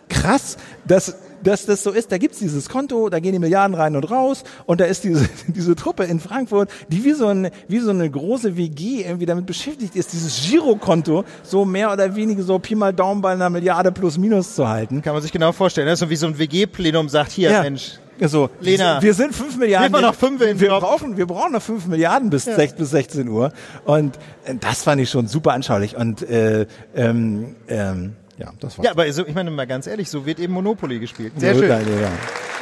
krass, 0.10 0.58
dass 0.88 1.18
dass 1.46 1.66
das 1.66 1.84
so 1.84 1.92
ist, 1.92 2.12
da 2.12 2.18
gibt's 2.18 2.40
dieses 2.40 2.68
Konto, 2.70 3.10
da 3.10 3.20
gehen 3.20 3.34
die 3.34 3.40
Milliarden 3.40 3.76
rein 3.76 3.96
und 3.96 4.10
raus 4.10 4.44
und 4.66 4.82
da 4.82 4.86
ist 4.86 5.04
diese, 5.04 5.30
diese 5.48 5.76
Truppe 5.76 6.04
in 6.04 6.20
Frankfurt, 6.20 6.70
die 6.90 7.04
wie 7.04 7.14
so, 7.14 7.28
ein, 7.28 7.50
wie 7.68 7.80
so 7.80 7.92
eine 7.92 8.10
große 8.10 8.58
WG 8.58 9.04
irgendwie 9.04 9.26
damit 9.26 9.46
beschäftigt 9.46 9.96
ist, 9.96 10.14
dieses 10.14 10.50
Girokonto 10.50 11.24
so 11.44 11.66
mehr 11.66 11.92
oder 11.92 12.16
weniger 12.16 12.44
so 12.44 12.60
Pi 12.60 12.76
mal 12.76 12.94
Daumen 12.94 13.22
bei 13.22 13.32
einer 13.32 13.50
Milliarde 13.50 13.92
plus 13.92 14.18
minus 14.18 14.56
zu 14.56 14.68
halten. 14.68 15.02
Kann 15.02 15.14
man 15.14 15.22
sich 15.22 15.32
genau 15.32 15.52
vorstellen. 15.52 15.88
Das 15.88 15.96
ist 15.96 16.00
so 16.02 16.10
wie 16.10 16.16
so 16.16 16.28
ein 16.28 16.38
WG-Plenum 16.38 17.10
sagt, 17.10 17.32
hier, 17.32 17.62
Mensch, 17.62 18.00
So, 18.22 18.50
Lena, 18.62 19.02
wir 19.02 19.14
sind 19.14 19.36
fünf 19.36 19.58
Milliarden. 19.58 19.92
mal 19.92 20.02
noch 20.02 20.16
fünf 20.16 20.40
wir 20.40 20.70
brauchen, 20.70 21.18
wir 21.18 21.28
brauchen 21.28 21.52
noch 21.52 21.62
fünf 21.62 21.86
Milliarden 21.86 22.30
bis, 22.30 22.46
sech, 22.46 22.76
bis 22.76 22.92
16 22.92 23.28
Uhr. 23.28 23.52
Und 23.84 24.18
äh, 24.46 24.56
das 24.60 24.84
fand 24.84 25.02
ich 25.02 25.10
schon 25.10 25.28
super 25.28 25.54
anschaulich. 25.54 25.96
Und 25.96 26.28
äh, 26.28 26.66
ähm, 26.96 27.56
ähm, 27.68 28.16
ja, 28.38 28.52
das 28.60 28.78
war 28.78 28.86
Ja, 28.86 28.92
aber 28.92 29.12
so, 29.12 29.26
ich 29.26 29.34
meine 29.34 29.52
mal 29.52 29.68
ganz 29.68 29.88
ehrlich, 29.88 30.10
so 30.10 30.26
wird 30.26 30.40
eben 30.40 30.54
Monopoly 30.54 31.00
gespielt. 31.00 31.34
Sehr 31.38 31.54
schön. 31.56 31.70
Daniel, 31.70 32.02
ja. 32.02 32.12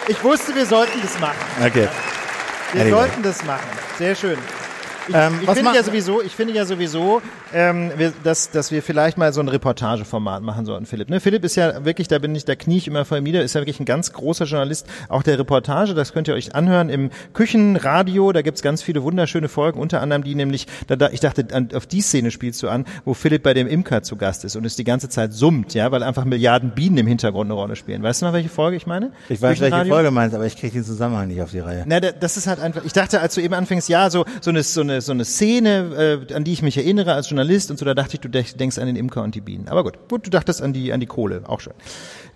Ich 0.08 0.24
wusste, 0.24 0.54
wir 0.56 0.66
sollten 0.66 1.02
das 1.02 1.20
machen. 1.20 1.36
Okay. 1.66 1.88
Wir 2.74 2.82
Anyway. 2.82 2.98
sollten 2.98 3.24
das 3.24 3.44
machen. 3.46 3.68
Sehr 3.98 4.16
schön. 4.16 4.38
Ich, 5.08 5.14
Ähm, 5.16 5.40
ich 5.42 5.48
was 5.48 5.58
finde 5.58 5.76
ja 5.76 5.84
sowieso, 5.84 6.22
ich 6.22 6.32
finde 6.34 6.54
ja 6.54 6.66
sowieso, 6.66 7.22
ähm, 7.54 7.92
wir, 7.98 8.14
dass, 8.24 8.52
dass 8.52 8.72
wir 8.72 8.82
vielleicht 8.82 9.18
mal 9.18 9.34
so 9.34 9.42
ein 9.42 9.48
Reportageformat 9.50 10.42
machen 10.44 10.66
sollten, 10.66 10.86
Philipp. 10.86 11.10
Ne? 11.10 11.20
Philipp 11.20 11.44
ist 11.44 11.56
ja 11.56 11.84
wirklich, 11.86 12.08
da 12.08 12.20
bin 12.20 12.34
ich, 12.36 12.46
da 12.46 12.56
knie 12.56 12.78
ich 12.78 12.88
immer 12.88 13.04
vor 13.06 13.18
ihm 13.18 13.24
nieder, 13.26 13.44
ist 13.44 13.54
ja 13.56 13.62
wirklich 13.62 13.80
ein 13.80 13.86
ganz 13.86 14.14
großer 14.14 14.46
Journalist, 14.46 14.88
auch 15.10 15.24
der 15.24 15.38
Reportage, 15.40 15.94
das 15.94 16.14
könnt 16.14 16.28
ihr 16.28 16.34
euch 16.34 16.56
anhören 16.56 16.90
im 16.90 17.10
Küchenradio, 17.34 18.32
da 18.32 18.42
gibt's 18.42 18.62
ganz 18.62 18.82
viele 18.82 19.04
wunderschöne 19.04 19.48
Folgen, 19.50 19.80
unter 19.80 20.02
anderem 20.02 20.24
die 20.24 20.36
nämlich, 20.36 20.68
da, 20.88 20.96
da, 20.96 21.10
ich 21.10 21.20
dachte, 21.20 21.46
an, 21.54 21.70
auf 21.76 21.86
die 21.86 22.02
Szene 22.02 22.32
spielst 22.32 22.62
du 22.64 22.70
an, 22.70 22.86
wo 23.06 23.14
Philipp 23.14 23.44
bei 23.44 23.54
dem 23.54 23.68
Imker 23.68 24.04
zu 24.04 24.16
Gast 24.16 24.44
ist 24.46 24.56
und 24.56 24.66
es 24.66 24.76
die 24.76 24.84
ganze 24.84 25.10
Zeit 25.10 25.34
summt, 25.34 25.74
ja, 25.74 25.92
weil 25.92 26.04
einfach 26.04 26.26
Milliarden 26.26 26.72
Bienen 26.72 26.98
im 26.98 27.08
Hintergrund 27.08 27.48
eine 27.48 27.54
Rolle 27.60 27.76
spielen. 27.76 28.02
Weißt 28.04 28.22
du 28.22 28.26
noch, 28.26 28.34
welche 28.34 28.50
Folge 28.50 28.78
ich 28.78 28.88
meine? 28.88 29.12
Ich 29.30 29.42
weiß, 29.42 29.60
welche? 29.60 29.86
Folge 29.86 30.12
meinst, 30.12 30.36
aber 30.36 30.46
ich 30.46 30.56
kriege 30.58 30.74
den 30.74 30.84
Zusammenhang 30.84 31.28
nicht 31.28 31.42
auf 31.42 31.52
die 31.52 31.60
Reihe. 31.60 31.84
Na, 31.88 32.00
da- 32.00 32.12
das 32.12 32.38
ist 32.38 32.48
halt 32.48 32.60
einfach, 32.60 32.84
ich 32.86 32.94
dachte, 32.94 33.20
als 33.22 33.36
du 33.36 33.42
eben 33.42 33.54
anfängst, 33.54 33.90
ja, 33.90 34.10
so, 34.10 34.26
so 34.42 34.50
eine, 34.50 34.64
so 34.64 34.82
eine, 34.82 34.93
so 35.02 35.12
eine 35.12 35.26
Szene, 35.26 36.20
äh, 36.30 36.34
an 36.34 36.44
die 36.44 36.54
ich 36.54 36.62
mich 36.62 36.78
erinnere 36.78 37.14
als 37.14 37.30
Journalist 37.30 37.72
und 37.72 37.78
so, 37.78 37.86
da 37.86 37.94
dachte 37.94 38.16
ich, 38.16 38.20
du 38.22 38.30
denk- 38.30 38.58
denkst 38.58 38.78
an 38.78 38.88
den 38.88 38.96
Imker 38.96 39.24
und 39.24 39.36
die 39.36 39.42
Bienen. 39.42 39.68
Aber 39.68 39.84
gut, 39.84 39.94
gut, 40.10 40.26
du 40.26 40.30
dachtest 40.30 40.62
an 40.62 40.74
die, 40.74 40.92
an 40.94 41.00
die 41.00 41.06
Kohle, 41.06 41.42
auch 41.48 41.60
schön. 41.60 41.74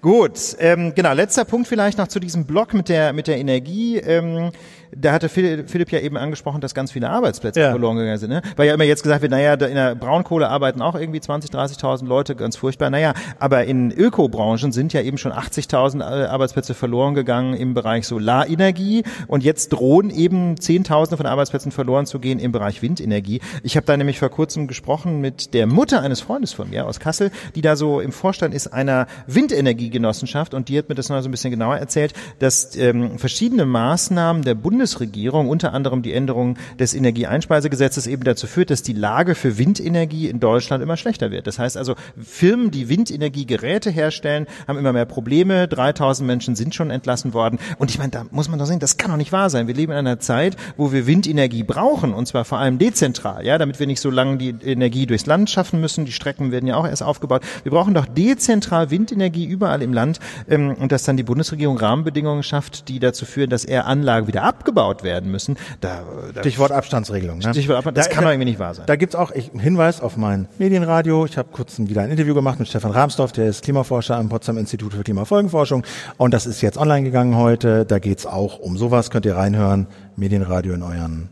Gut, 0.01 0.33
ähm, 0.59 0.93
genau, 0.95 1.13
letzter 1.13 1.43
Punkt 1.43 1.67
vielleicht 1.67 1.97
noch 1.97 2.07
zu 2.07 2.19
diesem 2.19 2.45
Block 2.45 2.73
mit 2.75 2.87
der, 2.87 3.13
mit 3.13 3.27
der 3.27 3.37
Energie, 3.39 3.97
ähm, 3.97 4.51
da 4.95 5.11
hatte 5.11 5.27
Philipp, 5.27 5.91
ja 5.91 5.99
eben 5.99 6.15
angesprochen, 6.17 6.61
dass 6.61 6.73
ganz 6.73 6.91
viele 6.91 7.09
Arbeitsplätze 7.09 7.59
Ja. 7.59 7.71
verloren 7.71 7.97
gegangen 7.97 8.17
sind, 8.19 8.29
ne? 8.29 8.41
Weil 8.55 8.67
ja 8.67 8.73
immer 8.73 8.85
jetzt 8.85 9.03
gesagt 9.03 9.21
wird, 9.21 9.31
naja, 9.31 9.53
in 9.55 9.75
der 9.75 9.95
Braunkohle 9.95 10.47
arbeiten 10.47 10.81
auch 10.81 10.95
irgendwie 10.95 11.19
20, 11.19 11.51
30.000 11.51 12.07
Leute, 12.07 12.35
ganz 12.35 12.55
furchtbar. 12.55 12.89
Naja, 12.89 13.13
aber 13.39 13.65
in 13.65 13.91
Ökobranchen 13.91 14.71
sind 14.71 14.93
ja 14.93 15.01
eben 15.01 15.17
schon 15.17 15.33
80.000 15.33 16.01
Arbeitsplätze 16.01 16.73
verloren 16.73 17.15
gegangen 17.15 17.53
im 17.55 17.73
Bereich 17.73 18.07
Solarenergie 18.07 19.03
und 19.27 19.43
jetzt 19.43 19.69
drohen 19.73 20.09
eben 20.09 20.57
Zehntausende 20.59 21.17
von 21.17 21.25
Arbeitsplätzen 21.25 21.71
verloren 21.71 22.05
zu 22.05 22.19
gehen 22.19 22.39
im 22.47 22.51
Bereich 22.51 22.81
Windenergie. 22.81 23.41
Ich 23.61 23.77
habe 23.77 23.85
da 23.85 23.95
nämlich 23.95 24.19
vor 24.19 24.29
kurzem 24.29 24.67
gesprochen 24.67 25.21
mit 25.21 25.53
der 25.53 25.67
Mutter 25.67 26.01
eines 26.01 26.21
Freundes 26.21 26.53
von 26.53 26.69
mir 26.69 26.87
aus 26.87 26.99
Kassel, 26.99 27.31
die 27.55 27.61
da 27.61 27.75
so 27.75 27.99
im 27.99 28.11
Vorstand 28.11 28.55
ist 28.55 28.67
einer 28.67 29.07
Windenergiegenossenschaft 29.27 30.53
und 30.53 30.69
die 30.69 30.77
hat 30.77 30.89
mir 30.89 30.95
das 30.95 31.09
noch 31.09 31.21
so 31.21 31.27
ein 31.27 31.31
bisschen 31.31 31.51
genauer 31.51 31.77
erzählt, 31.77 32.13
dass 32.39 32.75
ähm, 32.75 33.19
verschiedene 33.19 33.65
Maßnahmen 33.65 34.41
der 34.41 34.55
Bundesregierung, 34.55 35.49
unter 35.49 35.73
anderem 35.73 36.01
die 36.01 36.13
Änderung 36.13 36.57
des 36.79 36.93
Energieeinspeisegesetzes, 36.93 38.07
eben 38.07 38.23
dazu 38.23 38.47
führt, 38.47 38.69
dass 38.69 38.81
die 38.81 38.93
Lage 38.93 39.35
für 39.35 39.57
Windenergie 39.57 40.27
in 40.27 40.39
Deutschland 40.39 40.81
immer 40.81 40.97
schlechter 40.97 41.31
wird. 41.31 41.47
Das 41.47 41.59
heißt 41.59 41.77
also, 41.77 41.95
Firmen, 42.21 42.71
die 42.71 42.89
Windenergiegeräte 42.89 43.91
herstellen, 43.91 44.47
haben 44.67 44.77
immer 44.79 44.93
mehr 44.93 45.05
Probleme. 45.05 45.67
3000 45.67 46.25
Menschen 46.25 46.55
sind 46.55 46.73
schon 46.73 46.91
entlassen 46.91 47.33
worden. 47.33 47.59
Und 47.77 47.91
ich 47.91 47.97
meine, 47.97 48.11
da 48.11 48.25
muss 48.31 48.49
man 48.49 48.57
doch 48.57 48.65
sehen, 48.65 48.79
das 48.79 48.97
kann 48.97 49.11
doch 49.11 49.17
nicht 49.17 49.31
wahr 49.31 49.49
sein. 49.49 49.67
Wir 49.67 49.75
leben 49.75 49.91
in 49.91 49.97
einer 49.97 50.19
Zeit, 50.19 50.55
wo 50.77 50.91
wir 50.91 51.07
Windenergie 51.07 51.63
brauchen, 51.63 52.13
und 52.13 52.27
zwar 52.27 52.36
vor 52.43 52.59
allem 52.59 52.77
dezentral, 52.77 53.45
ja, 53.45 53.57
damit 53.57 53.79
wir 53.79 53.87
nicht 53.87 54.01
so 54.01 54.09
lange 54.09 54.37
die 54.37 54.55
Energie 54.63 55.05
durchs 55.05 55.25
Land 55.25 55.49
schaffen 55.49 55.81
müssen. 55.81 56.05
Die 56.05 56.11
Strecken 56.11 56.51
werden 56.51 56.67
ja 56.67 56.75
auch 56.75 56.87
erst 56.87 57.03
aufgebaut. 57.03 57.43
Wir 57.63 57.71
brauchen 57.71 57.93
doch 57.93 58.05
dezentral 58.05 58.91
Windenergie 58.91 59.45
überall 59.45 59.81
im 59.81 59.93
Land 59.93 60.19
ähm, 60.49 60.75
und 60.75 60.91
dass 60.91 61.03
dann 61.03 61.17
die 61.17 61.23
Bundesregierung 61.23 61.77
Rahmenbedingungen 61.77 62.43
schafft, 62.43 62.89
die 62.89 62.99
dazu 62.99 63.25
führen, 63.25 63.49
dass 63.49 63.65
eher 63.65 63.85
Anlagen 63.85 64.27
wieder 64.27 64.43
abgebaut 64.43 65.03
werden 65.03 65.31
müssen. 65.31 65.57
Da, 65.81 66.03
da 66.33 66.41
Stichwort 66.41 66.71
Abstandsregelung. 66.71 67.39
Ne? 67.39 67.51
Stichwort 67.51 67.77
Abstand- 67.77 67.97
das 67.97 68.09
kann 68.09 68.23
doch 68.23 68.31
irgendwie 68.31 68.49
nicht 68.49 68.59
wahr 68.59 68.73
sein. 68.73 68.85
Da 68.85 68.95
gibt's 68.95 69.15
auch 69.15 69.31
ich, 69.31 69.51
einen 69.51 69.59
Hinweis 69.59 70.01
auf 70.01 70.17
mein 70.17 70.47
Medienradio. 70.57 71.25
Ich 71.25 71.37
habe 71.37 71.49
kurz 71.51 71.77
wieder 71.79 72.01
ein 72.01 72.11
Interview 72.11 72.33
gemacht 72.33 72.59
mit 72.59 72.67
Stefan 72.67 72.91
Rahmsdorf, 72.91 73.31
der 73.31 73.47
ist 73.47 73.63
Klimaforscher 73.63 74.17
am 74.17 74.29
Potsdam 74.29 74.57
Institut 74.57 74.93
für 74.93 75.03
Klimafolgenforschung. 75.03 75.83
Und 76.17 76.33
das 76.33 76.45
ist 76.45 76.61
jetzt 76.61 76.77
online 76.77 77.03
gegangen 77.03 77.35
heute. 77.35 77.85
Da 77.85 77.99
geht's 77.99 78.25
auch 78.25 78.59
um 78.59 78.77
sowas. 78.77 79.09
Könnt 79.11 79.25
ihr 79.25 79.35
reinhören. 79.35 79.87
Medienradio 80.15 80.73
in 80.73 80.81
euren 80.81 81.29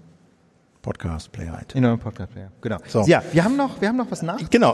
Podcast-Player. 0.85 1.61
in 1.73 1.83
eurem 1.83 1.99
Podcast, 1.99 2.31
ja. 2.35 2.49
Genau. 2.61 2.77
So. 2.87 3.03
Ja, 3.07 3.23
wir 3.31 3.43
haben 3.43 3.57
noch, 3.57 3.81
wir 3.81 3.87
haben 3.89 3.97
noch 3.97 4.11
was 4.11 4.21
nach. 4.21 4.37
Genau, 4.51 4.71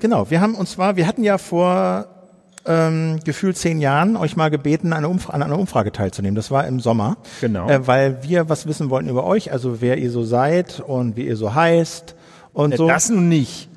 genau. 0.00 0.28
Wir 0.28 0.40
haben 0.40 0.56
und 0.56 0.68
zwar, 0.68 0.96
wir 0.96 1.06
hatten 1.06 1.22
ja 1.22 1.38
vor 1.38 2.08
ähm, 2.66 3.20
gefühlt 3.24 3.56
zehn 3.56 3.80
Jahren 3.80 4.16
euch 4.16 4.36
mal 4.36 4.50
gebeten, 4.50 4.92
eine 4.92 5.06
an 5.06 5.42
einer 5.42 5.56
Umfrage 5.56 5.92
teilzunehmen. 5.92 6.34
Das 6.34 6.50
war 6.50 6.66
im 6.66 6.80
Sommer. 6.80 7.16
Genau. 7.40 7.68
Äh, 7.68 7.86
weil 7.86 8.24
wir 8.24 8.48
was 8.48 8.66
wissen 8.66 8.90
wollten 8.90 9.08
über 9.08 9.24
euch, 9.24 9.52
also 9.52 9.80
wer 9.80 9.98
ihr 9.98 10.10
so 10.10 10.24
seid 10.24 10.80
und 10.80 11.16
wie 11.16 11.26
ihr 11.28 11.36
so 11.36 11.54
heißt 11.54 12.16
und 12.52 12.76
so. 12.76 12.88
Das 12.88 13.08
nun 13.08 13.28
nicht. 13.28 13.68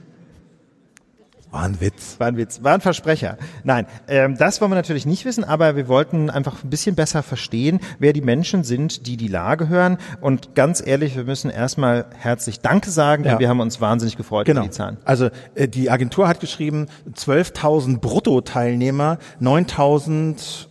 War 1.51 1.63
ein 1.63 1.81
Witz. 1.81 2.15
War 2.19 2.27
ein 2.27 2.37
Witz, 2.37 2.61
war 2.63 2.73
ein 2.75 2.81
Versprecher. 2.81 3.37
Nein, 3.63 3.87
ähm, 4.07 4.37
das 4.37 4.61
wollen 4.61 4.71
wir 4.71 4.75
natürlich 4.75 5.05
nicht 5.05 5.25
wissen, 5.25 5.43
aber 5.43 5.75
wir 5.75 5.87
wollten 5.87 6.29
einfach 6.29 6.63
ein 6.63 6.69
bisschen 6.69 6.95
besser 6.95 7.23
verstehen, 7.23 7.79
wer 7.97 8.13
die 8.13 8.21
Menschen 8.21 8.63
sind, 8.63 9.07
die 9.07 9.17
die 9.17 9.27
Lage 9.27 9.67
hören. 9.67 9.97
Und 10.21 10.53
ganz 10.55 10.85
ehrlich, 10.85 11.15
wir 11.15 11.23
müssen 11.23 11.49
erstmal 11.49 12.05
herzlich 12.17 12.59
Danke 12.59 12.91
sagen, 12.91 13.23
denn 13.23 13.33
Ja. 13.33 13.39
wir 13.39 13.49
haben 13.49 13.59
uns 13.59 13.81
wahnsinnig 13.81 14.15
gefreut 14.15 14.45
Genau. 14.45 14.61
über 14.61 14.67
die 14.69 14.73
Zahlen. 14.75 14.97
Also 15.05 15.29
äh, 15.55 15.67
die 15.67 15.89
Agentur 15.89 16.27
hat 16.27 16.39
geschrieben, 16.39 16.85
12.000 17.13 17.99
Bruttoteilnehmer, 17.99 19.17
9.000 19.41 20.67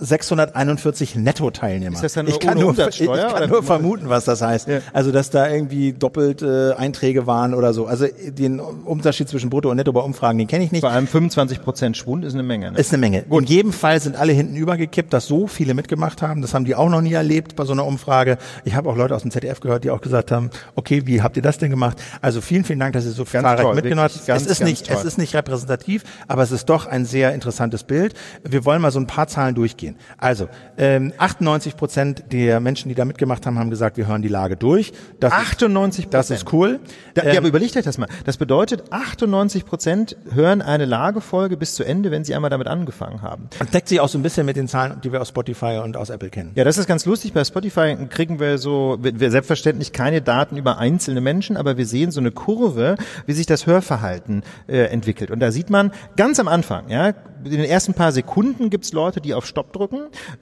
641 0.00 1.16
Netto-Teilnehmer. 1.16 1.94
Ist 1.94 2.02
das 2.02 2.14
dann 2.14 2.26
ich 2.26 2.32
nur 2.32 2.40
kann 2.40 2.58
ohne 2.58 2.76
nur, 2.76 2.88
Ich 2.88 3.06
kann 3.06 3.48
nur 3.48 3.62
vermuten, 3.62 4.08
was 4.08 4.24
das 4.24 4.42
heißt. 4.42 4.68
Ja. 4.68 4.78
Also, 4.92 5.12
dass 5.12 5.30
da 5.30 5.48
irgendwie 5.48 5.92
doppelt 5.92 6.42
äh, 6.42 6.72
Einträge 6.72 7.26
waren 7.26 7.54
oder 7.54 7.72
so. 7.72 7.86
Also 7.86 8.06
den 8.26 8.60
Unterschied 8.60 9.28
zwischen 9.28 9.50
Brutto 9.50 9.70
und 9.70 9.76
Netto 9.76 9.92
bei 9.92 10.00
Umfragen, 10.00 10.38
den 10.38 10.48
kenne 10.48 10.64
ich 10.64 10.72
nicht. 10.72 10.80
Vor 10.80 10.90
allem 10.90 11.06
25 11.06 11.62
Prozent 11.62 11.96
Schwund 11.96 12.24
ist 12.24 12.34
eine 12.34 12.42
Menge. 12.42 12.72
Ne? 12.72 12.78
Ist 12.78 12.92
eine 12.92 13.00
Menge. 13.00 13.24
In 13.30 13.44
jedem 13.44 13.72
Fall 13.72 14.00
sind 14.00 14.16
alle 14.16 14.32
hinten 14.32 14.56
übergekippt, 14.56 15.12
dass 15.12 15.26
so 15.26 15.46
viele 15.46 15.74
mitgemacht 15.74 16.22
haben. 16.22 16.42
Das 16.42 16.54
haben 16.54 16.64
die 16.64 16.74
auch 16.74 16.88
noch 16.88 17.00
nie 17.00 17.12
erlebt 17.12 17.56
bei 17.56 17.64
so 17.64 17.72
einer 17.72 17.86
Umfrage. 17.86 18.38
Ich 18.64 18.74
habe 18.74 18.88
auch 18.88 18.96
Leute 18.96 19.14
aus 19.14 19.22
dem 19.22 19.30
ZDF 19.30 19.60
gehört, 19.60 19.84
die 19.84 19.90
auch 19.90 20.00
gesagt 20.00 20.32
haben, 20.32 20.50
okay, 20.74 21.06
wie 21.06 21.22
habt 21.22 21.36
ihr 21.36 21.42
das 21.42 21.58
denn 21.58 21.70
gemacht? 21.70 21.98
Also 22.20 22.40
vielen, 22.40 22.64
vielen 22.64 22.78
Dank, 22.78 22.94
dass 22.94 23.04
ihr 23.04 23.12
so 23.12 23.24
Ganz 23.24 23.44
zahlreich 23.44 23.64
toll, 23.64 23.74
mitgenommen 23.74 24.08
habt. 24.08 24.28
Es 24.28 24.46
ist 24.46 24.62
nicht, 24.62 24.86
toll. 24.86 24.96
es 24.96 25.04
ist 25.04 25.18
nicht 25.18 25.34
repräsentativ, 25.34 26.04
aber 26.28 26.42
es 26.42 26.52
ist 26.52 26.66
doch 26.66 26.86
ein 26.86 27.04
sehr 27.04 27.34
interessantes 27.34 27.84
Bild. 27.84 28.14
Wir 28.48 28.64
wollen 28.64 28.82
mal 28.82 28.90
so 28.90 29.00
ein 29.00 29.06
paar 29.06 29.28
Zahlen 29.28 29.54
durchgehen. 29.54 29.89
Also, 30.18 30.48
ähm, 30.78 31.12
98 31.18 31.76
Prozent 31.76 32.24
der 32.32 32.60
Menschen, 32.60 32.88
die 32.88 32.94
da 32.94 33.04
mitgemacht 33.04 33.46
haben, 33.46 33.58
haben 33.58 33.70
gesagt, 33.70 33.96
wir 33.96 34.06
hören 34.06 34.22
die 34.22 34.28
Lage 34.28 34.56
durch. 34.56 34.92
Das 35.20 35.32
98 35.32 36.06
ist, 36.06 36.14
das 36.14 36.30
ist 36.30 36.52
cool. 36.52 36.80
Da, 37.14 37.22
ja, 37.22 37.30
Ähm, 37.32 37.38
aber 37.38 37.48
überlegt 37.48 37.76
euch 37.76 37.84
das 37.84 37.98
mal. 37.98 38.08
Das 38.24 38.36
bedeutet, 38.36 38.92
98 38.92 39.64
Prozent 39.64 40.16
hören 40.32 40.62
eine 40.62 40.84
Lagefolge 40.84 41.56
bis 41.56 41.74
zu 41.74 41.84
Ende, 41.84 42.10
wenn 42.10 42.24
sie 42.24 42.34
einmal 42.34 42.50
damit 42.50 42.66
angefangen 42.66 43.22
haben. 43.22 43.48
und 43.58 43.72
deckt 43.74 43.88
sich 43.88 44.00
auch 44.00 44.08
so 44.08 44.18
ein 44.18 44.22
bisschen 44.22 44.46
mit 44.46 44.56
den 44.56 44.68
Zahlen, 44.68 45.00
die 45.02 45.12
wir 45.12 45.20
aus 45.20 45.28
Spotify 45.28 45.80
und 45.82 45.96
aus 45.96 46.10
Apple 46.10 46.30
kennen. 46.30 46.52
Ja, 46.54 46.64
das 46.64 46.78
ist 46.78 46.86
ganz 46.86 47.06
lustig. 47.06 47.32
Bei 47.32 47.44
Spotify 47.44 47.96
kriegen 48.08 48.40
wir 48.40 48.58
so, 48.58 48.98
wir 49.00 49.30
selbstverständlich 49.30 49.92
keine 49.92 50.22
Daten 50.22 50.56
über 50.56 50.78
einzelne 50.78 51.20
Menschen, 51.20 51.56
aber 51.56 51.76
wir 51.76 51.86
sehen 51.86 52.10
so 52.10 52.20
eine 52.20 52.30
Kurve, 52.30 52.96
wie 53.26 53.32
sich 53.32 53.46
das 53.46 53.66
Hörverhalten 53.66 54.42
äh, 54.66 54.84
entwickelt. 54.84 55.30
Und 55.30 55.40
da 55.40 55.50
sieht 55.50 55.70
man 55.70 55.92
ganz 56.16 56.38
am 56.40 56.48
Anfang, 56.48 56.88
ja, 56.88 57.12
in 57.42 57.52
den 57.52 57.64
ersten 57.64 57.94
paar 57.94 58.12
Sekunden 58.12 58.68
gibt's 58.68 58.92
Leute, 58.92 59.20
die 59.22 59.32
auf 59.32 59.46
Stopp 59.46 59.72
drücken 59.72 59.79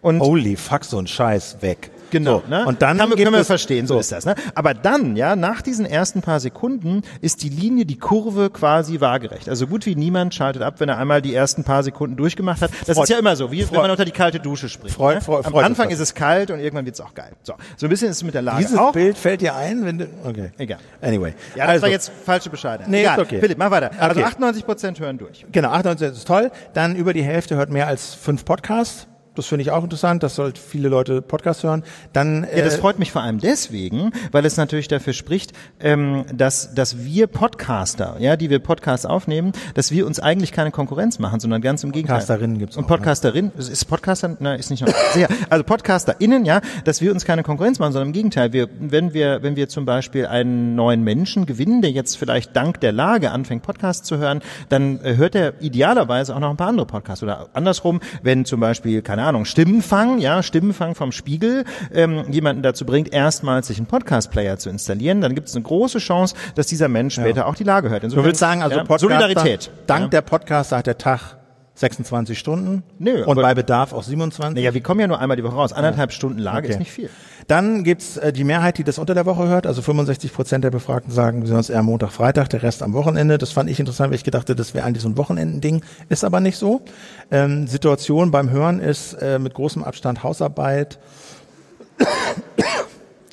und 0.00 0.20
Holy 0.20 0.56
fuck, 0.56 0.84
so 0.84 0.98
ein 0.98 1.06
Scheiß 1.06 1.58
weg. 1.60 1.90
Genau. 2.10 2.38
So, 2.42 2.48
ne? 2.48 2.64
Und 2.64 2.80
dann 2.80 2.96
gibt 2.96 3.16
können 3.18 3.32
wir 3.32 3.40
es- 3.40 3.46
verstehen, 3.46 3.86
so, 3.86 3.98
ist 3.98 4.10
das. 4.12 4.24
Ne? 4.24 4.34
Aber 4.54 4.72
dann, 4.72 5.14
ja, 5.14 5.36
nach 5.36 5.60
diesen 5.60 5.84
ersten 5.84 6.22
paar 6.22 6.40
Sekunden 6.40 7.02
ist 7.20 7.42
die 7.42 7.50
Linie, 7.50 7.84
die 7.84 7.98
Kurve 7.98 8.48
quasi 8.48 8.98
waagerecht. 9.02 9.46
Also 9.50 9.66
gut 9.66 9.84
wie 9.84 9.94
niemand 9.94 10.34
schaltet 10.34 10.62
ab, 10.62 10.76
wenn 10.78 10.88
er 10.88 10.96
einmal 10.96 11.20
die 11.20 11.34
ersten 11.34 11.64
paar 11.64 11.82
Sekunden 11.82 12.16
durchgemacht 12.16 12.62
hat. 12.62 12.70
Das 12.86 12.96
Freut- 12.96 13.04
ist 13.04 13.10
ja 13.10 13.18
immer 13.18 13.36
so, 13.36 13.52
wie 13.52 13.60
wenn 13.60 13.66
freut- 13.66 13.82
man 13.82 13.90
unter 13.90 14.06
die 14.06 14.10
kalte 14.12 14.40
Dusche 14.40 14.70
springt. 14.70 14.94
Freut- 14.94 15.16
ne? 15.16 15.20
freut- 15.20 15.44
Am 15.44 15.52
freut 15.52 15.64
Anfang 15.66 15.90
ist 15.90 16.00
es 16.00 16.14
kalt 16.14 16.50
und 16.50 16.60
irgendwann 16.60 16.86
wird's 16.86 17.02
auch 17.02 17.12
geil. 17.12 17.32
So, 17.42 17.52
so 17.76 17.86
ein 17.86 17.90
bisschen 17.90 18.08
ist 18.08 18.16
es 18.16 18.22
mit 18.24 18.32
der 18.32 18.40
Lage 18.40 18.62
Dieses 18.62 18.78
auch. 18.78 18.92
Bild 18.92 19.18
fällt 19.18 19.42
dir 19.42 19.54
ein, 19.54 19.84
wenn 19.84 19.98
du, 19.98 20.06
okay. 20.24 20.50
Egal. 20.56 20.78
Anyway. 21.02 21.34
Ja, 21.56 21.64
das 21.66 21.72
also, 21.72 21.82
war 21.82 21.90
jetzt 21.90 22.10
falsche 22.24 22.48
Bescheide. 22.48 22.84
Nee, 22.86 23.00
Egal. 23.02 23.18
ist 23.18 23.24
okay. 23.26 23.38
Philipp, 23.40 23.58
mach 23.58 23.70
weiter. 23.70 23.90
Also 23.98 24.18
Okay. 24.20 24.24
98 24.28 24.64
Prozent 24.64 24.98
hören 24.98 25.18
durch. 25.18 25.44
Genau, 25.52 25.68
98% 25.72 26.12
ist 26.16 26.26
toll. 26.26 26.50
Dann 26.72 26.96
über 26.96 27.12
die 27.12 27.22
Hälfte 27.22 27.56
hört 27.56 27.68
mehr 27.70 27.86
als 27.86 28.14
fünf 28.14 28.46
Podcasts. 28.46 29.06
Das 29.38 29.46
finde 29.46 29.62
ich 29.62 29.70
auch 29.70 29.84
interessant, 29.84 30.22
dass 30.24 30.34
sollte 30.34 30.60
viele 30.60 30.88
Leute 30.88 31.22
Podcasts 31.22 31.62
hören. 31.62 31.82
Dann 32.12 32.46
Ja, 32.54 32.64
das 32.64 32.74
äh, 32.76 32.78
freut 32.78 32.98
mich 32.98 33.12
vor 33.12 33.22
allem 33.22 33.38
deswegen, 33.38 34.12
weil 34.32 34.44
es 34.46 34.56
natürlich 34.56 34.88
dafür 34.88 35.12
spricht, 35.12 35.52
ähm, 35.80 36.24
dass, 36.32 36.74
dass 36.74 37.04
wir 37.04 37.26
Podcaster, 37.26 38.16
ja, 38.18 38.36
die 38.36 38.50
wir 38.50 38.60
Podcasts 38.60 39.04
aufnehmen, 39.06 39.52
dass 39.74 39.90
wir 39.90 40.06
uns 40.06 40.20
eigentlich 40.20 40.52
keine 40.52 40.70
Konkurrenz 40.70 41.18
machen, 41.18 41.40
sondern 41.40 41.60
ganz 41.60 41.84
im 41.84 41.92
Gegenteil. 41.92 42.16
Podcasterinnen 42.16 42.58
gibt's 42.58 42.76
Und 42.76 42.84
auch, 42.84 42.90
ne? 42.90 42.96
Podcasterinnen, 42.96 43.52
ist 43.56 43.84
Podcaster, 43.86 44.36
nein, 44.40 44.58
ist 44.58 44.70
nicht 44.70 44.86
noch, 44.86 44.92
sehr, 45.12 45.28
also 45.50 45.64
PodcasterInnen, 45.64 46.44
ja, 46.44 46.60
dass 46.84 47.00
wir 47.00 47.12
uns 47.12 47.24
keine 47.24 47.42
Konkurrenz 47.42 47.78
machen, 47.78 47.92
sondern 47.92 48.08
im 48.08 48.12
Gegenteil. 48.12 48.52
Wir, 48.52 48.68
wenn 48.78 49.12
wir, 49.14 49.42
wenn 49.42 49.56
wir 49.56 49.68
zum 49.68 49.84
Beispiel 49.84 50.26
einen 50.26 50.74
neuen 50.74 51.02
Menschen 51.02 51.46
gewinnen, 51.46 51.82
der 51.82 51.90
jetzt 51.90 52.16
vielleicht 52.16 52.56
dank 52.56 52.80
der 52.80 52.92
Lage 52.92 53.30
anfängt, 53.30 53.62
Podcasts 53.62 54.06
zu 54.06 54.18
hören, 54.18 54.40
dann 54.68 55.00
äh, 55.04 55.16
hört 55.16 55.34
er 55.34 55.60
idealerweise 55.60 56.34
auch 56.34 56.40
noch 56.40 56.50
ein 56.50 56.56
paar 56.56 56.68
andere 56.68 56.86
Podcasts 56.86 57.22
oder 57.22 57.48
andersrum, 57.52 58.00
wenn 58.22 58.44
zum 58.44 58.60
Beispiel, 58.60 59.02
keine 59.02 59.22
Ahnung, 59.28 59.44
Stimmenfang, 59.44 60.18
ja, 60.18 60.42
Stimmenfang 60.42 60.94
vom 60.94 61.12
Spiegel, 61.12 61.64
ähm, 61.92 62.24
jemanden 62.30 62.62
dazu 62.62 62.84
bringt, 62.84 63.12
erstmals 63.12 63.68
sich 63.68 63.78
einen 63.78 63.86
Podcast-Player 63.86 64.58
zu 64.58 64.70
installieren, 64.70 65.20
dann 65.20 65.34
gibt 65.34 65.48
es 65.48 65.54
eine 65.54 65.62
große 65.64 65.98
Chance, 65.98 66.34
dass 66.54 66.66
dieser 66.66 66.88
Mensch 66.88 67.14
später 67.14 67.46
auch 67.46 67.54
die 67.54 67.64
Lage 67.64 67.90
hört. 67.90 68.02
du 68.02 68.06
Insofern, 68.06 68.24
willst 68.26 68.40
sagen, 68.40 68.62
also 68.62 68.76
ja, 68.76 68.84
Podcaster, 68.84 69.08
Solidarität. 69.08 69.70
Dank 69.86 70.02
ja. 70.04 70.08
der 70.08 70.20
Podcaster 70.22 70.78
hat 70.78 70.86
der 70.86 70.98
Tag 70.98 71.36
26 71.74 72.36
Stunden. 72.38 72.82
Nö, 72.98 73.24
Und 73.24 73.36
bei 73.36 73.54
Bedarf 73.54 73.92
auch 73.92 74.02
27. 74.02 74.56
Naja, 74.56 74.74
wir 74.74 74.80
kommen 74.82 75.00
ja 75.00 75.06
nur 75.06 75.20
einmal 75.20 75.36
die 75.36 75.44
Woche 75.44 75.54
raus. 75.54 75.72
Anderthalb 75.72 76.12
Stunden 76.12 76.38
Lage 76.38 76.66
Okay. 76.66 76.72
ist 76.72 76.78
nicht 76.80 76.90
viel. 76.90 77.08
Dann 77.48 77.82
gibt's 77.82 78.18
äh, 78.18 78.30
die 78.30 78.44
Mehrheit, 78.44 78.76
die 78.76 78.84
das 78.84 78.98
unter 78.98 79.14
der 79.14 79.24
Woche 79.26 79.48
hört. 79.48 79.66
Also 79.66 79.80
65 79.80 80.32
Prozent 80.32 80.64
der 80.64 80.70
Befragten 80.70 81.10
sagen, 81.10 81.40
wir 81.40 81.48
sehen 81.48 81.56
uns 81.56 81.70
eher 81.70 81.82
Montag, 81.82 82.12
Freitag, 82.12 82.50
der 82.50 82.62
Rest 82.62 82.82
am 82.82 82.92
Wochenende. 82.92 83.38
Das 83.38 83.52
fand 83.52 83.70
ich 83.70 83.80
interessant, 83.80 84.10
weil 84.10 84.16
ich 84.16 84.24
gedachte, 84.24 84.54
das 84.54 84.74
wäre 84.74 84.84
eigentlich 84.84 85.02
so 85.02 85.08
ein 85.08 85.16
Wochenendending. 85.16 85.82
Ist 86.10 86.24
aber 86.24 86.40
nicht 86.40 86.58
so. 86.58 86.82
Ähm, 87.30 87.66
Situation 87.66 88.30
beim 88.30 88.50
Hören 88.50 88.80
ist 88.80 89.14
äh, 89.14 89.38
mit 89.38 89.54
großem 89.54 89.82
Abstand 89.82 90.22
Hausarbeit, 90.22 90.98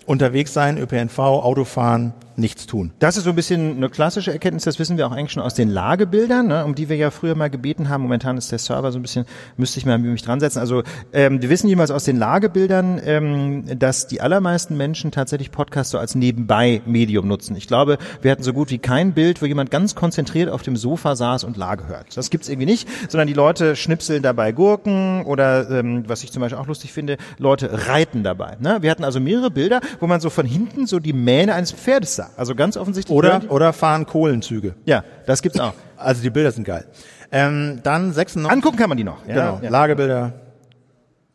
unterwegs 0.05 0.53
sein, 0.53 0.77
ÖPNV, 0.77 1.19
Autofahren, 1.19 2.13
nichts 2.37 2.65
tun. 2.65 2.91
Das 2.99 3.17
ist 3.17 3.23
so 3.23 3.29
ein 3.29 3.35
bisschen 3.35 3.77
eine 3.77 3.89
klassische 3.89 4.31
Erkenntnis, 4.31 4.63
das 4.63 4.79
wissen 4.79 4.97
wir 4.97 5.07
auch 5.07 5.11
eigentlich 5.11 5.31
schon 5.31 5.43
aus 5.43 5.53
den 5.53 5.69
Lagebildern, 5.69 6.47
ne, 6.47 6.65
um 6.65 6.75
die 6.75 6.89
wir 6.89 6.97
ja 6.97 7.11
früher 7.11 7.35
mal 7.35 7.49
gebeten 7.49 7.89
haben. 7.89 8.01
Momentan 8.01 8.37
ist 8.37 8.51
der 8.51 8.59
Server 8.59 8.91
so 8.91 8.99
ein 8.99 9.01
bisschen, 9.01 9.25
müsste 9.57 9.79
ich 9.79 9.85
mal 9.85 9.97
mich 9.97 10.21
dran 10.21 10.39
setzen. 10.39 10.59
Also 10.59 10.83
ähm, 11.13 11.41
wir 11.41 11.49
wissen 11.49 11.67
jeweils 11.67 11.91
aus 11.91 12.03
den 12.03 12.17
Lagebildern, 12.17 13.01
ähm, 13.03 13.79
dass 13.79 14.07
die 14.07 14.21
allermeisten 14.21 14.75
Menschen 14.77 15.11
tatsächlich 15.11 15.51
Podcasts 15.51 15.91
so 15.91 15.97
als 15.97 16.15
Nebenbei-Medium 16.15 17.27
nutzen. 17.27 17.55
Ich 17.55 17.67
glaube, 17.67 17.97
wir 18.21 18.31
hatten 18.31 18.43
so 18.43 18.53
gut 18.53 18.69
wie 18.71 18.79
kein 18.79 19.13
Bild, 19.13 19.41
wo 19.41 19.45
jemand 19.45 19.71
ganz 19.71 19.95
konzentriert 19.95 20.49
auf 20.49 20.61
dem 20.61 20.75
Sofa 20.75 21.15
saß 21.15 21.43
und 21.43 21.57
Lage 21.57 21.87
hört. 21.87 22.17
Das 22.17 22.29
gibt's 22.29 22.49
irgendwie 22.49 22.65
nicht, 22.67 22.87
sondern 23.09 23.27
die 23.27 23.33
Leute 23.33 23.75
schnipseln 23.75 24.21
dabei 24.21 24.51
Gurken 24.51 25.23
oder, 25.25 25.69
ähm, 25.69 26.03
was 26.07 26.23
ich 26.23 26.31
zum 26.31 26.41
Beispiel 26.41 26.59
auch 26.59 26.67
lustig 26.67 26.91
finde, 26.91 27.17
Leute 27.37 27.87
reiten 27.87 28.23
dabei. 28.23 28.57
Ne? 28.59 28.77
Wir 28.81 28.91
hatten 28.91 29.03
also 29.03 29.19
mehrere 29.19 29.51
Bilder, 29.51 29.79
wo 29.99 30.07
man 30.07 30.19
so 30.19 30.29
von 30.29 30.45
hinten 30.45 30.87
so 30.87 30.99
die 30.99 31.13
Mähne 31.13 31.53
eines 31.53 31.71
Pferdes 31.71 32.15
sah. 32.15 32.29
Also 32.37 32.55
ganz 32.55 32.77
offensichtlich. 32.77 33.15
Oder, 33.15 33.41
oder 33.49 33.73
fahren 33.73 34.05
Kohlenzüge. 34.05 34.75
ja, 34.85 35.03
das 35.25 35.41
gibt's 35.41 35.59
auch. 35.59 35.73
Also 35.97 36.21
die 36.21 36.29
Bilder 36.29 36.51
sind 36.51 36.65
geil. 36.65 36.85
Ähm, 37.31 37.79
dann 37.83 38.13
96, 38.13 38.51
Angucken 38.51 38.77
kann 38.77 38.89
man 38.89 38.97
die 38.97 39.03
noch. 39.03 39.25
Ja, 39.27 39.33
genau, 39.33 39.59
ja. 39.61 39.69
Lagebilder. 39.69 40.33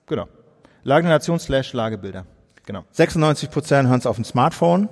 genau. 0.07 0.29
Lage 0.83 1.03
der 1.07 1.13
Nation 1.17 1.39
slash 1.39 1.73
Lagebilder. 1.73 2.25
Genau. 2.67 2.85
96 2.93 3.51
Prozent 3.51 3.89
hören 3.89 3.99
es 3.99 4.07
auf 4.07 4.17
dem 4.17 4.25
Smartphone. 4.25 4.89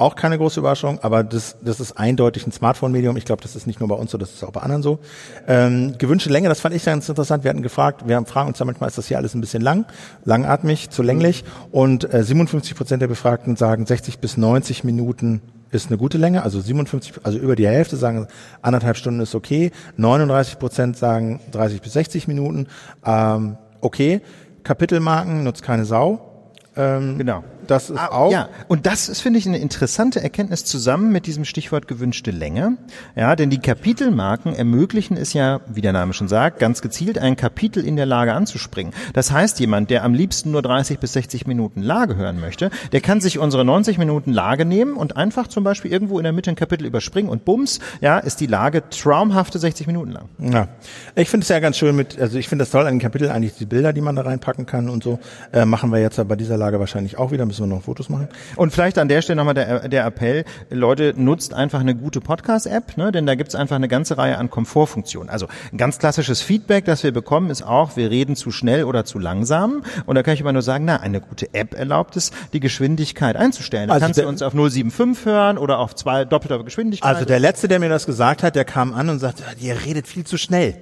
Auch 0.00 0.16
keine 0.16 0.38
große 0.38 0.60
Überraschung, 0.60 0.98
aber 1.02 1.22
das, 1.22 1.58
das 1.60 1.78
ist 1.78 1.98
eindeutig 1.98 2.46
ein 2.46 2.52
Smartphone-Medium. 2.52 3.18
Ich 3.18 3.26
glaube, 3.26 3.42
das 3.42 3.54
ist 3.54 3.66
nicht 3.66 3.80
nur 3.80 3.88
bei 3.90 3.96
uns 3.96 4.12
so, 4.12 4.16
das 4.16 4.32
ist 4.32 4.42
auch 4.42 4.50
bei 4.50 4.62
anderen 4.62 4.82
so. 4.82 4.98
Ähm, 5.46 5.92
gewünschte 5.98 6.30
Länge, 6.30 6.48
das 6.48 6.58
fand 6.58 6.74
ich 6.74 6.86
ganz 6.86 7.06
interessant. 7.06 7.44
Wir 7.44 7.50
hatten 7.50 7.60
gefragt, 7.60 8.08
wir 8.08 8.16
haben 8.16 8.24
fragen 8.24 8.48
uns 8.48 8.58
ja 8.58 8.64
manchmal, 8.64 8.88
ist 8.88 8.96
das 8.96 9.08
hier 9.08 9.18
alles 9.18 9.34
ein 9.34 9.42
bisschen 9.42 9.60
lang, 9.60 9.84
langatmig, 10.24 10.88
zu 10.88 11.02
länglich? 11.02 11.44
Und 11.70 12.14
äh, 12.14 12.24
57 12.24 12.74
Prozent 12.76 13.02
der 13.02 13.08
Befragten 13.08 13.56
sagen, 13.56 13.84
60 13.84 14.20
bis 14.20 14.38
90 14.38 14.84
Minuten 14.84 15.42
ist 15.70 15.88
eine 15.88 15.98
gute 15.98 16.16
Länge. 16.16 16.44
Also 16.44 16.62
57, 16.62 17.20
also 17.22 17.36
über 17.36 17.54
die 17.54 17.68
Hälfte 17.68 17.98
sagen, 17.98 18.26
anderthalb 18.62 18.96
Stunden 18.96 19.20
ist 19.20 19.34
okay. 19.34 19.70
39 19.98 20.58
Prozent 20.58 20.96
sagen 20.96 21.40
30 21.52 21.82
bis 21.82 21.92
60 21.92 22.26
Minuten. 22.26 22.68
Ähm, 23.04 23.58
okay. 23.82 24.22
Kapitelmarken 24.62 25.44
nutzt 25.44 25.62
keine 25.62 25.84
Sau. 25.84 26.26
Ähm, 26.74 27.18
Genau. 27.18 27.44
Das 27.70 27.88
ist 27.88 27.98
Ah, 27.98 28.08
auch. 28.08 28.32
Ja, 28.32 28.48
und 28.68 28.86
das 28.86 29.08
ist, 29.08 29.20
finde 29.20 29.38
ich, 29.38 29.46
eine 29.46 29.58
interessante 29.58 30.20
Erkenntnis 30.22 30.64
zusammen 30.64 31.12
mit 31.12 31.26
diesem 31.26 31.44
Stichwort 31.44 31.86
gewünschte 31.86 32.32
Länge. 32.32 32.76
Ja, 33.14 33.36
denn 33.36 33.48
die 33.50 33.58
Kapitelmarken 33.58 34.54
ermöglichen 34.54 35.16
es 35.16 35.32
ja, 35.34 35.60
wie 35.68 35.80
der 35.80 35.92
Name 35.92 36.12
schon 36.12 36.26
sagt, 36.26 36.58
ganz 36.58 36.82
gezielt 36.82 37.18
ein 37.18 37.36
Kapitel 37.36 37.84
in 37.84 37.94
der 37.94 38.06
Lage 38.06 38.32
anzuspringen. 38.32 38.92
Das 39.12 39.30
heißt, 39.30 39.60
jemand, 39.60 39.90
der 39.90 40.02
am 40.02 40.14
liebsten 40.14 40.50
nur 40.50 40.62
30 40.62 40.98
bis 40.98 41.12
60 41.12 41.46
Minuten 41.46 41.82
Lage 41.82 42.16
hören 42.16 42.40
möchte, 42.40 42.70
der 42.90 43.00
kann 43.00 43.20
sich 43.20 43.38
unsere 43.38 43.64
90 43.64 43.98
Minuten 43.98 44.32
Lage 44.32 44.64
nehmen 44.64 44.94
und 44.96 45.16
einfach 45.16 45.46
zum 45.46 45.62
Beispiel 45.62 45.92
irgendwo 45.92 46.18
in 46.18 46.24
der 46.24 46.32
Mitte 46.32 46.50
ein 46.50 46.56
Kapitel 46.56 46.86
überspringen 46.86 47.30
und 47.30 47.44
bums, 47.44 47.78
ja, 48.00 48.18
ist 48.18 48.40
die 48.40 48.46
Lage 48.46 48.82
traumhafte 48.90 49.60
60 49.60 49.86
Minuten 49.86 50.10
lang. 50.10 50.28
Ja, 50.38 50.66
ich 51.14 51.28
finde 51.28 51.44
es 51.44 51.48
ja 51.48 51.60
ganz 51.60 51.78
schön 51.78 51.94
mit, 51.94 52.18
also 52.20 52.36
ich 52.36 52.48
finde 52.48 52.64
das 52.64 52.70
toll 52.70 52.86
an 52.86 52.94
den 52.94 53.00
Kapiteln 53.00 53.30
eigentlich 53.30 53.54
die 53.54 53.66
Bilder, 53.66 53.92
die 53.92 54.00
man 54.00 54.16
da 54.16 54.22
reinpacken 54.22 54.66
kann 54.66 54.88
und 54.88 55.04
so. 55.04 55.20
Äh, 55.52 55.66
machen 55.66 55.90
wir 55.92 56.00
jetzt 56.00 56.18
ja 56.18 56.24
bei 56.24 56.34
dieser 56.36 56.56
Lage 56.56 56.80
wahrscheinlich 56.80 57.16
auch 57.16 57.30
wieder, 57.30 57.46
müssen 57.46 57.59
wir 57.60 57.66
noch 57.66 57.82
Fotos 57.82 58.08
machen. 58.08 58.28
Und 58.56 58.72
vielleicht 58.72 58.98
an 58.98 59.08
der 59.08 59.22
Stelle 59.22 59.36
nochmal 59.36 59.54
der, 59.54 59.88
der 59.88 60.04
Appell, 60.06 60.44
Leute, 60.70 61.14
nutzt 61.16 61.54
einfach 61.54 61.80
eine 61.80 61.94
gute 61.94 62.20
Podcast-App, 62.20 62.96
ne? 62.96 63.12
denn 63.12 63.26
da 63.26 63.34
gibt's 63.34 63.54
einfach 63.54 63.76
eine 63.76 63.88
ganze 63.88 64.18
Reihe 64.18 64.38
an 64.38 64.50
Komfortfunktionen. 64.50 65.30
Also 65.30 65.46
ein 65.72 65.78
ganz 65.78 65.98
klassisches 65.98 66.42
Feedback, 66.42 66.84
das 66.84 67.02
wir 67.02 67.12
bekommen, 67.12 67.50
ist 67.50 67.62
auch, 67.62 67.96
wir 67.96 68.10
reden 68.10 68.36
zu 68.36 68.50
schnell 68.50 68.84
oder 68.84 69.04
zu 69.04 69.18
langsam. 69.18 69.82
Und 70.06 70.14
da 70.14 70.22
kann 70.22 70.34
ich 70.34 70.40
immer 70.40 70.52
nur 70.52 70.62
sagen, 70.62 70.84
na, 70.84 70.96
eine 70.96 71.20
gute 71.20 71.52
App 71.54 71.74
erlaubt 71.74 72.16
es, 72.16 72.30
die 72.52 72.60
Geschwindigkeit 72.60 73.36
einzustellen. 73.36 73.88
Da 73.88 73.94
Also 73.94 74.06
kannst 74.06 74.18
du 74.20 74.26
uns 74.26 74.42
auf 74.42 74.52
075 74.52 75.26
hören 75.26 75.58
oder 75.58 75.78
auf 75.78 75.94
zwei 75.94 76.24
doppelter 76.24 76.62
Geschwindigkeit. 76.64 77.14
Also 77.14 77.24
der 77.26 77.38
Letzte, 77.40 77.68
der 77.68 77.78
mir 77.78 77.88
das 77.88 78.06
gesagt 78.06 78.42
hat, 78.42 78.56
der 78.56 78.64
kam 78.64 78.94
an 78.94 79.08
und 79.08 79.18
sagte, 79.18 79.42
ihr 79.60 79.76
redet 79.84 80.06
viel 80.06 80.24
zu 80.24 80.36
schnell. 80.36 80.76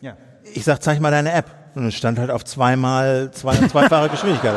ja. 0.00 0.14
Ich 0.54 0.64
sag, 0.64 0.82
zeig 0.82 1.00
mal 1.00 1.10
deine 1.10 1.32
App. 1.32 1.54
Und 1.74 1.86
es 1.86 1.94
stand 1.94 2.18
halt 2.18 2.30
auf 2.30 2.44
zweimal, 2.44 3.30
zwei, 3.32 3.54
zweifache 3.68 4.08
Geschwindigkeit. 4.08 4.54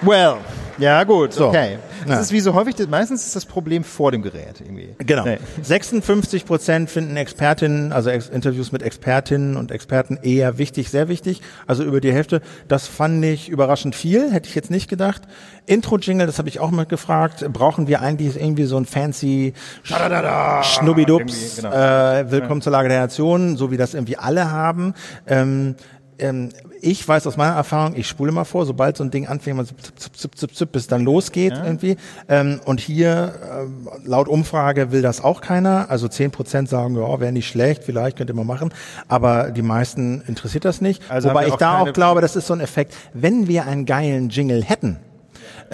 Well, 0.00 0.36
ja 0.78 1.04
gut, 1.04 1.32
So. 1.32 1.48
okay. 1.48 1.78
Das 2.06 2.10
Ja. 2.16 2.20
ist 2.20 2.32
wie 2.32 2.40
so 2.40 2.54
häufig, 2.54 2.74
meistens 2.88 3.24
ist 3.26 3.34
das 3.36 3.46
Problem 3.46 3.82
vor 3.84 4.12
dem 4.12 4.22
Gerät 4.22 4.60
irgendwie. 4.60 4.94
Genau. 4.98 5.24
Nee. 5.24 5.38
56 5.62 6.44
Prozent 6.44 6.90
finden 6.90 7.16
Expertinnen, 7.16 7.92
also 7.92 8.10
Ex 8.10 8.28
Interviews 8.28 8.72
mit 8.72 8.82
Expertinnen 8.82 9.56
und 9.56 9.70
Experten 9.70 10.18
eher 10.22 10.58
wichtig, 10.58 10.90
sehr 10.90 11.08
wichtig. 11.08 11.40
Also 11.66 11.82
über 11.84 12.00
die 12.00 12.12
Hälfte. 12.12 12.42
Das 12.68 12.86
fand 12.86 13.24
ich 13.24 13.48
überraschend 13.48 13.94
viel, 13.94 14.30
hätte 14.32 14.48
ich 14.48 14.54
jetzt 14.54 14.70
nicht 14.70 14.88
gedacht. 14.90 15.22
Intro-Jingle, 15.66 16.26
das 16.26 16.38
habe 16.38 16.48
ich 16.48 16.60
auch 16.60 16.70
mal 16.70 16.84
gefragt. 16.86 17.44
Brauchen 17.52 17.86
wir 17.88 18.02
eigentlich 18.02 18.38
irgendwie 18.38 18.64
so 18.64 18.76
ein 18.76 18.84
fancy 18.84 19.54
Schnubbidups, 19.82 21.56
Irgendwie, 21.56 21.56
genau. 21.62 21.72
äh, 21.74 22.30
Willkommen 22.30 22.60
zur 22.60 22.72
Lage 22.72 22.88
der 22.88 23.00
Nation, 23.00 23.56
so 23.56 23.70
wie 23.70 23.76
das 23.76 23.94
irgendwie 23.94 24.16
alle 24.18 24.50
haben. 24.50 24.94
Ähm, 25.26 25.74
ähm, 26.18 26.50
ich 26.80 27.06
weiß 27.06 27.26
aus 27.26 27.36
meiner 27.36 27.54
Erfahrung, 27.54 27.94
ich 27.96 28.06
spule 28.06 28.30
mal 28.30 28.44
vor, 28.44 28.66
sobald 28.66 28.96
so 28.96 29.04
ein 29.04 29.10
Ding 29.10 29.26
anfängt, 29.26 29.56
man 29.56 29.66
zip, 29.66 29.78
zip, 29.80 30.16
zip, 30.16 30.36
zip, 30.36 30.54
zip, 30.54 30.72
bis 30.72 30.86
dann 30.86 31.02
losgeht 31.02 31.52
irgendwie. 31.52 31.96
Ähm, 32.28 32.60
und 32.64 32.80
hier, 32.80 33.34
ähm, 33.50 33.88
laut 34.04 34.28
Umfrage 34.28 34.92
will 34.92 35.02
das 35.02 35.22
auch 35.22 35.40
keiner. 35.40 35.90
Also 35.90 36.08
10 36.08 36.30
Prozent 36.30 36.68
sagen, 36.68 36.96
ja, 36.96 37.20
wäre 37.20 37.32
nicht 37.32 37.48
schlecht, 37.48 37.84
vielleicht 37.84 38.18
könnte 38.18 38.34
man 38.34 38.46
machen. 38.46 38.72
Aber 39.08 39.50
die 39.50 39.62
meisten 39.62 40.22
interessiert 40.26 40.64
das 40.64 40.80
nicht. 40.80 41.02
Also 41.10 41.30
Wobei 41.30 41.46
ich 41.46 41.54
da 41.54 41.80
auch 41.80 41.92
glaube, 41.92 42.20
das 42.20 42.36
ist 42.36 42.46
so 42.46 42.54
ein 42.54 42.60
Effekt, 42.60 42.94
wenn 43.12 43.48
wir 43.48 43.66
einen 43.66 43.86
geilen 43.86 44.28
Jingle 44.28 44.62
hätten, 44.62 44.98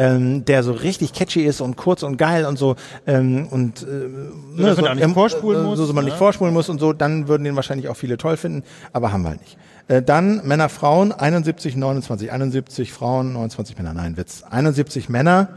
ähm, 0.01 0.47
der 0.47 0.63
so 0.63 0.73
richtig 0.73 1.13
catchy 1.13 1.43
ist 1.43 1.61
und 1.61 1.77
kurz 1.77 2.03
und 2.03 2.17
geil 2.17 2.47
und 2.47 2.59
so 2.59 2.77
ähm, 3.07 3.47
und 3.51 3.83
äh, 3.83 3.87
ne, 3.87 4.67
dass 4.67 4.81
man 4.81 4.97
nicht 4.97 5.11
vorspulen 5.11 5.61
äh, 5.61 5.67
muss, 5.67 5.79
so, 5.79 5.85
so 5.85 5.93
man 5.93 6.05
ne? 6.05 6.11
nicht 6.11 6.19
vorspulen 6.19 6.55
muss 6.55 6.71
und 6.71 6.79
so, 6.81 6.95
dann 6.95 7.29
würden 7.29 7.45
den 7.45 7.55
wahrscheinlich 7.55 7.89
auch 7.89 7.97
viele 7.97 8.17
toll 8.17 8.39
finden, 8.39 8.63
aber 8.95 9.13
haben 9.13 9.23
wir 9.23 9.29
halt 9.29 9.41
nicht. 9.41 9.59
Äh, 9.89 10.03
dann 10.03 10.41
Männer, 10.47 10.71
Frauen, 10.71 11.13
71, 11.13 11.77
29, 11.77 12.33
71 12.33 12.93
Frauen, 12.95 13.35
29 13.35 13.77
Männer. 13.77 13.93
Nein, 13.93 14.17
Witz. 14.17 14.43
71 14.49 15.11
Männer, 15.11 15.49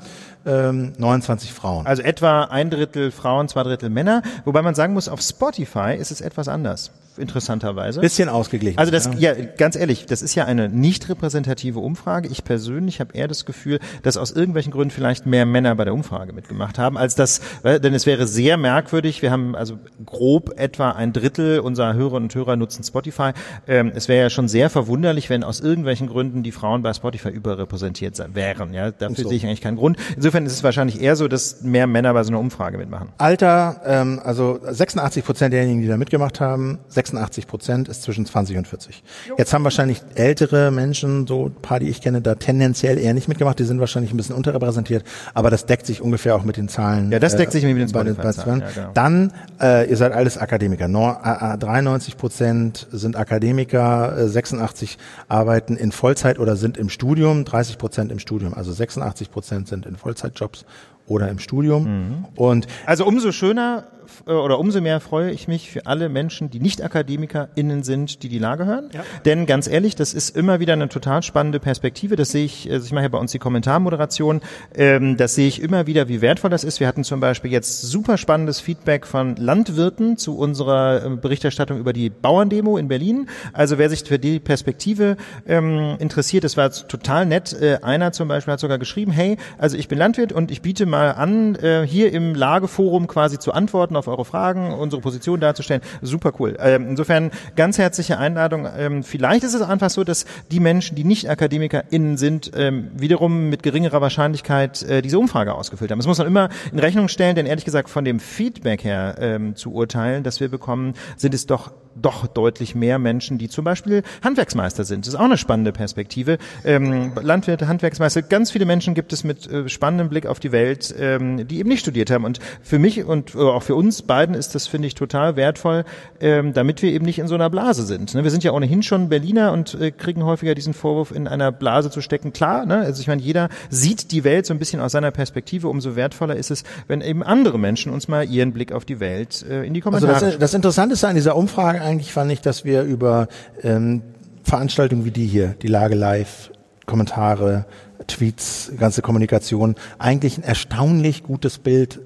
ähm, 0.46 0.94
29 0.98 1.54
Frauen. 1.54 1.86
Also 1.86 2.02
etwa 2.02 2.44
ein 2.46 2.70
Drittel 2.70 3.12
Frauen, 3.12 3.48
zwei 3.48 3.64
Drittel 3.64 3.90
Männer. 3.90 4.22
Wobei 4.46 4.62
man 4.62 4.76
sagen 4.76 4.94
muss, 4.94 5.08
auf 5.08 5.22
Spotify 5.22 5.96
ist 5.98 6.12
es 6.12 6.22
etwas 6.22 6.48
anders 6.48 6.92
interessanterweise. 7.18 8.02
Bisschen 8.02 8.30
ausgeglichen. 8.30 8.78
Also 8.78 8.92
das, 8.92 9.06
ja. 9.18 9.34
ja, 9.34 9.46
ganz 9.58 9.76
ehrlich, 9.76 10.06
das 10.06 10.22
ist 10.22 10.36
ja 10.36 10.46
eine 10.46 10.70
nicht 10.70 11.10
repräsentative 11.10 11.80
Umfrage. 11.80 12.28
Ich 12.30 12.44
persönlich 12.44 13.00
habe 13.00 13.14
eher 13.14 13.28
das 13.28 13.46
Gefühl, 13.46 13.80
dass 14.02 14.18
aus 14.18 14.32
irgendwelchen 14.32 14.72
Gründen 14.72 14.92
vielleicht 14.92 15.26
mehr 15.26 15.46
Männer 15.46 15.76
bei 15.76 15.86
der 15.86 15.94
Umfrage 15.94 16.34
mitgemacht 16.34 16.80
haben, 16.80 16.98
als 16.98 17.16
das, 17.16 17.42
denn 17.64 17.94
es 17.94 18.06
wäre 18.06 18.28
sehr 18.28 18.58
merkwürdig. 18.58 19.22
Wir 19.22 19.32
haben 19.32 19.56
also 19.56 19.78
grob 20.06 20.60
etwa 20.60 20.92
ein 20.92 21.14
Drittel 21.14 21.60
unserer 21.60 21.94
Hörerinnen 21.94 22.24
und 22.24 22.36
Hörer 22.36 22.56
nutzen 22.56 22.84
Spotify. 22.84 23.32
Ähm, 23.68 23.92
es 23.94 24.08
wäre 24.08 24.24
ja 24.24 24.30
schon 24.30 24.48
sehr 24.48 24.70
verwunderlich, 24.70 25.30
wenn 25.30 25.44
aus 25.44 25.60
irgendwelchen 25.60 26.08
Gründen 26.08 26.44
die 26.44 26.52
Frauen 26.52 26.82
bei 26.82 26.94
Spotify 26.94 27.30
überrepräsentiert 27.30 28.14
wären. 28.34 28.74
Ja, 28.74 28.92
dafür 28.92 29.24
so. 29.24 29.30
sehe 29.30 29.38
ich 29.38 29.46
eigentlich 29.46 29.62
keinen 29.62 29.78
Grund. 29.78 29.98
Insofern 30.16 30.33
ist 30.46 30.54
es 30.54 30.64
wahrscheinlich 30.64 31.02
eher 31.02 31.16
so, 31.16 31.28
dass 31.28 31.62
mehr 31.62 31.88
Männer 31.88 32.14
bei 32.14 32.24
so 32.24 32.32
einer 32.32 32.40
Umfrage 32.40 32.78
mitmachen. 32.78 33.10
Alter, 33.18 33.82
ähm, 33.86 34.22
also 34.24 34.60
86 34.64 35.24
Prozent 35.24 35.54
derjenigen, 35.54 35.82
die 35.82 35.88
da 35.88 35.98
mitgemacht 35.98 36.40
haben, 36.40 36.80
86 36.90 37.48
Prozent 37.48 37.88
ist 37.88 38.04
zwischen 38.04 38.26
20 38.26 38.58
und 38.58 38.68
40. 38.68 39.04
Jetzt 39.38 39.54
haben 39.54 39.64
wahrscheinlich 39.64 40.02
ältere 40.16 40.72
Menschen, 40.72 41.28
so 41.28 41.48
ein 41.48 41.62
paar, 41.62 41.80
die 41.80 41.90
ich 41.90 42.02
kenne, 42.02 42.22
da 42.22 42.36
tendenziell 42.36 42.98
eher 42.98 43.14
nicht 43.14 43.28
mitgemacht. 43.28 43.60
Die 43.60 43.64
sind 43.64 43.80
wahrscheinlich 43.80 44.14
ein 44.14 44.18
bisschen 44.18 44.36
unterrepräsentiert, 44.36 45.04
aber 45.34 45.50
das 45.50 45.66
deckt 45.66 45.86
sich 45.86 46.02
ungefähr 46.02 46.36
auch 46.36 46.44
mit 46.44 46.58
den 46.58 46.68
Zahlen. 46.68 47.12
Ja, 47.12 47.20
das 47.20 47.36
deckt 47.36 47.52
sich 47.52 47.64
mit 47.64 47.78
den 47.78 47.88
Zahlen. 47.88 48.18
Ja, 48.62 48.70
genau. 48.74 48.92
Dann, 48.94 49.34
äh, 49.62 49.90
ihr 49.90 49.98
seid 49.98 50.14
alles 50.14 50.38
Akademiker. 50.38 50.88
Nor, 50.88 51.22
äh, 51.24 51.58
93 51.58 52.18
Prozent 52.18 52.88
sind 52.92 53.16
Akademiker, 53.16 54.18
äh, 54.18 54.28
86 54.28 54.98
arbeiten 55.28 55.76
in 55.76 55.92
Vollzeit 55.92 56.40
oder 56.40 56.56
sind 56.56 56.78
im 56.78 56.90
Studium, 56.90 57.46
30 57.46 57.78
Prozent 57.78 58.12
im 58.12 58.20
Studium. 58.20 58.54
Also 58.54 58.72
86 58.72 59.32
Prozent 59.32 59.68
sind 59.68 59.86
in 59.86 59.96
Vollzeitjobs 60.24 60.66
oder 61.08 61.30
im 61.30 61.40
Studium. 61.40 61.84
Mhm. 61.84 62.26
Und 62.36 62.68
also 62.86 63.06
umso 63.06 63.32
schöner 63.32 63.88
oder 64.26 64.60
umso 64.60 64.82
mehr 64.82 65.00
freue 65.00 65.32
ich 65.32 65.48
mich 65.48 65.70
für 65.70 65.86
alle 65.86 66.10
Menschen, 66.10 66.50
die 66.50 66.60
nicht 66.60 66.82
AkademikerInnen 66.82 67.84
sind, 67.84 68.24
die 68.24 68.30
die 68.30 68.40
Lage 68.40 68.66
hören. 68.66 68.90
Ja. 68.94 69.04
Denn 69.26 69.46
ganz 69.46 69.68
ehrlich, 69.68 69.96
das 69.96 70.14
ist 70.14 70.36
immer 70.36 70.60
wieder 70.60 70.74
eine 70.74 70.90
total 70.90 71.24
spannende 71.24 71.60
Perspektive. 71.60 72.16
Das 72.16 72.32
sehe 72.32 72.46
ich, 72.46 72.70
also 72.72 72.86
ich 72.86 72.92
mache 72.92 73.04
ja 73.04 73.10
bei 73.10 73.18
uns 73.18 73.32
die 73.32 73.40
Kommentarmoderation, 73.40 74.42
ähm, 74.76 75.18
das 75.18 75.36
sehe 75.36 75.48
ich 75.48 75.62
immer 75.62 75.88
wieder, 75.88 76.08
wie 76.08 76.22
wertvoll 76.22 76.50
das 76.50 76.64
ist. 76.64 76.80
Wir 76.80 76.88
hatten 76.88 77.04
zum 77.04 77.20
Beispiel 77.20 77.52
jetzt 77.52 77.82
super 77.82 78.18
spannendes 78.18 78.60
Feedback 78.60 79.06
von 79.06 79.36
Landwirten 79.36 80.18
zu 80.18 80.38
unserer 80.38 81.06
äh, 81.06 81.10
Berichterstattung 81.16 81.80
über 81.80 81.94
die 81.94 82.10
Bauerndemo 82.10 82.78
in 82.78 82.88
Berlin. 82.88 83.30
Also 83.54 83.78
wer 83.78 83.90
sich 83.90 84.04
für 84.04 84.20
die 84.20 84.40
Perspektive 84.40 85.18
ähm, 85.48 85.96
interessiert, 86.00 86.44
das 86.44 86.58
war 86.58 86.72
total 86.72 87.26
nett. 87.26 87.54
Äh, 87.54 87.80
einer 87.82 88.12
zum 88.12 88.28
Beispiel 88.28 88.54
hat 88.54 88.60
sogar 88.60 88.78
geschrieben, 88.78 89.12
hey, 89.12 89.38
also 89.58 89.78
ich 89.78 89.88
bin 89.88 89.98
Landwirt 89.98 90.34
und 90.34 90.52
ich 90.52 90.62
biete 90.62 90.86
mal 90.86 91.12
an, 91.12 91.56
äh, 91.56 91.86
hier 91.86 92.12
im 92.12 92.36
Lageforum 92.36 93.08
quasi 93.08 93.40
zu 93.40 93.54
antworten 93.54 93.96
auf 94.04 94.08
eure 94.08 94.26
Fragen, 94.26 94.74
unsere 94.74 95.02
Position 95.02 95.40
darzustellen. 95.40 95.82
Super 96.02 96.34
cool. 96.40 96.58
Ähm, 96.60 96.88
insofern 96.90 97.32
ganz 97.56 97.78
herzliche 97.78 98.18
Einladung. 98.18 98.68
Ähm, 98.78 99.04
vielleicht 99.04 99.44
ist 99.44 99.54
es 99.54 99.62
einfach 99.62 99.90
so, 99.90 100.04
dass 100.04 100.26
die 100.52 100.60
Menschen, 100.60 100.96
die 100.96 101.04
nicht 101.04 101.30
AkademikerInnen 101.30 102.18
sind, 102.18 102.52
ähm, 102.56 102.92
wiederum 102.94 103.50
mit 103.50 103.64
geringerer 103.64 104.02
Wahrscheinlichkeit 104.02 104.84
äh, 104.84 105.02
diese 105.02 105.20
Umfrage 105.20 105.54
ausgefüllt 105.54 105.92
haben. 105.92 106.00
Das 106.00 106.08
muss 106.08 106.18
man 106.18 106.28
immer 106.28 106.50
in 106.72 106.80
Rechnung 106.80 107.08
stellen, 107.08 107.36
denn 107.36 107.46
ehrlich 107.46 107.66
gesagt 107.66 107.90
von 107.90 108.06
dem 108.06 108.20
Feedback 108.20 108.84
her 108.84 109.16
ähm, 109.20 109.56
zu 109.56 109.74
urteilen, 109.74 110.24
das 110.24 110.40
wir 110.40 110.50
bekommen, 110.50 110.94
sind 111.18 111.34
es 111.34 111.46
doch 111.46 111.72
doch 112.04 112.28
deutlich 112.28 112.76
mehr 112.76 113.00
Menschen, 113.00 113.38
die 113.38 113.50
zum 113.50 113.66
Beispiel 113.66 114.04
Handwerksmeister 114.24 114.84
sind. 114.84 115.06
Das 115.06 115.14
ist 115.14 115.20
auch 115.20 115.26
eine 115.26 115.38
spannende 115.38 115.72
Perspektive. 115.72 116.38
Ähm, 116.64 117.14
Landwirte, 117.22 117.68
Handwerksmeister, 117.68 118.22
ganz 118.22 118.52
viele 118.52 118.66
Menschen 118.66 118.94
gibt 118.94 119.14
es 119.14 119.24
mit 119.24 119.50
äh, 119.50 119.68
spannendem 119.70 120.10
Blick 120.10 120.28
auf 120.28 120.40
die 120.40 120.52
Welt, 120.52 120.94
ähm, 121.00 121.48
die 121.48 121.60
eben 121.60 121.70
nicht 121.70 121.80
studiert 121.82 122.12
haben. 122.12 122.26
Und 122.26 122.40
für 122.62 122.80
mich 122.80 123.04
und 123.04 123.36
äh, 123.36 123.40
auch 123.40 123.64
für 123.64 123.76
uns 123.76 124.02
beiden 124.02 124.36
ist 124.36 124.56
das, 124.56 124.68
finde 124.68 124.88
ich, 124.88 124.96
total 124.96 125.36
wertvoll, 125.36 125.86
ähm, 126.20 126.54
damit 126.54 126.82
wir 126.82 126.92
eben 126.92 127.06
nicht 127.06 127.20
in 127.20 127.28
so 127.28 127.36
einer 127.36 127.50
Blase 127.50 127.84
sind. 127.84 128.14
Ne? 128.14 128.24
Wir 128.24 128.32
sind 128.32 128.44
ja 128.44 128.52
ohnehin 128.52 128.84
schon 128.84 129.10
Berliner 129.10 129.52
und 129.54 129.74
äh, 129.76 129.92
kriegen 129.92 130.24
häufiger 130.24 130.56
diesen 130.56 130.74
Vorwurf, 130.74 131.12
in 131.12 131.28
einer 131.28 131.52
Blase 131.52 131.90
zu 131.90 132.02
stecken. 132.02 132.34
Klar, 132.34 132.66
ne? 132.66 132.80
also 132.80 133.02
ich 133.02 133.08
meine, 133.08 133.22
jeder 133.22 133.50
sieht 133.70 134.12
die 134.12 134.24
Welt 134.24 134.46
so 134.46 134.54
ein 134.54 134.60
bisschen 134.60 134.82
aus 134.82 134.92
seiner 134.92 135.12
Perspektive. 135.12 135.70
Umso 135.70 135.96
wertvoller 135.96 136.36
ist 136.36 136.52
es, 136.52 136.64
wenn 136.88 137.02
eben 137.02 137.24
andere 137.24 137.58
Menschen 137.58 137.92
uns 137.92 138.08
mal 138.08 138.30
ihren 138.30 138.52
Blick 138.54 138.72
auf 138.72 138.86
die 138.86 139.00
Welt 139.00 139.46
äh, 139.50 139.64
in 139.66 139.74
die 139.74 139.82
Kommentare 139.82 140.14
also 140.14 140.26
das, 140.26 140.38
das 140.38 140.54
Interessante 140.54 140.94
ist 140.94 141.04
an 141.04 141.16
dieser 141.16 141.36
Umfrage 141.36 141.82
eigentlich, 141.94 142.12
fand 142.12 142.32
ich, 142.32 142.42
dass 142.42 142.66
wir 142.66 142.82
über 142.84 143.28
ähm, 143.62 144.02
Veranstaltungen 144.44 145.06
wie 145.06 145.12
die 145.12 145.28
hier, 145.28 145.56
die 145.62 145.68
Lage 145.68 145.94
live, 145.94 146.52
Kommentare, 146.88 147.66
Tweets, 148.08 148.72
ganze 148.80 149.04
Kommunikation, 149.04 149.76
eigentlich 150.00 150.40
ein 150.40 150.44
erstaunlich 150.44 151.22
gutes 151.22 151.60
Bild 151.60 152.00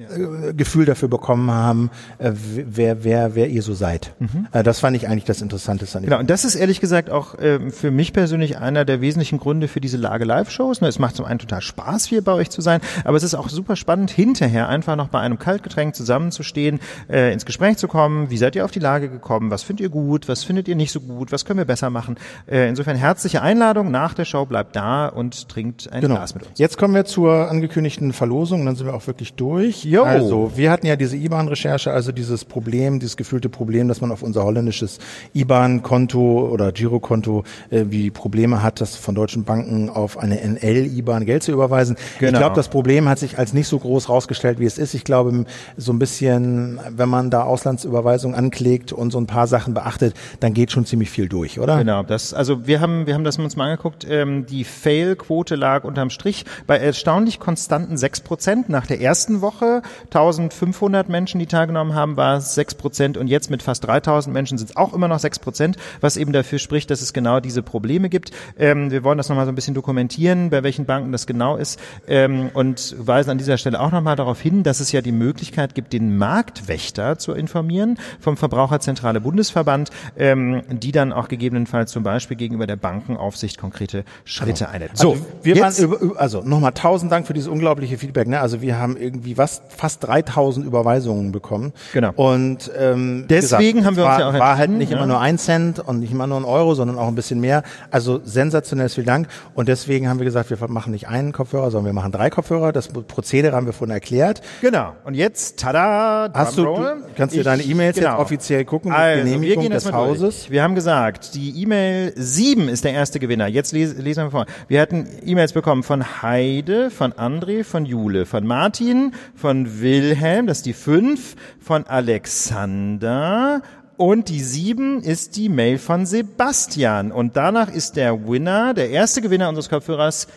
äh, 0.00 0.54
Gefühl 0.54 0.86
dafür 0.86 1.08
bekommen 1.08 1.50
haben, 1.50 1.90
äh, 2.18 2.32
wer, 2.34 3.04
wer, 3.04 3.34
wer 3.34 3.48
ihr 3.48 3.62
so 3.62 3.74
seid. 3.74 4.14
Mhm. 4.18 4.46
Äh, 4.52 4.62
das 4.62 4.80
fand 4.80 4.96
ich 4.96 5.08
eigentlich 5.08 5.24
das 5.24 5.42
Interessanteste 5.42 5.98
an 5.98 6.04
Genau, 6.04 6.18
und 6.18 6.30
das 6.30 6.44
ist 6.44 6.54
ehrlich 6.54 6.80
gesagt 6.80 7.10
auch 7.10 7.38
äh, 7.38 7.70
für 7.70 7.90
mich 7.90 8.12
persönlich 8.12 8.58
einer 8.58 8.84
der 8.84 9.00
wesentlichen 9.00 9.38
Gründe 9.38 9.68
für 9.68 9.80
diese 9.80 9.96
Lage-Live-Shows. 9.96 10.80
Ne, 10.80 10.88
es 10.88 10.98
macht 10.98 11.16
zum 11.16 11.26
einen 11.26 11.38
total 11.38 11.60
Spaß, 11.60 12.06
hier 12.06 12.22
bei 12.22 12.32
euch 12.32 12.50
zu 12.50 12.60
sein, 12.60 12.80
aber 13.04 13.16
es 13.16 13.22
ist 13.22 13.34
auch 13.34 13.48
super 13.48 13.76
spannend, 13.76 14.10
hinterher 14.10 14.68
einfach 14.68 14.96
noch 14.96 15.08
bei 15.08 15.20
einem 15.20 15.38
Kaltgetränk 15.38 15.94
zusammenzustehen, 15.94 16.80
ins 17.08 17.44
Gespräch 17.44 17.76
zu 17.76 17.88
kommen. 17.88 18.30
Wie 18.30 18.36
seid 18.36 18.56
ihr 18.56 18.64
auf 18.64 18.70
die 18.70 18.78
Lage 18.78 19.08
gekommen? 19.08 19.50
Was 19.50 19.62
findet 19.62 19.84
ihr 19.84 19.90
gut? 19.90 20.28
Was 20.28 20.44
findet 20.44 20.68
ihr 20.68 20.76
nicht 20.76 20.92
so 20.92 21.00
gut? 21.00 21.32
Was 21.32 21.44
können 21.44 21.58
wir 21.58 21.64
besser 21.64 21.90
machen? 21.90 22.16
Insofern 22.46 22.96
herzliche 22.96 23.42
Einladung. 23.42 23.90
Nach 23.90 24.14
der 24.14 24.24
Show 24.24 24.46
bleibt 24.46 24.76
da 24.76 25.06
und 25.06 25.48
trinkt 25.48 25.92
ein 25.92 26.00
genau. 26.00 26.16
Glas 26.16 26.34
mit 26.34 26.46
uns. 26.46 26.58
Jetzt 26.58 26.78
kommen 26.78 26.94
wir 26.94 27.04
zur 27.04 27.50
angekündigten 27.50 28.12
Verlosung, 28.12 28.64
dann 28.64 28.76
sind 28.76 28.86
wir 28.86 28.94
auch 28.94 29.06
wirklich 29.06 29.34
durch. 29.34 29.84
Jo. 29.90 30.04
Also, 30.04 30.52
wir 30.54 30.70
hatten 30.70 30.86
ja 30.86 30.94
diese 30.94 31.16
IBAN-Recherche, 31.16 31.90
also 31.90 32.12
dieses 32.12 32.44
Problem, 32.44 33.00
dieses 33.00 33.16
gefühlte 33.16 33.48
Problem, 33.48 33.88
dass 33.88 34.00
man 34.00 34.12
auf 34.12 34.22
unser 34.22 34.44
holländisches 34.44 35.00
IBAN-Konto 35.34 36.48
oder 36.48 36.70
Girokonto 36.70 37.42
äh, 37.70 37.86
wie 37.88 38.12
Probleme 38.12 38.62
hat, 38.62 38.80
das 38.80 38.94
von 38.94 39.16
deutschen 39.16 39.42
Banken 39.42 39.90
auf 39.90 40.16
eine 40.16 40.36
NL-IBAN 40.36 41.26
Geld 41.26 41.42
zu 41.42 41.50
überweisen. 41.50 41.96
Genau. 42.20 42.30
Ich 42.30 42.38
glaube, 42.38 42.54
das 42.54 42.68
Problem 42.68 43.08
hat 43.08 43.18
sich 43.18 43.36
als 43.36 43.52
nicht 43.52 43.66
so 43.66 43.80
groß 43.80 44.08
rausgestellt, 44.08 44.60
wie 44.60 44.64
es 44.64 44.78
ist. 44.78 44.94
Ich 44.94 45.02
glaube, 45.02 45.44
so 45.76 45.92
ein 45.92 45.98
bisschen, 45.98 46.78
wenn 46.88 47.08
man 47.08 47.30
da 47.30 47.42
Auslandsüberweisungen 47.42 48.38
anklickt 48.38 48.92
und 48.92 49.10
so 49.10 49.18
ein 49.18 49.26
paar 49.26 49.48
Sachen 49.48 49.74
beachtet, 49.74 50.14
dann 50.38 50.54
geht 50.54 50.70
schon 50.70 50.86
ziemlich 50.86 51.10
viel 51.10 51.28
durch, 51.28 51.58
oder? 51.58 51.78
Genau, 51.78 52.04
das, 52.04 52.32
also 52.32 52.64
wir 52.68 52.80
haben, 52.80 53.08
wir 53.08 53.14
haben 53.14 53.24
das 53.24 53.38
uns 53.38 53.56
mal 53.56 53.70
angeguckt, 53.70 54.06
ähm, 54.08 54.46
die 54.46 54.62
Fail-Quote 54.62 55.56
lag 55.56 55.82
unterm 55.82 56.10
Strich 56.10 56.44
bei 56.68 56.76
erstaunlich 56.78 57.40
konstanten 57.40 57.96
sechs 57.96 58.20
Prozent 58.20 58.68
nach 58.68 58.86
der 58.86 59.00
ersten 59.00 59.40
Woche. 59.40 59.79
1500 60.06 61.08
Menschen, 61.08 61.38
die 61.38 61.46
teilgenommen 61.46 61.94
haben, 61.94 62.16
war 62.16 62.36
es 62.36 62.54
6 62.54 62.74
Prozent 62.76 63.16
und 63.16 63.28
jetzt 63.28 63.50
mit 63.50 63.62
fast 63.62 63.86
3000 63.86 64.32
Menschen 64.32 64.58
sind 64.58 64.70
es 64.70 64.76
auch 64.76 64.92
immer 64.94 65.08
noch 65.08 65.18
6 65.18 65.38
Prozent, 65.38 65.76
was 66.00 66.16
eben 66.16 66.32
dafür 66.32 66.58
spricht, 66.58 66.90
dass 66.90 67.02
es 67.02 67.12
genau 67.12 67.40
diese 67.40 67.62
Probleme 67.62 68.08
gibt. 68.08 68.30
Ähm, 68.58 68.90
wir 68.90 69.04
wollen 69.04 69.18
das 69.18 69.28
nochmal 69.28 69.46
so 69.46 69.52
ein 69.52 69.54
bisschen 69.54 69.74
dokumentieren, 69.74 70.50
bei 70.50 70.62
welchen 70.62 70.84
Banken 70.86 71.12
das 71.12 71.26
genau 71.26 71.56
ist 71.56 71.78
ähm, 72.08 72.50
und 72.54 72.94
weisen 72.98 73.30
an 73.30 73.38
dieser 73.38 73.58
Stelle 73.58 73.80
auch 73.80 73.92
nochmal 73.92 74.16
darauf 74.16 74.40
hin, 74.40 74.62
dass 74.62 74.80
es 74.80 74.92
ja 74.92 75.02
die 75.02 75.12
Möglichkeit 75.12 75.74
gibt, 75.74 75.92
den 75.92 76.16
Marktwächter 76.16 77.18
zu 77.18 77.32
informieren 77.32 77.98
vom 78.20 78.36
Verbraucherzentrale 78.36 79.20
Bundesverband, 79.20 79.90
ähm, 80.18 80.62
die 80.70 80.92
dann 80.92 81.12
auch 81.12 81.28
gegebenenfalls 81.28 81.92
zum 81.92 82.02
Beispiel 82.02 82.36
gegenüber 82.36 82.66
der 82.66 82.76
Bankenaufsicht 82.76 83.58
konkrete 83.58 84.04
Schritte 84.24 84.68
einleiten. 84.68 84.96
So, 84.96 85.12
also 85.12 85.26
wir 85.42 85.54
jetzt, 85.54 85.80
waren 85.80 85.92
über, 85.92 86.20
also 86.20 86.42
nochmal 86.42 86.72
tausend 86.72 87.12
Dank 87.12 87.26
für 87.26 87.34
dieses 87.34 87.48
unglaubliche 87.48 87.98
Feedback. 87.98 88.28
Ne? 88.28 88.40
Also 88.40 88.62
wir 88.62 88.78
haben 88.78 88.96
irgendwie 88.96 89.38
was 89.38 89.62
fast 89.70 90.06
3000 90.06 90.66
Überweisungen 90.66 91.32
bekommen. 91.32 91.72
Genau. 91.92 92.12
Und 92.16 92.70
ähm, 92.76 93.26
deswegen 93.28 93.78
gesagt, 93.78 93.86
haben 93.86 93.96
wir 93.96 94.04
uns 94.04 94.12
war, 94.12 94.20
ja 94.20 94.28
auch 94.28 94.38
war 94.38 94.58
halt 94.58 94.70
nicht 94.70 94.90
ja. 94.90 94.96
immer 94.96 95.06
nur 95.06 95.20
ein 95.20 95.38
Cent 95.38 95.78
und 95.78 96.00
nicht 96.00 96.12
immer 96.12 96.26
nur 96.26 96.38
ein 96.38 96.44
Euro, 96.44 96.74
sondern 96.74 96.98
auch 96.98 97.08
ein 97.08 97.14
bisschen 97.14 97.40
mehr. 97.40 97.62
Also 97.90 98.20
sensationelles 98.24 98.94
vielen 98.94 99.06
Dank. 99.06 99.28
Und 99.54 99.68
deswegen 99.68 100.08
haben 100.08 100.18
wir 100.18 100.24
gesagt, 100.24 100.50
wir 100.50 100.58
machen 100.68 100.92
nicht 100.92 101.08
einen 101.08 101.32
Kopfhörer, 101.32 101.70
sondern 101.70 101.86
wir 101.86 101.92
machen 101.92 102.12
drei 102.12 102.30
Kopfhörer. 102.30 102.72
Das 102.72 102.88
Prozedere 102.88 103.54
haben 103.56 103.66
wir 103.66 103.72
vorhin 103.72 103.94
erklärt. 103.94 104.42
Genau. 104.60 104.94
Und 105.04 105.14
jetzt, 105.14 105.58
tada, 105.60 106.30
Hast 106.32 106.58
du, 106.58 106.64
du 106.64 106.86
kannst 107.16 107.36
du 107.36 107.42
deine 107.42 107.62
E-Mails 107.62 107.96
genau. 107.96 108.12
jetzt 108.12 108.20
offiziell 108.20 108.64
gucken 108.64 108.92
also, 108.92 109.24
Genehmigung 109.24 109.70
des 109.70 109.90
Hauses. 109.92 110.40
Durch. 110.40 110.50
Wir 110.50 110.62
haben 110.62 110.74
gesagt, 110.74 111.34
die 111.34 111.62
E-Mail 111.62 112.12
7 112.16 112.68
ist 112.68 112.84
der 112.84 112.92
erste 112.92 113.18
Gewinner. 113.18 113.46
Jetzt 113.46 113.72
lesen, 113.72 114.02
lesen 114.02 114.24
wir 114.24 114.30
vor. 114.30 114.46
Wir 114.68 114.80
hatten 114.80 115.06
E-Mails 115.24 115.52
bekommen 115.52 115.82
von 115.82 116.22
Heide, 116.22 116.90
von 116.90 117.12
André, 117.12 117.64
von 117.64 117.84
Jule, 117.84 118.26
von 118.26 118.46
Martin, 118.46 119.12
von 119.34 119.49
Will 119.50 119.80
Wilhelm, 119.80 120.46
das 120.46 120.58
ist 120.58 120.66
die 120.66 120.72
5 120.72 121.34
von 121.58 121.84
Alexander 121.86 123.62
und 123.96 124.28
die 124.28 124.40
7 124.40 125.02
ist 125.02 125.36
die 125.36 125.48
Mail 125.48 125.78
von 125.78 126.06
Sebastian. 126.06 127.12
Und 127.12 127.36
danach 127.36 127.70
ist 127.70 127.96
der 127.96 128.28
Winner, 128.28 128.74
der 128.74 128.90
erste 128.90 129.20
Gewinner 129.20 129.48
unseres 129.48 129.68
Kopfhörers, 129.68 130.28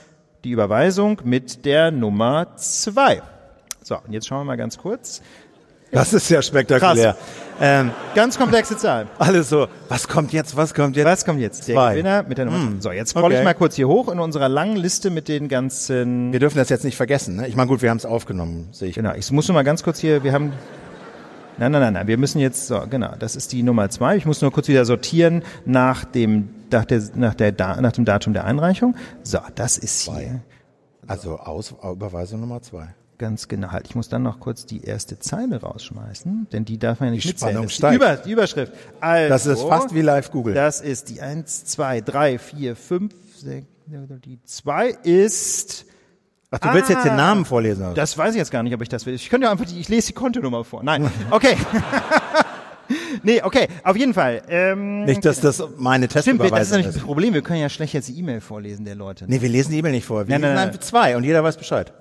die 0.43 0.49
Überweisung 0.49 1.21
mit 1.23 1.63
der 1.63 1.91
Nummer 1.91 2.55
2. 2.57 3.21
So, 3.83 3.97
und 3.97 4.13
jetzt 4.13 4.27
schauen 4.27 4.39
wir 4.39 4.45
mal 4.45 4.57
ganz 4.57 4.77
kurz. 4.77 5.21
Das 5.93 6.11
ist 6.13 6.29
ja 6.29 6.41
spektakulär. 6.41 7.15
Ähm, 7.61 7.91
Ganz 8.15 8.37
komplexe 8.37 8.75
Zahl. 8.77 9.07
alles 9.19 9.47
so, 9.49 9.67
was 9.87 10.07
kommt 10.07 10.33
jetzt, 10.33 10.57
was 10.57 10.73
kommt 10.73 10.95
jetzt? 10.95 11.05
Was 11.05 11.23
kommt 11.23 11.39
jetzt? 11.39 11.67
Der 11.67 11.75
Zwei. 11.75 11.91
Gewinner 11.93 12.23
mit 12.23 12.37
der 12.39 12.45
Nummer. 12.45 12.57
Hm. 12.57 12.81
So, 12.81 12.91
jetzt 12.91 13.11
scroll 13.11 13.31
ich 13.31 13.37
Okay. 13.37 13.43
mal 13.45 13.53
kurz 13.53 13.75
hier 13.75 13.87
hoch 13.87 14.11
in 14.11 14.19
unserer 14.19 14.49
langen 14.49 14.75
Liste 14.75 15.11
mit 15.11 15.27
den 15.27 15.47
ganzen. 15.47 16.31
Wir 16.33 16.39
dürfen 16.39 16.57
das 16.57 16.69
jetzt 16.69 16.83
nicht 16.83 16.97
vergessen. 16.97 17.35
Ne? 17.37 17.47
Ich 17.47 17.55
meine, 17.55 17.67
gut, 17.67 17.81
wir 17.83 17.91
haben 17.91 17.97
es 17.97 18.05
aufgenommen, 18.07 18.69
sehe 18.71 18.89
ich. 18.89 18.95
Genau, 18.95 19.13
ich 19.13 19.31
muss 19.31 19.47
nur 19.47 19.53
mal 19.53 19.63
ganz 19.63 19.83
kurz 19.83 19.99
hier, 19.99 20.23
wir 20.23 20.33
haben. 20.33 20.51
Nein, 21.59 21.71
nein, 21.71 21.81
nein, 21.81 21.93
nein, 21.93 22.07
wir 22.07 22.17
müssen 22.17 22.39
jetzt, 22.39 22.65
so, 22.65 22.81
genau, 22.89 23.13
das 23.19 23.35
ist 23.35 23.51
die 23.51 23.61
Nummer 23.61 23.87
zwei. 23.91 24.17
Ich 24.17 24.25
muss 24.25 24.41
nur 24.41 24.51
kurz 24.51 24.67
wieder 24.67 24.85
sortieren 24.85 25.43
nach 25.65 26.03
dem, 26.03 26.49
nach 26.71 26.85
der, 26.85 27.03
nach 27.13 27.35
der, 27.35 27.53
nach 27.79 27.91
dem 27.91 28.05
Datum 28.05 28.33
der 28.33 28.45
Einreichung. 28.45 28.95
So, 29.21 29.37
das 29.53 29.77
ist 29.77 30.09
hier. 30.09 30.41
Also 31.05 31.37
Aus 31.37 31.75
Überweisung 31.83 32.39
Nummer 32.39 32.63
zwei. 32.63 32.87
Ganz 33.23 33.47
genau. 33.47 33.71
Halt, 33.71 33.85
ich 33.87 33.95
muss 33.95 34.09
dann 34.09 34.21
noch 34.23 34.41
kurz 34.41 34.65
die 34.65 34.83
erste 34.83 35.17
Zeile 35.17 35.61
rausschmeißen, 35.61 36.47
denn 36.51 36.65
die 36.65 36.77
darf 36.77 36.99
man 36.99 37.07
ja 37.07 37.15
nicht 37.15 37.23
Die 37.23 37.29
mitzählen. 37.29 37.51
Spannung 37.51 37.63
Das 37.67 37.71
ist 37.71 37.77
die, 37.77 37.81
steigt. 37.81 37.95
Über, 37.95 38.15
die 38.17 38.31
Überschrift. 38.31 38.73
Also, 38.99 39.29
Das 39.29 39.45
ist 39.45 39.61
fast 39.61 39.95
wie 39.95 40.01
live 40.01 40.29
Google. 40.29 40.53
Das 40.53 40.81
ist 40.81 41.09
die 41.09 41.21
eins, 41.21 41.63
zwei, 41.63 42.01
drei, 42.01 42.37
vier, 42.37 42.75
fünf, 42.75 43.13
sechs, 43.37 43.65
die 44.25 44.39
zwei 44.43 44.89
ist, 45.03 45.85
Ach, 46.51 46.59
du 46.59 46.73
willst 46.73 46.89
jetzt 46.89 47.05
den 47.05 47.13
Ah. 47.13 47.17
Namen 47.17 47.45
vorlesen? 47.45 47.85
oder? 47.85 47.93
das 47.93 48.17
weiß 48.17 48.31
ich 48.33 48.39
jetzt 48.39 48.51
gar 48.51 48.61
nicht, 48.61 48.73
ob 48.75 48.81
ich 48.81 48.89
das 48.89 49.05
will. 49.05 49.13
Ich 49.13 49.29
könnte 49.29 49.45
ja 49.45 49.51
einfach 49.51 49.65
die, 49.65 49.79
ich 49.79 49.87
lese 49.87 50.07
die 50.07 50.13
Kontonummer 50.13 50.65
vor. 50.65 50.83
Nein, 50.83 51.09
okay. 51.31 51.55
nee, 53.23 53.41
okay, 53.41 53.67
auf 53.85 53.95
jeden 53.95 54.13
Fall. 54.13 54.41
Ähm, 54.49 55.05
Nicht, 55.05 55.23
dass 55.23 55.39
das 55.39 55.63
meine 55.77 56.07
Stimmt, 56.09 56.41
wir- 56.41 56.49
das 56.49 56.63
ist 56.63 56.71
Testüberweisung 56.71 56.77
nämlich 56.79 56.93
das 56.95 57.03
Problem. 57.03 57.33
Wir 57.33 57.41
können 57.41 57.61
ja 57.61 57.69
schlecht 57.69 57.93
jetzt 57.93 58.09
die 58.09 58.19
E-Mail 58.19 58.41
vorlesen 58.41 58.83
der 58.85 58.95
Leute. 58.95 59.25
Nee, 59.29 59.41
wir 59.41 59.47
lesen 59.49 59.71
die 59.71 59.77
E-Mail 59.79 59.93
nicht 59.93 60.05
vor. 60.05 60.27
Wir 60.27 60.33
Nein, 60.33 60.41
nein, 60.41 60.49
lesen 60.51 60.55
nein. 60.55 60.67
einfach 60.67 60.81
zwei 60.81 61.15
und 61.15 61.23
jeder 61.23 61.41
weiß 61.43 61.55
Bescheid. 61.57 61.93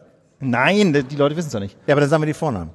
Nein, 0.42 0.92
die 0.92 1.16
Leute 1.16 1.36
wissen 1.36 1.46
es 1.48 1.52
doch 1.52 1.60
nicht. 1.60 1.76
Ja, 1.86 1.94
aber 1.94 2.00
dann 2.02 2.10
sagen 2.10 2.22
wir 2.22 2.26
die 2.26 2.34
Vornamen. 2.34 2.70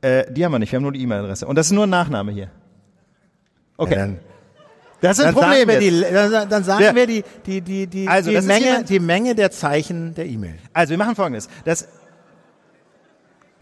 Äh, 0.00 0.32
die 0.32 0.44
haben 0.44 0.52
wir 0.52 0.58
nicht, 0.58 0.72
wir 0.72 0.78
haben 0.78 0.82
nur 0.82 0.92
die 0.92 1.02
E-Mail-Adresse. 1.02 1.46
Und 1.46 1.56
das 1.56 1.66
ist 1.66 1.72
nur 1.72 1.86
ein 1.86 1.90
Nachname 1.90 2.32
hier. 2.32 2.50
Okay, 3.76 3.94
Ja, 3.94 3.98
dann 4.00 4.18
das 5.00 5.18
ist 5.18 5.24
ein 5.24 5.34
dann 5.34 5.42
sagen 5.42 5.52
Problem 5.52 5.68
wir, 5.68 5.82
jetzt. 5.82 6.10
die, 6.10 6.14
dann, 6.14 6.48
dann 6.48 6.64
sagen 6.64 6.84
Ja. 6.84 6.94
wir 6.94 7.06
die, 7.06 7.24
die, 7.46 7.60
die, 7.60 7.86
die, 7.86 8.08
Also, 8.08 8.30
die, 8.30 8.40
Menge, 8.40 8.84
die 8.84 9.00
Menge 9.00 9.34
der 9.34 9.50
Zeichen 9.50 10.14
der 10.14 10.26
E-Mail. 10.26 10.54
Also 10.72 10.90
wir 10.90 10.98
machen 10.98 11.16
folgendes. 11.16 11.48
Das, 11.64 11.88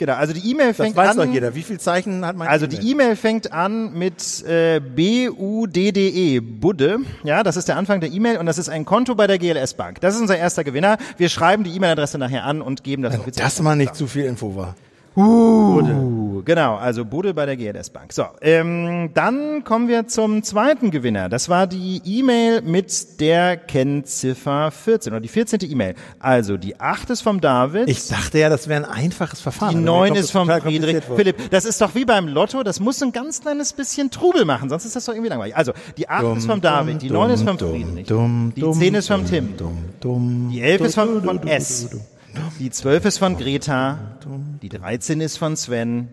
genau, 0.01 0.15
also 0.15 0.33
die 0.33 0.51
E-Mail 0.51 0.69
Das 0.69 0.77
fängt 0.79 0.97
weiß 0.97 1.11
an. 1.11 1.17
doch 1.29 1.33
jeder. 1.33 1.55
Wie 1.55 1.63
viele 1.63 1.79
Zeichen 1.79 2.27
hat 2.27 2.35
man? 2.35 2.49
Also 2.49 2.67
die 2.67 2.91
E-Mail 2.91 3.15
fängt 3.15 3.53
an 3.53 3.93
mit 3.93 4.45
äh, 4.45 4.81
B-U-D-D-E, 4.81 6.41
Budde. 6.41 6.99
Ja, 7.23 7.43
das 7.45 7.57
ist 7.57 7.69
der 7.69 7.77
Anfang 7.77 8.01
der 8.01 8.11
E-Mail 8.11 8.39
und 8.39 8.47
das 8.47 8.59
ist 8.59 8.69
ein 8.69 8.85
Konto 8.85 9.15
bei 9.15 9.27
der 9.29 9.39
GLS 9.39 9.75
Bank. 9.75 10.01
Das 10.01 10.15
ist 10.15 10.21
unser 10.21 10.37
erster 10.37 10.65
Gewinner. 10.65 10.99
Wir 11.17 11.29
schreiben 11.29 11.63
die 11.63 11.71
E-Mail-Adresse 11.77 12.19
nachher 12.19 12.45
an 12.45 12.63
und 12.63 12.83
geben 12.83 13.03
das 13.03 13.17
offiziell. 13.19 13.45
Das 13.45 13.61
mal 13.63 13.77
nicht 13.77 13.95
zu 13.95 14.07
viel 14.07 14.25
Info 14.25 14.57
war. 14.57 14.75
Uh, 15.21 16.43
genau, 16.45 16.77
also 16.77 17.05
Bude 17.05 17.35
bei 17.35 17.47
der 17.47 17.57
GLS 17.57 17.91
Bank. 17.91 18.13
So, 18.13 18.25
ähm, 18.41 19.11
dann 19.15 19.65
kommen 19.65 19.89
wir 19.89 20.07
zum 20.07 20.43
zweiten 20.43 20.91
Gewinner. 20.91 21.29
Das 21.29 21.49
war 21.49 21.67
die 21.67 22.01
E-Mail 22.05 22.63
mit 22.63 23.21
der 23.21 23.57
Kennziffer 23.57 24.71
14 24.71 25.13
oder 25.13 25.21
die 25.21 25.29
14. 25.29 25.61
E-Mail. 25.63 25.95
Also 26.19 26.57
die 26.57 26.81
8 26.81 27.11
ist 27.11 27.23
vom 27.23 27.41
David. 27.41 27.89
Ich 27.89 28.09
dachte 28.09 28.39
ja, 28.39 28.49
das 28.49 28.69
wäre 28.69 28.85
ein 28.85 28.91
einfaches 28.91 29.41
Verfahren. 29.41 29.71
Die 29.71 29.77
aber 29.77 29.81
mir 29.81 29.87
neun 29.87 30.09
kommt 30.09 30.19
ist 30.21 30.25
das 30.25 30.31
vom 30.31 30.49
Friedrich. 30.49 31.05
Philipp. 31.17 31.51
Das 31.51 31.65
ist 31.65 31.81
doch 31.81 31.95
wie 31.95 32.05
beim 32.05 32.29
Lotto, 32.29 32.63
das 32.63 32.81
muss 32.81 33.03
ein 33.03 33.13
ganz 33.13 33.41
kleines 33.41 33.73
bisschen 33.73 34.11
Trubel 34.11 34.45
machen, 34.45 34.69
sonst 34.69 34.85
ist 34.85 34.97
das 34.97 35.05
doch 35.05 35.13
irgendwie 35.13 35.31
langweilig. 35.31 35.57
Also, 35.57 35.73
die 35.97 36.09
acht 36.09 36.23
Dumm, 36.23 36.39
ist 36.39 36.47
vom 36.47 36.61
David, 36.61 37.03
die 37.03 37.09
dumm, 37.09 37.17
neun 37.17 37.31
ist 37.31 37.43
vom 37.43 37.57
dumm, 37.57 37.71
Friedrich, 37.71 38.07
dumm, 38.07 38.53
die 38.57 38.61
dumm, 38.61 38.75
zehn 38.75 38.95
ist 38.95 39.09
vom 39.09 39.21
dumm, 39.21 39.31
Tim, 39.31 39.57
Dumm, 39.57 39.79
dumm, 40.01 40.51
die 40.53 40.61
elf 40.61 40.81
ist 40.81 40.95
von, 40.95 41.15
du, 41.15 41.21
von 41.21 41.47
S. 41.47 41.91
die 42.59 42.71
zwölf 42.71 43.05
ist 43.05 43.19
von 43.19 43.37
Greta, 43.37 43.99
die 44.63 44.69
13 44.69 45.21
ist 45.21 45.37
von 45.39 45.57
Sven 45.57 46.09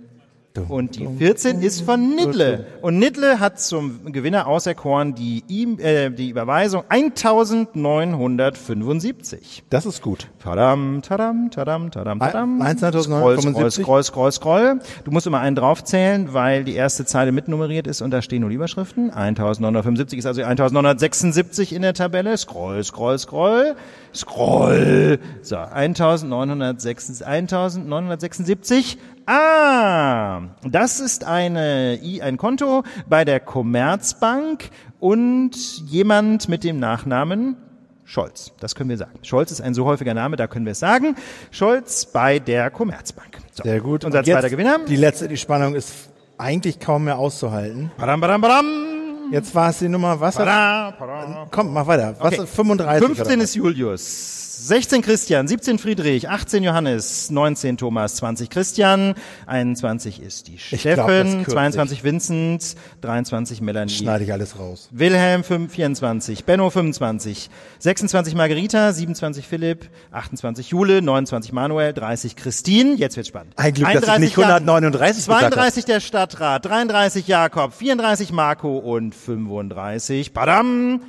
und 0.70 0.96
die 0.98 1.08
14 1.08 1.62
ist 1.62 1.82
von 1.82 2.16
Nidle. 2.16 2.66
Und 2.82 2.98
Nidle 2.98 3.40
hat 3.40 3.60
zum 3.60 4.12
Gewinner 4.12 4.48
auserkoren 4.48 5.14
die, 5.14 5.44
E- 5.48 5.80
äh, 5.84 6.10
die 6.10 6.30
Überweisung 6.30 6.84
1975. 6.90 9.64
Das 9.70 9.86
ist 9.86 10.02
gut. 10.02 10.28
Tadam, 10.44 11.02
tadam, 11.04 11.52
tadam, 11.52 11.92
tadam, 11.92 12.20
tadam. 12.20 12.60
1975? 12.62 13.84
Scroll, 13.84 14.04
scroll, 14.04 14.32
scroll, 14.32 14.34
scroll. 14.72 14.80
Du 15.04 15.12
musst 15.12 15.28
immer 15.28 15.40
einen 15.40 15.56
draufzählen, 15.56 16.34
weil 16.34 16.64
die 16.64 16.74
erste 16.74 17.06
Zeile 17.06 17.32
mitnummeriert 17.32 17.86
ist 17.88 18.02
und 18.02 18.10
da 18.12 18.22
stehen 18.24 18.42
nur 18.42 18.50
Überschriften. 18.50 19.12
1975 19.12 20.18
ist 20.20 20.26
also 20.26 20.42
1976 20.42 21.74
in 21.74 21.82
der 21.84 21.94
Tabelle. 21.94 22.36
Scroll, 22.38 22.84
scroll, 22.84 23.20
scroll. 23.20 23.76
Scroll. 24.18 25.20
So, 25.42 25.58
1976, 25.58 27.26
1976. 27.26 28.98
Ah, 29.28 30.42
das 30.64 31.00
ist 31.00 31.24
eine, 31.24 32.00
ein 32.22 32.38
Konto 32.38 32.84
bei 33.08 33.26
der 33.26 33.40
Commerzbank 33.40 34.70
und 35.00 35.56
jemand 35.86 36.50
mit 36.50 36.64
dem 36.64 36.80
Nachnamen 36.80 37.58
Scholz. 38.06 38.54
Das 38.60 38.74
können 38.74 38.90
wir 38.90 38.98
sagen. 38.98 39.20
Scholz 39.22 39.52
ist 39.52 39.62
ein 39.62 39.74
so 39.74 39.86
häufiger 39.86 40.14
Name, 40.14 40.38
da 40.38 40.48
können 40.48 40.66
wir 40.66 40.72
es 40.72 40.80
sagen. 40.80 41.16
Scholz 41.52 42.06
bei 42.06 42.40
der 42.40 42.72
Commerzbank. 42.72 43.38
So. 43.52 43.64
Sehr 43.64 43.82
gut. 43.82 44.06
Unser 44.06 44.20
Und 44.20 44.28
jetzt 44.28 44.34
zweiter 44.34 44.50
Gewinner. 44.50 44.80
Die 44.88 44.96
letzte, 44.96 45.28
die 45.28 45.38
Spannung 45.38 45.76
ist 45.76 46.10
eigentlich 46.38 46.80
kaum 46.80 47.04
mehr 47.04 47.20
auszuhalten. 47.20 47.92
Badam, 47.98 48.22
badam, 48.22 48.42
badam. 48.42 48.97
Jetzt 49.32 49.54
war 49.54 49.70
es 49.70 49.80
die 49.80 49.90
Nummer, 49.90 50.20
was? 50.20 50.36
Badam, 50.36 50.94
badam. 51.00 51.48
Komm, 51.52 51.74
mach 51.74 51.88
weiter. 51.88 52.16
Was? 52.20 52.34
Okay. 52.40 52.48
35 52.48 53.06
15 53.06 53.26
oder 53.26 53.38
was? 53.38 53.44
ist 53.44 53.56
Julius. 53.56 54.47
16 54.60 55.04
Christian, 55.04 55.48
17 55.48 55.78
Friedrich, 55.78 56.30
18 56.30 56.64
Johannes, 56.64 57.30
19 57.30 57.78
Thomas, 57.78 58.16
20 58.16 58.50
Christian, 58.50 59.14
21 59.46 60.20
ist 60.20 60.48
die 60.48 60.56
glaub, 60.56 60.80
Steffen, 60.80 61.44
kürzt 61.44 61.52
22 61.52 62.04
Vincent, 62.04 62.76
23 63.02 63.62
Melanie. 63.62 63.92
Schneide 63.92 64.24
ich 64.24 64.34
alles 64.34 64.58
raus. 64.58 64.90
Wilhelm 64.92 65.44
5, 65.44 65.72
24, 65.72 66.44
Benno 66.46 66.72
25, 66.72 67.52
26 67.78 68.34
Margarita, 68.34 68.92
27 68.94 69.48
Philipp, 69.48 69.90
28 70.12 70.70
Jule, 70.70 71.04
29 71.04 71.54
Manuel, 71.54 71.94
30 71.94 72.36
Christine, 72.36 72.96
jetzt 72.96 73.16
wird's 73.16 73.30
spannend. 73.30 73.54
Ein 73.58 73.76
Glück, 73.76 73.94
dass 73.94 74.04
ich 74.04 74.10
31 74.10 74.38
nicht 74.38 74.40
139 74.40 75.18
gesagt 75.18 75.44
habe. 75.44 75.54
32 75.54 75.86
der 75.86 76.00
Stadtrat, 76.00 76.66
33 76.66 77.28
Jakob, 77.28 77.74
34 77.74 78.32
Marco 78.32 78.80
und 78.80 79.14
35, 79.14 80.34
badam, 80.34 81.02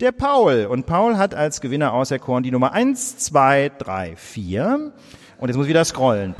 der 0.00 0.12
Paul. 0.12 0.66
Und 0.66 0.86
Paul 0.86 1.16
hat 1.16 1.34
als 1.34 1.60
Gewinner 1.60 1.92
auserkoren 1.92 2.42
die 2.42 2.50
Nummer 2.50 2.72
1, 2.72 3.18
2, 3.18 3.72
3, 3.78 4.16
4. 4.16 4.92
Und 5.38 5.48
jetzt 5.48 5.56
muss 5.56 5.66
ich 5.66 5.70
wieder 5.70 5.84
scrollen. 5.84 6.34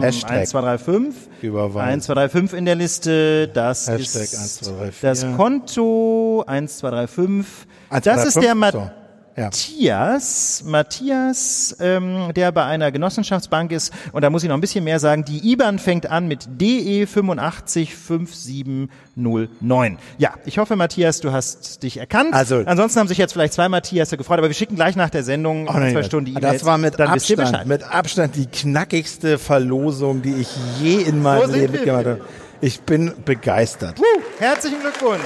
Hashtag. 0.00 0.30
1, 0.30 0.50
2, 0.50 0.60
3, 0.60 0.78
5. 0.78 1.14
Überweisen. 1.42 1.88
1, 1.88 2.04
2, 2.06 2.14
3, 2.14 2.28
5 2.28 2.52
in 2.54 2.64
der 2.64 2.74
Liste. 2.74 3.48
Das 3.48 3.88
Hashtag 3.88 4.22
ist 4.22 4.38
1, 4.38 4.60
2, 4.60 4.72
3, 4.72 4.92
4. 4.92 5.10
das 5.10 5.26
Konto 5.36 6.44
1, 6.46 6.78
2, 6.78 6.90
3, 6.90 7.06
5. 7.06 7.66
1, 7.90 8.04
Das 8.04 8.14
2, 8.14 8.22
3, 8.22 8.28
ist 8.28 8.34
der 8.36 8.56
5. 8.56 8.70
So. 8.72 8.90
Matthias, 9.36 10.62
Matthias, 10.64 11.76
ähm, 11.80 12.32
der 12.34 12.52
bei 12.52 12.64
einer 12.64 12.90
Genossenschaftsbank 12.90 13.70
ist. 13.70 13.92
Und 14.12 14.22
da 14.22 14.30
muss 14.30 14.42
ich 14.42 14.48
noch 14.48 14.56
ein 14.56 14.62
bisschen 14.62 14.82
mehr 14.84 14.98
sagen. 14.98 15.24
Die 15.26 15.52
IBAN 15.52 15.78
fängt 15.78 16.10
an 16.10 16.26
mit 16.26 16.46
DE 16.48 17.04
855709. 17.06 19.98
Ja, 20.16 20.30
ich 20.46 20.56
hoffe, 20.58 20.74
Matthias, 20.76 21.20
du 21.20 21.32
hast 21.32 21.82
dich 21.82 21.98
erkannt. 21.98 22.32
Also- 22.32 22.62
Ansonsten 22.64 22.98
haben 23.00 23.08
sich 23.08 23.18
jetzt 23.18 23.34
vielleicht 23.34 23.52
zwei 23.52 23.68
Matthias 23.68 24.08
gefreut, 24.10 24.38
aber 24.38 24.48
wir 24.48 24.54
schicken 24.54 24.76
gleich 24.76 24.96
nach 24.96 25.10
der 25.10 25.22
Sendung 25.22 25.68
Oh, 25.68 25.72
in 25.72 25.80
nein, 25.80 25.92
zwei 25.92 26.02
Stunden 26.02 26.24
die 26.26 26.32
E-Mails. 26.38 26.60
Das 26.60 26.64
war 26.64 26.78
mit 26.78 26.98
Abstand, 26.98 27.66
mit 27.66 27.82
Abstand 27.82 28.36
die 28.36 28.46
knackigste 28.46 29.36
Verlosung, 29.38 30.22
die 30.22 30.32
ich 30.34 30.48
je 30.80 31.02
in 31.02 31.20
meinem 31.22 31.52
Leben 31.52 31.72
mitgemacht 31.72 32.06
habe. 32.06 32.20
Ich 32.62 32.80
bin 32.80 33.12
begeistert. 33.26 33.96
Puh, 33.96 34.02
herzlichen 34.38 34.80
Glückwunsch. 34.80 35.20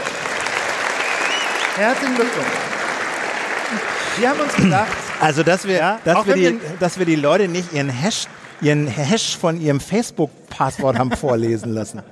Herzlichen 1.76 2.16
Glückwunsch. 2.16 2.69
Wir 4.20 4.28
haben 4.28 4.40
uns 4.40 4.54
gedacht, 4.54 4.88
Also, 5.20 5.42
dass 5.42 5.66
wir, 5.66 5.76
Ja, 5.76 5.98
dass 6.04 6.26
wir, 6.26 6.34
die, 6.34 6.60
dass 6.78 6.98
wir 6.98 7.06
die 7.06 7.16
Leute 7.16 7.48
nicht 7.48 7.72
ihren 7.72 7.88
Hash, 7.88 8.26
ihren 8.62 8.86
Hash 8.86 9.36
von 9.36 9.60
ihrem 9.60 9.80
Facebook-Passwort 9.80 10.98
haben 10.98 11.10
vorlesen 11.12 11.72
lassen. 11.72 12.02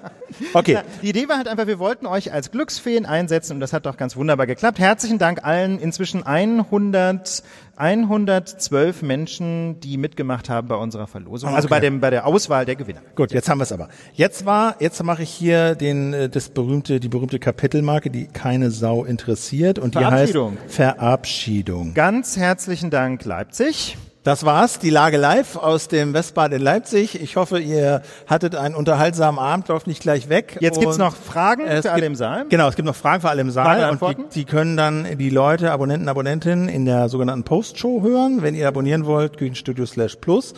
Okay. 0.52 0.78
Die 1.02 1.08
Idee 1.08 1.28
war 1.28 1.38
halt 1.38 1.48
einfach, 1.48 1.66
wir 1.66 1.78
wollten 1.78 2.06
euch 2.06 2.32
als 2.32 2.50
Glücksfeen 2.50 3.06
einsetzen 3.06 3.54
und 3.54 3.60
das 3.60 3.72
hat 3.72 3.86
doch 3.86 3.96
ganz 3.96 4.14
wunderbar 4.14 4.46
geklappt. 4.46 4.78
Herzlichen 4.78 5.18
Dank 5.18 5.42
allen 5.44 5.78
inzwischen 5.78 6.22
100, 6.24 7.42
112 7.76 9.02
Menschen, 9.02 9.80
die 9.80 9.96
mitgemacht 9.96 10.48
haben 10.50 10.68
bei 10.68 10.74
unserer 10.76 11.06
Verlosung. 11.06 11.54
Also 11.54 11.66
Okay. 11.66 11.74
bei 11.76 11.80
dem, 11.80 12.00
bei 12.00 12.10
der 12.10 12.26
Auswahl 12.26 12.66
der 12.66 12.76
Gewinner. 12.76 13.00
Gut, 13.14 13.32
jetzt 13.32 13.48
haben 13.48 13.58
wir 13.58 13.62
es 13.64 13.72
aber. 13.72 13.88
Jetzt 14.12 14.44
war, 14.44 14.76
jetzt 14.80 15.02
mache 15.02 15.22
ich 15.22 15.30
hier 15.30 15.74
den, 15.74 16.12
äh, 16.12 16.28
das 16.28 16.50
berühmte, 16.50 17.00
die 17.00 17.08
berühmte 17.08 17.38
Kapitelmarke, 17.38 18.10
die 18.10 18.26
keine 18.26 18.70
Sau 18.70 19.04
interessiert 19.04 19.78
und 19.78 19.94
die 19.94 20.04
heißt. 20.04 20.34
Verabschiedung. 20.68 21.94
Ganz 21.94 22.36
herzlichen 22.36 22.90
Dank, 22.90 23.24
Leipzig. 23.24 23.96
Das 24.24 24.45
war's, 24.45 24.78
die 24.78 24.90
Lage 24.90 25.16
live 25.16 25.57
aus 25.57 25.89
dem 25.89 26.12
Westbad 26.12 26.53
in 26.53 26.61
Leipzig. 26.61 27.20
Ich 27.20 27.36
hoffe, 27.36 27.61
ihr 27.61 28.03
hattet 28.27 28.57
einen 28.57 28.74
unterhaltsamen 28.74 29.39
Abend, 29.39 29.69
läuft 29.69 29.86
nicht 29.86 30.03
gleich 30.03 30.28
weg. 30.28 30.59
Jetzt 30.61 30.81
gibt's 30.81 30.99
noch 30.99 31.15
Fragen 31.15 31.66
für 31.66 31.93
alle 31.93 32.07
im 32.07 32.15
Saal. 32.15 32.47
Genau, 32.49 32.69
es 32.69 32.77
gibt 32.77 32.86
noch 32.86 32.97
Fragen 32.97 33.23
für 33.23 33.31
alle 33.31 33.40
im 33.40 33.51
Saal 33.51 33.90
und 33.90 34.01
die, 34.03 34.24
die 34.35 34.45
können 34.45 34.77
dann 34.77 35.07
die 35.19 35.31
Leute, 35.31 35.70
Abonnenten, 35.70 36.09
Abonnentinnen 36.09 36.69
in 36.69 36.85
der 36.85 37.09
sogenannten 37.09 37.45
Postshow 37.45 38.03
hören, 38.03 38.43
wenn 38.43 38.55
ihr 38.55 38.66
abonnieren 38.69 39.07
wollt, 39.07 39.39
Küchenstudio 39.39 39.86
slash 39.86 40.16
plus. 40.16 40.53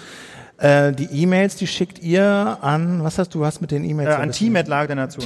Äh, 0.57 0.93
die 0.93 1.23
E-Mails, 1.23 1.57
die 1.57 1.67
schickt 1.67 2.01
ihr 2.01 2.59
an, 2.61 3.03
was 3.05 3.19
hast 3.19 3.35
du, 3.35 3.47
hast 3.47 3.61
mit 3.61 3.71
den 3.71 3.85
E-Mails? 3.85 4.11
Äh, 4.11 4.15
an 4.15 4.31
Team-Lage 4.33 4.89
der 4.89 4.97
Nation. 4.97 5.25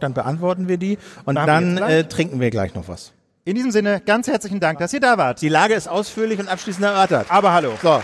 Dann 0.00 0.14
beantworten 0.14 0.68
wir 0.68 0.78
die 0.78 0.98
und 1.26 1.34
Machen 1.34 1.46
dann 1.46 1.78
äh, 1.78 2.04
trinken 2.04 2.40
wir 2.40 2.50
gleich 2.50 2.74
noch 2.74 2.88
was. 2.88 3.12
In 3.44 3.54
diesem 3.54 3.70
Sinne, 3.70 4.02
ganz 4.04 4.26
herzlichen 4.26 4.60
Dank, 4.60 4.80
dass 4.80 4.92
ihr 4.92 5.00
da 5.00 5.16
wart. 5.16 5.40
Die 5.40 5.48
Lage 5.48 5.72
ist 5.72 5.88
ausführlich 5.88 6.38
und 6.38 6.48
abschließend 6.48 6.84
erörtert. 6.84 7.26
Aber 7.30 7.54
hallo. 7.54 7.72
So, 7.80 8.02